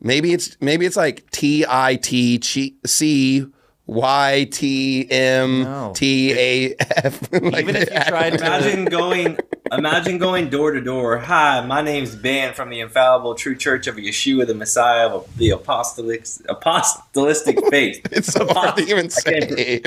Maybe 0.00 0.32
it's 0.32 0.56
maybe 0.60 0.86
it's 0.86 0.96
like 0.96 1.28
T 1.30 1.64
I 1.68 1.96
T 1.96 2.40
C 2.84 3.46
Y 3.86 4.48
T 4.52 5.10
M 5.10 5.92
T 5.94 6.32
A 6.32 6.74
F. 6.78 7.34
Even 7.34 7.76
if 7.76 7.92
you 7.92 8.00
tried 8.06 8.34
Imagine 8.34 8.84
going. 8.84 9.38
Imagine 9.70 10.16
going 10.16 10.48
door 10.48 10.72
to 10.72 10.80
door. 10.80 11.18
Hi, 11.18 11.64
my 11.66 11.82
name's 11.82 12.16
Ben 12.16 12.54
from 12.54 12.70
the 12.70 12.80
Infallible 12.80 13.34
True 13.34 13.54
Church 13.54 13.86
of 13.86 13.96
Yeshua, 13.96 14.46
the 14.46 14.54
Messiah 14.54 15.08
of 15.08 15.36
the 15.36 15.50
apostolic 15.50 16.22
apostolistic 16.22 17.68
faith. 17.70 18.00
It's 18.10 18.28
so 18.28 18.46
hard 18.46 18.76
to 18.76 18.82
even 18.82 19.10
I 19.14 19.30
can't, 19.30 19.50
say. 19.50 19.82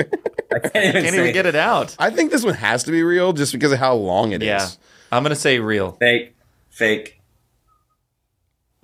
I 0.54 0.58
can't 0.58 0.76
even, 0.76 1.02
can't 1.02 1.14
say 1.14 1.20
even 1.20 1.32
get 1.32 1.46
it 1.46 1.56
out. 1.56 1.96
I 1.98 2.10
think 2.10 2.30
this 2.30 2.44
one 2.44 2.54
has 2.54 2.84
to 2.84 2.92
be 2.92 3.02
real 3.02 3.32
just 3.32 3.52
because 3.52 3.72
of 3.72 3.80
how 3.80 3.94
long 3.94 4.30
it 4.30 4.42
is. 4.42 4.78
Yeah, 5.12 5.16
I'm 5.16 5.22
gonna 5.22 5.34
say 5.36 5.58
real. 5.58 5.92
Fake, 5.92 6.34
fake. 6.70 7.18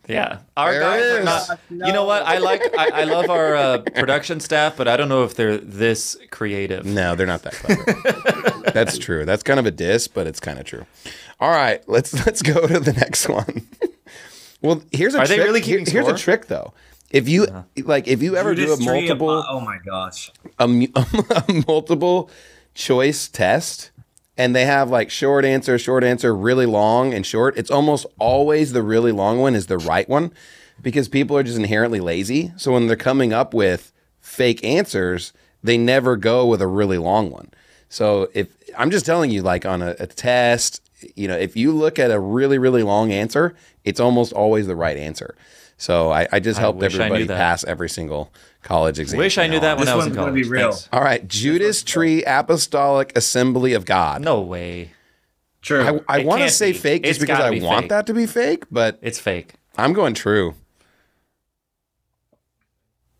Yeah, 0.08 0.38
our 0.56 0.72
There 0.72 0.80
guys 0.80 1.02
it 1.02 1.04
are 1.04 1.18
is. 1.20 1.24
not. 1.24 1.58
You 1.70 1.92
know 1.92 2.04
what? 2.04 2.22
I 2.22 2.38
like. 2.38 2.62
I, 2.78 3.02
I 3.02 3.04
love 3.04 3.28
our 3.28 3.54
uh, 3.54 3.78
production 3.78 4.40
staff, 4.40 4.74
but 4.76 4.88
I 4.88 4.96
don't 4.96 5.08
know 5.10 5.24
if 5.24 5.34
they're 5.34 5.58
this 5.58 6.16
creative. 6.30 6.86
No, 6.86 7.14
they're 7.14 7.26
not 7.26 7.42
that 7.42 7.52
clever. 7.52 8.62
That's 8.72 8.96
true. 8.96 9.26
That's 9.26 9.42
kind 9.42 9.60
of 9.60 9.66
a 9.66 9.70
diss, 9.70 10.08
but 10.08 10.26
it's 10.26 10.40
kind 10.40 10.58
of 10.58 10.64
true. 10.64 10.86
All 11.40 11.50
right, 11.50 11.86
let's 11.88 12.14
let's 12.26 12.40
go 12.42 12.66
to 12.66 12.80
the 12.80 12.92
next 12.94 13.28
one. 13.28 13.66
well, 14.62 14.82
here's 14.92 15.14
a 15.14 15.18
Are 15.20 15.26
they 15.26 15.36
trick. 15.36 15.46
really 15.46 15.60
keeping 15.60 15.84
Here- 15.84 16.02
Here's 16.02 16.08
a 16.14 16.16
trick 16.16 16.46
though. 16.46 16.72
If 17.10 17.28
you 17.28 17.64
like, 17.84 18.06
if 18.08 18.22
you 18.22 18.36
ever 18.36 18.54
do 18.54 18.72
a 18.72 18.80
multiple 18.82 19.30
apo- 19.30 19.48
oh 19.50 19.60
my 19.60 19.78
gosh. 19.84 20.30
a, 20.58 20.66
mu- 20.68 20.88
a 20.94 21.64
multiple 21.66 22.30
choice 22.74 23.28
test 23.28 23.90
and 24.38 24.54
they 24.54 24.64
have 24.64 24.88
like 24.88 25.10
short 25.10 25.44
answer, 25.44 25.78
short 25.78 26.04
answer, 26.04 26.34
really 26.34 26.64
long 26.64 27.12
and 27.12 27.26
short, 27.26 27.58
it's 27.58 27.70
almost 27.70 28.06
always 28.18 28.72
the 28.72 28.82
really 28.82 29.10
long 29.10 29.40
one 29.40 29.56
is 29.56 29.66
the 29.66 29.78
right 29.78 30.08
one 30.08 30.32
because 30.80 31.08
people 31.08 31.36
are 31.36 31.42
just 31.42 31.58
inherently 31.58 31.98
lazy. 31.98 32.52
So 32.56 32.72
when 32.72 32.86
they're 32.86 32.96
coming 32.96 33.32
up 33.32 33.52
with 33.52 33.92
fake 34.20 34.64
answers, 34.64 35.32
they 35.62 35.76
never 35.76 36.16
go 36.16 36.46
with 36.46 36.62
a 36.62 36.68
really 36.68 36.98
long 36.98 37.30
one. 37.30 37.50
So 37.88 38.30
if 38.32 38.48
I'm 38.78 38.92
just 38.92 39.04
telling 39.04 39.32
you, 39.32 39.42
like 39.42 39.66
on 39.66 39.82
a, 39.82 39.96
a 39.98 40.06
test, 40.06 40.82
you 41.16 41.26
know, 41.26 41.36
if 41.36 41.56
you 41.56 41.72
look 41.72 41.98
at 41.98 42.12
a 42.12 42.20
really, 42.20 42.58
really 42.58 42.84
long 42.84 43.10
answer, 43.10 43.56
it's 43.84 43.98
almost 43.98 44.32
always 44.32 44.68
the 44.68 44.76
right 44.76 44.96
answer. 44.96 45.34
So 45.78 46.10
I, 46.10 46.26
I 46.32 46.40
just 46.40 46.58
I 46.58 46.62
helped 46.62 46.82
I 46.82 46.86
everybody 46.86 47.26
pass 47.26 47.62
every 47.64 47.88
single 47.88 48.32
college 48.62 48.98
exam. 48.98 49.18
Wish 49.18 49.38
I 49.38 49.46
knew 49.46 49.60
that 49.60 49.72
on. 49.72 49.76
when 49.78 49.86
This 49.86 49.92
I 49.92 49.96
was 49.96 50.06
in 50.06 50.10
one's 50.10 50.16
gonna 50.16 50.30
college. 50.32 50.44
be 50.44 50.50
real. 50.50 50.72
Thanks. 50.72 50.88
All 50.92 51.00
right, 51.00 51.26
Judas 51.26 51.82
Tree 51.84 52.24
Apostolic 52.24 53.16
Assembly 53.16 53.72
of 53.74 53.84
God. 53.84 54.20
No 54.22 54.40
way. 54.40 54.90
True. 55.62 56.00
I, 56.08 56.18
I 56.20 56.24
want 56.24 56.42
to 56.42 56.50
say 56.50 56.72
be. 56.72 56.78
fake 56.78 57.02
just 57.04 57.20
It's 57.20 57.20
because 57.20 57.40
I 57.40 57.50
be 57.50 57.60
want 57.60 57.84
fake. 57.84 57.88
that 57.90 58.06
to 58.06 58.14
be 58.14 58.26
fake, 58.26 58.64
but 58.70 58.98
It's 59.02 59.18
fake. 59.20 59.54
I'm 59.76 59.92
going 59.92 60.14
true. 60.14 60.54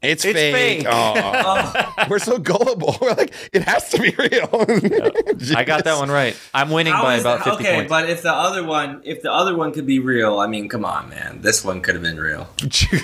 It's, 0.01 0.25
It's 0.25 0.33
fake. 0.35 0.55
fake. 0.83 0.87
Aw. 0.89 2.07
We're 2.11 2.21
so 2.21 2.39
gullible. 2.39 2.97
We're 3.03 3.15
like, 3.15 3.33
it 3.53 3.63
has 3.65 3.89
to 3.91 3.99
be 4.01 4.11
real. 4.17 4.49
I 5.57 5.65
got 5.65 5.83
that 5.85 5.97
one 5.99 6.09
right. 6.11 6.37
I'm 6.55 6.71
winning 6.71 6.93
How 6.93 7.03
by 7.03 7.17
about 7.17 7.45
that- 7.45 7.57
50 7.57 7.65
okay, 7.65 7.75
points. 7.77 7.89
but 7.91 8.09
if 8.09 8.23
the 8.23 8.33
other 8.33 8.63
one, 8.65 9.01
if 9.05 9.23
the 9.23 9.33
other 9.33 9.57
one 9.57 9.73
could 9.73 9.87
be 9.87 9.99
real, 9.99 10.39
I 10.39 10.47
mean, 10.47 10.69
come 10.69 10.85
on, 10.85 11.09
man, 11.09 11.41
this 11.43 11.65
one 11.65 11.81
could 11.81 11.95
have 11.97 12.03
been 12.05 12.19
real. 12.21 12.49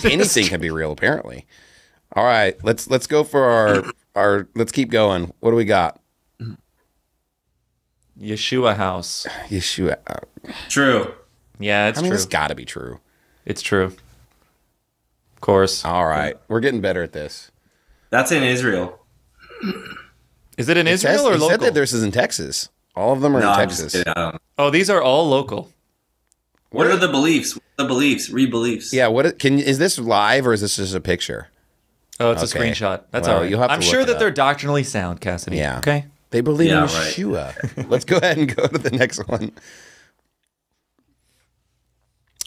Anything 0.05 0.47
can 0.47 0.61
be 0.61 0.71
real, 0.71 0.93
apparently. 0.93 1.47
All 2.13 2.25
right, 2.25 2.57
let's 2.65 2.89
let's 2.89 3.09
go 3.09 3.25
for 3.25 3.43
our 3.43 3.85
our. 4.15 4.47
Let's 4.55 4.71
keep 4.71 4.91
going. 4.91 5.33
What 5.41 5.51
do 5.51 5.57
we 5.57 5.65
got? 5.65 6.01
Yeshua 8.21 8.77
House. 8.77 9.27
Yeshua. 9.49 9.97
Uh, 10.07 10.53
true. 10.69 11.13
Yeah, 11.59 11.89
it's 11.89 11.99
I 11.99 12.03
mean, 12.03 12.11
true. 12.11 12.17
it's 12.17 12.27
got 12.27 12.49
to 12.49 12.55
be 12.55 12.65
true. 12.65 13.01
It's 13.45 13.63
true. 13.63 13.95
Of 15.45 15.47
course. 15.47 15.85
All 15.85 16.07
right, 16.07 16.39
we're 16.49 16.61
getting 16.61 16.81
better 16.81 17.03
at 17.03 17.13
this. 17.13 17.51
That's 18.09 18.33
in 18.33 18.43
Israel. 18.43 18.99
Is 20.57 20.71
it 20.71 20.79
in 20.79 20.87
It 20.87 20.93
Israel 20.93 21.19
says- 21.19 21.27
or 21.27 21.33
it 21.35 21.39
local? 21.39 21.51
said 21.51 21.61
that 21.61 21.75
this 21.75 21.93
is 21.93 22.03
in 22.03 22.13
Texas. 22.13 22.71
All 22.97 23.13
of 23.13 23.21
them 23.21 23.37
are 23.37 23.41
No, 23.41 23.49
in 23.53 23.53
I'm 23.53 23.69
Texas. 23.69 23.93
kidding. 23.93 24.15
Oh, 24.57 24.71
these 24.71 24.89
are 24.89 25.03
all 25.03 25.29
local. 25.29 25.71
What 26.71 26.87
are 26.87 26.97
the 26.97 27.09
beliefs? 27.09 27.59
The 27.77 27.85
beliefs? 27.85 28.31
Re 28.31 28.47
beliefs. 28.47 28.91
Yeah. 28.95 29.09
What 29.09 29.39
can 29.39 29.59
is 29.59 29.79
this 29.79 29.99
live 29.99 30.47
or 30.47 30.55
is 30.55 30.63
this 30.63 30.77
just 30.77 30.95
a 30.95 31.01
picture? 31.03 31.49
Oh, 32.19 32.31
it's 32.31 32.43
Okay. 32.55 32.67
a 32.71 32.73
screenshot. 32.73 33.03
That's 33.11 33.27
Well, 33.29 33.37
all 33.37 33.43
right. 33.43 33.51
you'll 33.51 33.61
have 33.61 33.69
to 33.69 33.75
I'm 33.75 33.83
sure 33.83 34.03
that 34.03 34.15
up. 34.15 34.19
they're 34.19 34.31
doctrinally 34.31 34.83
sound, 34.85 35.21
Cassady. 35.21 35.57
Yeah. 35.59 35.77
Okay. 35.77 36.07
They 36.31 36.41
believe 36.41 36.69
Yeah, 36.71 36.77
in 36.79 36.83
right. 36.85 37.15
Yeshua. 37.15 37.89
Let's 37.91 38.07
go 38.07 38.17
ahead 38.17 38.39
and 38.39 38.57
go 38.57 38.67
to 38.67 38.79
the 38.79 38.93
next 38.93 39.19
one. 39.29 39.53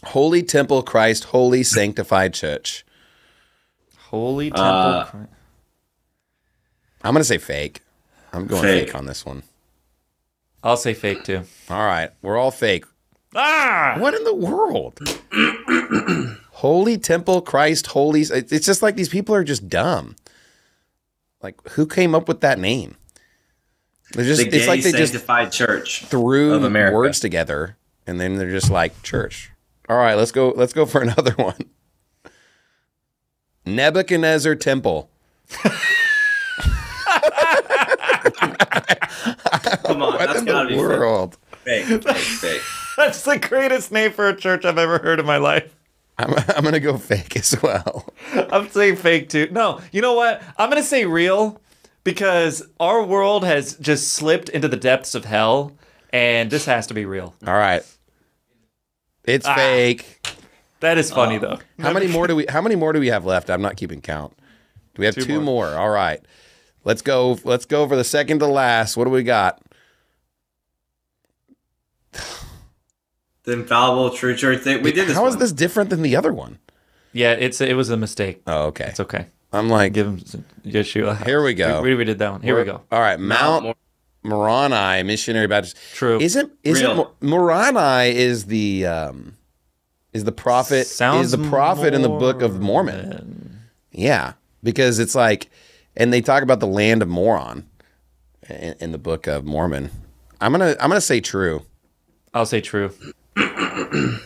Holy 0.06 0.42
Temple 0.42 0.82
Christ, 0.82 1.24
Holy 1.26 1.62
Sanctified 1.62 2.34
Church. 2.34 2.84
Holy 4.08 4.50
Temple. 4.50 4.64
Uh, 4.64 5.04
Christ. 5.04 5.28
I'm 7.04 7.12
gonna 7.14 7.24
say 7.24 7.38
fake. 7.38 7.82
I'm 8.32 8.46
going 8.46 8.62
Fake. 8.62 8.86
fake, 8.88 8.94
on 8.94 9.06
this 9.06 9.24
one. 9.24 9.42
I'll 10.62 10.76
say 10.76 10.94
fake 10.94 11.24
too. 11.24 11.42
All 11.70 11.86
right, 11.86 12.10
we're 12.22 12.36
all 12.36 12.50
fake. 12.50 12.84
Ah! 13.34 13.96
What 13.98 14.14
in 14.14 14.24
the 14.24 14.34
world? 14.34 15.00
Holy 16.52 16.98
Temple 16.98 17.42
Christ, 17.42 17.88
Holy. 17.88 18.22
It's 18.22 18.66
just 18.66 18.82
like 18.82 18.96
these 18.96 19.08
people 19.08 19.34
are 19.34 19.44
just 19.44 19.68
dumb. 19.68 20.16
Like, 21.42 21.56
who 21.70 21.86
came 21.86 22.14
up 22.14 22.26
with 22.26 22.40
that 22.40 22.58
name? 22.58 22.96
They're 24.12 24.24
just. 24.24 24.42
The 24.42 24.48
gay 24.48 24.56
it's 24.58 24.66
like 24.66 24.82
they 24.82 24.92
just 24.92 25.12
sanctified 25.12 25.52
church. 25.52 26.06
threw 26.06 26.54
of 26.54 26.62
words 26.72 27.20
together 27.20 27.76
and 28.06 28.18
then 28.18 28.36
they're 28.36 28.50
just 28.50 28.70
like 28.70 29.02
church. 29.02 29.50
All 29.88 29.98
right, 29.98 30.14
let's 30.14 30.32
go 30.32 30.52
let's 30.56 30.72
go 30.72 30.86
for 30.86 31.00
another 31.02 31.32
one. 31.32 31.60
Nebuchadnezzar 33.76 34.54
Temple. 34.56 35.10
Come 39.84 40.02
on, 40.02 40.14
What 40.14 40.18
that's 40.26 40.38
in 40.40 40.44
gotta 40.44 40.68
the 40.68 40.74
be 40.74 40.80
world? 40.80 41.36
fake. 41.64 41.84
Fake, 41.86 42.02
fake, 42.02 42.16
fake. 42.16 42.62
That's 42.96 43.22
the 43.22 43.38
greatest 43.38 43.92
name 43.92 44.12
for 44.12 44.28
a 44.28 44.36
church 44.36 44.64
I've 44.64 44.78
ever 44.78 44.98
heard 44.98 45.20
in 45.20 45.26
my 45.26 45.36
life. 45.36 45.74
I'm, 46.18 46.34
I'm 46.56 46.64
gonna 46.64 46.80
go 46.80 46.96
fake 46.98 47.36
as 47.36 47.56
well. 47.62 48.12
I'm 48.34 48.68
saying 48.70 48.96
fake 48.96 49.28
too. 49.28 49.48
No, 49.52 49.80
you 49.92 50.02
know 50.02 50.14
what? 50.14 50.42
I'm 50.56 50.68
gonna 50.68 50.82
say 50.82 51.04
real 51.04 51.60
because 52.04 52.62
our 52.80 53.04
world 53.04 53.44
has 53.44 53.76
just 53.76 54.08
slipped 54.14 54.48
into 54.48 54.66
the 54.68 54.76
depths 54.76 55.14
of 55.14 55.24
hell, 55.26 55.72
and 56.12 56.50
this 56.50 56.64
has 56.64 56.86
to 56.88 56.94
be 56.94 57.04
real. 57.04 57.34
All 57.46 57.54
right. 57.54 57.82
It's 59.24 59.46
Ah. 59.46 59.54
fake. 59.54 60.17
That 60.80 60.98
is 60.98 61.10
funny 61.10 61.38
though. 61.38 61.58
How 61.78 61.92
many 61.92 62.06
more 62.12 62.26
do 62.26 62.36
we 62.36 62.46
how 62.48 62.60
many 62.60 62.76
more 62.76 62.92
do 62.92 63.00
we 63.00 63.08
have 63.08 63.24
left? 63.24 63.50
I'm 63.50 63.62
not 63.62 63.76
keeping 63.76 64.00
count. 64.00 64.36
Do 64.94 65.00
we 65.00 65.06
have 65.06 65.14
two, 65.14 65.24
Two 65.24 65.40
more. 65.40 65.68
All 65.74 65.90
right. 65.90 66.20
Let's 66.84 67.02
go 67.02 67.38
let's 67.44 67.64
go 67.64 67.88
for 67.88 67.96
the 67.96 68.04
second 68.04 68.38
to 68.40 68.46
last. 68.46 68.96
What 68.96 69.04
do 69.04 69.10
we 69.10 69.22
got? 69.22 69.60
The 73.44 73.52
infallible 73.52 74.10
true 74.10 74.36
church 74.36 74.60
thing. 74.60 74.82
We 74.82 74.92
did 74.92 75.08
this. 75.08 75.16
How 75.16 75.26
is 75.26 75.32
one. 75.32 75.40
this 75.40 75.52
different 75.52 75.90
than 75.90 76.02
the 76.02 76.16
other 76.16 76.32
one? 76.32 76.58
Yeah, 77.12 77.32
it's 77.32 77.60
it 77.60 77.76
was 77.76 77.90
a 77.90 77.96
mistake. 77.96 78.42
Oh, 78.46 78.66
okay. 78.66 78.86
It's 78.88 79.00
okay. 79.00 79.26
I'm 79.52 79.70
like 79.70 79.94
Give 79.94 80.06
him 80.06 80.18
Yeshua. 80.66 81.24
Here 81.24 81.42
we 81.42 81.54
go. 81.54 81.80
We, 81.80 81.94
we 81.94 82.04
did 82.04 82.18
that 82.18 82.30
one. 82.30 82.42
Here 82.42 82.56
we 82.56 82.64
go. 82.64 82.82
All 82.92 83.00
right, 83.00 83.18
Mount 83.18 83.64
Mount 83.64 83.78
Moroni 84.22 85.02
Missionary 85.02 85.46
Baptist. 85.46 85.76
True. 85.94 86.20
Isn't 86.20 86.52
isn't 86.62 86.86
Real. 86.86 87.14
Moroni 87.22 88.14
is 88.14 88.44
the 88.46 88.84
um 88.86 89.37
is 90.12 90.24
the 90.24 90.32
prophet 90.32 90.86
Sounds 90.86 91.26
is 91.26 91.30
the 91.32 91.48
prophet 91.48 91.94
in 91.94 92.02
the 92.02 92.08
Book 92.08 92.42
of 92.42 92.60
Mormon? 92.60 93.60
Yeah, 93.92 94.34
because 94.62 94.98
it's 94.98 95.14
like, 95.14 95.50
and 95.96 96.12
they 96.12 96.20
talk 96.20 96.42
about 96.42 96.60
the 96.60 96.66
land 96.66 97.02
of 97.02 97.08
Moron 97.08 97.66
in, 98.48 98.74
in 98.80 98.92
the 98.92 98.98
Book 98.98 99.26
of 99.26 99.44
Mormon. 99.44 99.90
I'm 100.40 100.52
gonna 100.52 100.76
I'm 100.80 100.88
gonna 100.88 101.00
say 101.00 101.20
true. 101.20 101.62
I'll 102.32 102.46
say 102.46 102.60
true. 102.60 102.92
oh, 103.36 104.20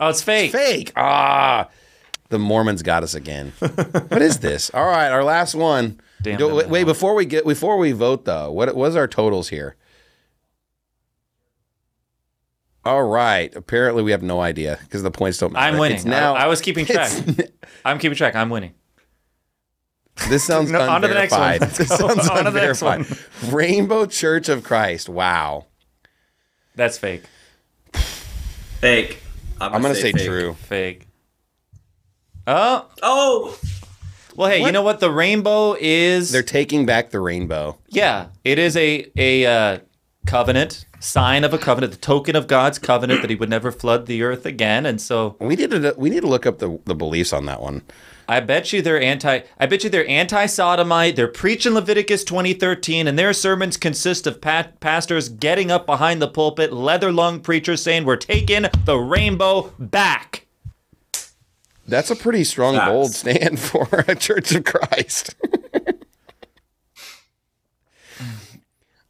it's 0.00 0.22
fake. 0.22 0.52
Fake. 0.52 0.92
Ah, 0.96 1.68
the 2.28 2.38
Mormons 2.38 2.82
got 2.82 3.02
us 3.02 3.14
again. 3.14 3.52
what 3.58 4.22
is 4.22 4.38
this? 4.40 4.70
All 4.74 4.86
right, 4.86 5.08
our 5.08 5.24
last 5.24 5.54
one. 5.54 6.00
Damn 6.22 6.38
Do- 6.38 6.54
wait, 6.54 6.68
wait, 6.68 6.84
before 6.84 7.14
we 7.14 7.26
get 7.26 7.44
before 7.44 7.76
we 7.78 7.92
vote 7.92 8.24
though, 8.24 8.50
what 8.50 8.74
was 8.74 8.96
our 8.96 9.06
totals 9.08 9.48
here? 9.48 9.76
All 12.86 13.02
right. 13.02 13.54
Apparently, 13.56 14.02
we 14.04 14.12
have 14.12 14.22
no 14.22 14.40
idea 14.40 14.78
because 14.82 15.02
the 15.02 15.10
points 15.10 15.38
don't 15.38 15.52
matter. 15.52 15.66
I'm 15.74 15.78
winning. 15.80 15.96
It's 15.96 16.04
now. 16.04 16.34
I, 16.34 16.44
I 16.44 16.46
was 16.46 16.60
keeping 16.60 16.86
track. 16.86 17.10
I'm 17.84 17.98
keeping 17.98 18.16
track. 18.16 18.36
I'm 18.36 18.48
winning. 18.48 18.74
This 20.28 20.44
sounds 20.44 20.70
No, 20.70 20.80
on 20.88 21.02
to 21.02 21.08
the 21.08 21.14
next 21.14 21.32
one. 21.32 21.58
This 21.76 21.88
sounds 21.88 22.28
On 22.28 22.44
to 22.44 22.50
the 22.52 22.60
next 22.60 22.82
one. 22.82 23.04
Rainbow 23.50 24.06
Church 24.06 24.48
of 24.48 24.62
Christ. 24.62 25.08
Wow. 25.08 25.66
That's 26.76 26.96
fake. 26.96 27.24
fake? 27.92 29.20
I'm 29.60 29.82
gonna 29.82 29.94
say, 29.94 30.12
fake. 30.12 30.24
true. 30.24 30.54
Fake. 30.54 31.08
Oh, 32.46 32.86
Oh, 33.02 33.58
well, 34.36 34.48
hey, 34.50 34.64
you 34.64 34.70
know 34.70 34.82
what? 34.82 35.00
The 35.00 35.10
rainbow 35.10 35.76
is. 35.80 36.30
They're 36.30 36.42
taking 36.42 36.86
back 36.86 37.10
the 37.10 37.20
rainbow. 37.20 37.78
Yeah, 37.88 38.28
it 38.44 38.58
is 38.58 38.76
a 38.76 39.10
a 39.16 39.46
uh, 39.46 39.78
covenant, 40.26 40.84
sign 41.00 41.44
of 41.44 41.54
a 41.54 41.58
covenant, 41.58 41.92
the 41.92 41.98
token 41.98 42.36
of 42.36 42.46
God's 42.46 42.78
covenant 42.78 43.20
that 43.22 43.30
He 43.30 43.36
would 43.36 43.48
never 43.50 43.70
flood 43.72 44.06
the 44.06 44.22
earth 44.22 44.44
again. 44.44 44.84
And 44.86 45.00
so, 45.00 45.36
We 45.40 45.56
need 45.56 45.70
to 45.70 45.94
we 45.96 46.10
need 46.10 46.20
to 46.20 46.26
look 46.26 46.46
up 46.46 46.58
the, 46.58 46.78
the 46.84 46.94
beliefs 46.94 47.32
on 47.32 47.46
that 47.46 47.60
one. 47.62 47.82
I 48.28 48.40
bet 48.40 48.72
you 48.72 48.82
they're 48.82 49.00
anti. 49.00 49.42
I 49.58 49.66
bet 49.66 49.84
you 49.84 49.90
they're 49.90 50.08
anti-sodomite. 50.08 51.14
They're 51.14 51.28
preaching 51.28 51.74
Leviticus 51.74 52.24
2013, 52.24 53.06
and 53.06 53.16
their 53.16 53.32
sermons 53.32 53.76
consist 53.76 54.26
of 54.26 54.40
pat- 54.40 54.80
pastors 54.80 55.28
getting 55.28 55.70
up 55.70 55.86
behind 55.86 56.20
the 56.20 56.26
pulpit, 56.26 56.72
leather-lung 56.72 57.38
preachers 57.38 57.82
saying, 57.82 58.04
"We're 58.04 58.16
taking 58.16 58.66
the 58.84 58.96
rainbow 58.96 59.72
back." 59.78 60.46
That's 61.86 62.10
a 62.10 62.16
pretty 62.16 62.42
strong, 62.42 62.74
Facts. 62.74 62.90
bold 62.90 63.12
stand 63.12 63.60
for 63.68 63.86
a 64.08 64.16
Church 64.16 64.52
of 64.52 64.64
Christ. 64.64 65.36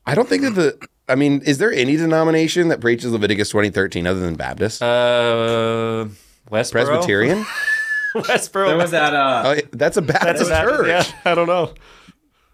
I 0.05 0.14
don't 0.14 0.28
think 0.28 0.43
that 0.43 0.55
the. 0.55 0.78
I 1.08 1.14
mean, 1.14 1.40
is 1.42 1.58
there 1.58 1.72
any 1.72 1.96
denomination 1.96 2.68
that 2.68 2.80
preaches 2.80 3.12
Leviticus 3.12 3.48
2013 3.50 4.06
other 4.06 4.20
than 4.20 4.34
Baptist? 4.34 4.82
Uh, 4.82 6.06
Westboro. 6.50 6.72
Presbyterian? 6.72 7.46
Westboro. 8.14 8.66
there 8.68 8.76
was 8.76 8.90
that. 8.92 9.14
Uh, 9.14 9.42
Oh, 9.46 9.60
that's 9.72 9.96
a 9.96 10.02
Baptist 10.02 10.24
That's 10.24 10.40
a 10.48 10.50
Baptist, 10.50 10.76
church. 10.84 11.14
Yeah, 11.24 11.30
I 11.30 11.34
don't 11.34 11.46
know. 11.46 11.74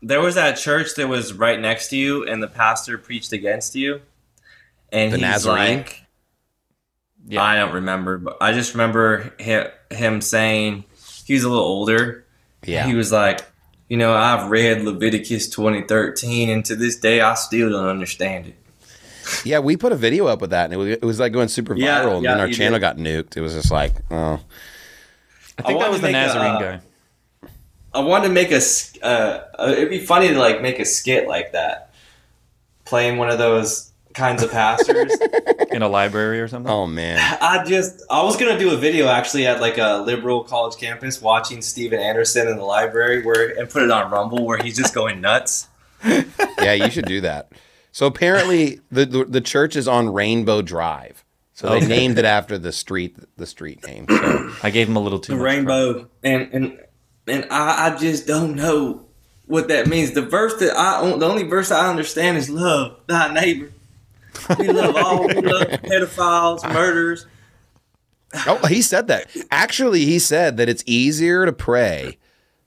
there 0.03 0.21
was 0.21 0.35
that 0.35 0.57
church 0.59 0.95
that 0.97 1.09
was 1.09 1.33
right 1.33 1.59
next 1.61 1.89
to 1.89 1.97
you, 1.97 2.27
and 2.27 2.43
the 2.43 2.49
pastor 2.49 2.99
preached 2.99 3.33
against 3.33 3.75
you. 3.75 4.01
And 4.91 5.13
The 5.13 5.17
he's 5.19 5.23
Nazarene? 5.27 5.79
like, 5.79 6.03
Yeah. 7.27 7.43
I 7.43 7.57
don't 7.57 7.73
remember, 7.75 8.19
but 8.19 8.37
I 8.41 8.53
just 8.53 8.75
remember 8.75 9.33
him, 9.39 9.69
him 9.91 10.21
saying 10.21 10.85
he 11.25 11.33
was 11.35 11.45
a 11.45 11.49
little 11.49 11.65
older. 11.65 12.27
Yeah. 12.65 12.87
He 12.87 12.95
was 12.95 13.11
like, 13.13 13.41
you 13.93 13.99
know, 13.99 14.15
I've 14.15 14.49
read 14.51 14.81
Leviticus 14.85 15.51
2013, 15.51 16.49
and 16.49 16.65
to 16.65 16.75
this 16.75 16.97
day, 16.97 17.21
I 17.21 17.35
still 17.35 17.69
don't 17.69 17.89
understand 17.89 18.47
it. 18.47 18.55
Yeah, 19.45 19.59
we 19.59 19.77
put 19.77 19.93
a 19.93 19.97
video 19.97 20.27
up 20.29 20.41
with 20.41 20.49
that, 20.49 20.65
and 20.65 20.73
it 20.73 20.77
was, 20.79 20.89
it 20.89 21.03
was 21.03 21.21
like 21.21 21.35
going 21.35 21.49
super 21.49 21.75
viral, 21.75 21.79
Yeah, 21.79 22.15
and 22.15 22.25
yeah, 22.25 22.31
then 22.33 22.41
our 22.41 22.49
channel 22.49 22.79
did. 22.79 22.81
got 22.81 22.97
nuked. 22.97 23.37
It 23.37 23.43
was 23.43 23.53
just 23.53 23.71
like, 23.71 23.93
oh, 24.11 24.41
I 25.59 25.63
think 25.63 25.79
I 25.79 25.83
that 25.85 25.91
was 25.91 26.01
the 26.01 26.07
make 26.07 26.15
a, 26.17 26.19
Nazarene 26.27 26.55
uh, 26.57 26.59
guy. 26.59 26.81
I 27.93 28.01
wanted 28.01 28.29
to 28.29 28.33
make 28.33 28.51
a. 28.51 28.57
s- 28.57 28.97
Uh, 29.03 29.43
uh, 29.59 29.75
it'd 29.77 29.91
be 29.91 29.99
funny 30.01 30.29
to 30.29 30.39
like 30.39 30.63
make 30.63 30.79
a 30.79 30.87
skit 30.87 31.29
like 31.29 31.53
that, 31.53 31.93
playing 32.87 33.19
one 33.19 33.29
of 33.29 33.37
those 33.37 33.92
kinds 34.15 34.43
of 34.43 34.51
pastors, 34.51 35.13
in 35.73 35.83
a 35.83 35.89
library 35.89 36.41
or 36.41 36.49
something. 36.49 36.71
Oh 36.71 36.87
man. 36.87 37.19
I 37.41 37.65
just 37.65 38.03
I 38.11 38.23
was 38.23 38.37
gonna 38.37 38.59
do 38.59 38.73
a 38.73 38.77
video 38.77 39.09
actually 39.09 39.47
at 39.47 39.61
like 39.61 39.79
a 39.79 40.03
liberal 40.05 40.45
college 40.45 40.77
campus 40.79 41.21
watching 41.23 41.63
Steven 41.63 41.99
Anderson 41.99 42.49
in 42.49 42.57
the 42.57 42.65
library 42.65 43.23
where 43.25 43.59
and 43.59 43.69
put 43.71 43.83
it 43.83 43.91
on 43.91 44.11
Rumble 44.11 44.45
where 44.45 44.59
he's 44.59 44.77
just 44.77 44.95
going 44.95 45.21
nuts. 45.21 45.69
Yeah, 46.61 46.75
you 46.75 46.91
should 46.91 47.07
do 47.07 47.21
that. 47.23 47.51
So 47.91 48.07
apparently 48.07 48.81
the 48.91 49.05
the, 49.05 49.25
the 49.25 49.41
church 49.41 49.75
is 49.77 49.89
on 49.89 50.13
Rainbow 50.13 50.63
Drive. 50.63 51.25
So 51.55 51.69
they 51.69 51.77
Okay. 51.77 51.87
named 51.87 52.19
it 52.19 52.25
after 52.25 52.57
the 52.59 52.73
street 52.73 53.17
the 53.37 53.47
street 53.47 53.85
name. 53.87 54.07
So 54.09 54.55
I 54.63 54.71
gave 54.71 54.89
him 54.89 54.97
a 54.97 55.01
little 55.01 55.19
too 55.19 55.33
The 55.33 55.39
much. 55.39 55.45
rainbow 55.45 56.09
and 56.23 56.49
and 56.53 56.79
and 57.27 57.47
I, 57.51 57.89
I 57.93 57.97
just 57.97 58.27
don't 58.27 58.55
know 58.57 59.05
what 59.47 59.69
that 59.69 59.87
means. 59.89 60.13
The 60.13 60.23
verse 60.23 60.55
that 60.61 60.77
I 60.77 61.05
the 61.17 61.27
only 61.27 61.43
verse 61.45 61.71
I 61.71 61.89
understand 61.91 62.37
is 62.39 62.49
love 62.49 62.97
thy 63.07 63.33
neighbor. 63.33 63.71
We 64.59 64.69
love 64.69 64.97
all 64.97 65.27
we 65.27 65.35
love 65.35 65.67
pedophiles, 65.69 66.73
murders. 66.73 67.27
Oh, 68.47 68.67
he 68.67 68.81
said 68.83 69.09
that. 69.09 69.31
Actually, 69.51 70.05
he 70.05 70.19
said 70.19 70.57
that 70.57 70.69
it's 70.69 70.83
easier 70.87 71.45
to 71.45 71.53
pray 71.53 72.19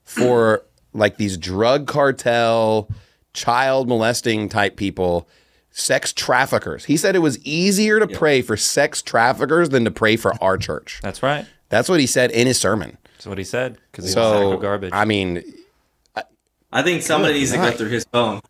for 0.04 0.62
like 0.92 1.16
these 1.16 1.36
drug 1.36 1.86
cartel, 1.86 2.88
child 3.34 3.88
molesting 3.88 4.48
type 4.48 4.76
people, 4.76 5.28
sex 5.70 6.12
traffickers. 6.12 6.84
He 6.84 6.96
said 6.96 7.16
it 7.16 7.20
was 7.20 7.44
easier 7.44 7.98
to 7.98 8.06
pray 8.06 8.42
for 8.42 8.56
sex 8.56 9.02
traffickers 9.02 9.70
than 9.70 9.84
to 9.84 9.90
pray 9.90 10.16
for 10.16 10.32
our 10.42 10.56
church. 10.56 11.00
That's 11.02 11.22
right. 11.22 11.46
That's 11.68 11.88
what 11.88 11.98
he 12.00 12.06
said 12.06 12.30
in 12.30 12.46
his 12.46 12.58
sermon. 12.58 12.96
That's 13.14 13.26
what 13.26 13.38
he 13.38 13.44
said. 13.44 13.78
Because 13.90 14.04
he's 14.04 14.12
a 14.12 14.20
sack 14.20 14.32
So, 14.32 14.52
of 14.52 14.60
garbage. 14.60 14.90
I 14.92 15.04
mean, 15.04 15.42
I 16.72 16.82
think 16.82 17.02
somebody 17.02 17.34
needs 17.34 17.50
to 17.52 17.58
go 17.58 17.70
through 17.72 17.88
his 17.88 18.04
phone. 18.04 18.40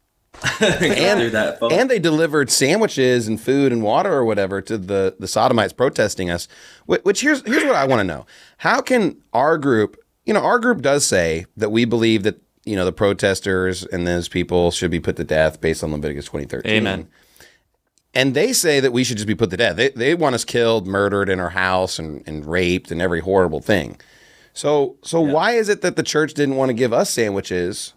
And- 0.61 1.33
that 1.33 1.59
and 1.71 1.91
they 1.91 1.99
delivered 1.99 2.51
sandwiches 2.51 3.27
and 3.29 3.41
food 3.41 3.73
and 3.73 3.83
water 3.83 4.13
or 4.13 4.25
whatever 4.25 4.61
to 4.63 4.79
the 4.79 5.17
the 5.19 5.29
sodomites 5.29 5.73
protesting 5.73 6.31
us 6.31 6.47
Wh- 6.87 7.05
which 7.05 7.21
here's 7.23 7.43
here's 7.47 7.65
what 7.65 7.75
i 7.75 7.85
want 7.87 8.01
to 8.01 8.05
know. 8.05 8.27
How 8.59 8.81
can 8.81 9.17
our 9.33 9.59
group 9.59 9.97
you 10.25 10.35
know 10.35 10.41
our 10.41 10.59
group 10.59 10.83
does 10.83 11.05
say 11.07 11.47
that 11.57 11.71
we 11.71 11.85
believe 11.85 12.23
that 12.25 12.41
you 12.65 12.77
know 12.77 12.85
the 12.85 12.93
protesters 12.93 13.85
and 13.85 14.07
those 14.07 14.29
people 14.29 14.71
should 14.71 14.91
be 14.91 15.01
put 15.01 15.17
to 15.17 15.25
death 15.25 15.61
based 15.61 15.83
on 15.85 15.93
leviticus 15.93 16.27
2013 16.27 16.71
Amen. 16.73 17.09
and 18.15 18.35
they 18.35 18.53
say 18.53 18.81
that 18.81 18.93
we 18.93 19.05
should 19.05 19.17
just 19.19 19.27
be 19.27 19.35
put 19.35 19.51
to 19.51 19.57
death. 19.57 19.77
They, 19.77 19.91
they 19.91 20.15
want 20.15 20.35
us 20.35 20.45
killed 20.45 20.87
murdered 20.87 21.29
in 21.29 21.39
our 21.41 21.51
house 21.51 21.99
and, 21.99 22.23
and 22.27 22.45
raped 22.47 22.91
and 22.91 23.01
every 23.03 23.21
horrible 23.21 23.61
thing. 23.61 24.01
So 24.53 24.97
so 25.03 25.21
why 25.21 25.53
is 25.53 25.69
it 25.69 25.83
that 25.83 25.97
the 25.97 26.03
church 26.03 26.35
didn't 26.35 26.57
want 26.57 26.71
to 26.71 26.75
give 26.75 26.93
us 26.93 27.11
sandwiches 27.11 27.93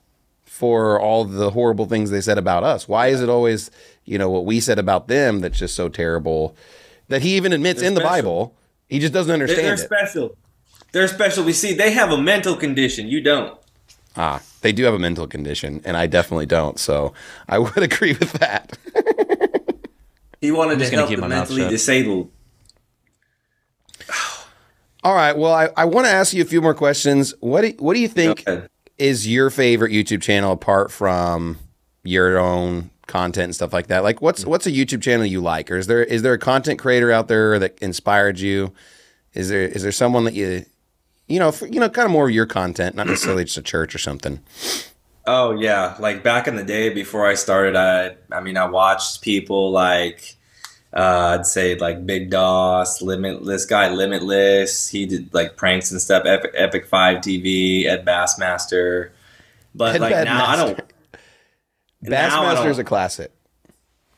for 0.60 1.00
all 1.00 1.24
the 1.24 1.52
horrible 1.52 1.86
things 1.86 2.10
they 2.12 2.20
said 2.20 2.38
about 2.38 2.66
us. 2.66 2.86
Why 2.86 3.08
is 3.08 3.22
it 3.22 3.30
always, 3.30 3.72
you 4.04 4.18
know, 4.18 4.30
what 4.30 4.44
we 4.46 4.60
said 4.60 4.78
about 4.78 5.08
them 5.08 5.40
that's 5.40 5.58
just 5.58 5.74
so 5.74 5.88
terrible 5.88 6.54
that 7.08 7.22
he 7.22 7.38
even 7.38 7.54
admits 7.54 7.80
They're 7.80 7.88
in 7.88 7.94
the. 7.94 8.02
Bible? 8.02 8.54
He 8.90 9.00
just 9.00 9.14
doesn't 9.14 9.30
They're, 9.30 9.36
understand 9.36 9.66
they're 9.68 9.74
it. 9.76 9.78
special. 9.78 10.38
They're 10.92 11.08
special. 11.08 11.46
We 11.46 11.54
see 11.54 11.74
they 11.76 11.92
have 11.92 12.12
a 12.12 12.18
mental 12.22 12.58
condition. 12.58 13.08
You 13.08 13.22
don't. 13.22 13.58
ah, 14.18 14.42
they 14.60 14.74
do 14.74 14.84
have 14.84 14.94
a 14.94 15.00
mental 15.00 15.28
condition, 15.28 15.82
and 15.86 15.96
I 15.96 16.08
definitely 16.08 16.46
don't. 16.48 16.78
So 16.78 17.14
I 17.48 17.58
would 17.64 17.78
agree 17.78 18.14
with 18.20 18.34
that. 18.34 18.78
He 20.42 20.52
wanted 20.52 20.80
just 20.80 20.92
to 20.92 20.98
help 20.98 21.08
keep 21.10 21.18
the 21.20 21.22
my 21.22 21.28
mentally 21.30 21.62
shut. 21.62 21.70
disabled. 21.72 22.32
all 25.04 25.16
right. 25.16 25.38
Well, 25.38 25.54
I, 25.54 25.70
I 25.78 25.86
want 25.86 26.08
to 26.08 26.12
ask 26.12 26.34
you 26.34 26.42
a 26.42 26.46
few 26.46 26.62
more 26.62 26.74
questions. 26.74 27.34
What 27.40 27.62
do, 27.62 27.74
what 27.80 27.94
do 27.94 28.02
you 28.02 28.08
think 28.10 28.44
Go 28.46 28.52
ahead. 28.54 28.70
Is 29.00 29.28
your 29.28 29.50
favorite 29.50 29.92
YouTube 29.92 30.22
channel 30.22 30.52
apart 30.52 30.92
from 30.92 31.58
your 32.04 32.38
own 32.38 32.92
content 33.08 33.46
and 33.46 33.56
stuff 33.56 33.74
like 33.74 33.88
that? 33.88 34.04
Like, 34.04 34.22
what's 34.22 34.46
what's 34.46 34.68
a 34.68 34.72
YouTube 34.72 35.02
channel 35.02 35.26
you 35.26 35.42
like, 35.42 35.72
or 35.72 35.78
is 35.78 35.88
there 35.88 36.04
is 36.04 36.22
there 36.22 36.34
a 36.34 36.40
content 36.40 36.80
creator 36.80 37.12
out 37.12 37.28
there 37.28 37.58
that 37.60 37.80
inspired 37.80 38.40
you? 38.40 38.74
Is 39.34 39.50
there 39.50 39.64
is 39.64 39.84
there 39.84 39.92
someone 39.92 40.26
that 40.26 40.34
you 40.34 40.66
you 41.28 41.40
know 41.40 41.52
for, 41.52 41.68
you 41.68 41.80
know 41.80 41.90
kind 41.90 42.06
of 42.06 42.12
more 42.12 42.28
of 42.28 42.36
your 42.36 42.46
content, 42.46 42.96
not 42.96 43.08
necessarily 43.08 43.46
just 43.46 43.58
a 43.58 43.62
church 43.62 43.96
or 43.96 44.00
something? 44.00 44.40
Oh 45.26 45.52
yeah, 45.60 45.96
like 46.00 46.24
back 46.24 46.48
in 46.48 46.56
the 46.56 46.64
day 46.64 46.90
before 46.90 47.26
I 47.28 47.34
started, 47.34 47.76
I 47.76 48.16
I 48.32 48.42
mean 48.42 48.58
I 48.58 48.66
watched 48.66 49.22
people 49.22 49.72
like 49.72 50.36
uh, 50.94 51.38
I'd 51.40 51.46
say 51.46 51.76
like 51.76 52.06
Big 52.06 52.30
Daws, 52.30 53.02
Limitless 53.02 53.66
guy, 53.66 53.90
Limitless. 53.90 54.90
He 54.90 55.06
did 55.06 55.34
like 55.34 55.56
pranks 55.56 55.92
and 55.92 56.02
stuff. 56.02 56.26
Epic, 56.26 56.52
Epic 56.56 56.88
Five 56.88 57.18
TV, 57.18 57.86
Ed 57.86 58.06
Bassmaster. 58.06 59.12
But 59.76 59.96
Ed 59.96 60.02
like 60.02 60.26
now 60.26 60.46
I 60.46 60.56
don't. 60.56 60.80
Bassmaster 62.04 62.70
is 62.70 62.80
a 62.80 62.84
classic. 62.84 63.32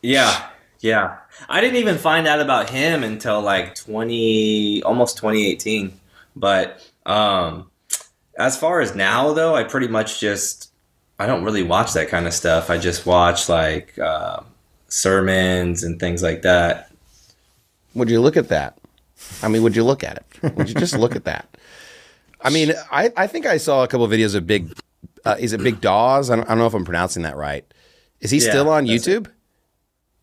Yeah, 0.02 0.50
yeah. 0.80 1.18
I 1.50 1.60
didn't 1.62 1.78
even 1.78 1.98
find 1.98 2.28
out 2.28 2.40
about 2.40 2.70
him 2.70 3.04
until 3.04 3.42
like 3.42 3.76
twenty, 3.76 4.82
almost 4.84 5.18
twenty 5.18 5.48
eighteen. 5.48 6.00
But 6.36 6.90
um, 7.06 7.70
as 8.38 8.58
far 8.58 8.80
as 8.80 8.96
now, 8.96 9.34
though, 9.34 9.56
I 9.56 9.64
pretty 9.64 9.88
much 9.90 10.22
just 10.22 10.72
I 11.20 11.26
don't 11.26 11.44
really 11.44 11.64
watch 11.64 11.94
that 11.94 12.08
kind 12.08 12.28
of 12.28 12.34
stuff. 12.34 12.70
I 12.70 12.78
just 12.78 13.06
watch 13.06 13.50
like 13.50 14.00
uh, 14.00 14.42
sermons 14.92 15.84
and 15.84 16.00
things 16.00 16.22
like 16.22 16.42
that. 16.42 16.92
Would 17.96 18.10
you 18.10 18.20
look 18.22 18.36
at 18.38 18.50
that? 18.50 18.78
I 19.42 19.48
mean, 19.48 19.64
would 19.64 19.76
you 19.76 19.84
look 19.84 20.04
at 20.04 20.18
it? 20.18 20.56
Would 20.56 20.68
you 20.70 20.76
just 20.76 20.96
look 20.98 21.16
at 21.16 21.24
that? 21.26 21.48
I 22.42 22.50
mean, 22.50 22.74
I, 22.92 23.12
I 23.16 23.28
think 23.28 23.46
I 23.46 23.58
saw 23.58 23.84
a 23.84 23.88
couple 23.88 24.04
of 24.06 24.12
videos 24.12 24.36
of 24.36 24.46
Big. 24.46 24.74
Uh, 25.24 25.36
is 25.40 25.54
it 25.54 25.62
Big 25.64 25.80
Daws? 25.80 26.30
I 26.30 26.36
don't, 26.36 26.46
I 26.46 26.50
don't 26.50 26.58
know 26.58 26.66
if 26.66 26.74
I'm 26.74 26.84
pronouncing 26.86 27.24
that 27.24 27.38
right. 27.38 27.64
Is 28.20 28.32
he 28.32 28.38
Yeah, 28.40 28.50
still 28.50 28.70
on 28.70 28.86
that's 28.86 29.08
YouTube? 29.08 29.28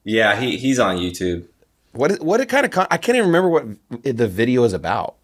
Yeah, 0.05 0.39
he 0.41 0.57
he's 0.57 0.79
on 0.79 0.97
YouTube. 0.99 1.47
What 1.93 2.11
is- 2.13 2.21
what 2.21 2.41
it 2.41 2.47
kind 2.49 2.65
of 2.67 2.73
con- 2.73 2.87
I 2.91 2.97
can't 2.99 3.17
even 3.17 3.29
remember 3.29 3.49
what 3.49 3.65
the 4.03 4.29
video 4.29 4.65
is 4.65 4.73
about. 4.73 5.15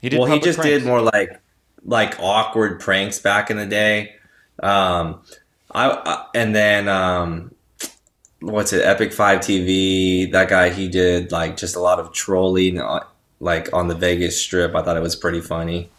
he 0.00 0.08
did 0.10 0.20
well, 0.20 0.30
he 0.30 0.38
just 0.40 0.58
pranks. 0.58 0.78
did 0.82 0.86
more 0.86 1.00
like 1.00 1.40
like 1.84 2.18
awkward 2.20 2.80
pranks 2.80 3.18
back 3.18 3.50
in 3.50 3.56
the 3.56 3.66
day. 3.66 4.14
Um, 4.62 5.22
I, 5.70 5.88
I 5.90 6.26
and 6.34 6.54
then 6.54 6.88
um, 6.88 7.54
what's 8.40 8.72
it? 8.72 8.84
Epic 8.84 9.12
Five 9.12 9.40
TV. 9.40 10.30
That 10.30 10.48
guy 10.48 10.70
he 10.70 10.88
did 10.88 11.32
like 11.32 11.56
just 11.56 11.76
a 11.76 11.80
lot 11.80 11.98
of 12.00 12.12
trolling, 12.12 12.80
uh, 12.80 13.04
like 13.38 13.72
on 13.72 13.88
the 13.88 13.94
Vegas 13.94 14.40
Strip. 14.40 14.74
I 14.74 14.82
thought 14.82 14.96
it 14.96 15.02
was 15.02 15.16
pretty 15.16 15.40
funny. 15.40 15.90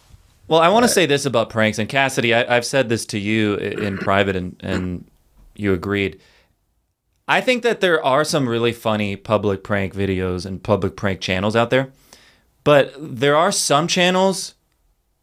Well, 0.48 0.60
I 0.60 0.70
want 0.70 0.84
to 0.84 0.90
say 0.90 1.06
this 1.06 1.26
about 1.26 1.50
pranks, 1.50 1.80
and 1.80 1.88
Cassady, 1.88 2.36
I, 2.36 2.58
I've 2.58 2.66
said 2.66 2.90
this 2.90 3.06
to 3.08 3.20
you 3.20 3.56
in 3.56 3.98
private, 3.98 4.36
and, 4.36 4.58
and 4.60 5.10
you 5.56 5.72
agreed. 5.74 6.20
I 7.28 7.40
think 7.40 7.64
that 7.64 7.80
there 7.80 8.04
are 8.04 8.26
some 8.26 8.50
really 8.50 8.74
funny 8.74 9.16
public 9.16 9.64
prank 9.64 9.94
videos 9.94 10.46
and 10.46 10.62
public 10.62 10.98
prank 10.98 11.22
channels 11.22 11.56
out 11.56 11.70
there, 11.70 11.94
but 12.66 12.94
there 13.00 13.38
are 13.38 13.52
some 13.52 13.88
channels 13.88 14.56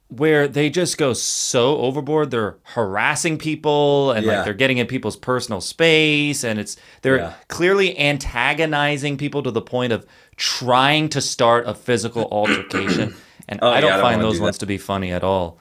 where 0.09 0.48
they 0.48 0.70
just 0.70 0.97
go 0.97 1.12
so 1.12 1.76
overboard. 1.78 2.30
They're 2.30 2.56
harassing 2.62 3.36
people 3.39 4.10
and 4.12 4.24
Yeah. 4.24 4.36
like 4.36 4.44
they're 4.47 4.55
getting 4.55 4.78
in 4.78 4.86
people's 4.86 5.16
personal 5.16 5.60
space, 5.60 6.44
and 6.44 6.59
it's 6.59 6.76
they're 7.02 7.18
Yeah. 7.18 7.32
clearly 7.48 7.98
antagonizing 7.98 9.16
people 9.18 9.43
to 9.43 9.51
the 9.51 9.60
point 9.62 9.93
of 9.93 10.06
trying 10.36 11.09
to 11.10 11.20
start 11.20 11.66
a 11.66 11.74
physical 11.74 12.26
altercation. 12.30 13.14
And 13.48 13.59
Oh, 13.62 13.68
I 13.70 13.80
don't 13.80 13.93
I 13.93 13.97
don't 13.97 14.02
find 14.02 14.22
those 14.22 14.36
do 14.39 14.43
ones 14.43 14.59
to 14.59 14.66
be 14.66 14.78
funny 14.78 15.12
at 15.12 15.22
all. 15.24 15.59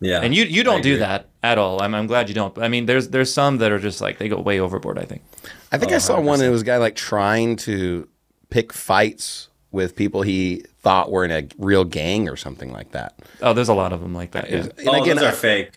Yeah, 0.00 0.20
And 0.20 0.34
you 0.34 0.44
you 0.44 0.62
don't 0.62 0.82
do 0.82 0.90
agree. 0.90 1.00
that 1.00 1.28
at 1.42 1.56
all. 1.56 1.80
I'm, 1.82 1.94
I'm 1.94 2.06
glad 2.06 2.28
you 2.28 2.34
don't. 2.34 2.56
I 2.58 2.68
mean, 2.68 2.84
there's 2.84 3.08
there's 3.08 3.32
some 3.32 3.56
that 3.58 3.72
are 3.72 3.78
just 3.78 4.02
like 4.02 4.18
they 4.18 4.28
go 4.28 4.38
way 4.38 4.60
overboard. 4.60 4.98
I 4.98 5.04
think. 5.04 5.22
I 5.72 5.78
think 5.78 5.92
Oh, 5.92 5.94
I 5.94 5.98
saw 5.98 6.20
one. 6.20 6.42
It 6.42 6.50
was 6.50 6.60
a 6.60 6.64
guy 6.66 6.76
like 6.76 6.94
trying 6.96 7.56
to 7.56 8.06
pick 8.50 8.72
fights 8.74 9.48
with 9.72 9.96
people 9.96 10.20
he 10.22 10.64
thought 10.86 11.10
were 11.10 11.24
in 11.24 11.32
a 11.32 11.48
real 11.58 11.82
gang 11.82 12.28
or 12.28 12.36
something 12.36 12.70
like 12.72 12.92
that. 12.92 13.14
Oh, 13.42 13.52
there's 13.52 13.68
a 13.68 13.74
lot 13.74 13.92
of 13.92 14.00
them 14.00 14.14
like 14.14 14.30
that. 14.30 14.48
Yeah. 14.48 14.56
And 14.78 14.88
Oh, 14.88 15.02
again, 15.02 15.16
those 15.16 15.24
I- 15.24 15.28
are 15.30 15.32
fake. 15.32 15.70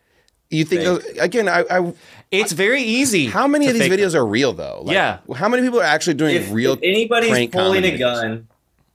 you 0.51 0.63
think 0.63 0.81
fake. 0.81 0.85
those, 1.15 1.17
again? 1.17 1.47
I, 1.49 1.65
I 1.67 1.93
It's 2.29 2.51
very 2.51 2.83
easy. 2.83 3.25
how 3.25 3.47
many 3.47 3.65
of 3.67 3.73
these 3.73 3.89
videos 3.91 4.11
them. 4.11 4.21
are 4.21 4.25
real 4.27 4.53
though? 4.53 4.81
Like, 4.83 4.93
Yeah. 4.93 5.17
How 5.35 5.49
many 5.49 5.63
people 5.63 5.79
are 5.79 5.83
actually 5.95 6.13
doing 6.13 6.35
If, 6.35 6.51
real? 6.51 6.73
if 6.73 6.79
anybody's 6.83 7.31
prank 7.31 7.51
pulling 7.51 7.83
a 7.85 7.87
videos? 7.87 7.97
gun, 7.99 8.47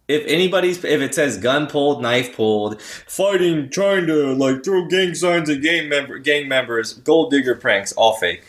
if 0.06 0.24
anybody's 0.28 0.84
if 0.84 1.00
it 1.00 1.16
says 1.16 1.36
gun 1.38 1.66
pulled, 1.66 2.00
knife 2.00 2.36
pulled, 2.36 2.80
fighting, 2.80 3.68
trying 3.70 4.06
to 4.06 4.34
like 4.34 4.62
throw 4.64 4.86
gang 4.86 5.16
signs 5.16 5.50
at 5.50 5.62
gang 5.62 5.88
member 5.88 6.18
gang 6.18 6.46
members, 6.46 6.92
gold 6.92 7.32
digger 7.32 7.56
pranks, 7.56 7.92
all 7.94 8.14
fake. 8.14 8.44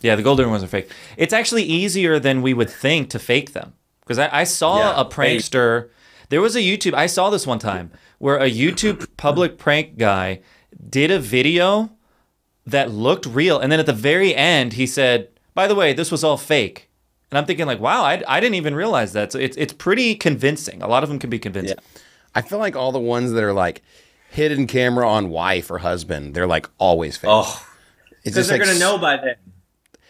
Yeah, 0.00 0.16
the 0.16 0.22
golden 0.22 0.50
ones 0.50 0.64
are 0.64 0.66
fake. 0.66 0.90
It's 1.16 1.32
actually 1.32 1.62
easier 1.62 2.18
than 2.18 2.42
we 2.42 2.52
would 2.52 2.68
think 2.70 3.10
to 3.10 3.20
fake 3.20 3.52
them. 3.52 3.74
Because 4.00 4.18
I, 4.18 4.40
I 4.40 4.44
saw 4.44 4.78
Yeah, 4.78 5.00
a 5.00 5.04
prankster. 5.04 5.88
There 6.28 6.40
was 6.40 6.56
a 6.56 6.60
YouTube. 6.60 6.94
I 6.94 7.06
saw 7.06 7.30
this 7.30 7.46
one 7.46 7.58
time 7.58 7.90
where 8.18 8.36
a 8.38 8.50
YouTube 8.50 9.08
public 9.16 9.58
prank 9.58 9.98
guy 9.98 10.40
did 10.88 11.10
a 11.10 11.18
video 11.18 11.90
that 12.66 12.90
looked 12.90 13.26
real, 13.26 13.58
and 13.58 13.70
then 13.70 13.78
at 13.80 13.86
the 13.86 13.92
very 13.92 14.34
end 14.34 14.74
he 14.74 14.86
said, 14.86 15.28
"By 15.54 15.66
the 15.66 15.74
way, 15.74 15.92
this 15.92 16.10
was 16.10 16.24
all 16.24 16.36
fake." 16.36 16.90
And 17.30 17.38
I'm 17.38 17.44
thinking 17.44 17.66
like, 17.66 17.80
wow, 17.80 18.04
I, 18.04 18.22
I 18.28 18.38
didn't 18.38 18.54
even 18.54 18.74
realize 18.74 19.12
that. 19.14 19.32
So 19.32 19.38
it's 19.38 19.56
it's 19.56 19.72
pretty 19.72 20.14
convincing. 20.14 20.80
A 20.82 20.86
lot 20.88 21.02
of 21.02 21.08
them 21.08 21.18
can 21.18 21.28
be 21.30 21.38
convincing. 21.40 21.76
I 22.34 22.42
feel 22.42 22.58
like 22.58 22.76
all 22.76 22.92
the 22.92 23.00
ones 23.00 23.32
that 23.32 23.42
are 23.42 23.52
like 23.52 23.82
hidden 24.30 24.66
camera 24.66 25.08
on 25.08 25.28
wife 25.30 25.70
or 25.70 25.78
husband, 25.78 26.34
they're 26.34 26.46
like 26.46 26.68
always 26.78 27.16
fake. 27.16 27.30
Oh, 27.32 27.66
because 28.24 28.46
they're 28.48 28.58
like 28.58 28.66
gonna 28.66 28.78
know 28.78 28.98
by 28.98 29.16
then. 29.16 29.34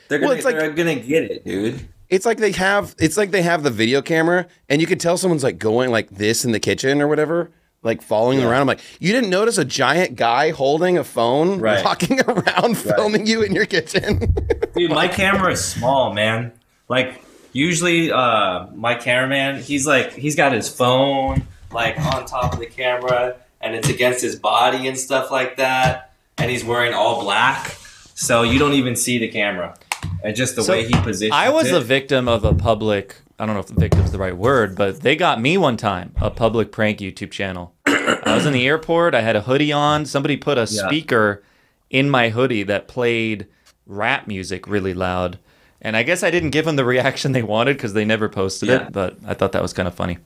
They're 0.08 0.18
gonna 0.18 0.28
Well, 0.28 0.36
it's 0.36 0.44
like- 0.44 0.56
they're 0.56 0.72
gonna 0.72 0.96
get 0.96 1.24
it, 1.24 1.44
dude. 1.44 1.88
It's 2.08 2.24
like 2.26 2.38
they 2.38 2.52
have 2.52 2.94
it's 2.98 3.16
like 3.16 3.30
they 3.30 3.42
have 3.42 3.62
the 3.62 3.70
video 3.70 4.00
camera 4.02 4.46
and 4.68 4.80
you 4.80 4.86
can 4.86 4.98
tell 4.98 5.16
someone's 5.16 5.42
like 5.44 5.58
going 5.58 5.90
like 5.90 6.08
this 6.10 6.44
in 6.44 6.52
the 6.52 6.60
kitchen 6.60 7.00
or 7.02 7.08
whatever, 7.08 7.50
like 7.82 8.00
following 8.02 8.42
around. 8.42 8.60
I'm 8.62 8.66
like, 8.66 8.80
you 9.00 9.12
didn't 9.12 9.30
notice 9.30 9.58
a 9.58 9.64
giant 9.64 10.16
guy 10.16 10.50
holding 10.50 10.98
a 10.98 11.04
phone 11.04 11.58
Right. 11.60 11.84
walking 11.84 12.20
around 12.20 12.76
filming 12.78 13.26
you 13.26 13.42
in 13.42 13.54
your 13.54 13.66
kitchen. 13.66 14.34
Dude, 14.74 14.90
my 14.90 15.08
camera 15.08 15.52
is 15.52 15.64
small, 15.64 16.12
man. 16.12 16.52
Like 16.88 17.22
usually, 17.52 18.12
uh, 18.12 18.66
my 18.74 18.94
cameraman, 18.94 19.60
he's 19.62 19.86
like, 19.86 20.12
he's 20.12 20.36
got 20.36 20.52
his 20.52 20.68
phone 20.68 21.42
like 21.72 21.98
on 21.98 22.24
top 22.26 22.52
of 22.52 22.60
the 22.60 22.66
camera, 22.66 23.36
and 23.60 23.74
it's 23.74 23.88
against 23.88 24.20
his 24.22 24.36
body 24.36 24.86
and 24.86 24.96
stuff 24.96 25.30
like 25.32 25.56
that, 25.56 26.12
and 26.38 26.48
he's 26.50 26.64
wearing 26.64 26.94
all 26.94 27.20
black, 27.22 27.76
so 28.14 28.42
you 28.42 28.58
don't 28.58 28.74
even 28.74 28.94
see 28.94 29.18
the 29.18 29.28
camera, 29.28 29.76
and 30.22 30.34
just 30.36 30.56
the 30.56 30.62
So, 30.62 30.72
way 30.72 30.86
he 30.86 30.92
positions. 31.00 31.32
I 31.34 31.48
was 31.50 31.68
it. 31.68 31.74
a 31.74 31.80
victim 31.80 32.28
of 32.28 32.44
a 32.44 32.54
public. 32.54 33.16
I 33.38 33.44
don't 33.46 33.54
know 33.54 33.60
if 33.60 33.66
the 33.66 33.74
victim's 33.74 34.12
the 34.12 34.18
right 34.18 34.36
word, 34.36 34.74
but 34.76 35.00
they 35.02 35.14
got 35.16 35.40
me 35.40 35.58
one 35.58 35.76
time. 35.76 36.12
A 36.20 36.30
public 36.30 36.72
prank 36.72 36.98
YouTube 37.00 37.30
channel. 37.30 37.74
I 37.86 38.34
was 38.34 38.46
in 38.46 38.52
the 38.52 38.66
airport. 38.66 39.14
I 39.14 39.20
had 39.20 39.36
a 39.36 39.42
hoodie 39.42 39.72
on. 39.72 40.06
Somebody 40.06 40.36
put 40.36 40.56
a 40.58 40.62
Yeah. 40.62 40.86
speaker 40.88 41.42
in 41.90 42.08
my 42.10 42.30
hoodie 42.30 42.62
that 42.64 42.88
played 42.88 43.46
rap 43.86 44.26
music 44.26 44.66
really 44.66 44.94
loud. 44.94 45.38
And 45.82 45.96
I 45.96 46.02
guess 46.02 46.22
I 46.22 46.30
didn't 46.30 46.50
give 46.50 46.64
them 46.64 46.76
the 46.76 46.84
reaction 46.84 47.32
they 47.32 47.42
wanted 47.42 47.76
because 47.76 47.92
they 47.92 48.04
never 48.04 48.28
posted 48.28 48.68
Yeah. 48.70 48.86
it. 48.86 48.92
But 48.92 49.18
I 49.26 49.34
thought 49.34 49.52
that 49.52 49.62
was 49.62 49.72
kind 49.72 49.86
of 49.86 49.94
funny. 49.94 50.18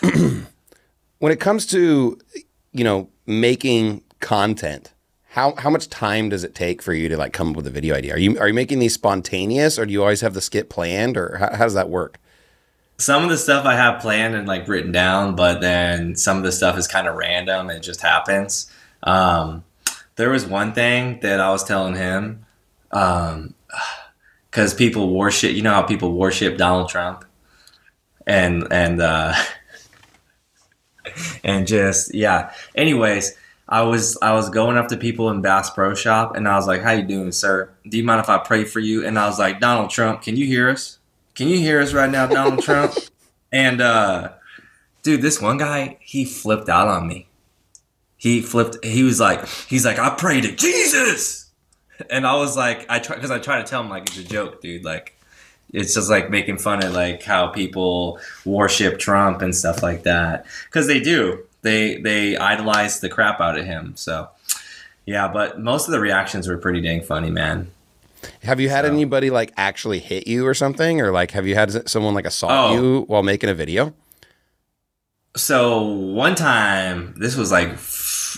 when 0.00 1.32
it 1.32 1.40
comes 1.40 1.66
to 1.66 2.18
you 2.72 2.84
know 2.84 3.08
making 3.26 4.02
content 4.20 4.92
how 5.28 5.54
how 5.56 5.70
much 5.70 5.88
time 5.88 6.28
does 6.28 6.44
it 6.44 6.54
take 6.54 6.82
for 6.82 6.92
you 6.92 7.08
to 7.08 7.16
like 7.16 7.32
come 7.32 7.50
up 7.50 7.56
with 7.56 7.66
a 7.66 7.70
video 7.70 7.94
idea 7.94 8.14
are 8.14 8.18
you 8.18 8.38
are 8.38 8.48
you 8.48 8.54
making 8.54 8.78
these 8.78 8.94
spontaneous 8.94 9.78
or 9.78 9.86
do 9.86 9.92
you 9.92 10.02
always 10.02 10.20
have 10.20 10.34
the 10.34 10.40
skit 10.40 10.68
planned 10.70 11.16
or 11.16 11.36
how, 11.36 11.56
how 11.56 11.64
does 11.64 11.74
that 11.74 11.88
work 11.88 12.18
some 12.98 13.22
of 13.22 13.30
the 13.30 13.38
stuff 13.38 13.64
I 13.64 13.74
have 13.74 14.00
planned 14.00 14.34
and 14.34 14.48
like 14.48 14.66
written 14.66 14.90
down, 14.90 15.36
but 15.36 15.60
then 15.60 16.16
some 16.16 16.36
of 16.36 16.42
the 16.42 16.52
stuff 16.52 16.76
is 16.76 16.88
kind 16.88 17.06
of 17.06 17.14
random. 17.14 17.70
It 17.70 17.80
just 17.80 18.00
happens. 18.02 18.70
Um, 19.04 19.64
there 20.16 20.30
was 20.30 20.44
one 20.44 20.72
thing 20.72 21.20
that 21.20 21.40
I 21.40 21.50
was 21.50 21.62
telling 21.62 21.94
him, 21.94 22.44
because 24.50 24.74
people 24.74 25.14
worship. 25.14 25.52
You 25.52 25.62
know 25.62 25.72
how 25.72 25.82
people 25.82 26.12
worship 26.12 26.58
Donald 26.58 26.88
Trump, 26.88 27.24
and 28.26 28.66
and 28.72 29.00
uh, 29.00 29.34
and 31.44 31.68
just 31.68 32.12
yeah. 32.12 32.52
Anyways, 32.74 33.36
I 33.68 33.82
was 33.82 34.16
I 34.22 34.32
was 34.32 34.48
going 34.48 34.78
up 34.78 34.88
to 34.88 34.96
people 34.96 35.30
in 35.30 35.42
Bass 35.42 35.70
Pro 35.70 35.94
Shop, 35.94 36.34
and 36.36 36.48
I 36.48 36.56
was 36.56 36.66
like, 36.66 36.80
"How 36.80 36.92
you 36.92 37.02
doing, 37.02 37.32
sir? 37.32 37.70
Do 37.86 37.98
you 37.98 38.04
mind 38.04 38.20
if 38.20 38.28
I 38.28 38.38
pray 38.38 38.64
for 38.64 38.80
you?" 38.80 39.06
And 39.06 39.18
I 39.18 39.26
was 39.26 39.38
like, 39.38 39.60
"Donald 39.60 39.90
Trump, 39.90 40.22
can 40.22 40.36
you 40.36 40.46
hear 40.46 40.70
us? 40.70 40.98
Can 41.34 41.48
you 41.48 41.58
hear 41.58 41.80
us 41.80 41.92
right 41.92 42.10
now, 42.10 42.26
Donald 42.26 42.62
Trump?" 42.62 42.94
And 43.50 43.80
uh, 43.80 44.32
dude, 45.02 45.22
this 45.22 45.40
one 45.40 45.56
guy, 45.56 45.96
he 46.02 46.26
flipped 46.26 46.68
out 46.68 46.86
on 46.86 47.08
me. 47.08 47.28
He 48.18 48.42
flipped. 48.42 48.84
He 48.84 49.02
was 49.02 49.18
like, 49.18 49.48
he's 49.48 49.86
like, 49.86 49.98
"I 49.98 50.10
pray 50.10 50.42
to 50.42 50.54
Jesus," 50.54 51.50
and 52.10 52.26
I 52.26 52.36
was 52.36 52.58
like, 52.58 52.84
I 52.90 52.98
try 52.98 53.16
because 53.16 53.30
I 53.30 53.38
try 53.38 53.56
to 53.56 53.64
tell 53.64 53.80
him 53.80 53.88
like 53.88 54.06
it's 54.08 54.18
a 54.18 54.24
joke, 54.24 54.60
dude. 54.60 54.84
Like, 54.84 55.18
it's 55.72 55.94
just 55.94 56.10
like 56.10 56.30
making 56.30 56.58
fun 56.58 56.84
of 56.84 56.92
like 56.92 57.22
how 57.22 57.48
people 57.48 58.20
worship 58.44 58.98
Trump 58.98 59.40
and 59.40 59.54
stuff 59.54 59.82
like 59.82 60.02
that 60.02 60.46
because 60.66 60.86
they 60.86 61.00
do. 61.00 61.44
They 61.62 61.96
they 62.00 62.36
idolize 62.36 63.00
the 63.00 63.08
crap 63.08 63.40
out 63.40 63.58
of 63.58 63.64
him. 63.64 63.94
So 63.96 64.28
yeah, 65.06 65.28
but 65.28 65.60
most 65.60 65.88
of 65.88 65.92
the 65.92 66.00
reactions 66.00 66.46
were 66.48 66.58
pretty 66.58 66.80
dang 66.80 67.02
funny, 67.02 67.30
man. 67.30 67.70
have 68.42 68.58
you 68.60 68.68
had 68.68 68.84
anybody 68.84 69.30
like 69.30 69.52
actually 69.56 69.98
hit 70.00 70.26
you 70.26 70.46
or 70.46 70.54
something 70.54 71.00
or 71.00 71.10
like 71.12 71.30
have 71.32 71.46
you 71.46 71.54
had 71.54 71.88
someone 71.88 72.14
like 72.14 72.26
assault 72.26 72.52
Oh. 72.52 72.74
you 72.74 73.00
while 73.06 73.22
making 73.22 73.48
a 73.50 73.54
video 73.54 73.94
So 75.36 75.82
one 75.84 76.34
time, 76.34 77.14
this 77.16 77.36
was 77.36 77.52
like 77.52 77.70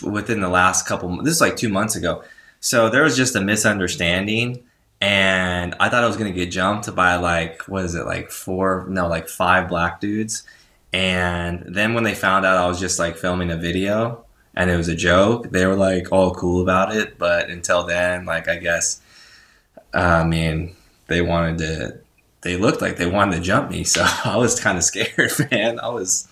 within 0.02 0.40
the 0.40 0.48
last 0.48 0.86
couple. 0.86 1.22
This 1.22 1.34
is 1.34 1.40
like 1.40 1.56
two 1.56 1.68
months 1.68 1.96
ago. 1.96 2.22
So 2.60 2.90
there 2.90 3.02
was 3.02 3.16
just 3.16 3.34
a 3.36 3.40
misunderstanding, 3.40 4.62
and 5.00 5.74
I 5.80 5.88
thought 5.88 6.04
I 6.04 6.06
was 6.06 6.16
gonna 6.18 6.30
get 6.32 6.50
jumped 6.50 6.94
by 6.94 7.16
like 7.16 7.62
what 7.68 7.84
is 7.84 7.94
it 7.94 8.04
like 8.04 8.30
four? 8.30 8.86
No, 8.88 9.08
like 9.08 9.28
five 9.28 9.68
black 9.68 10.00
dudes. 10.00 10.42
And 10.92 11.64
then 11.74 11.94
when 11.94 12.04
they 12.04 12.14
found 12.14 12.44
out 12.44 12.56
I 12.56 12.66
was 12.66 12.80
just 12.80 12.98
like 12.98 13.16
filming 13.16 13.50
a 13.50 13.56
video 13.56 14.24
and 14.54 14.68
it 14.70 14.76
was 14.76 14.88
a 14.88 14.96
joke, 14.96 15.50
they 15.50 15.64
were 15.66 15.76
like 15.76 16.10
all 16.10 16.34
cool 16.34 16.62
about 16.62 16.94
it. 16.96 17.16
But 17.18 17.48
until 17.48 17.84
then, 17.84 18.24
like 18.24 18.48
I 18.48 18.56
guess, 18.56 19.00
I 19.94 20.24
mean, 20.24 20.74
they 21.06 21.22
wanted 21.22 21.58
to. 21.58 21.98
They 22.42 22.56
looked 22.56 22.80
like 22.80 22.96
they 22.96 23.06
wanted 23.06 23.36
to 23.36 23.42
jump 23.42 23.70
me, 23.70 23.84
so 23.94 24.04
I 24.24 24.36
was 24.36 24.58
kind 24.58 24.78
of 24.78 24.84
scared, 24.84 25.30
man. 25.50 25.78
I 25.78 25.88
was 25.88 26.26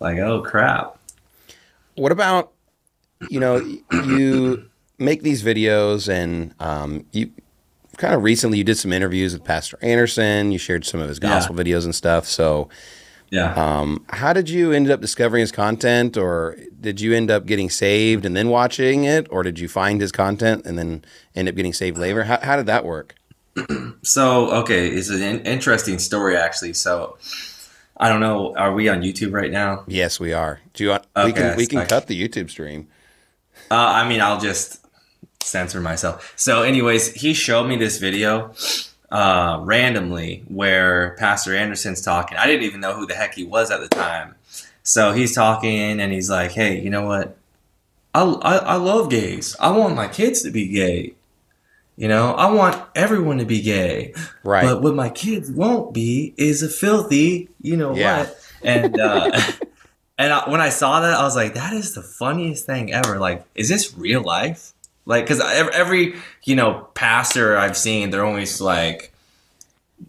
like, 0.00 0.18
oh 0.18 0.42
crap. 0.42 0.98
what 1.94 2.10
about 2.12 2.50
you 3.30 3.38
know 3.38 3.56
you 3.92 4.68
make 4.98 5.22
these 5.22 5.42
videos 5.44 6.08
and 6.08 6.52
um, 6.60 7.06
you 7.12 7.30
kind 7.98 8.14
of 8.14 8.22
recently 8.24 8.58
you 8.58 8.64
did 8.64 8.76
some 8.76 8.92
interviews 8.92 9.32
with 9.32 9.44
pastor 9.44 9.78
anderson 9.82 10.50
you 10.50 10.58
shared 10.58 10.84
some 10.84 10.98
of 11.00 11.08
his 11.08 11.18
Yeah. 11.22 11.28
gospel 11.28 11.54
videos 11.54 11.84
and 11.84 11.94
stuff 11.94 12.26
so 12.26 12.68
Yeah. 13.32 13.54
um, 13.54 14.04
how 14.10 14.32
did 14.34 14.50
you 14.50 14.72
end 14.72 14.90
up 14.90 15.00
discovering 15.00 15.40
his 15.40 15.50
content 15.52 16.16
or 16.18 16.56
did 16.80 17.00
you 17.00 17.14
end 17.14 17.30
up 17.30 17.46
getting 17.46 17.70
saved 17.70 18.26
and 18.26 18.36
then 18.36 18.48
watching 18.50 19.04
it 19.04 19.26
or 19.30 19.42
did 19.42 19.58
you 19.58 19.68
find 19.68 20.00
his 20.02 20.12
content 20.12 20.66
and 20.66 20.78
then 20.78 21.02
end 21.34 21.48
up 21.48 21.54
getting 21.54 21.72
saved 21.72 21.96
later 21.96 22.24
how, 22.24 22.38
how 22.42 22.56
did 22.56 22.66
that 22.66 22.84
work 22.84 23.14
So 24.02 24.50
okay, 24.62 24.88
it's 24.88 25.08
an 25.08 25.22
in- 25.22 25.40
interesting 25.46 25.98
story 25.98 26.36
actually. 26.36 26.74
So 26.74 27.16
I 27.96 28.08
don't 28.08 28.20
know. 28.20 28.54
Are 28.56 28.72
we 28.72 28.88
on 28.88 29.00
YouTube 29.02 29.32
right 29.32 29.50
now? 29.50 29.84
yes 29.86 30.20
we 30.20 30.32
are 30.34 30.60
do 30.74 30.84
you 30.84 30.90
want 30.90 31.06
we 31.16 31.22
Okay, 31.22 31.32
can 31.32 31.56
we 31.56 31.66
can 31.66 31.78
okay. 31.80 31.88
cut 31.88 32.06
the 32.08 32.16
youtube 32.28 32.50
stream 32.50 32.88
Uh, 33.70 33.74
I 34.00 34.08
mean, 34.08 34.20
I'll 34.20 34.40
just 34.40 34.84
censor 35.42 35.80
myself. 35.80 36.32
So, 36.36 36.62
anyways, 36.62 37.12
he 37.14 37.32
showed 37.34 37.64
me 37.66 37.76
this 37.76 37.98
video 37.98 38.52
uh, 39.12 39.60
randomly 39.62 40.42
where 40.48 41.14
Pastor 41.18 41.54
Anderson's 41.54 42.00
talking. 42.00 42.38
I 42.38 42.46
didn't 42.46 42.62
even 42.64 42.80
know 42.80 42.94
who 42.94 43.06
the 43.06 43.14
heck 43.14 43.34
he 43.34 43.44
was 43.44 43.70
at 43.70 43.80
the 43.80 43.88
time. 43.88 44.34
So 44.82 45.12
he's 45.12 45.34
talking 45.34 46.00
and 46.00 46.12
he's 46.12 46.30
like, 46.30 46.50
"Hey, 46.52 46.80
you 46.80 46.90
know 46.90 47.06
what? 47.06 47.36
I, 48.14 48.22
I, 48.22 48.56
I 48.56 48.74
love 48.76 49.10
gays. 49.10 49.54
I 49.60 49.70
want 49.70 49.94
my 49.94 50.08
kids 50.08 50.42
to 50.42 50.50
be 50.50 50.66
gay. 50.68 51.14
You 51.96 52.08
know, 52.08 52.32
I 52.34 52.50
want 52.50 52.82
everyone 52.94 53.38
to 53.38 53.44
be 53.44 53.60
gay. 53.60 54.14
right 54.44 54.64
But 54.64 54.82
what 54.82 54.94
my 54.94 55.10
kids 55.10 55.50
won't 55.50 55.92
be 55.92 56.32
is 56.38 56.62
a 56.62 56.68
filthy, 56.68 57.48
you 57.60 57.76
know 57.76 57.94
Yeah. 57.94 58.18
what? 58.20 58.38
And 58.64 58.98
uh, 58.98 59.30
and 60.18 60.32
I, 60.32 60.48
when 60.50 60.60
I 60.60 60.70
saw 60.70 61.00
that, 61.00 61.14
I 61.14 61.22
was 61.22 61.36
like, 61.36 61.54
that 61.54 61.74
is 61.74 61.94
the 61.94 62.02
funniest 62.02 62.64
thing 62.66 62.92
ever. 62.92 63.18
Like, 63.18 63.44
is 63.54 63.68
this 63.68 63.94
real 63.96 64.22
life? 64.22 64.71
Like, 65.04 65.24
because 65.24 65.40
every, 65.40 66.14
you 66.44 66.56
know 66.56 66.88
pastor 66.94 67.56
I've 67.56 67.76
seen, 67.76 68.10
they're 68.10 68.24
always 68.24 68.60
like, 68.60 69.12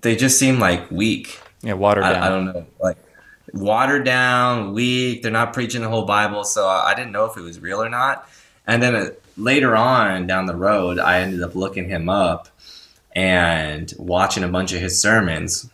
they 0.02 0.16
just 0.16 0.38
seem 0.38 0.60
like 0.60 0.90
weak. 0.92 1.40
Yeah, 1.62 1.74
watered 1.74 2.04
down. 2.04 2.16
I, 2.16 2.26
I 2.26 2.30
don't 2.30 2.46
know, 2.46 2.66
like 2.82 2.98
watered 3.54 4.06
down, 4.06 4.74
weak. 4.74 5.22
They're 5.22 5.32
not 5.32 5.54
preaching 5.54 5.82
the 5.82 5.90
whole 5.90 6.06
Bible, 6.06 6.44
so 6.44 6.68
I, 6.68 6.92
I 6.92 6.96
didn't 6.96 7.12
know 7.12 7.26
if 7.26 7.38
it 7.38 7.42
was 7.42 7.60
real 7.60 7.82
or 7.82 7.90
not. 7.90 8.28
And 8.68 8.82
then 8.82 8.96
uh, 8.96 9.10
later 9.38 9.76
on 9.76 10.28
down 10.28 10.46
the 10.46 10.56
road, 10.56 11.00
I 11.00 11.22
ended 11.22 11.42
up 11.42 11.56
looking 11.56 11.90
him 11.90 12.10
up 12.10 12.50
and 13.16 13.94
watching 13.98 14.44
a 14.44 14.48
bunch 14.48 14.74
of 14.74 14.82
his 14.82 15.00
sermons. 15.00 15.70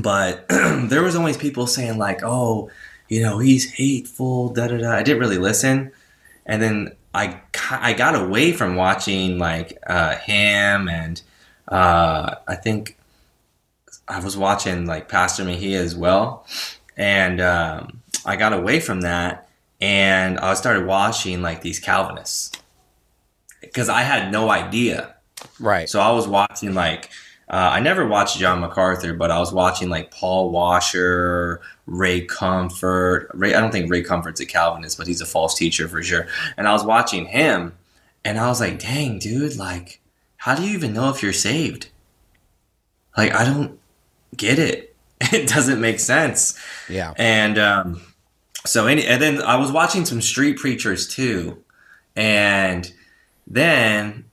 But 0.00 0.46
there 0.48 1.02
was 1.02 1.16
always 1.16 1.36
people 1.36 1.66
saying 1.66 1.98
like, 1.98 2.20
"Oh, 2.22 2.70
you 3.08 3.22
know, 3.22 3.38
he's 3.38 3.70
hateful." 3.70 4.50
Da 4.50 4.68
da 4.68 4.78
da. 4.78 4.92
I 4.92 5.02
didn't 5.02 5.20
really 5.20 5.38
listen, 5.38 5.92
and 6.44 6.60
then 6.60 6.92
I 7.14 7.40
I 7.70 7.92
got 7.94 8.14
away 8.14 8.52
from 8.52 8.76
watching 8.76 9.38
like 9.38 9.78
uh, 9.86 10.16
him 10.16 10.88
and 10.88 11.20
uh, 11.66 12.36
I 12.46 12.54
think 12.54 12.98
I 14.06 14.20
was 14.20 14.36
watching 14.36 14.86
like 14.86 15.08
Pastor 15.08 15.44
Mejia 15.44 15.80
as 15.80 15.94
well, 15.94 16.46
and 16.96 17.40
um, 17.40 18.00
I 18.24 18.36
got 18.36 18.52
away 18.52 18.80
from 18.80 19.02
that, 19.02 19.48
and 19.80 20.38
I 20.38 20.54
started 20.54 20.86
watching 20.86 21.42
like 21.42 21.62
these 21.62 21.78
Calvinists. 21.78 22.52
Because 23.60 23.88
I 23.88 24.02
had 24.02 24.30
no 24.32 24.50
idea. 24.50 25.16
right. 25.58 25.88
So 25.88 26.00
I 26.00 26.12
was 26.12 26.28
watching 26.28 26.74
like 26.74 27.10
uh, 27.50 27.70
I 27.72 27.80
never 27.80 28.06
watched 28.06 28.38
John 28.38 28.60
MacArthur, 28.60 29.14
but 29.14 29.30
I 29.30 29.38
was 29.38 29.52
watching 29.52 29.88
like 29.88 30.10
Paul 30.10 30.50
Washer, 30.50 31.62
Ray 31.86 32.20
Comfort. 32.22 33.30
Ray, 33.32 33.54
I 33.54 33.60
don't 33.60 33.72
think 33.72 33.90
Ray 33.90 34.02
Comfort's 34.02 34.40
a 34.40 34.46
Calvinist, 34.46 34.98
but 34.98 35.06
he's 35.06 35.22
a 35.22 35.26
false 35.26 35.54
teacher 35.54 35.88
for 35.88 36.02
sure. 36.02 36.26
And 36.58 36.68
I 36.68 36.72
was 36.72 36.84
watching 36.84 37.24
him, 37.24 37.72
and 38.22 38.38
I 38.38 38.48
was 38.48 38.60
like, 38.60 38.78
"Dang, 38.78 39.18
dude! 39.18 39.56
Like, 39.56 40.00
how 40.36 40.54
do 40.54 40.62
you 40.62 40.74
even 40.74 40.92
know 40.92 41.08
if 41.08 41.22
you're 41.22 41.32
saved? 41.32 41.88
Like, 43.16 43.34
I 43.34 43.44
don't 43.44 43.78
get 44.36 44.58
it. 44.58 44.94
It 45.32 45.48
doesn't 45.48 45.80
make 45.80 46.00
sense." 46.00 46.58
yeah 46.88 47.12
And 47.16 47.58
um, 47.58 48.02
so, 48.66 48.86
any, 48.86 49.06
and 49.06 49.20
then 49.22 49.42
I 49.42 49.56
was 49.56 49.72
watching 49.72 50.04
some 50.04 50.20
street 50.20 50.58
preachers 50.58 51.08
too, 51.08 51.64
and 52.14 52.92
then 53.46 54.27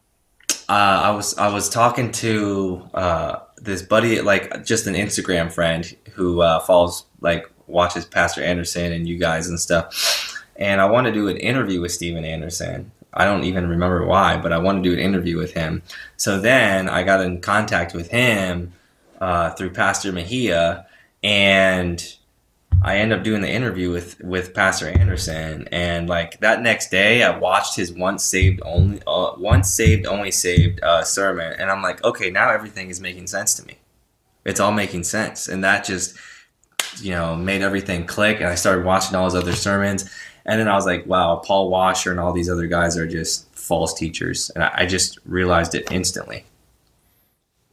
uh, 0.70 1.02
I 1.04 1.12
was 1.12 1.38
I 1.38 1.48
was 1.54 1.70
talking 1.70 2.12
to 2.14 2.90
uh, 2.94 3.40
this 3.58 3.82
buddy, 3.82 4.22
like 4.22 4.66
just 4.66 4.88
an 4.88 4.96
Instagram 4.96 5.52
friend 5.52 5.96
who 6.14 6.42
uh, 6.42 6.60
follows, 6.62 7.06
like 7.22 7.52
watches 7.68 8.06
Pastor 8.06 8.44
Anderson 8.44 8.92
and 8.92 9.08
you 9.08 9.18
guys 9.18 9.48
and 9.48 9.60
stuff. 9.60 10.44
And 10.56 10.80
I 10.82 10.86
want 10.86 11.06
to 11.08 11.14
do 11.14 11.28
an 11.28 11.38
interview 11.38 11.82
with 11.82 11.92
Steven 11.92 12.24
Anderson. 12.24 12.92
I 13.14 13.26
don't 13.26 13.44
even 13.44 13.70
remember 13.70 14.06
why, 14.06 14.38
but 14.38 14.52
I 14.52 14.58
want 14.58 14.84
to 14.84 14.90
do 14.90 14.94
an 14.94 15.00
interview 15.00 15.38
with 15.38 15.54
him. 15.54 15.82
So 16.18 16.40
then 16.40 16.90
I 16.90 17.04
got 17.04 17.22
in 17.22 17.42
contact 17.42 17.94
with 17.94 18.10
him 18.10 18.74
uh, 19.22 19.52
through 19.52 19.72
Pastor 19.72 20.12
Mejia, 20.12 20.86
and 21.24 22.15
I 22.86 22.98
end 23.00 23.12
up 23.12 23.24
doing 23.24 23.42
the 23.42 23.50
interview 23.50 23.92
with 23.92 24.20
with 24.22 24.54
Pastor 24.54 24.88
Anderson. 24.88 25.68
And 25.72 26.08
like 26.08 26.40
that 26.40 26.62
next 26.62 26.92
day, 26.92 27.24
I 27.24 27.38
watched 27.38 27.76
his 27.76 27.92
once 27.92 28.24
saved 28.24 28.62
only 28.64 29.02
uh, 29.08 29.32
once 29.38 29.74
saved 29.74 30.06
only 30.06 30.32
saved 30.32 30.82
uh, 30.84 31.04
sermon, 31.04 31.54
and 31.60 31.72
I'm 31.72 31.82
like, 31.82 32.04
okay, 32.04 32.30
now 32.30 32.52
everything 32.52 32.90
is 32.90 33.02
making 33.02 33.28
sense 33.28 33.56
to 33.56 33.66
me. 33.66 33.80
It's 34.46 34.60
all 34.60 34.72
making 34.72 35.04
sense, 35.04 35.48
and 35.48 35.64
that 35.64 35.84
just 35.84 36.16
you 37.02 37.12
know 37.12 37.36
made 37.36 37.62
everything 37.62 38.06
click. 38.06 38.38
And 38.38 38.48
I 38.48 38.56
started 38.56 38.86
watching 38.86 39.16
all 39.16 39.26
his 39.26 39.36
other 39.36 39.54
sermons 39.54 40.08
and 40.46 40.60
then 40.60 40.68
I 40.68 40.76
was 40.76 40.86
like, 40.86 41.06
wow, 41.08 41.38
Paul 41.38 41.70
Washer 41.70 42.12
and 42.12 42.20
all 42.20 42.32
these 42.32 42.50
other 42.50 42.68
guys 42.68 42.98
are 42.98 43.08
just 43.08 43.52
false 43.56 43.94
teachers. 43.94 44.52
And 44.52 44.64
I 44.64 44.86
just 44.86 45.18
realized 45.26 45.74
it 45.74 45.92
instantly. 45.92 46.46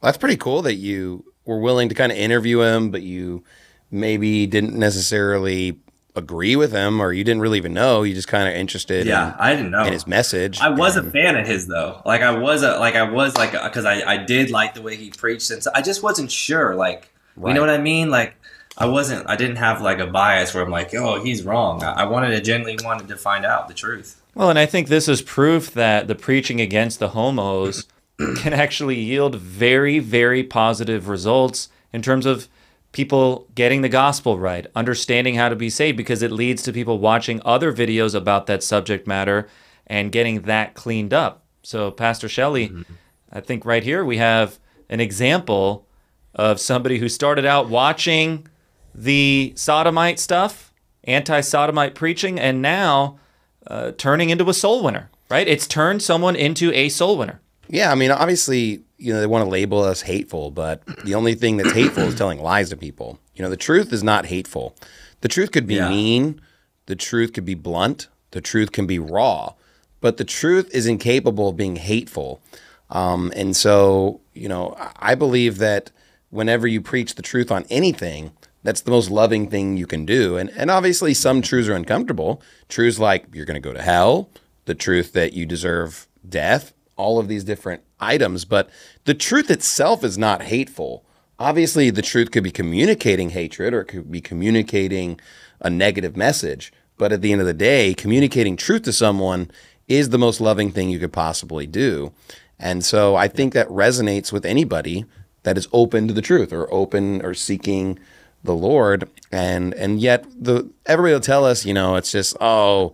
That's 0.01 0.17
pretty 0.17 0.37
cool 0.37 0.63
that 0.63 0.75
you 0.75 1.23
were 1.45 1.59
willing 1.59 1.89
to 1.89 1.95
kind 1.95 2.11
of 2.11 2.17
interview 2.17 2.61
him, 2.61 2.89
but 2.89 3.03
you 3.03 3.43
maybe 3.93 4.45
didn't 4.47 4.73
necessarily 4.73 5.79
agree 6.15 6.55
with 6.55 6.71
him 6.71 7.01
or 7.01 7.11
you 7.11 7.23
didn't 7.23 7.41
really 7.41 7.57
even 7.57 7.73
know 7.73 8.03
you 8.03 8.13
just 8.13 8.27
kind 8.27 8.47
of 8.47 8.53
interested 8.53 9.07
yeah 9.07 9.33
in, 9.33 9.39
i 9.39 9.55
didn't 9.55 9.71
know 9.71 9.83
in 9.83 9.93
his 9.93 10.05
message 10.05 10.59
i 10.59 10.69
was 10.69 10.95
and, 10.95 11.07
a 11.07 11.11
fan 11.11 11.35
of 11.35 11.47
his 11.47 11.65
though 11.65 12.01
like 12.05 12.21
i 12.21 12.29
was 12.29 12.61
a 12.61 12.77
like 12.77 12.95
i 12.95 13.01
was 13.01 13.35
like 13.35 13.51
because 13.51 13.83
I, 13.83 14.03
I 14.03 14.17
did 14.17 14.51
like 14.51 14.75
the 14.75 14.81
way 14.83 14.95
he 14.95 15.09
preached 15.09 15.49
and 15.49 15.63
so 15.63 15.71
i 15.73 15.81
just 15.81 16.03
wasn't 16.03 16.31
sure 16.31 16.75
like 16.75 17.11
right. 17.35 17.49
you 17.49 17.55
know 17.55 17.61
what 17.61 17.71
i 17.71 17.79
mean 17.79 18.11
like 18.11 18.35
I 18.75 18.87
wasn't. 18.87 19.29
I 19.29 19.35
didn't 19.35 19.57
have 19.57 19.81
like 19.81 19.99
a 19.99 20.07
bias 20.07 20.53
where 20.53 20.63
I'm 20.63 20.71
like, 20.71 20.95
oh, 20.95 21.23
he's 21.23 21.43
wrong. 21.43 21.83
I 21.83 22.05
wanted 22.05 22.31
to 22.31 22.41
genuinely 22.41 22.83
wanted 22.83 23.07
to 23.09 23.17
find 23.17 23.45
out 23.45 23.67
the 23.67 23.73
truth. 23.73 24.19
Well, 24.33 24.49
and 24.49 24.57
I 24.57 24.65
think 24.65 24.87
this 24.87 25.07
is 25.07 25.21
proof 25.21 25.71
that 25.73 26.07
the 26.07 26.15
preaching 26.15 26.59
against 26.59 26.97
the 26.97 27.09
homos 27.09 27.85
can 28.37 28.51
actually 28.51 28.99
yield 28.99 29.35
very, 29.35 29.99
very 29.99 30.43
positive 30.43 31.07
results 31.07 31.69
in 31.91 32.01
terms 32.01 32.25
of 32.25 32.47
people 32.93 33.47
getting 33.55 33.81
the 33.81 33.89
gospel 33.89 34.39
right, 34.39 34.65
understanding 34.75 35.35
how 35.35 35.49
to 35.49 35.55
be 35.55 35.69
saved, 35.69 35.97
because 35.97 36.21
it 36.21 36.31
leads 36.31 36.63
to 36.63 36.71
people 36.71 36.99
watching 36.99 37.41
other 37.43 37.73
videos 37.73 38.15
about 38.15 38.47
that 38.47 38.63
subject 38.63 39.05
matter 39.05 39.49
and 39.85 40.11
getting 40.11 40.43
that 40.43 40.73
cleaned 40.75 41.13
up. 41.13 41.43
So, 41.63 41.91
Pastor 41.91 42.29
Shelley, 42.29 42.69
mm-hmm. 42.69 42.93
I 43.31 43.41
think 43.41 43.65
right 43.65 43.83
here 43.83 44.05
we 44.05 44.17
have 44.17 44.59
an 44.89 45.01
example 45.01 45.87
of 46.35 46.59
somebody 46.59 46.99
who 46.99 47.09
started 47.09 47.45
out 47.45 47.67
watching 47.69 48.47
the 48.95 49.53
sodomite 49.55 50.19
stuff, 50.19 50.71
anti 51.03 51.41
sodomite 51.41 51.95
preaching, 51.95 52.39
and 52.39 52.61
now 52.61 53.19
uh, 53.67 53.91
turning 53.97 54.29
into 54.29 54.49
a 54.49 54.53
soul 54.53 54.83
winner, 54.83 55.09
right? 55.29 55.47
It's 55.47 55.67
turned 55.67 56.01
someone 56.01 56.35
into 56.35 56.71
a 56.73 56.89
soul 56.89 57.17
winner. 57.17 57.41
Yeah, 57.67 57.91
I 57.91 57.95
mean, 57.95 58.11
obviously, 58.11 58.83
you 59.03 59.13
know, 59.13 59.19
they 59.19 59.27
want 59.27 59.43
to 59.43 59.49
label 59.49 59.83
us 59.83 60.01
hateful, 60.01 60.49
but 60.49 60.81
the 61.03 61.15
only 61.15 61.35
thing 61.35 61.57
that's 61.57 61.73
hateful 61.73 62.03
is 62.03 62.15
telling 62.15 62.39
lies 62.41 62.69
to 62.69 62.77
people. 62.77 63.19
You 63.35 63.43
know, 63.43 63.49
the 63.49 63.57
truth 63.57 63.91
is 63.91 64.01
not 64.01 64.27
hateful. 64.27 64.75
The 65.19 65.27
truth 65.27 65.51
could 65.51 65.67
be 65.67 65.75
yeah. 65.75 65.89
mean, 65.89 66.39
the 66.85 66.95
truth 66.95 67.33
could 67.33 67.43
be 67.43 67.53
blunt, 67.53 68.07
the 68.31 68.39
truth 68.39 68.71
can 68.71 68.87
be 68.87 68.99
raw, 68.99 69.53
but 69.99 70.15
the 70.15 70.23
truth 70.23 70.73
is 70.73 70.85
incapable 70.87 71.49
of 71.49 71.57
being 71.57 71.75
hateful. 71.75 72.41
Um, 72.89 73.33
and 73.35 73.55
so, 73.55 74.21
you 74.33 74.47
know, 74.47 74.75
I 74.95 75.15
believe 75.15 75.57
that 75.57 75.91
whenever 76.29 76.65
you 76.65 76.79
preach 76.79 77.15
the 77.15 77.21
truth 77.21 77.51
on 77.51 77.65
anything, 77.69 78.31
that's 78.63 78.81
the 78.81 78.91
most 78.91 79.11
loving 79.11 79.49
thing 79.49 79.75
you 79.75 79.85
can 79.85 80.05
do. 80.05 80.37
And 80.37 80.49
and 80.51 80.71
obviously 80.71 81.13
some 81.13 81.41
truths 81.41 81.67
are 81.67 81.75
uncomfortable. 81.75 82.41
Truths 82.69 82.99
like 82.99 83.25
you're 83.33 83.45
going 83.45 83.61
to 83.61 83.67
go 83.69 83.73
to 83.73 83.81
hell, 83.81 84.29
the 84.63 84.75
truth 84.75 85.11
that 85.11 85.33
you 85.33 85.45
deserve 85.45 86.07
death, 86.27 86.73
all 86.95 87.19
of 87.19 87.27
these 87.27 87.43
different 87.43 87.83
items, 87.99 88.45
but 88.45 88.69
the 89.05 89.13
truth 89.13 89.51
itself 89.51 90.03
is 90.03 90.17
not 90.17 90.43
hateful. 90.43 91.03
Obviously, 91.39 91.89
the 91.89 92.01
truth 92.01 92.31
could 92.31 92.43
be 92.43 92.51
communicating 92.51 93.31
hatred 93.31 93.73
or 93.73 93.81
it 93.81 93.85
could 93.85 94.11
be 94.11 94.21
communicating 94.21 95.19
a 95.59 95.69
negative 95.69 96.15
message, 96.15 96.71
but 96.97 97.11
at 97.11 97.21
the 97.21 97.31
end 97.31 97.41
of 97.41 97.47
the 97.47 97.53
day, 97.53 97.93
communicating 97.93 98.55
truth 98.55 98.83
to 98.83 98.93
someone 98.93 99.49
is 99.87 100.09
the 100.09 100.17
most 100.17 100.39
loving 100.39 100.71
thing 100.71 100.89
you 100.89 100.99
could 100.99 101.13
possibly 101.13 101.67
do. 101.67 102.13
And 102.59 102.85
so 102.85 103.15
I 103.15 103.27
think 103.27 103.53
that 103.53 103.67
resonates 103.67 104.31
with 104.31 104.45
anybody 104.45 105.05
that 105.43 105.57
is 105.57 105.67
open 105.73 106.07
to 106.07 106.13
the 106.13 106.21
truth 106.21 106.53
or 106.53 106.71
open 106.73 107.23
or 107.25 107.33
seeking 107.33 107.99
the 108.43 108.55
Lord, 108.55 109.09
and 109.31 109.73
and 109.75 109.99
yet 109.99 110.25
the 110.37 110.69
everybody 110.85 111.13
will 111.13 111.21
tell 111.21 111.45
us, 111.45 111.65
you 111.65 111.73
know, 111.73 111.95
it's 111.95 112.11
just 112.11 112.35
oh, 112.41 112.93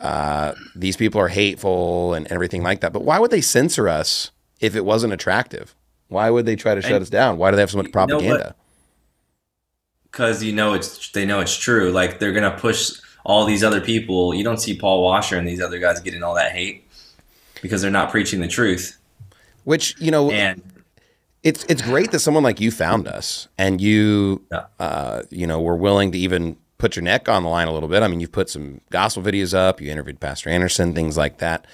uh, 0.00 0.54
these 0.74 0.96
people 0.96 1.20
are 1.20 1.28
hateful 1.28 2.14
and 2.14 2.26
everything 2.28 2.62
like 2.62 2.80
that. 2.80 2.92
But 2.92 3.02
why 3.02 3.18
would 3.18 3.30
they 3.30 3.40
censor 3.40 3.88
us 3.88 4.30
if 4.64 4.74
it 4.74 4.84
wasn't 4.84 5.12
attractive? 5.12 5.74
Why 6.08 6.30
would 6.30 6.46
they 6.46 6.56
try 6.56 6.74
to 6.74 6.82
shut 6.82 6.92
and 6.92 7.02
us 7.02 7.10
down? 7.10 7.38
Why 7.38 7.50
do 7.50 7.56
they 7.56 7.62
have 7.62 7.70
so 7.70 7.78
much 7.78 7.92
propaganda? 7.92 8.54
Because 10.04 10.42
you 10.42 10.52
know 10.52 10.74
it's 10.74 11.10
they 11.10 11.26
know 11.26 11.40
it's 11.40 11.56
true. 11.56 11.90
Like 11.90 12.18
they're 12.18 12.32
gonna 12.32 12.56
push 12.56 12.92
all 13.24 13.44
these 13.44 13.64
other 13.64 13.80
people. 13.80 14.34
You 14.34 14.44
don't 14.44 14.58
see 14.58 14.76
Paul 14.76 15.02
Washer 15.02 15.36
and 15.36 15.46
these 15.46 15.60
other 15.60 15.78
guys 15.78 16.00
getting 16.00 16.22
all 16.22 16.34
that 16.34 16.52
hate 16.52 16.88
because 17.62 17.82
they're 17.82 17.90
not 17.90 18.10
preaching 18.10 18.40
the 18.40 18.48
truth. 18.48 18.98
Which 19.64 20.00
you 20.00 20.10
know, 20.10 20.30
and 20.30 20.62
it's 21.42 21.64
it's 21.68 21.82
great 21.82 22.10
that 22.12 22.20
someone 22.20 22.42
like 22.42 22.60
you 22.60 22.70
found 22.70 23.08
us 23.08 23.48
and 23.58 23.80
you 23.80 24.42
yeah. 24.52 24.66
uh, 24.78 25.22
you 25.30 25.46
know 25.46 25.60
were 25.60 25.76
willing 25.76 26.12
to 26.12 26.18
even 26.18 26.56
put 26.78 26.96
your 26.96 27.02
neck 27.02 27.28
on 27.28 27.42
the 27.42 27.48
line 27.48 27.66
a 27.66 27.72
little 27.72 27.88
bit. 27.88 28.02
I 28.02 28.08
mean, 28.08 28.20
you've 28.20 28.32
put 28.32 28.50
some 28.50 28.80
gospel 28.90 29.22
videos 29.22 29.54
up, 29.54 29.80
you 29.80 29.90
interviewed 29.90 30.20
Pastor 30.20 30.50
Anderson, 30.50 30.94
things 30.94 31.16
like 31.16 31.38
that. 31.38 31.66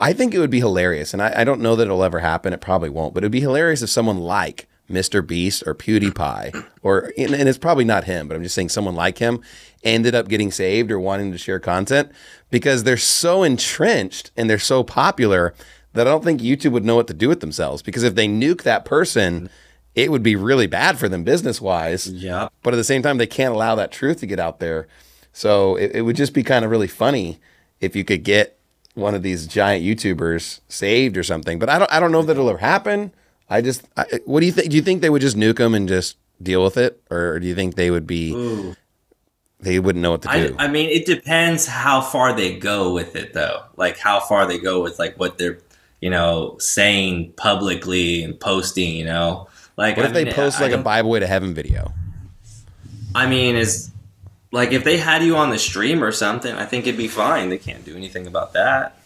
I 0.00 0.12
think 0.12 0.34
it 0.34 0.38
would 0.38 0.50
be 0.50 0.60
hilarious, 0.60 1.12
and 1.12 1.22
I, 1.22 1.40
I 1.40 1.44
don't 1.44 1.60
know 1.60 1.76
that 1.76 1.84
it'll 1.84 2.04
ever 2.04 2.20
happen. 2.20 2.52
It 2.52 2.60
probably 2.60 2.90
won't, 2.90 3.14
but 3.14 3.22
it'd 3.22 3.32
be 3.32 3.40
hilarious 3.40 3.82
if 3.82 3.90
someone 3.90 4.18
like 4.18 4.68
Mr. 4.90 5.26
Beast 5.26 5.62
or 5.66 5.74
PewDiePie, 5.74 6.64
or 6.82 7.12
and 7.16 7.48
it's 7.48 7.58
probably 7.58 7.84
not 7.84 8.04
him, 8.04 8.28
but 8.28 8.36
I'm 8.36 8.42
just 8.42 8.54
saying 8.54 8.68
someone 8.68 8.94
like 8.94 9.18
him 9.18 9.40
ended 9.82 10.14
up 10.14 10.28
getting 10.28 10.50
saved 10.50 10.90
or 10.90 10.98
wanting 10.98 11.32
to 11.32 11.38
share 11.38 11.60
content 11.60 12.10
because 12.50 12.84
they're 12.84 12.96
so 12.96 13.42
entrenched 13.42 14.30
and 14.36 14.48
they're 14.48 14.58
so 14.58 14.82
popular 14.82 15.54
that 15.92 16.06
I 16.06 16.10
don't 16.10 16.24
think 16.24 16.40
YouTube 16.40 16.72
would 16.72 16.84
know 16.84 16.96
what 16.96 17.06
to 17.08 17.14
do 17.14 17.28
with 17.28 17.40
themselves 17.40 17.82
because 17.82 18.02
if 18.02 18.14
they 18.14 18.26
nuke 18.26 18.62
that 18.62 18.84
person, 18.84 19.48
it 19.94 20.10
would 20.10 20.22
be 20.22 20.36
really 20.36 20.66
bad 20.66 20.98
for 20.98 21.08
them 21.08 21.24
business 21.24 21.60
wise. 21.60 22.08
Yeah. 22.08 22.48
But 22.62 22.74
at 22.74 22.78
the 22.78 22.84
same 22.84 23.02
time, 23.02 23.18
they 23.18 23.26
can't 23.26 23.54
allow 23.54 23.74
that 23.76 23.92
truth 23.92 24.20
to 24.20 24.26
get 24.26 24.40
out 24.40 24.58
there. 24.58 24.88
So 25.32 25.76
it, 25.76 25.92
it 25.96 26.02
would 26.02 26.16
just 26.16 26.34
be 26.34 26.42
kind 26.42 26.64
of 26.64 26.70
really 26.70 26.88
funny 26.88 27.40
if 27.80 27.94
you 27.94 28.04
could 28.04 28.24
get 28.24 28.58
one 28.94 29.14
of 29.14 29.22
these 29.22 29.46
giant 29.46 29.84
YouTubers 29.84 30.60
saved 30.68 31.16
or 31.16 31.22
something. 31.22 31.58
But 31.58 31.68
I 31.68 31.78
don't, 31.78 31.92
I 31.92 32.00
don't 32.00 32.12
know 32.12 32.20
if 32.20 32.26
that 32.26 32.32
it'll 32.32 32.48
ever 32.48 32.58
happen. 32.58 33.12
I 33.50 33.60
just, 33.60 33.86
I, 33.96 34.06
what 34.24 34.40
do 34.40 34.46
you 34.46 34.52
think? 34.52 34.70
Do 34.70 34.76
you 34.76 34.82
think 34.82 35.02
they 35.02 35.10
would 35.10 35.22
just 35.22 35.36
nuke 35.36 35.58
them 35.58 35.74
and 35.74 35.88
just 35.88 36.16
deal 36.42 36.64
with 36.64 36.76
it, 36.76 37.00
or 37.10 37.38
do 37.38 37.46
you 37.46 37.54
think 37.54 37.74
they 37.74 37.90
would 37.90 38.06
be? 38.06 38.32
Ooh. 38.32 38.76
They 39.60 39.78
wouldn't 39.78 40.02
know 40.02 40.10
what 40.10 40.22
to 40.22 40.28
do. 40.28 40.56
I, 40.58 40.64
I 40.64 40.68
mean, 40.68 40.90
it 40.90 41.06
depends 41.06 41.66
how 41.66 42.02
far 42.02 42.34
they 42.34 42.58
go 42.58 42.92
with 42.92 43.16
it, 43.16 43.32
though. 43.32 43.62
Like 43.76 43.98
how 43.98 44.20
far 44.20 44.46
they 44.46 44.58
go 44.58 44.82
with 44.82 44.98
like 44.98 45.18
what 45.18 45.38
they're 45.38 45.58
you 46.04 46.10
know, 46.10 46.54
saying 46.58 47.32
publicly 47.32 48.22
and 48.22 48.38
posting, 48.38 48.94
you 48.94 49.06
know. 49.06 49.48
Like 49.78 49.96
What 49.96 50.04
if 50.04 50.10
I 50.10 50.24
they 50.24 50.30
post 50.30 50.60
I, 50.60 50.64
like 50.64 50.72
I 50.72 50.76
a 50.76 50.82
Bible 50.82 51.08
way 51.08 51.18
to 51.18 51.26
heaven 51.26 51.54
video? 51.54 51.94
I 53.14 53.26
mean, 53.26 53.56
is 53.56 53.90
like 54.54 54.70
if 54.70 54.84
they 54.84 54.96
had 54.96 55.24
you 55.24 55.36
on 55.36 55.50
the 55.50 55.58
stream 55.58 56.02
or 56.02 56.12
something, 56.12 56.54
I 56.54 56.64
think 56.64 56.86
it'd 56.86 56.96
be 56.96 57.08
fine. 57.08 57.48
They 57.48 57.58
can't 57.58 57.84
do 57.84 57.96
anything 57.96 58.28
about 58.28 58.52
that. 58.52 58.96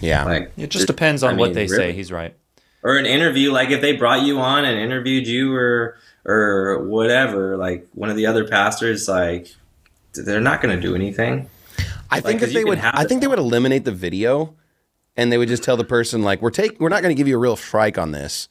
Yeah. 0.00 0.24
Like 0.24 0.52
it 0.56 0.70
just 0.70 0.86
depends 0.86 1.22
on 1.22 1.34
I 1.34 1.36
what 1.36 1.46
mean, 1.48 1.54
they 1.54 1.66
really. 1.66 1.76
say. 1.76 1.92
He's 1.92 2.10
right. 2.10 2.34
Or 2.82 2.96
an 2.96 3.04
interview, 3.04 3.52
like 3.52 3.68
if 3.68 3.82
they 3.82 3.94
brought 3.94 4.22
you 4.22 4.38
on 4.38 4.64
and 4.64 4.78
interviewed 4.78 5.26
you 5.26 5.54
or 5.54 5.98
or 6.24 6.86
whatever, 6.88 7.58
like 7.58 7.86
one 7.92 8.08
of 8.08 8.16
the 8.16 8.24
other 8.24 8.48
pastors, 8.48 9.08
like 9.08 9.54
they're 10.14 10.40
not 10.40 10.62
going 10.62 10.74
to 10.74 10.80
do 10.80 10.94
anything. 10.94 11.50
I 12.10 12.20
think 12.20 12.40
if 12.40 12.54
they 12.54 12.64
would, 12.64 12.78
I 12.78 13.04
think 13.04 13.20
they 13.20 13.26
would 13.26 13.38
eliminate 13.38 13.84
the 13.84 13.92
video 13.92 14.54
and 15.18 15.30
they 15.30 15.36
would 15.36 15.48
just 15.48 15.62
tell 15.62 15.76
the 15.76 15.84
person 15.84 16.22
like 16.22 16.40
we're 16.40 16.50
take 16.50 16.80
we're 16.80 16.88
not 16.88 17.02
going 17.02 17.14
to 17.14 17.18
give 17.18 17.28
you 17.28 17.36
a 17.36 17.38
real 17.38 17.56
strike 17.56 17.98
on 17.98 18.12
this 18.12 18.48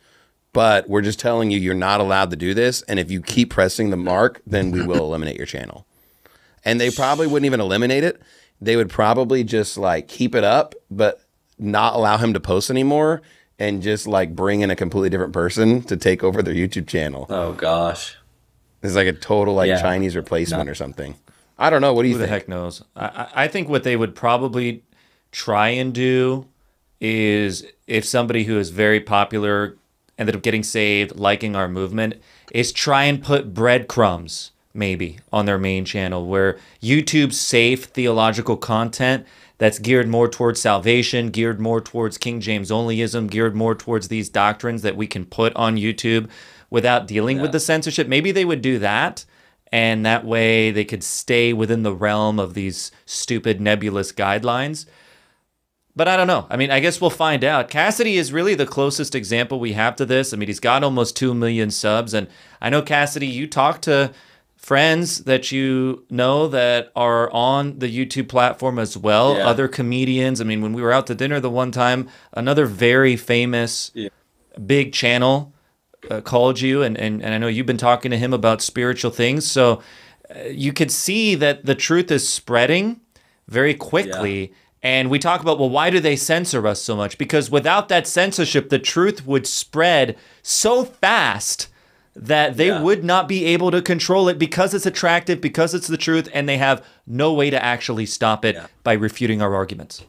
but 0.53 0.88
we're 0.88 1.01
just 1.01 1.19
telling 1.19 1.49
you 1.49 1.59
you're 1.59 1.73
not 1.73 1.99
allowed 1.99 2.30
to 2.30 2.35
do 2.35 2.53
this 2.53 2.84
and 2.84 2.99
if 2.99 3.09
you 3.09 3.22
keep 3.22 3.49
pressing 3.49 3.89
the 3.89 3.97
mark 3.97 4.41
then 4.45 4.69
we 4.69 4.85
will 4.85 5.05
eliminate 5.05 5.38
your 5.38 5.47
channel 5.47 5.86
and 6.68 6.81
they 6.81 6.91
probably 6.91 7.27
wouldn't 7.27 7.45
even 7.45 7.61
eliminate 7.61 8.03
it. 8.03 8.22
They 8.60 8.76
would 8.76 8.89
probably 8.89 9.44
just 9.45 9.77
like 9.77 10.10
keep 10.10 10.35
it 10.35 10.44
up 10.44 10.76
but 10.91 11.22
not 11.57 11.95
allow 11.95 12.18
him 12.18 12.34
to 12.34 12.39
post 12.39 12.69
anymore 12.69 13.22
and 13.57 13.81
just 13.81 14.06
like 14.06 14.35
bring 14.35 14.61
in 14.61 14.69
a 14.69 14.76
completely 14.76 15.10
different 15.10 15.34
person 15.34 15.81
to 15.84 15.95
take 15.95 16.23
over 16.23 16.44
their 16.44 16.53
youtube 16.53 16.85
channel. 16.85 17.26
Oh 17.30 17.53
gosh. 17.53 18.18
It's 18.84 18.95
like 18.95 19.07
a 19.07 19.14
total 19.14 19.53
like 19.53 19.69
yeah. 19.69 19.81
chinese 19.81 20.15
replacement 20.15 20.69
or 20.69 20.76
something. 20.76 21.15
I 21.57 21.69
don't 21.69 21.81
know. 21.81 21.94
What 21.94 22.03
do 22.03 22.10
you 22.10 22.15
Who 22.15 22.19
think? 22.19 22.30
the 22.30 22.34
heck 22.34 22.49
knows? 22.49 22.84
I, 22.95 23.27
I 23.34 23.48
think 23.48 23.69
what 23.69 23.84
they 23.84 23.95
would 23.95 24.14
probably 24.14 24.84
try 25.31 25.69
and 25.69 25.94
do 25.94 26.48
is 26.99 27.65
if 27.88 28.03
somebody 28.03 28.44
who 28.44 28.60
is 28.60 28.72
very 28.72 28.99
popular 28.99 29.77
ended 30.19 30.35
up 30.35 30.41
getting 30.41 30.64
saved, 30.64 31.15
liking 31.15 31.56
our 31.56 31.69
movement, 31.69 32.15
is 32.52 32.72
try 32.72 33.06
and 33.06 33.23
put 33.23 33.53
breadcrumbs 33.53 34.52
maybe 34.78 35.20
on 35.34 35.45
their 35.45 35.58
main 35.58 35.84
channel 35.84 36.28
where 36.28 36.58
YouTube's 36.82 37.40
safe 37.40 37.86
theological 37.86 38.56
content 38.56 39.26
that's 39.58 39.80
geared 39.80 40.08
more 40.08 40.30
towards 40.30 40.62
salvation, 40.62 41.32
geared 41.32 41.60
more 41.60 41.82
towards 41.82 42.18
King 42.18 42.40
James 42.40 42.70
onlyism, 42.70 43.30
geared 43.30 43.56
more 43.56 43.76
towards 43.76 44.08
these 44.08 44.30
doctrines 44.30 44.84
that 44.84 44.95
we 44.95 45.08
can 45.08 45.26
put 45.26 45.56
on 45.56 45.78
YouTube 45.78 46.30
without 46.70 47.08
dealing 47.08 47.41
with 47.41 47.52
the 47.52 47.60
censorship. 47.60 48.08
Maybe 48.08 48.32
they 48.32 48.45
would 48.45 48.62
do 48.62 48.80
that. 48.80 49.26
And 49.72 50.06
that 50.06 50.24
way 50.24 50.72
they 50.72 50.86
could 50.86 51.04
stay 51.04 51.52
within 51.52 51.84
the 51.84 51.94
realm 51.94 52.40
of 52.40 52.54
these 52.54 52.91
stupid 53.06 53.60
nebulous 53.60 54.14
guidelines. 54.14 54.86
But 55.94 56.08
I 56.08 56.16
don't 56.16 56.28
know. 56.28 56.45
I 56.49 56.58
mean, 56.58 56.70
I 56.70 56.80
guess 56.80 57.02
we'll 57.02 57.10
find 57.10 57.44
out. 57.44 57.70
Cassady 57.70 58.14
is 58.14 58.32
really 58.32 58.54
the 58.54 58.68
closest 58.68 59.16
example 59.16 59.60
we 59.60 59.74
have 59.74 59.95
to 59.95 60.06
this. 60.06 60.32
I 60.32 60.38
mean, 60.38 60.48
he's 60.48 60.60
got 60.60 60.84
almost 60.84 61.18
2 61.18 61.34
million 61.34 61.72
subs. 61.72 62.14
And 62.14 62.28
I 62.62 62.70
know, 62.70 62.84
Cassady, 62.84 63.30
you 63.30 63.48
talked 63.48 63.82
to 63.86 64.14
friends 64.68 65.19
that 65.23 65.49
you 65.49 66.03
know 66.10 66.45
that 66.49 66.91
are 66.94 67.31
on 67.31 67.80
the 67.80 67.88
YouTube 67.88 68.27
platform 68.27 68.77
as 68.77 68.98
well, 68.98 69.38
Yeah. 69.38 69.48
other 69.48 69.69
comedians. 69.69 70.41
I 70.41 70.44
mean, 70.44 70.61
when 70.61 70.73
we 70.73 70.81
were 70.81 70.91
out 70.91 71.07
to 71.07 71.15
dinner 71.15 71.39
the 71.39 71.49
one 71.49 71.72
time, 71.72 72.10
another 72.34 72.65
very 72.65 73.15
famous 73.15 73.91
Yeah. 73.94 74.10
big 74.65 74.91
channel 74.91 75.53
uh, 76.11 76.19
called 76.19 76.60
you, 76.60 76.84
and, 76.84 76.98
and, 76.98 77.23
and 77.23 77.34
I 77.34 77.38
know 77.38 77.48
you've 77.48 77.65
been 77.65 77.77
talking 77.77 78.11
to 78.11 78.18
him 78.18 78.34
about 78.34 78.61
spiritual 78.61 79.10
things. 79.11 79.49
So 79.49 79.81
uh, 80.30 80.49
you 80.49 80.73
could 80.73 80.91
see 80.91 81.34
that 81.35 81.65
the 81.65 81.76
truth 81.76 82.11
is 82.11 82.27
spreading 82.27 82.99
very 83.48 83.73
quickly. 83.73 84.52
And 84.84 85.10
we 85.10 85.18
talk 85.18 85.39
about, 85.41 85.60
well, 85.60 85.69
why 85.69 85.89
do 85.89 86.02
they 86.02 86.18
censor 86.18 86.68
us 86.68 86.81
so 86.81 86.94
much? 86.95 87.18
Because 87.18 87.49
without 87.49 87.88
that 87.88 88.06
censorship, 88.06 88.68
the 88.69 88.80
truth 88.80 89.26
would 89.26 89.48
spread 89.48 90.18
so 90.41 90.84
fast 90.84 91.69
that 92.19 92.57
they 92.57 92.68
Yeah. 92.68 92.81
would 92.81 93.03
not 93.03 93.27
be 93.27 93.45
able 93.45 93.72
to 93.72 93.81
control 93.81 94.27
it 94.27 94.39
because 94.39 94.73
it's 94.73 94.85
attractive, 94.85 95.39
because 95.39 95.73
it's 95.73 95.88
the 95.88 95.98
truth, 95.98 96.27
and 96.34 96.48
they 96.49 96.57
have 96.57 96.84
no 97.06 97.31
way 97.34 97.49
to 97.49 97.64
actually 97.64 98.06
stop 98.06 98.44
it 98.44 98.56
Yeah. 98.56 98.68
by 98.84 98.94
refuting 98.94 99.41
our 99.41 99.53
arguments. 99.56 100.03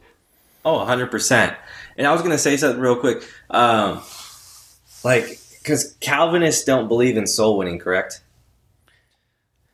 Oh, 0.65 0.79
100%. 0.79 1.53
And 1.97 2.07
I 2.07 2.11
was 2.11 2.21
going 2.21 2.31
to 2.31 2.37
say 2.37 2.57
something 2.57 2.81
real 2.81 2.95
quick. 2.95 3.23
Um, 3.49 4.01
like, 5.03 5.39
because 5.61 5.95
Calvinists 5.99 6.63
don't 6.63 6.87
believe 6.87 7.15
in 7.17 7.27
soul 7.27 7.57
winning, 7.57 7.79
correct? 7.79 8.21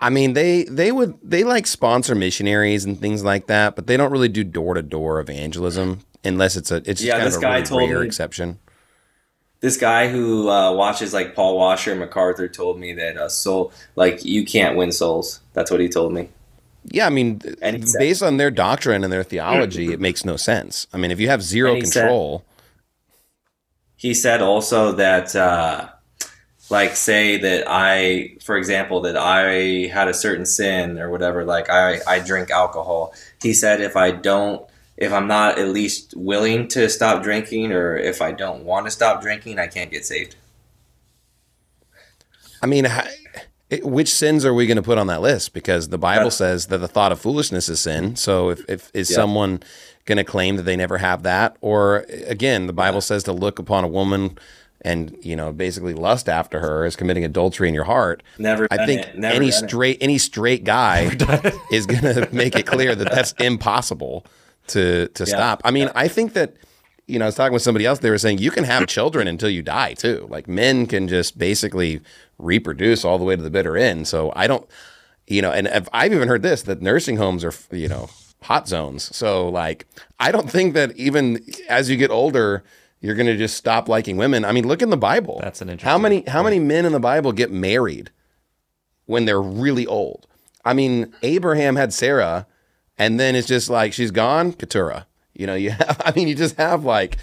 I 0.02 0.10
mean, 0.10 0.34
they 0.34 0.66
they 0.66 0.91
would 0.91 1.16
they 1.24 1.44
like 1.45 1.66
sponsor 1.66 2.16
missionaries 2.16 2.84
and 2.84 2.99
things 2.99 3.24
like 3.24 3.48
that, 3.48 3.76
but 3.76 3.88
they 3.88 3.95
don't 3.95 4.12
really 4.12 4.28
do 4.28 4.44
door 4.44 4.74
to 4.74 4.82
door 4.84 5.20
evangelism 5.22 6.02
unless 6.24 6.57
it's 6.57 6.70
a 6.70 6.82
it's 6.86 7.02
Yeah, 7.02 7.14
kind 7.16 7.28
this 7.28 7.36
of 7.36 7.41
a 7.41 7.45
guy 7.45 7.53
really 7.56 7.66
told 7.66 7.90
rare 7.90 7.99
me- 8.02 8.06
exception. 8.06 8.60
This 9.61 9.77
guy 9.77 10.10
who 10.10 10.49
uh, 10.49 10.73
watches 10.73 11.14
like 11.14 11.34
Paul 11.36 11.57
Washer 11.57 11.91
and 11.91 11.99
MacArthur 11.99 12.48
told 12.48 12.80
me 12.80 12.94
that 12.94 13.18
uh, 13.18 13.30
soul, 13.30 13.72
like, 13.95 14.23
you 14.23 14.45
can't 14.45 14.76
win 14.77 14.91
souls. 14.91 15.40
That's 15.53 15.72
what 15.72 15.80
he 15.80 15.90
told 15.90 16.14
me. 16.14 16.30
Yeah, 16.84 17.07
I 17.07 17.10
mean, 17.10 17.41
And 17.61 17.77
he 17.77 17.86
said- 17.88 17.99
based 17.99 18.22
on 18.22 18.38
their 18.38 18.52
doctrine 18.52 19.03
and 19.03 19.11
their 19.11 19.23
theology, 19.23 19.91
it 19.94 19.99
makes 19.99 20.23
no 20.23 20.36
sense. 20.38 20.86
I 20.94 20.98
mean, 20.98 21.10
if 21.10 21.19
you 21.19 21.30
have 21.30 21.41
zero 21.41 21.73
And 21.73 21.82
he 21.84 21.86
said- 21.88 22.02
control, 22.02 22.45
He 23.95 24.14
said 24.14 24.41
also 24.41 24.91
that, 24.91 25.36
uh, 25.36 25.88
like, 26.69 26.95
say 26.95 27.38
that 27.38 27.64
I, 27.68 28.36
for 28.44 28.57
example, 28.57 29.02
that 29.02 29.15
I 29.18 29.88
had 29.88 30.07
a 30.07 30.14
certain 30.14 30.45
sin 30.45 30.99
or 30.99 31.10
whatever, 31.10 31.44
like 31.45 31.69
I, 31.69 31.99
I 32.07 32.19
drink 32.19 32.52
alcohol. 32.52 33.14
He 33.41 33.53
said 33.53 33.82
if 33.82 33.95
I 33.95 34.11
don't, 34.11 34.68
if 34.98 35.12
I'm 35.12 35.28
not 35.28 35.60
at 35.60 35.70
least 35.70 36.14
willing 36.16 36.68
to 36.70 36.90
stop 36.90 37.22
drinking 37.24 37.72
or 37.72 37.98
if 37.98 38.22
I 38.22 38.32
don't 38.32 38.64
want 38.64 38.86
to 38.86 38.92
stop 38.92 39.22
drinking, 39.22 39.60
I 39.60 39.68
can't 39.68 39.92
get 39.92 40.06
saved. 40.06 40.36
I 42.62 42.68
mean, 42.68 42.86
hi- 42.86 43.10
which 43.84 44.10
sins 44.14 44.46
are 44.46 44.54
we 44.54 44.68
going 44.68 44.78
to 44.78 44.84
put 44.84 44.98
on 44.98 45.08
that 45.08 45.22
list? 45.22 45.54
Because 45.54 45.90
the 45.90 45.98
Bible 45.98 46.26
Yeah. 46.26 46.30
says 46.30 46.68
that 46.68 46.78
the 46.80 46.88
thought 46.88 47.12
of 47.12 47.20
foolishness 47.20 47.68
is 47.70 47.80
sin. 47.80 48.16
So, 48.16 48.50
if, 48.50 48.64
if 48.70 48.92
is 48.94 49.10
Yeah. 49.10 49.16
someone 49.16 49.62
going 50.06 50.18
to 50.18 50.24
claim 50.24 50.56
that 50.56 50.64
they 50.64 50.76
never 50.76 51.00
have 51.00 51.24
that, 51.24 51.58
or 51.62 52.06
again, 52.28 52.68
the 52.68 52.74
Bible 52.74 53.02
says 53.02 53.24
to 53.24 53.34
look 53.34 53.60
upon 53.60 53.84
a 53.84 53.88
woman 53.88 54.38
and 54.82 55.18
you 55.24 55.36
know 55.36 55.52
basically 55.52 55.94
lust 55.96 56.30
after 56.30 56.60
her 56.60 56.86
is 56.86 56.96
committing 56.96 57.26
adultery 57.26 57.68
in 57.68 57.74
your 57.74 57.86
heart. 57.86 58.22
Never 58.38 58.68
I 58.70 58.86
think. 58.86 59.16
Never 59.16 59.36
any 59.36 59.50
done 59.50 59.64
it. 59.64 59.68
straight 59.70 59.98
any 60.00 60.18
straight 60.20 60.64
guy 60.64 61.06
is 61.72 61.88
going 61.88 62.04
to 62.04 62.30
make 62.32 62.56
it 62.56 62.68
clear 62.68 62.94
that 62.94 63.12
that's 63.12 63.34
impossible 63.40 64.26
to 64.68 65.08
to 65.10 65.26
stop. 65.26 65.62
I 65.64 65.72
mean, 65.72 65.90
I 65.96 66.08
think 66.08 66.34
that 66.34 66.56
you 67.08 67.20
know, 67.20 67.26
I 67.26 67.28
was 67.28 67.36
talking 67.36 67.54
with 67.54 67.62
somebody 67.62 67.86
else. 67.86 68.00
They 68.00 68.10
were 68.10 68.18
saying 68.18 68.40
you 68.40 68.52
can 68.52 68.64
have 68.64 68.88
children 68.88 69.28
until 69.28 69.50
you 69.50 69.62
die 69.62 69.94
too. 69.94 70.28
Like 70.30 70.48
men 70.48 70.88
can 70.88 71.08
just 71.08 71.38
basically 71.38 72.02
reproduce 72.40 73.06
all 73.06 73.18
the 73.18 73.24
way 73.24 73.36
to 73.36 73.42
the 73.42 73.50
bitter 73.50 73.78
end. 73.78 74.08
So 74.08 74.34
I 74.36 74.48
don't, 74.48 74.68
you 75.28 75.42
know, 75.42 75.52
and 75.52 75.68
I've, 75.68 75.88
I've 75.94 76.14
even 76.14 76.28
heard 76.28 76.42
this 76.42 76.64
that 76.64 76.82
nursing 76.82 77.18
homes 77.18 77.44
are, 77.44 77.54
you 77.72 77.88
know, 77.88 78.10
hot 78.42 78.68
zones. 78.68 79.16
So 79.16 79.48
like, 79.50 79.86
I 80.20 80.32
don't 80.32 80.50
think 80.50 80.74
that 80.74 80.96
even 80.98 81.46
as 81.70 81.90
you 81.90 81.98
get 81.98 82.10
older, 82.10 82.64
you're 83.02 83.16
going 83.16 83.28
to 83.28 83.38
just 83.38 83.56
stop 83.56 83.88
liking 83.88 84.18
women. 84.18 84.44
I 84.44 84.52
mean, 84.52 84.68
look 84.68 84.82
in 84.82 84.90
the 84.90 84.98
Bible. 84.98 85.40
That's 85.42 85.62
an 85.62 85.70
interesting. 85.70 85.90
How 85.90 85.98
many 85.98 86.24
how 86.28 86.42
many 86.42 86.60
men 86.60 86.86
in 86.86 86.92
the 86.92 87.00
Bible 87.00 87.32
get 87.34 87.52
married 87.52 88.10
when 89.06 89.26
they're 89.26 89.42
really 89.42 89.86
old? 89.86 90.28
I 90.64 90.74
mean, 90.74 91.14
Abraham 91.22 91.76
had 91.76 91.94
Sarah, 91.94 92.48
and 92.98 93.20
then 93.20 93.36
it's 93.36 93.48
just 93.48 93.70
like 93.70 93.94
she's 93.94 94.12
gone, 94.12 94.54
Keturah. 94.54 95.08
You 95.34 95.48
know, 95.48 95.56
you 95.56 95.70
have. 95.82 96.02
I 96.06 96.12
mean, 96.16 96.28
you 96.28 96.36
just 96.36 96.56
have 96.58 96.84
like, 96.86 97.18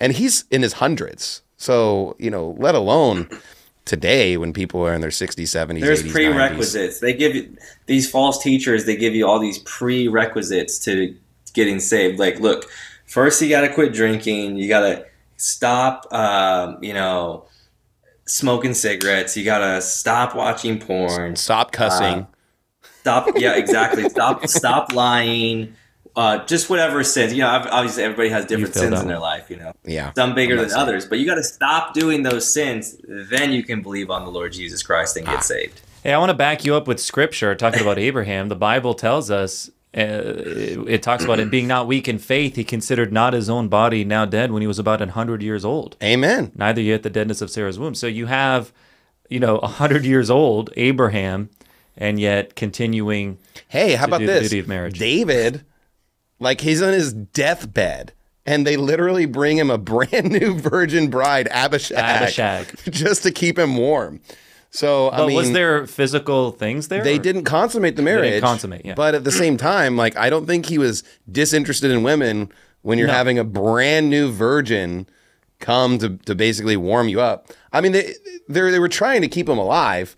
and 0.00 0.12
he's 0.12 0.44
in 0.50 0.62
his 0.62 0.74
hundreds. 0.74 1.42
So 1.56 2.16
you 2.18 2.30
know, 2.30 2.54
let 2.58 2.74
alone 2.74 3.28
today 3.84 4.36
when 4.36 4.52
people 4.52 4.86
are 4.86 4.92
in 4.92 5.00
their 5.00 5.10
60s, 5.10 5.34
70s, 5.44 5.80
There's 5.80 6.02
80s, 6.02 6.06
90s. 6.08 6.12
prerequisites. 6.12 7.00
They 7.00 7.14
give 7.14 7.34
you 7.34 7.56
these 7.86 8.10
false 8.10 8.42
teachers. 8.42 8.84
They 8.84 8.96
give 8.96 9.14
you 9.14 9.26
all 9.26 9.38
these 9.40 9.58
prerequisites 9.60 10.78
to 10.80 11.16
getting 11.54 11.80
saved. 11.80 12.18
Like, 12.18 12.38
look, 12.38 12.68
first 13.06 13.40
you 13.40 13.48
got 13.48 13.62
to 13.62 13.72
quit 13.72 13.92
drinking. 13.94 14.56
You 14.56 14.68
got 14.68 14.80
to 14.80 15.06
stop. 15.36 16.12
Um, 16.12 16.82
you 16.82 16.92
know, 16.92 17.46
smoking 18.26 18.74
cigarettes. 18.74 19.36
You 19.36 19.44
got 19.44 19.58
to 19.58 19.80
stop 19.80 20.34
watching 20.36 20.78
porn. 20.78 21.34
Stop 21.36 21.72
cussing. 21.72 22.26
Stop. 23.08 23.28
Yeah, 23.36 23.56
exactly. 23.56 24.08
stop. 24.08 24.46
Stop 24.60 24.92
lying. 24.92 25.74
Uh, 26.14 26.44
just 26.46 26.68
whatever 26.68 27.02
sins. 27.04 27.32
You 27.32 27.42
know, 27.42 27.48
ob- 27.48 27.68
obviously 27.70 28.02
everybody 28.02 28.28
has 28.28 28.44
different 28.44 28.74
sins 28.74 28.92
in 28.92 28.98
one. 28.98 29.06
their 29.06 29.18
life. 29.18 29.48
You 29.48 29.56
know, 29.56 29.72
yeah. 29.84 30.12
some 30.14 30.34
bigger 30.34 30.56
than 30.56 30.68
saying- 30.68 30.80
others. 30.80 31.06
But 31.06 31.18
you 31.18 31.26
got 31.26 31.36
to 31.36 31.44
stop 31.44 31.94
doing 31.94 32.22
those 32.22 32.52
sins. 32.52 32.96
Then 33.08 33.52
you 33.52 33.62
can 33.62 33.82
believe 33.82 34.10
on 34.10 34.24
the 34.24 34.30
Lord 34.30 34.52
Jesus 34.52 34.82
Christ 34.82 35.16
and 35.16 35.26
get 35.26 35.42
saved. 35.42 35.80
Hey, 36.02 36.12
I 36.12 36.18
want 36.18 36.30
to 36.30 36.34
back 36.34 36.64
you 36.64 36.74
up 36.74 36.86
with 36.86 37.00
scripture 37.00 37.54
talking 37.54 37.80
about 37.80 37.98
Abraham. 38.08 38.48
The 38.48 38.56
Bible 38.56 38.94
tells 38.94 39.30
us 39.30 39.70
uh, 39.96 40.00
it, 40.00 40.78
it 40.88 41.02
talks 41.02 41.24
about 41.24 41.40
him 41.40 41.48
being 41.50 41.66
not 41.66 41.86
weak 41.86 42.08
in 42.08 42.18
faith. 42.18 42.56
He 42.56 42.64
considered 42.64 43.10
not 43.12 43.32
his 43.32 43.48
own 43.48 43.68
body 43.68 44.04
now 44.04 44.26
dead 44.26 44.52
when 44.52 44.60
he 44.60 44.66
was 44.68 44.78
about 44.78 45.00
100 45.00 45.42
years 45.42 45.64
old. 45.64 45.96
Amen. 46.02 46.52
Neither 46.54 46.82
yet 46.82 47.04
the 47.04 47.10
deadness 47.10 47.40
of 47.40 47.50
Sarah's 47.50 47.78
womb. 47.78 47.94
So 47.94 48.06
you 48.06 48.26
have, 48.26 48.72
you 49.30 49.40
know, 49.40 49.58
100 49.58 50.04
years 50.04 50.30
old 50.30 50.70
Abraham 50.76 51.48
and 51.98 52.18
yet 52.18 52.54
continuing. 52.56 53.38
Hey, 53.68 53.92
how 53.96 54.06
about 54.06 54.20
this? 54.20 54.44
duty 54.44 54.60
of 54.60 54.68
marriage. 54.68 54.98
David, 54.98 55.64
like 56.40 56.60
he's 56.62 56.80
on 56.80 56.92
his 56.94 57.12
deathbed, 57.12 58.12
and 58.46 58.66
they 58.66 58.76
literally 58.76 59.26
bring 59.26 59.58
him 59.58 59.68
a 59.70 59.76
brand 59.92 60.30
new 60.30 60.54
virgin 60.58 61.10
bride, 61.10 61.48
Abishag, 61.50 61.98
Abishag. 61.98 62.78
just 62.90 63.22
to 63.24 63.30
keep 63.30 63.58
him 63.58 63.76
warm. 63.76 64.20
So 64.70 65.10
I 65.10 65.18
But 65.18 65.26
mean, 65.28 65.36
was 65.36 65.52
there 65.52 65.86
physical 65.86 66.50
things 66.52 66.88
there? 66.88 67.02
they 67.02 67.16
or- 67.16 67.22
didn't 67.22 67.44
consummate 67.44 67.96
the 67.96 68.02
marriage. 68.02 68.42
consummate, 68.42 68.84
yeah. 68.84 68.94
But 68.94 69.14
at 69.14 69.24
the 69.24 69.32
same 69.32 69.56
time, 69.56 69.96
like 69.96 70.16
I 70.16 70.28
don't 70.30 70.46
think 70.46 70.66
he 70.66 70.78
was 70.78 71.02
disinterested 71.30 71.90
in 71.90 72.02
women 72.02 72.52
when 72.82 72.98
you're 72.98 73.06
No. 73.08 73.14
having 73.14 73.38
a 73.38 73.44
brand 73.44 74.08
new 74.10 74.30
virgin 74.30 75.06
come 75.58 75.98
to, 75.98 76.10
to 76.26 76.34
basically 76.34 76.76
warm 76.76 77.08
you 77.08 77.20
up. 77.20 77.48
I 77.72 77.80
mean, 77.80 77.92
they 77.92 78.14
they 78.48 78.70
they 78.70 78.78
were 78.78 78.88
trying 78.90 79.22
to 79.22 79.28
keep 79.28 79.48
him 79.48 79.56
alive, 79.58 80.14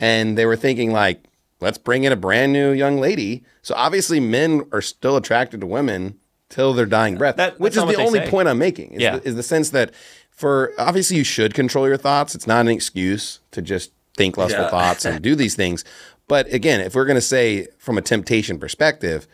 and 0.00 0.36
they 0.36 0.46
were 0.46 0.56
thinking 0.56 0.92
like, 0.92 1.22
let's 1.60 1.78
bring 1.78 2.04
in 2.04 2.12
a 2.12 2.16
brand 2.16 2.52
new 2.52 2.70
young 2.72 2.98
lady. 3.00 3.42
So 3.62 3.74
obviously, 3.76 4.20
men 4.20 4.62
are 4.72 4.82
still 4.82 5.16
attracted 5.16 5.60
to 5.60 5.66
women 5.66 6.18
till 6.48 6.72
their 6.74 6.86
dying 6.86 7.16
breath, 7.16 7.36
That- 7.36 7.58
which 7.58 7.76
is 7.76 7.84
the 7.84 7.96
only 7.96 8.20
say. 8.20 8.30
point 8.30 8.48
I'm 8.48 8.58
making. 8.58 8.92
Is, 8.92 9.00
Yeah. 9.02 9.16
the, 9.18 9.28
is 9.28 9.34
the 9.34 9.42
sense 9.42 9.70
that 9.70 9.92
for 10.30 10.72
obviously 10.78 11.16
you 11.16 11.24
should 11.24 11.54
control 11.54 11.88
your 11.88 11.96
thoughts. 11.96 12.34
It's 12.34 12.46
not 12.46 12.60
an 12.60 12.68
excuse 12.68 13.40
to 13.52 13.62
just 13.62 13.90
think 14.16 14.36
lustful 14.36 14.64
Yeah. 14.64 14.70
thoughts 14.70 15.04
and 15.04 15.20
do 15.22 15.34
these 15.34 15.54
things. 15.56 15.82
But 16.28 16.52
again, 16.52 16.80
if 16.80 16.94
we're 16.94 17.04
going 17.04 17.16
to 17.16 17.20
say 17.20 17.66
from 17.78 17.96
a 17.98 18.02
temptation 18.02 18.58
perspective, 18.58 19.26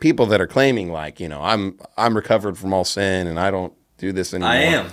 people 0.00 0.26
that 0.26 0.40
are 0.40 0.46
claiming 0.46 0.92
like, 0.92 1.18
you 1.20 1.28
know, 1.28 1.40
I'm 1.42 1.78
I'm 1.96 2.14
recovered 2.14 2.58
from 2.58 2.72
all 2.74 2.84
sin 2.84 3.26
and 3.26 3.38
I 3.38 3.50
don't 3.50 3.72
do 3.98 4.12
this 4.12 4.34
anymore. 4.34 4.50
I 4.50 4.56
am. 4.58 4.90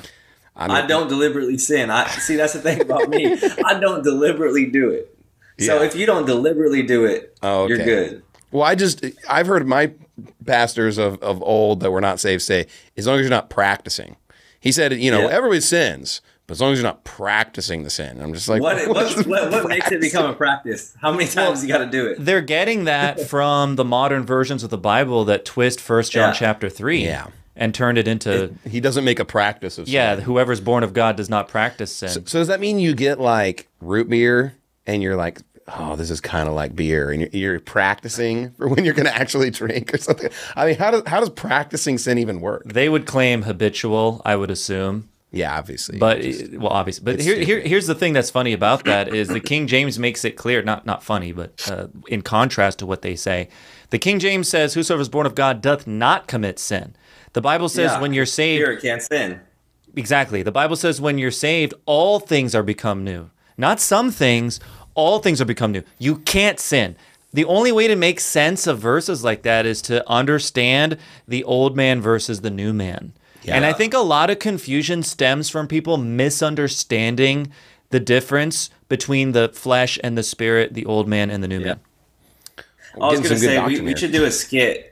I'm, 0.62 0.72
I 0.72 0.86
don't 0.86 1.08
deliberately 1.08 1.58
sin. 1.58 1.90
I 1.90 2.08
see. 2.10 2.36
That's 2.36 2.54
the 2.54 2.60
thing 2.62 2.82
about 2.82 3.10
me. 3.10 3.26
I 3.66 3.80
don't 3.80 4.04
deliberately 4.04 4.66
do 4.68 4.90
it. 4.90 5.16
So 5.60 5.80
Yeah. 5.80 5.86
if 5.88 5.96
you 5.96 6.06
don't 6.06 6.26
deliberately 6.26 6.84
do 6.84 7.06
it, 7.06 7.36
Oh, 7.44 7.68
you're 7.68 7.78
good. 7.78 8.24
Well, 8.52 8.64
I 8.64 8.76
just 8.76 9.04
I've 9.30 9.48
heard 9.48 9.68
my 9.68 9.92
pastors 10.46 10.98
of, 10.98 11.22
of 11.24 11.42
old 11.42 11.80
that 11.82 11.92
were 11.92 12.02
not 12.02 12.20
saved 12.20 12.42
say, 12.42 12.68
as 12.98 13.08
long 13.08 13.18
as 13.18 13.22
you're 13.22 13.30
not 13.30 13.50
practicing. 13.50 14.18
He 14.60 14.72
said, 14.72 14.94
you 14.94 15.10
know, 15.12 15.22
Yeah. 15.30 15.36
everybody 15.36 15.62
sins, 15.62 16.22
But 16.48 16.54
as 16.56 16.62
long 16.62 16.74
as 16.74 16.80
you're 16.80 16.88
not 16.88 17.04
practicing 17.04 17.84
the 17.84 17.90
sin, 17.90 18.22
I'm 18.22 18.34
just 18.34 18.50
like, 18.50 18.62
What 18.62 18.88
what's 18.90 19.16
what, 19.18 19.28
what, 19.28 19.52
what 19.52 19.68
makes 19.70 19.92
it 19.92 20.02
become 20.02 20.30
a 20.30 20.34
practice? 20.34 20.94
How 21.02 21.12
many 21.12 21.28
times 21.28 21.64
you 21.64 21.70
got 21.70 21.80
to 21.80 21.86
do 21.90 22.08
it? 22.08 22.18
They're 22.20 22.42
getting 22.42 22.84
that 22.86 23.22
from 23.22 23.76
the 23.78 23.86
modern 23.86 24.26
versions 24.26 24.64
of 24.64 24.70
the 24.70 24.78
Bible 24.78 25.24
that 25.26 25.46
twist 25.46 25.80
First 25.80 26.12
John 26.12 26.30
Yeah. 26.30 26.34
chapter 26.34 26.70
three, 26.70 27.04
Yeah. 27.06 27.28
And 27.56 27.74
turned 27.74 27.98
it 27.98 28.08
into 28.08 28.54
He 28.70 28.80
doesn't 28.80 29.04
make 29.04 29.20
a 29.20 29.26
practice 29.26 29.78
of 29.78 29.86
sin. 29.86 29.94
yeah, 29.94 30.16
whoever's 30.18 30.62
born 30.62 30.84
of 30.84 30.94
God 30.94 31.16
does 31.16 31.30
not 31.30 31.48
practice 31.48 31.96
sin. 31.96 32.10
So 32.10 32.40
does 32.40 32.48
that 32.48 32.60
mean 32.60 32.80
you 32.80 32.94
get 32.96 33.20
like 33.20 33.68
root 33.82 34.10
beer 34.10 34.56
and 34.88 35.04
you're 35.04 35.16
like, 35.16 35.40
oh, 35.78 35.96
this 35.96 36.10
is 36.10 36.20
kind 36.20 36.50
of 36.50 36.56
like 36.56 36.76
beer, 36.76 37.12
and 37.12 37.22
you're, 37.22 37.30
you're 37.54 37.60
practicing 37.60 38.52
for 38.52 38.68
when 38.68 38.84
you're 38.84 38.94
going 38.94 39.06
to 39.06 39.16
actually 39.16 39.50
drink 39.52 39.94
or 39.94 39.98
something? 39.98 40.30
I 40.56 40.66
mean, 40.66 40.76
how 40.76 40.92
does 40.92 41.04
how 41.06 41.20
does 41.20 41.30
practicing 41.30 41.98
sin 41.98 42.18
even 42.18 42.42
work? 42.42 42.64
they 42.66 42.90
would 42.90 43.06
claim 43.06 43.44
habitual, 43.44 44.22
I 44.26 44.36
would 44.36 44.52
assume. 44.52 45.08
Yeah, 45.34 45.58
obviously, 45.58 45.98
But 45.98 46.22
Just- 46.22 46.52
well, 46.58 46.72
obviously, 46.74 47.06
but 47.06 47.22
here, 47.22 47.38
here, 47.40 47.62
here's 47.62 47.88
the 47.88 47.96
thing 47.96 48.12
that's 48.12 48.30
funny 48.30 48.52
about 48.52 48.84
that 48.84 49.14
is 49.16 49.30
the 49.30 49.40
King 49.40 49.66
James 49.66 49.98
makes 49.98 50.26
it 50.26 50.32
clear, 50.36 50.62
not 50.62 50.86
not 50.86 51.04
funny, 51.04 51.32
but 51.32 51.72
uh, 51.72 51.88
in 52.10 52.22
contrast 52.22 52.80
to 52.80 52.86
what 52.86 53.02
they 53.02 53.16
say, 53.16 53.48
the 53.92 53.98
King 54.00 54.20
James 54.20 54.50
says, 54.50 54.74
"Whosoever 54.74 55.02
is 55.02 55.08
born 55.10 55.26
of 55.26 55.34
God 55.36 55.62
doth 55.62 55.88
not 55.88 56.28
commit 56.28 56.60
sin." 56.60 56.96
The 57.34 57.42
Bible 57.42 57.70
says, 57.70 57.92
Yeah. 57.92 58.02
"When 58.02 58.14
you're 58.14 58.26
saved, 58.26 58.62
Spirit 58.62 58.82
can't 58.82 59.02
sin. 59.02 59.40
Exactly. 59.96 60.44
The 60.44 60.52
Bible 60.52 60.76
says 60.76 61.02
when 61.02 61.18
you're 61.18 61.32
saved, 61.32 61.74
all 61.86 62.20
things 62.20 62.56
are 62.56 62.64
become 62.64 63.04
new. 63.04 63.30
Not 63.58 63.80
some 63.80 64.12
things, 64.12 64.60
all 64.96 65.20
things 65.20 65.42
are 65.42 65.46
become 65.46 65.72
new. 65.72 65.84
You 65.98 66.18
can't 66.18 66.60
sin. 66.60 66.96
The 67.34 67.46
only 67.46 67.72
way 67.72 67.88
to 67.88 67.96
make 67.96 68.20
sense 68.20 68.68
of 68.68 68.80
verses 68.80 69.24
like 69.24 69.44
that 69.44 69.66
is 69.66 69.82
to 69.84 70.08
understand 70.10 70.98
the 71.28 71.44
old 71.44 71.76
man 71.76 72.02
versus 72.02 72.42
the 72.42 72.50
new 72.50 72.74
man. 72.74 73.14
Yeah. 73.44 73.56
And 73.56 73.66
I 73.66 73.74
think 73.74 73.94
a 73.94 74.00
lot 74.00 74.30
of 74.30 74.40
confusion 74.40 75.02
stems 75.04 75.50
from 75.50 75.68
people 75.68 75.98
misunderstanding 75.98 77.52
the 77.90 78.00
difference 78.00 78.70
between 78.90 79.32
the 79.32 79.50
flesh 79.50 79.98
and 80.04 80.18
the 80.18 80.24
spirit, 80.24 80.74
the 80.74 80.86
old 80.86 81.08
man 81.08 81.30
and 81.30 81.44
the 81.44 81.48
new 81.48 81.60
man. 81.60 81.80
I 83.02 83.08
was 83.08 83.22
gonna 83.22 83.38
say 83.38 83.64
we, 83.66 83.80
we 83.82 83.96
should 83.96 84.12
do 84.12 84.26
a 84.26 84.32
skit. 84.32 84.91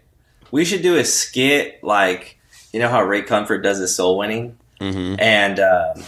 We 0.52 0.66
should 0.66 0.82
do 0.82 0.98
a 0.98 1.06
skit 1.06 1.84
like 1.84 2.38
you 2.74 2.80
know 2.80 2.90
how 2.90 3.04
Ray 3.04 3.22
Comfort 3.24 3.60
does 3.60 3.78
his 3.80 3.96
soul 3.96 4.18
winning, 4.18 4.58
Mm-hmm. 4.80 5.16
and 5.20 5.60
um, 5.60 6.04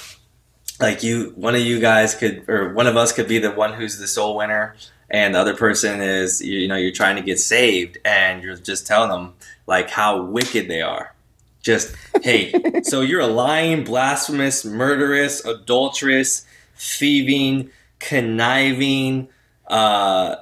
like 0.80 1.04
you, 1.04 1.34
one 1.36 1.56
of 1.56 1.62
you 1.62 1.80
guys 1.82 2.16
could, 2.16 2.48
or 2.50 2.74
one 2.74 2.88
of 2.88 2.96
us 2.96 3.12
could 3.12 3.28
be 3.28 3.38
the 3.38 3.52
one 3.52 3.74
who's 3.74 3.98
the 3.98 4.08
soul 4.08 4.38
winner, 4.38 4.76
and 5.10 5.36
the 5.36 5.40
other 5.40 5.56
person 5.56 6.02
is 6.02 6.42
you, 6.42 6.60
you 6.60 6.68
know 6.68 6.76
you're 6.78 6.92
trying 6.94 7.18
to 7.18 7.22
get 7.22 7.40
saved, 7.40 7.98
and 8.06 8.42
you're 8.44 8.56
just 8.56 8.88
telling 8.88 9.10
them 9.10 9.34
like 9.68 9.90
how 9.90 10.22
wicked 10.22 10.68
they 10.70 10.82
are. 10.82 11.14
Just 11.62 11.94
hey, 12.24 12.82
so 12.84 13.02
you're 13.02 13.20
a 13.22 13.28
lying, 13.28 13.84
blasphemous, 13.84 14.64
murderous, 14.64 15.44
adulterous, 15.46 16.46
thieving, 16.78 17.70
conniving. 18.00 19.28
Uh, 19.68 20.36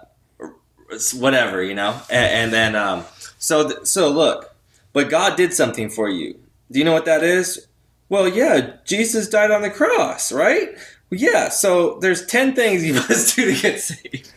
whatever 1.14 1.62
you 1.62 1.76
know 1.76 1.96
and, 2.10 2.34
and 2.34 2.54
then 2.54 2.76
um 2.76 3.06
so 3.40 3.68
th- 3.68 3.86
so 3.88 4.08
look 4.10 4.56
but 4.94 5.10
god 5.10 5.36
did 5.36 5.52
something 5.54 5.90
for 5.90 6.08
you 6.10 6.38
do 6.72 6.78
you 6.78 6.86
know 6.86 6.94
what 6.94 7.06
that 7.06 7.24
is 7.24 7.68
well 8.10 8.28
yeah 8.28 8.74
jesus 8.86 9.28
died 9.28 9.50
on 9.50 9.62
the 9.64 9.70
cross 9.72 10.32
right 10.32 10.70
well, 11.10 11.20
yeah 11.20 11.50
so 11.50 11.98
there's 12.00 12.26
10 12.28 12.54
things 12.54 12.86
you 12.86 12.94
must 13.10 13.36
do 13.36 13.54
to 13.56 13.62
get 13.62 13.80
saved 13.82 14.34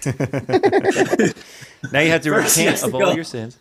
Now 1.93 1.99
you 2.01 2.11
have 2.11 2.23
to 2.23 2.31
First 2.31 2.57
repent 2.57 2.81
have 2.81 2.89
of 2.89 2.95
all 2.95 3.15
your 3.15 3.25
sins. 3.25 3.59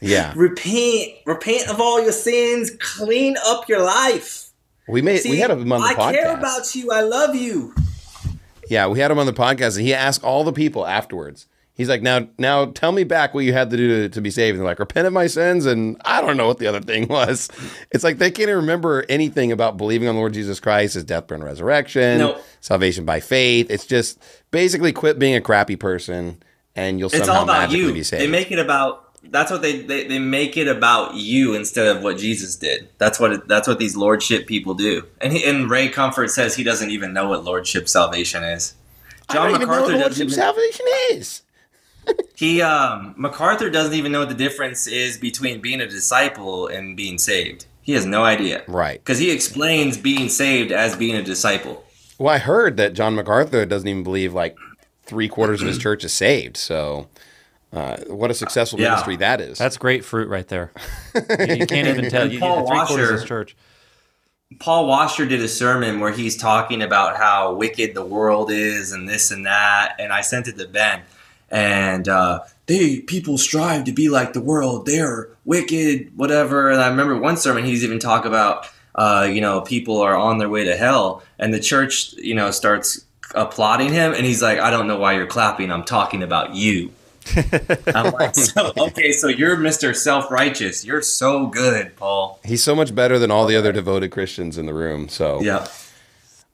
yeah, 0.00 0.32
repent 0.36 1.12
repent 1.26 1.68
of 1.70 1.80
all 1.80 2.02
your 2.02 2.12
sins 2.12 2.72
clean 2.80 3.36
up 3.46 3.68
your 3.68 3.82
life 3.84 4.50
we 4.88 5.00
made 5.00 5.18
See, 5.18 5.30
we 5.30 5.38
had 5.38 5.50
him 5.52 5.70
on 5.72 5.80
the 5.80 5.86
i 5.86 5.94
podcast. 5.94 6.00
I 6.06 6.12
care 6.12 6.36
about 6.36 6.74
you 6.74 6.90
i 6.90 7.00
love 7.02 7.34
you 7.36 7.72
Yeah, 8.68 8.88
we 8.88 8.98
had 8.98 9.10
him 9.12 9.18
on 9.18 9.26
the 9.26 9.32
podcast, 9.32 9.76
and 9.76 9.86
he 9.86 9.94
asked 9.94 10.22
all 10.24 10.42
the 10.44 10.52
people 10.52 10.86
afterwards. 10.86 11.46
He's 11.80 11.88
like, 11.88 12.02
"Now, 12.02 12.28
now, 12.36 12.66
tell 12.66 12.92
me 12.92 13.04
back 13.04 13.32
what 13.32 13.44
you 13.44 13.54
had 13.54 13.70
to 13.70 13.76
do 13.78 14.02
to, 14.02 14.08
to 14.10 14.20
be 14.20 14.30
saved." 14.30 14.54
And 14.56 14.60
they're 14.60 14.70
like, 14.70 14.78
"Repent 14.78 15.06
of 15.06 15.14
my 15.14 15.26
sins," 15.26 15.64
and 15.64 15.96
I 16.04 16.20
don't 16.20 16.36
know 16.36 16.46
what 16.46 16.58
the 16.58 16.66
other 16.66 16.80
thing 16.80 17.08
was. 17.08 17.48
It's 17.90 18.04
like 18.04 18.18
they 18.18 18.30
can't 18.30 18.50
even 18.50 18.56
remember 18.56 19.06
anything 19.08 19.50
about 19.50 19.78
believing 19.78 20.08
on 20.08 20.14
the 20.14 20.18
Lord 20.20 20.34
Jesus 20.34 20.60
Christ, 20.60 20.92
His 20.94 21.04
death, 21.04 21.30
and 21.30 21.42
resurrection, 21.42 22.18
No. 22.18 22.38
salvation 22.60 23.06
by 23.06 23.20
faith. 23.20 23.70
It's 23.70 23.86
just 23.86 24.22
basically 24.50 24.92
quit 24.92 25.18
being 25.18 25.34
a 25.34 25.40
crappy 25.40 25.76
person, 25.76 26.42
and 26.76 26.98
you'll 26.98 27.08
it's 27.08 27.18
somehow 27.18 27.34
all 27.38 27.44
about 27.44 27.60
magically 27.62 27.86
you 27.86 27.92
be 27.94 28.02
saved. 28.02 28.22
they 28.22 28.26
make 28.28 28.50
it 28.52 28.58
about 28.58 29.06
that's 29.30 29.50
what 29.50 29.62
they, 29.62 29.80
they 29.82 30.06
they 30.06 30.18
make 30.18 30.56
it 30.56 30.68
about 30.68 31.14
you 31.14 31.54
instead 31.54 31.94
of 31.94 32.02
what 32.02 32.16
jesus 32.16 32.56
did 32.56 32.88
that's 32.96 33.20
what 33.20 33.32
it, 33.32 33.46
that's 33.48 33.68
what 33.68 33.78
these 33.78 33.94
lordship 33.94 34.46
people 34.46 34.72
do 34.72 35.02
and 35.20 35.30
he, 35.34 35.44
and 35.44 35.68
ray 35.70 35.90
comfort 35.90 36.30
says 36.30 36.56
he 36.56 36.64
doesn't 36.64 36.90
even 36.90 37.12
know 37.12 37.28
what 37.28 37.44
lordship 37.44 37.86
salvation 37.86 38.42
is 38.42 38.74
I 39.28 39.34
john 39.34 39.46
don't 39.52 39.56
even 39.56 39.68
know 39.68 39.82
what 39.82 39.92
Lordship 39.92 40.22
even, 40.22 40.30
salvation 40.34 40.86
is. 41.12 41.42
He 42.36 42.62
um 42.62 43.14
macarthur 43.16 43.70
doesn't 43.70 43.94
even 43.94 44.12
know 44.12 44.20
what 44.20 44.28
the 44.28 44.34
difference 44.34 44.86
is 44.86 45.16
between 45.18 45.60
being 45.60 45.80
a 45.80 45.86
disciple 45.88 46.66
and 46.68 46.96
being 46.96 47.18
saved 47.18 47.66
he 47.82 47.92
has 47.92 48.04
no 48.06 48.24
idea 48.24 48.62
Right. 48.68 48.98
because 49.00 49.18
he 49.18 49.30
explains 49.30 49.96
being 49.98 50.28
saved 50.28 50.70
as 50.72 50.96
being 50.96 51.16
a 51.16 51.22
disciple 51.22 51.84
Well, 52.18 52.32
I 52.34 52.38
heard 52.38 52.76
that 52.76 52.92
John 52.94 53.14
MacArthur 53.14 53.64
doesn't 53.66 53.88
even 53.88 54.02
believe 54.04 54.34
like 54.34 54.56
three 55.04 55.28
quarters 55.28 55.60
of 55.62 55.68
his 55.68 55.78
church 55.78 56.04
is 56.04 56.12
saved. 56.12 56.56
So, 56.58 57.08
uh, 57.72 57.96
what 58.08 58.30
a 58.30 58.34
successful 58.34 58.78
Yeah. 58.78 58.90
ministry 58.90 59.16
that 59.16 59.40
is. 59.40 59.56
That's 59.58 59.76
great 59.78 60.04
fruit 60.04 60.28
right 60.28 60.46
there. 60.46 60.70
You, 61.14 61.54
you 61.56 61.66
can't 61.74 61.88
even 61.88 62.10
tell. 62.10 62.30
You, 62.30 62.38
Paul 62.38 62.66
three 62.66 62.76
quarters 62.76 62.90
of 62.90 62.98
Washer- 63.00 63.12
his 63.14 63.24
church. 63.24 63.56
Paul 64.58 64.86
Washer 64.86 65.26
did 65.26 65.40
a 65.40 65.48
sermon 65.48 65.98
where 66.00 66.12
he's 66.12 66.36
talking 66.36 66.82
about 66.82 67.16
how 67.16 67.54
wicked 67.54 67.94
the 67.94 68.04
world 68.04 68.50
is 68.52 68.92
and 68.92 69.08
this 69.08 69.30
and 69.30 69.46
that, 69.46 69.94
and 69.98 70.12
I 70.12 70.20
sent 70.20 70.46
it 70.48 70.58
to 70.58 70.66
Ben, 70.68 71.00
and 71.50 72.08
uh, 72.08 72.40
they 72.66 73.00
people 73.00 73.38
strive 73.38 73.84
to 73.84 73.92
be 73.92 74.08
like 74.08 74.32
the 74.32 74.40
world. 74.40 74.86
They're 74.86 75.28
wicked, 75.44 76.16
whatever. 76.16 76.70
And 76.70 76.80
I 76.80 76.88
remember 76.88 77.18
one 77.18 77.36
sermon 77.36 77.64
he's 77.64 77.84
even 77.84 77.98
talk 77.98 78.24
about, 78.24 78.68
uh, 78.94 79.28
you 79.30 79.40
know, 79.40 79.60
people 79.60 80.00
are 80.00 80.16
on 80.16 80.38
their 80.38 80.48
way 80.48 80.64
to 80.64 80.76
hell, 80.76 81.22
and 81.38 81.52
the 81.52 81.60
church, 81.60 82.12
you 82.14 82.34
know, 82.34 82.50
starts 82.50 83.04
applauding 83.34 83.92
him, 83.92 84.12
and 84.12 84.24
he's 84.26 84.42
like, 84.42 84.58
I 84.58 84.70
don't 84.70 84.86
know 84.88 84.98
why 84.98 85.14
you're 85.14 85.26
clapping. 85.26 85.70
I'm 85.70 85.84
talking 85.84 86.22
about 86.22 86.54
you. 86.54 86.92
I'm 87.94 88.12
like, 88.12 88.34
so, 88.34 88.72
okay, 88.78 89.12
so 89.12 89.28
you're 89.28 89.56
Mr. 89.56 89.94
Self 89.94 90.30
Righteous. 90.30 90.84
You're 90.84 91.02
so 91.02 91.46
good, 91.46 91.94
Paul. 91.96 92.40
He's 92.44 92.64
so 92.64 92.74
much 92.74 92.94
better 92.94 93.18
than 93.18 93.30
all 93.30 93.46
the 93.46 93.56
other 93.56 93.72
devoted 93.72 94.10
Christians 94.10 94.56
in 94.56 94.66
the 94.66 94.74
room. 94.74 95.08
So, 95.08 95.40
Yeah. 95.42 95.66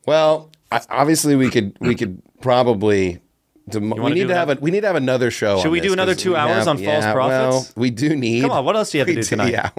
well, 0.07 0.51
obviously 0.91 1.37
we 1.37 1.51
could 1.51 1.77
we 1.81 1.95
could 1.95 2.21
probably. 2.41 3.21
Dem- 3.69 3.91
we 3.91 4.13
need 4.13 4.29
to 4.29 4.35
have 4.35 4.49
a 4.49 4.53
another- 4.53 4.61
we 4.61 4.71
need 4.71 4.81
to 4.83 4.87
have 4.87 4.97
another 4.97 5.31
show. 5.31 5.59
Should 5.59 5.67
on 5.67 5.73
we 5.73 5.81
this, 5.81 5.89
do 5.89 5.93
another 5.93 6.15
two 6.15 6.31
we 6.31 6.37
hours 6.37 6.67
on 6.67 6.79
false 6.79 7.05
prophets? 7.05 7.73
Well, 7.75 7.83
we 7.83 7.91
do 7.91 8.15
need. 8.15 8.43
Come 8.43 8.53
on, 8.53 8.65
what 8.65 8.77
else 8.77 8.93
do 8.93 8.99
you 8.99 9.05
have 9.05 9.09
to 9.15 9.15
do 9.15 9.23
tonight? 9.23 9.53
Yeah, 9.53 9.71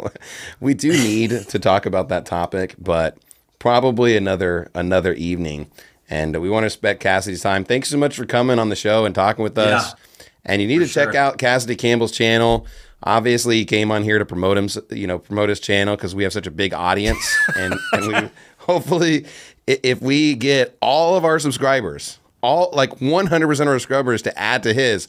we 0.59 0.73
do 0.73 0.91
need 0.91 1.29
to 1.29 1.59
talk 1.59 1.85
about 1.85 2.09
that 2.09 2.25
topic, 2.25 2.75
but 2.77 3.17
probably 3.59 4.17
another 4.17 4.69
another 4.73 5.13
evening. 5.13 5.69
And 6.09 6.39
we 6.41 6.49
want 6.49 6.63
to 6.63 6.67
respect 6.67 7.03
Cassady's 7.03 7.41
time. 7.41 7.65
Thanks 7.65 7.89
so 7.89 7.97
much 7.97 8.15
for 8.15 8.25
coming 8.25 8.59
on 8.59 8.69
the 8.69 8.77
show 8.77 9.03
and 9.05 9.13
talking 9.13 9.43
with 9.43 9.57
us. 9.57 9.91
Yeah. 9.91 10.25
And 10.45 10.61
you 10.61 10.67
need 10.67 10.79
to 10.79 10.87
check 10.87 11.11
sure. 11.11 11.17
out 11.17 11.37
Cassady 11.37 11.77
Campbell's 11.77 12.13
channel. 12.13 12.65
Obviously, 13.03 13.57
he 13.57 13.65
came 13.65 13.91
on 13.91 14.03
here 14.03 14.17
to 14.17 14.25
promote 14.25 14.57
him, 14.57 14.69
you 14.89 15.05
know, 15.05 15.19
promote 15.19 15.49
his 15.49 15.59
channel 15.59 15.95
because 15.95 16.15
we 16.15 16.23
have 16.23 16.33
such 16.33 16.47
a 16.47 16.51
big 16.51 16.73
audience, 16.73 17.37
and, 17.55 17.75
and 17.91 18.07
we 18.07 18.29
hopefully, 18.57 19.25
if 19.67 20.01
we 20.01 20.33
get 20.33 20.75
all 20.81 21.15
of 21.15 21.23
our 21.25 21.37
subscribers, 21.37 22.17
all 22.41 22.69
like 22.73 22.91
100% 22.99 23.59
of 23.61 23.67
our 23.67 23.79
subscribers 23.79 24.21
to 24.23 24.39
add 24.39 24.63
to 24.63 24.73
his, 24.73 25.07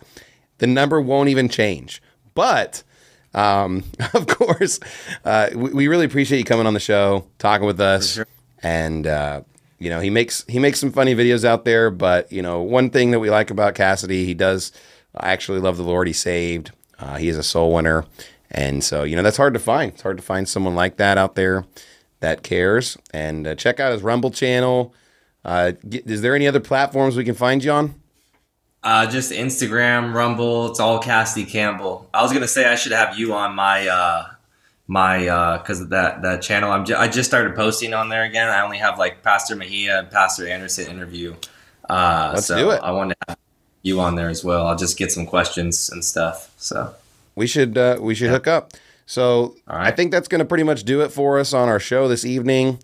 the 0.58 0.66
number 0.66 1.00
won't 1.00 1.28
even 1.28 1.48
change. 1.48 2.02
But 2.34 2.82
um, 3.34 3.84
of 4.14 4.26
course, 4.26 4.80
uh, 5.24 5.50
we, 5.54 5.70
we 5.72 5.88
really 5.88 6.06
appreciate 6.06 6.38
you 6.38 6.44
coming 6.44 6.66
on 6.66 6.74
the 6.74 6.80
show, 6.80 7.26
talking 7.38 7.66
with 7.66 7.80
us, 7.80 8.20
and 8.62 9.06
uh, 9.06 9.42
you 9.78 9.90
know 9.90 10.00
he 10.00 10.10
makes 10.10 10.44
he 10.48 10.58
makes 10.58 10.80
some 10.80 10.92
funny 10.92 11.14
videos 11.14 11.44
out 11.44 11.64
there. 11.64 11.90
But 11.90 12.32
you 12.32 12.42
know 12.42 12.62
one 12.62 12.90
thing 12.90 13.10
that 13.12 13.20
we 13.20 13.30
like 13.30 13.50
about 13.50 13.74
Cassady, 13.74 14.24
he 14.24 14.34
does 14.34 14.72
actually 15.20 15.60
love 15.60 15.76
the 15.76 15.82
Lord. 15.82 16.06
He 16.06 16.12
saved. 16.12 16.72
Uh, 16.98 17.16
he 17.16 17.28
is 17.28 17.38
a 17.38 17.44
soul 17.44 17.72
winner, 17.72 18.04
and 18.50 18.82
so 18.82 19.04
you 19.04 19.14
know 19.14 19.22
that's 19.22 19.36
hard 19.36 19.54
to 19.54 19.60
find. 19.60 19.92
It's 19.92 20.02
hard 20.02 20.16
to 20.16 20.22
find 20.22 20.48
someone 20.48 20.74
like 20.74 20.96
that 20.96 21.18
out 21.18 21.34
there 21.34 21.64
that 22.20 22.42
cares. 22.42 22.96
And 23.12 23.46
uh, 23.46 23.54
check 23.54 23.80
out 23.80 23.92
his 23.92 24.02
Rumble 24.02 24.30
channel. 24.30 24.94
Uh, 25.44 25.72
is 25.90 26.20
there 26.20 26.34
any 26.34 26.46
other 26.46 26.60
platforms 26.60 27.16
we 27.16 27.24
can 27.24 27.34
find 27.34 27.62
you 27.62 27.70
on? 27.70 27.94
Uh, 28.82 29.10
just 29.10 29.32
Instagram, 29.32 30.14
Rumble. 30.14 30.70
It's 30.70 30.80
all 30.80 31.02
Cassady 31.02 31.48
Campbell. 31.48 32.08
I 32.14 32.22
was 32.22 32.32
gonna 32.32 32.48
say 32.48 32.64
I 32.70 32.74
should 32.76 32.92
have 32.92 33.18
you 33.18 33.34
on 33.34 33.54
my 33.54 33.88
uh, 33.88 34.26
my 34.86 35.18
because 35.58 35.80
of 35.80 35.90
that 35.90 36.22
that 36.22 36.42
channel. 36.42 36.70
I'm 36.70 36.84
ju- 36.84 36.96
I 36.96 37.08
just 37.08 37.28
started 37.28 37.56
posting 37.56 37.92
on 37.92 38.08
there 38.08 38.24
again. 38.24 38.48
I 38.48 38.62
only 38.62 38.78
have 38.78 38.98
like 38.98 39.22
Pastor 39.22 39.56
Mejia 39.56 39.98
and 39.98 40.10
Pastor 40.10 40.46
Anderson 40.46 40.86
interview. 40.86 41.34
Uh, 41.88 42.32
Let's 42.34 42.46
so 42.46 42.56
do 42.56 42.70
it. 42.70 42.80
I 42.82 42.92
want 42.92 43.10
to 43.10 43.16
have 43.28 43.38
you 43.82 44.00
on 44.00 44.14
there 44.14 44.28
as 44.28 44.44
well. 44.44 44.66
I'll 44.66 44.76
just 44.76 44.98
get 44.98 45.10
some 45.10 45.26
questions 45.26 45.90
and 45.90 46.04
stuff. 46.04 46.52
So 46.58 46.94
we 47.34 47.46
should 47.46 47.76
uh, 47.76 47.98
we 48.00 48.14
should 48.14 48.30
hook 48.30 48.46
up. 48.46 48.72
So 49.06 49.56
All 49.66 49.78
I 49.78 49.90
think 49.90 50.10
that's 50.10 50.28
going 50.28 50.40
to 50.40 50.44
pretty 50.44 50.64
much 50.64 50.84
do 50.84 51.00
it 51.00 51.10
for 51.10 51.38
us 51.38 51.54
on 51.54 51.68
our 51.68 51.80
show 51.80 52.08
this 52.08 52.24
evening. 52.24 52.78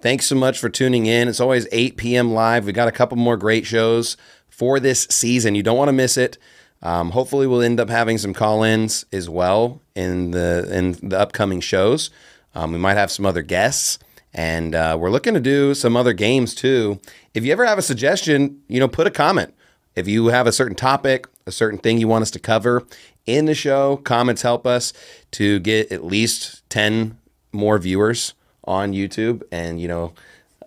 Thanks 0.00 0.26
so 0.26 0.34
much 0.34 0.58
for 0.58 0.68
tuning 0.68 1.06
in. 1.06 1.28
It's 1.28 1.40
always 1.40 1.66
8 1.72 1.96
p.m. 1.96 2.32
live. 2.32 2.66
We 2.66 2.72
got 2.72 2.88
a 2.88 2.92
couple 2.92 3.16
more 3.16 3.36
great 3.36 3.66
shows 3.66 4.16
for 4.48 4.78
this 4.78 5.06
season. 5.10 5.54
You 5.54 5.62
don't 5.62 5.78
want 5.78 5.88
to 5.88 5.92
miss 5.92 6.16
it. 6.16 6.38
Um, 6.82 7.12
hopefully, 7.12 7.46
we'll 7.46 7.62
end 7.62 7.80
up 7.80 7.88
having 7.88 8.18
some 8.18 8.34
call-ins 8.34 9.06
as 9.10 9.28
well 9.30 9.80
in 9.94 10.32
the 10.32 10.68
in 10.70 11.08
the 11.08 11.18
upcoming 11.18 11.60
shows. 11.60 12.10
Um, 12.54 12.72
we 12.72 12.78
might 12.78 12.94
have 12.98 13.10
some 13.10 13.24
other 13.24 13.40
guests, 13.40 13.98
and 14.34 14.74
uh, 14.74 14.96
we're 15.00 15.10
looking 15.10 15.32
to 15.32 15.40
do 15.40 15.74
some 15.74 15.96
other 15.96 16.12
games 16.12 16.54
too. 16.54 17.00
If 17.32 17.44
you 17.44 17.52
ever 17.52 17.64
have 17.64 17.78
a 17.78 17.82
suggestion, 17.82 18.62
you 18.68 18.80
know, 18.80 18.88
put 18.88 19.06
a 19.06 19.10
comment. 19.10 19.54
If 19.96 20.06
you 20.06 20.26
have 20.26 20.46
a 20.46 20.52
certain 20.52 20.76
topic, 20.76 21.26
a 21.46 21.52
certain 21.52 21.78
thing 21.78 21.98
you 21.98 22.08
want 22.08 22.22
us 22.22 22.30
to 22.32 22.38
cover 22.38 22.86
in 23.26 23.46
the 23.46 23.54
show, 23.54 23.96
comments 23.98 24.42
help 24.42 24.66
us 24.66 24.92
to 25.32 25.60
get 25.60 25.90
at 25.90 26.04
least 26.04 26.68
10 26.68 27.16
more 27.52 27.78
viewers 27.78 28.34
on 28.64 28.92
YouTube. 28.92 29.42
And, 29.52 29.80
you 29.80 29.88
know, 29.88 30.12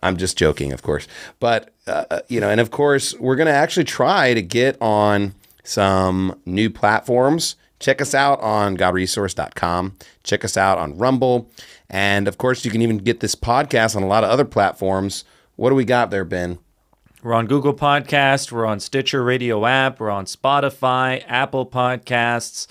I'm 0.03 0.17
just 0.17 0.37
joking, 0.37 0.73
of 0.73 0.81
course. 0.83 1.07
But, 1.39 1.73
uh, 1.85 2.19
you 2.27 2.39
know, 2.39 2.49
and 2.49 2.61
of 2.61 2.71
course, 2.71 3.13
we're 3.15 3.35
going 3.35 3.47
to 3.47 3.53
actually 3.53 3.85
try 3.85 4.33
to 4.33 4.41
get 4.41 4.77
on 4.81 5.33
some 5.63 6.39
new 6.45 6.69
platforms. 6.69 7.55
Check 7.79 8.01
us 8.01 8.15
out 8.15 8.39
on 8.41 8.77
godresource.com. 8.77 9.97
Check 10.23 10.43
us 10.43 10.57
out 10.57 10.77
on 10.77 10.97
Rumble. 10.97 11.51
And 11.89 12.27
of 12.27 12.37
course, 12.37 12.65
you 12.65 12.71
can 12.71 12.81
even 12.81 12.97
get 12.97 13.19
this 13.19 13.35
podcast 13.35 13.95
on 13.95 14.03
a 14.03 14.07
lot 14.07 14.23
of 14.23 14.29
other 14.29 14.45
platforms. 14.45 15.23
What 15.55 15.69
do 15.69 15.75
we 15.75 15.85
got 15.85 16.09
there, 16.11 16.25
Ben? 16.25 16.59
We're 17.23 17.33
on 17.33 17.47
Google 17.47 17.73
Podcast, 17.73 18.51
we're 18.51 18.65
on 18.65 18.79
Stitcher 18.79 19.23
Radio 19.23 19.65
app, 19.65 19.99
we're 19.99 20.11
on 20.11 20.25
Spotify, 20.25 21.23
Apple 21.27 21.65
Podcasts, 21.65 22.67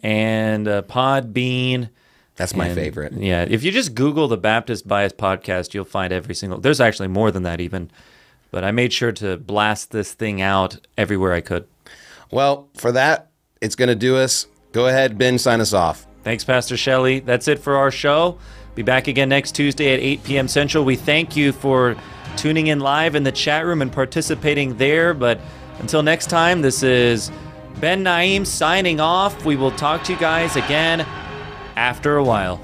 and 0.00 0.68
uh, 0.68 0.82
Podbean. 0.82 1.88
That's 2.36 2.54
my 2.54 2.66
And, 2.66 2.74
favorite. 2.74 3.14
Yeah, 3.14 3.46
if 3.48 3.64
you 3.64 3.72
just 3.72 3.94
Google 3.94 4.28
the 4.28 4.36
Baptist 4.36 4.86
Bias 4.86 5.12
podcast, 5.12 5.74
you'll 5.74 5.84
find 5.84 6.12
every 6.12 6.34
single. 6.34 6.60
There's 6.60 6.80
actually 6.80 7.08
more 7.08 7.30
than 7.30 7.42
that 7.44 7.60
even, 7.60 7.90
but 8.50 8.62
I 8.62 8.70
made 8.70 8.92
sure 8.92 9.12
to 9.12 9.36
blast 9.38 9.90
this 9.90 10.12
thing 10.12 10.42
out 10.42 10.78
everywhere 10.98 11.32
I 11.32 11.40
could. 11.40 11.66
Well, 12.30 12.68
for 12.74 12.92
that, 12.92 13.30
it's 13.60 13.74
going 13.74 13.88
to 13.88 13.94
do 13.94 14.16
us. 14.16 14.46
Go 14.72 14.88
ahead, 14.88 15.16
Ben, 15.16 15.38
sign 15.38 15.60
us 15.60 15.72
off. 15.72 16.06
Thanks, 16.22 16.44
Pastor 16.44 16.76
Shelley. 16.76 17.20
That's 17.20 17.48
it 17.48 17.58
for 17.58 17.76
our 17.76 17.90
show. 17.90 18.38
Be 18.74 18.82
back 18.82 19.08
again 19.08 19.30
next 19.30 19.52
Tuesday 19.52 19.94
at 19.94 20.00
8 20.00 20.24
p.m. 20.24 20.48
Central. 20.48 20.84
We 20.84 20.96
thank 20.96 21.36
you 21.36 21.52
for 21.52 21.96
tuning 22.36 22.66
in 22.66 22.80
live 22.80 23.14
in 23.14 23.22
the 23.22 23.32
chat 23.32 23.64
room 23.64 23.80
and 23.80 23.90
participating 23.90 24.76
there. 24.76 25.14
But 25.14 25.40
until 25.78 26.02
next 26.02 26.28
time, 26.28 26.60
this 26.60 26.82
is 26.82 27.30
Ben 27.80 28.02
Naim 28.02 28.44
signing 28.44 29.00
off. 29.00 29.46
We 29.46 29.56
will 29.56 29.70
talk 29.70 30.04
to 30.04 30.12
you 30.12 30.18
guys 30.18 30.56
again 30.56 31.06
after 31.76 32.16
a 32.16 32.24
while. 32.24 32.60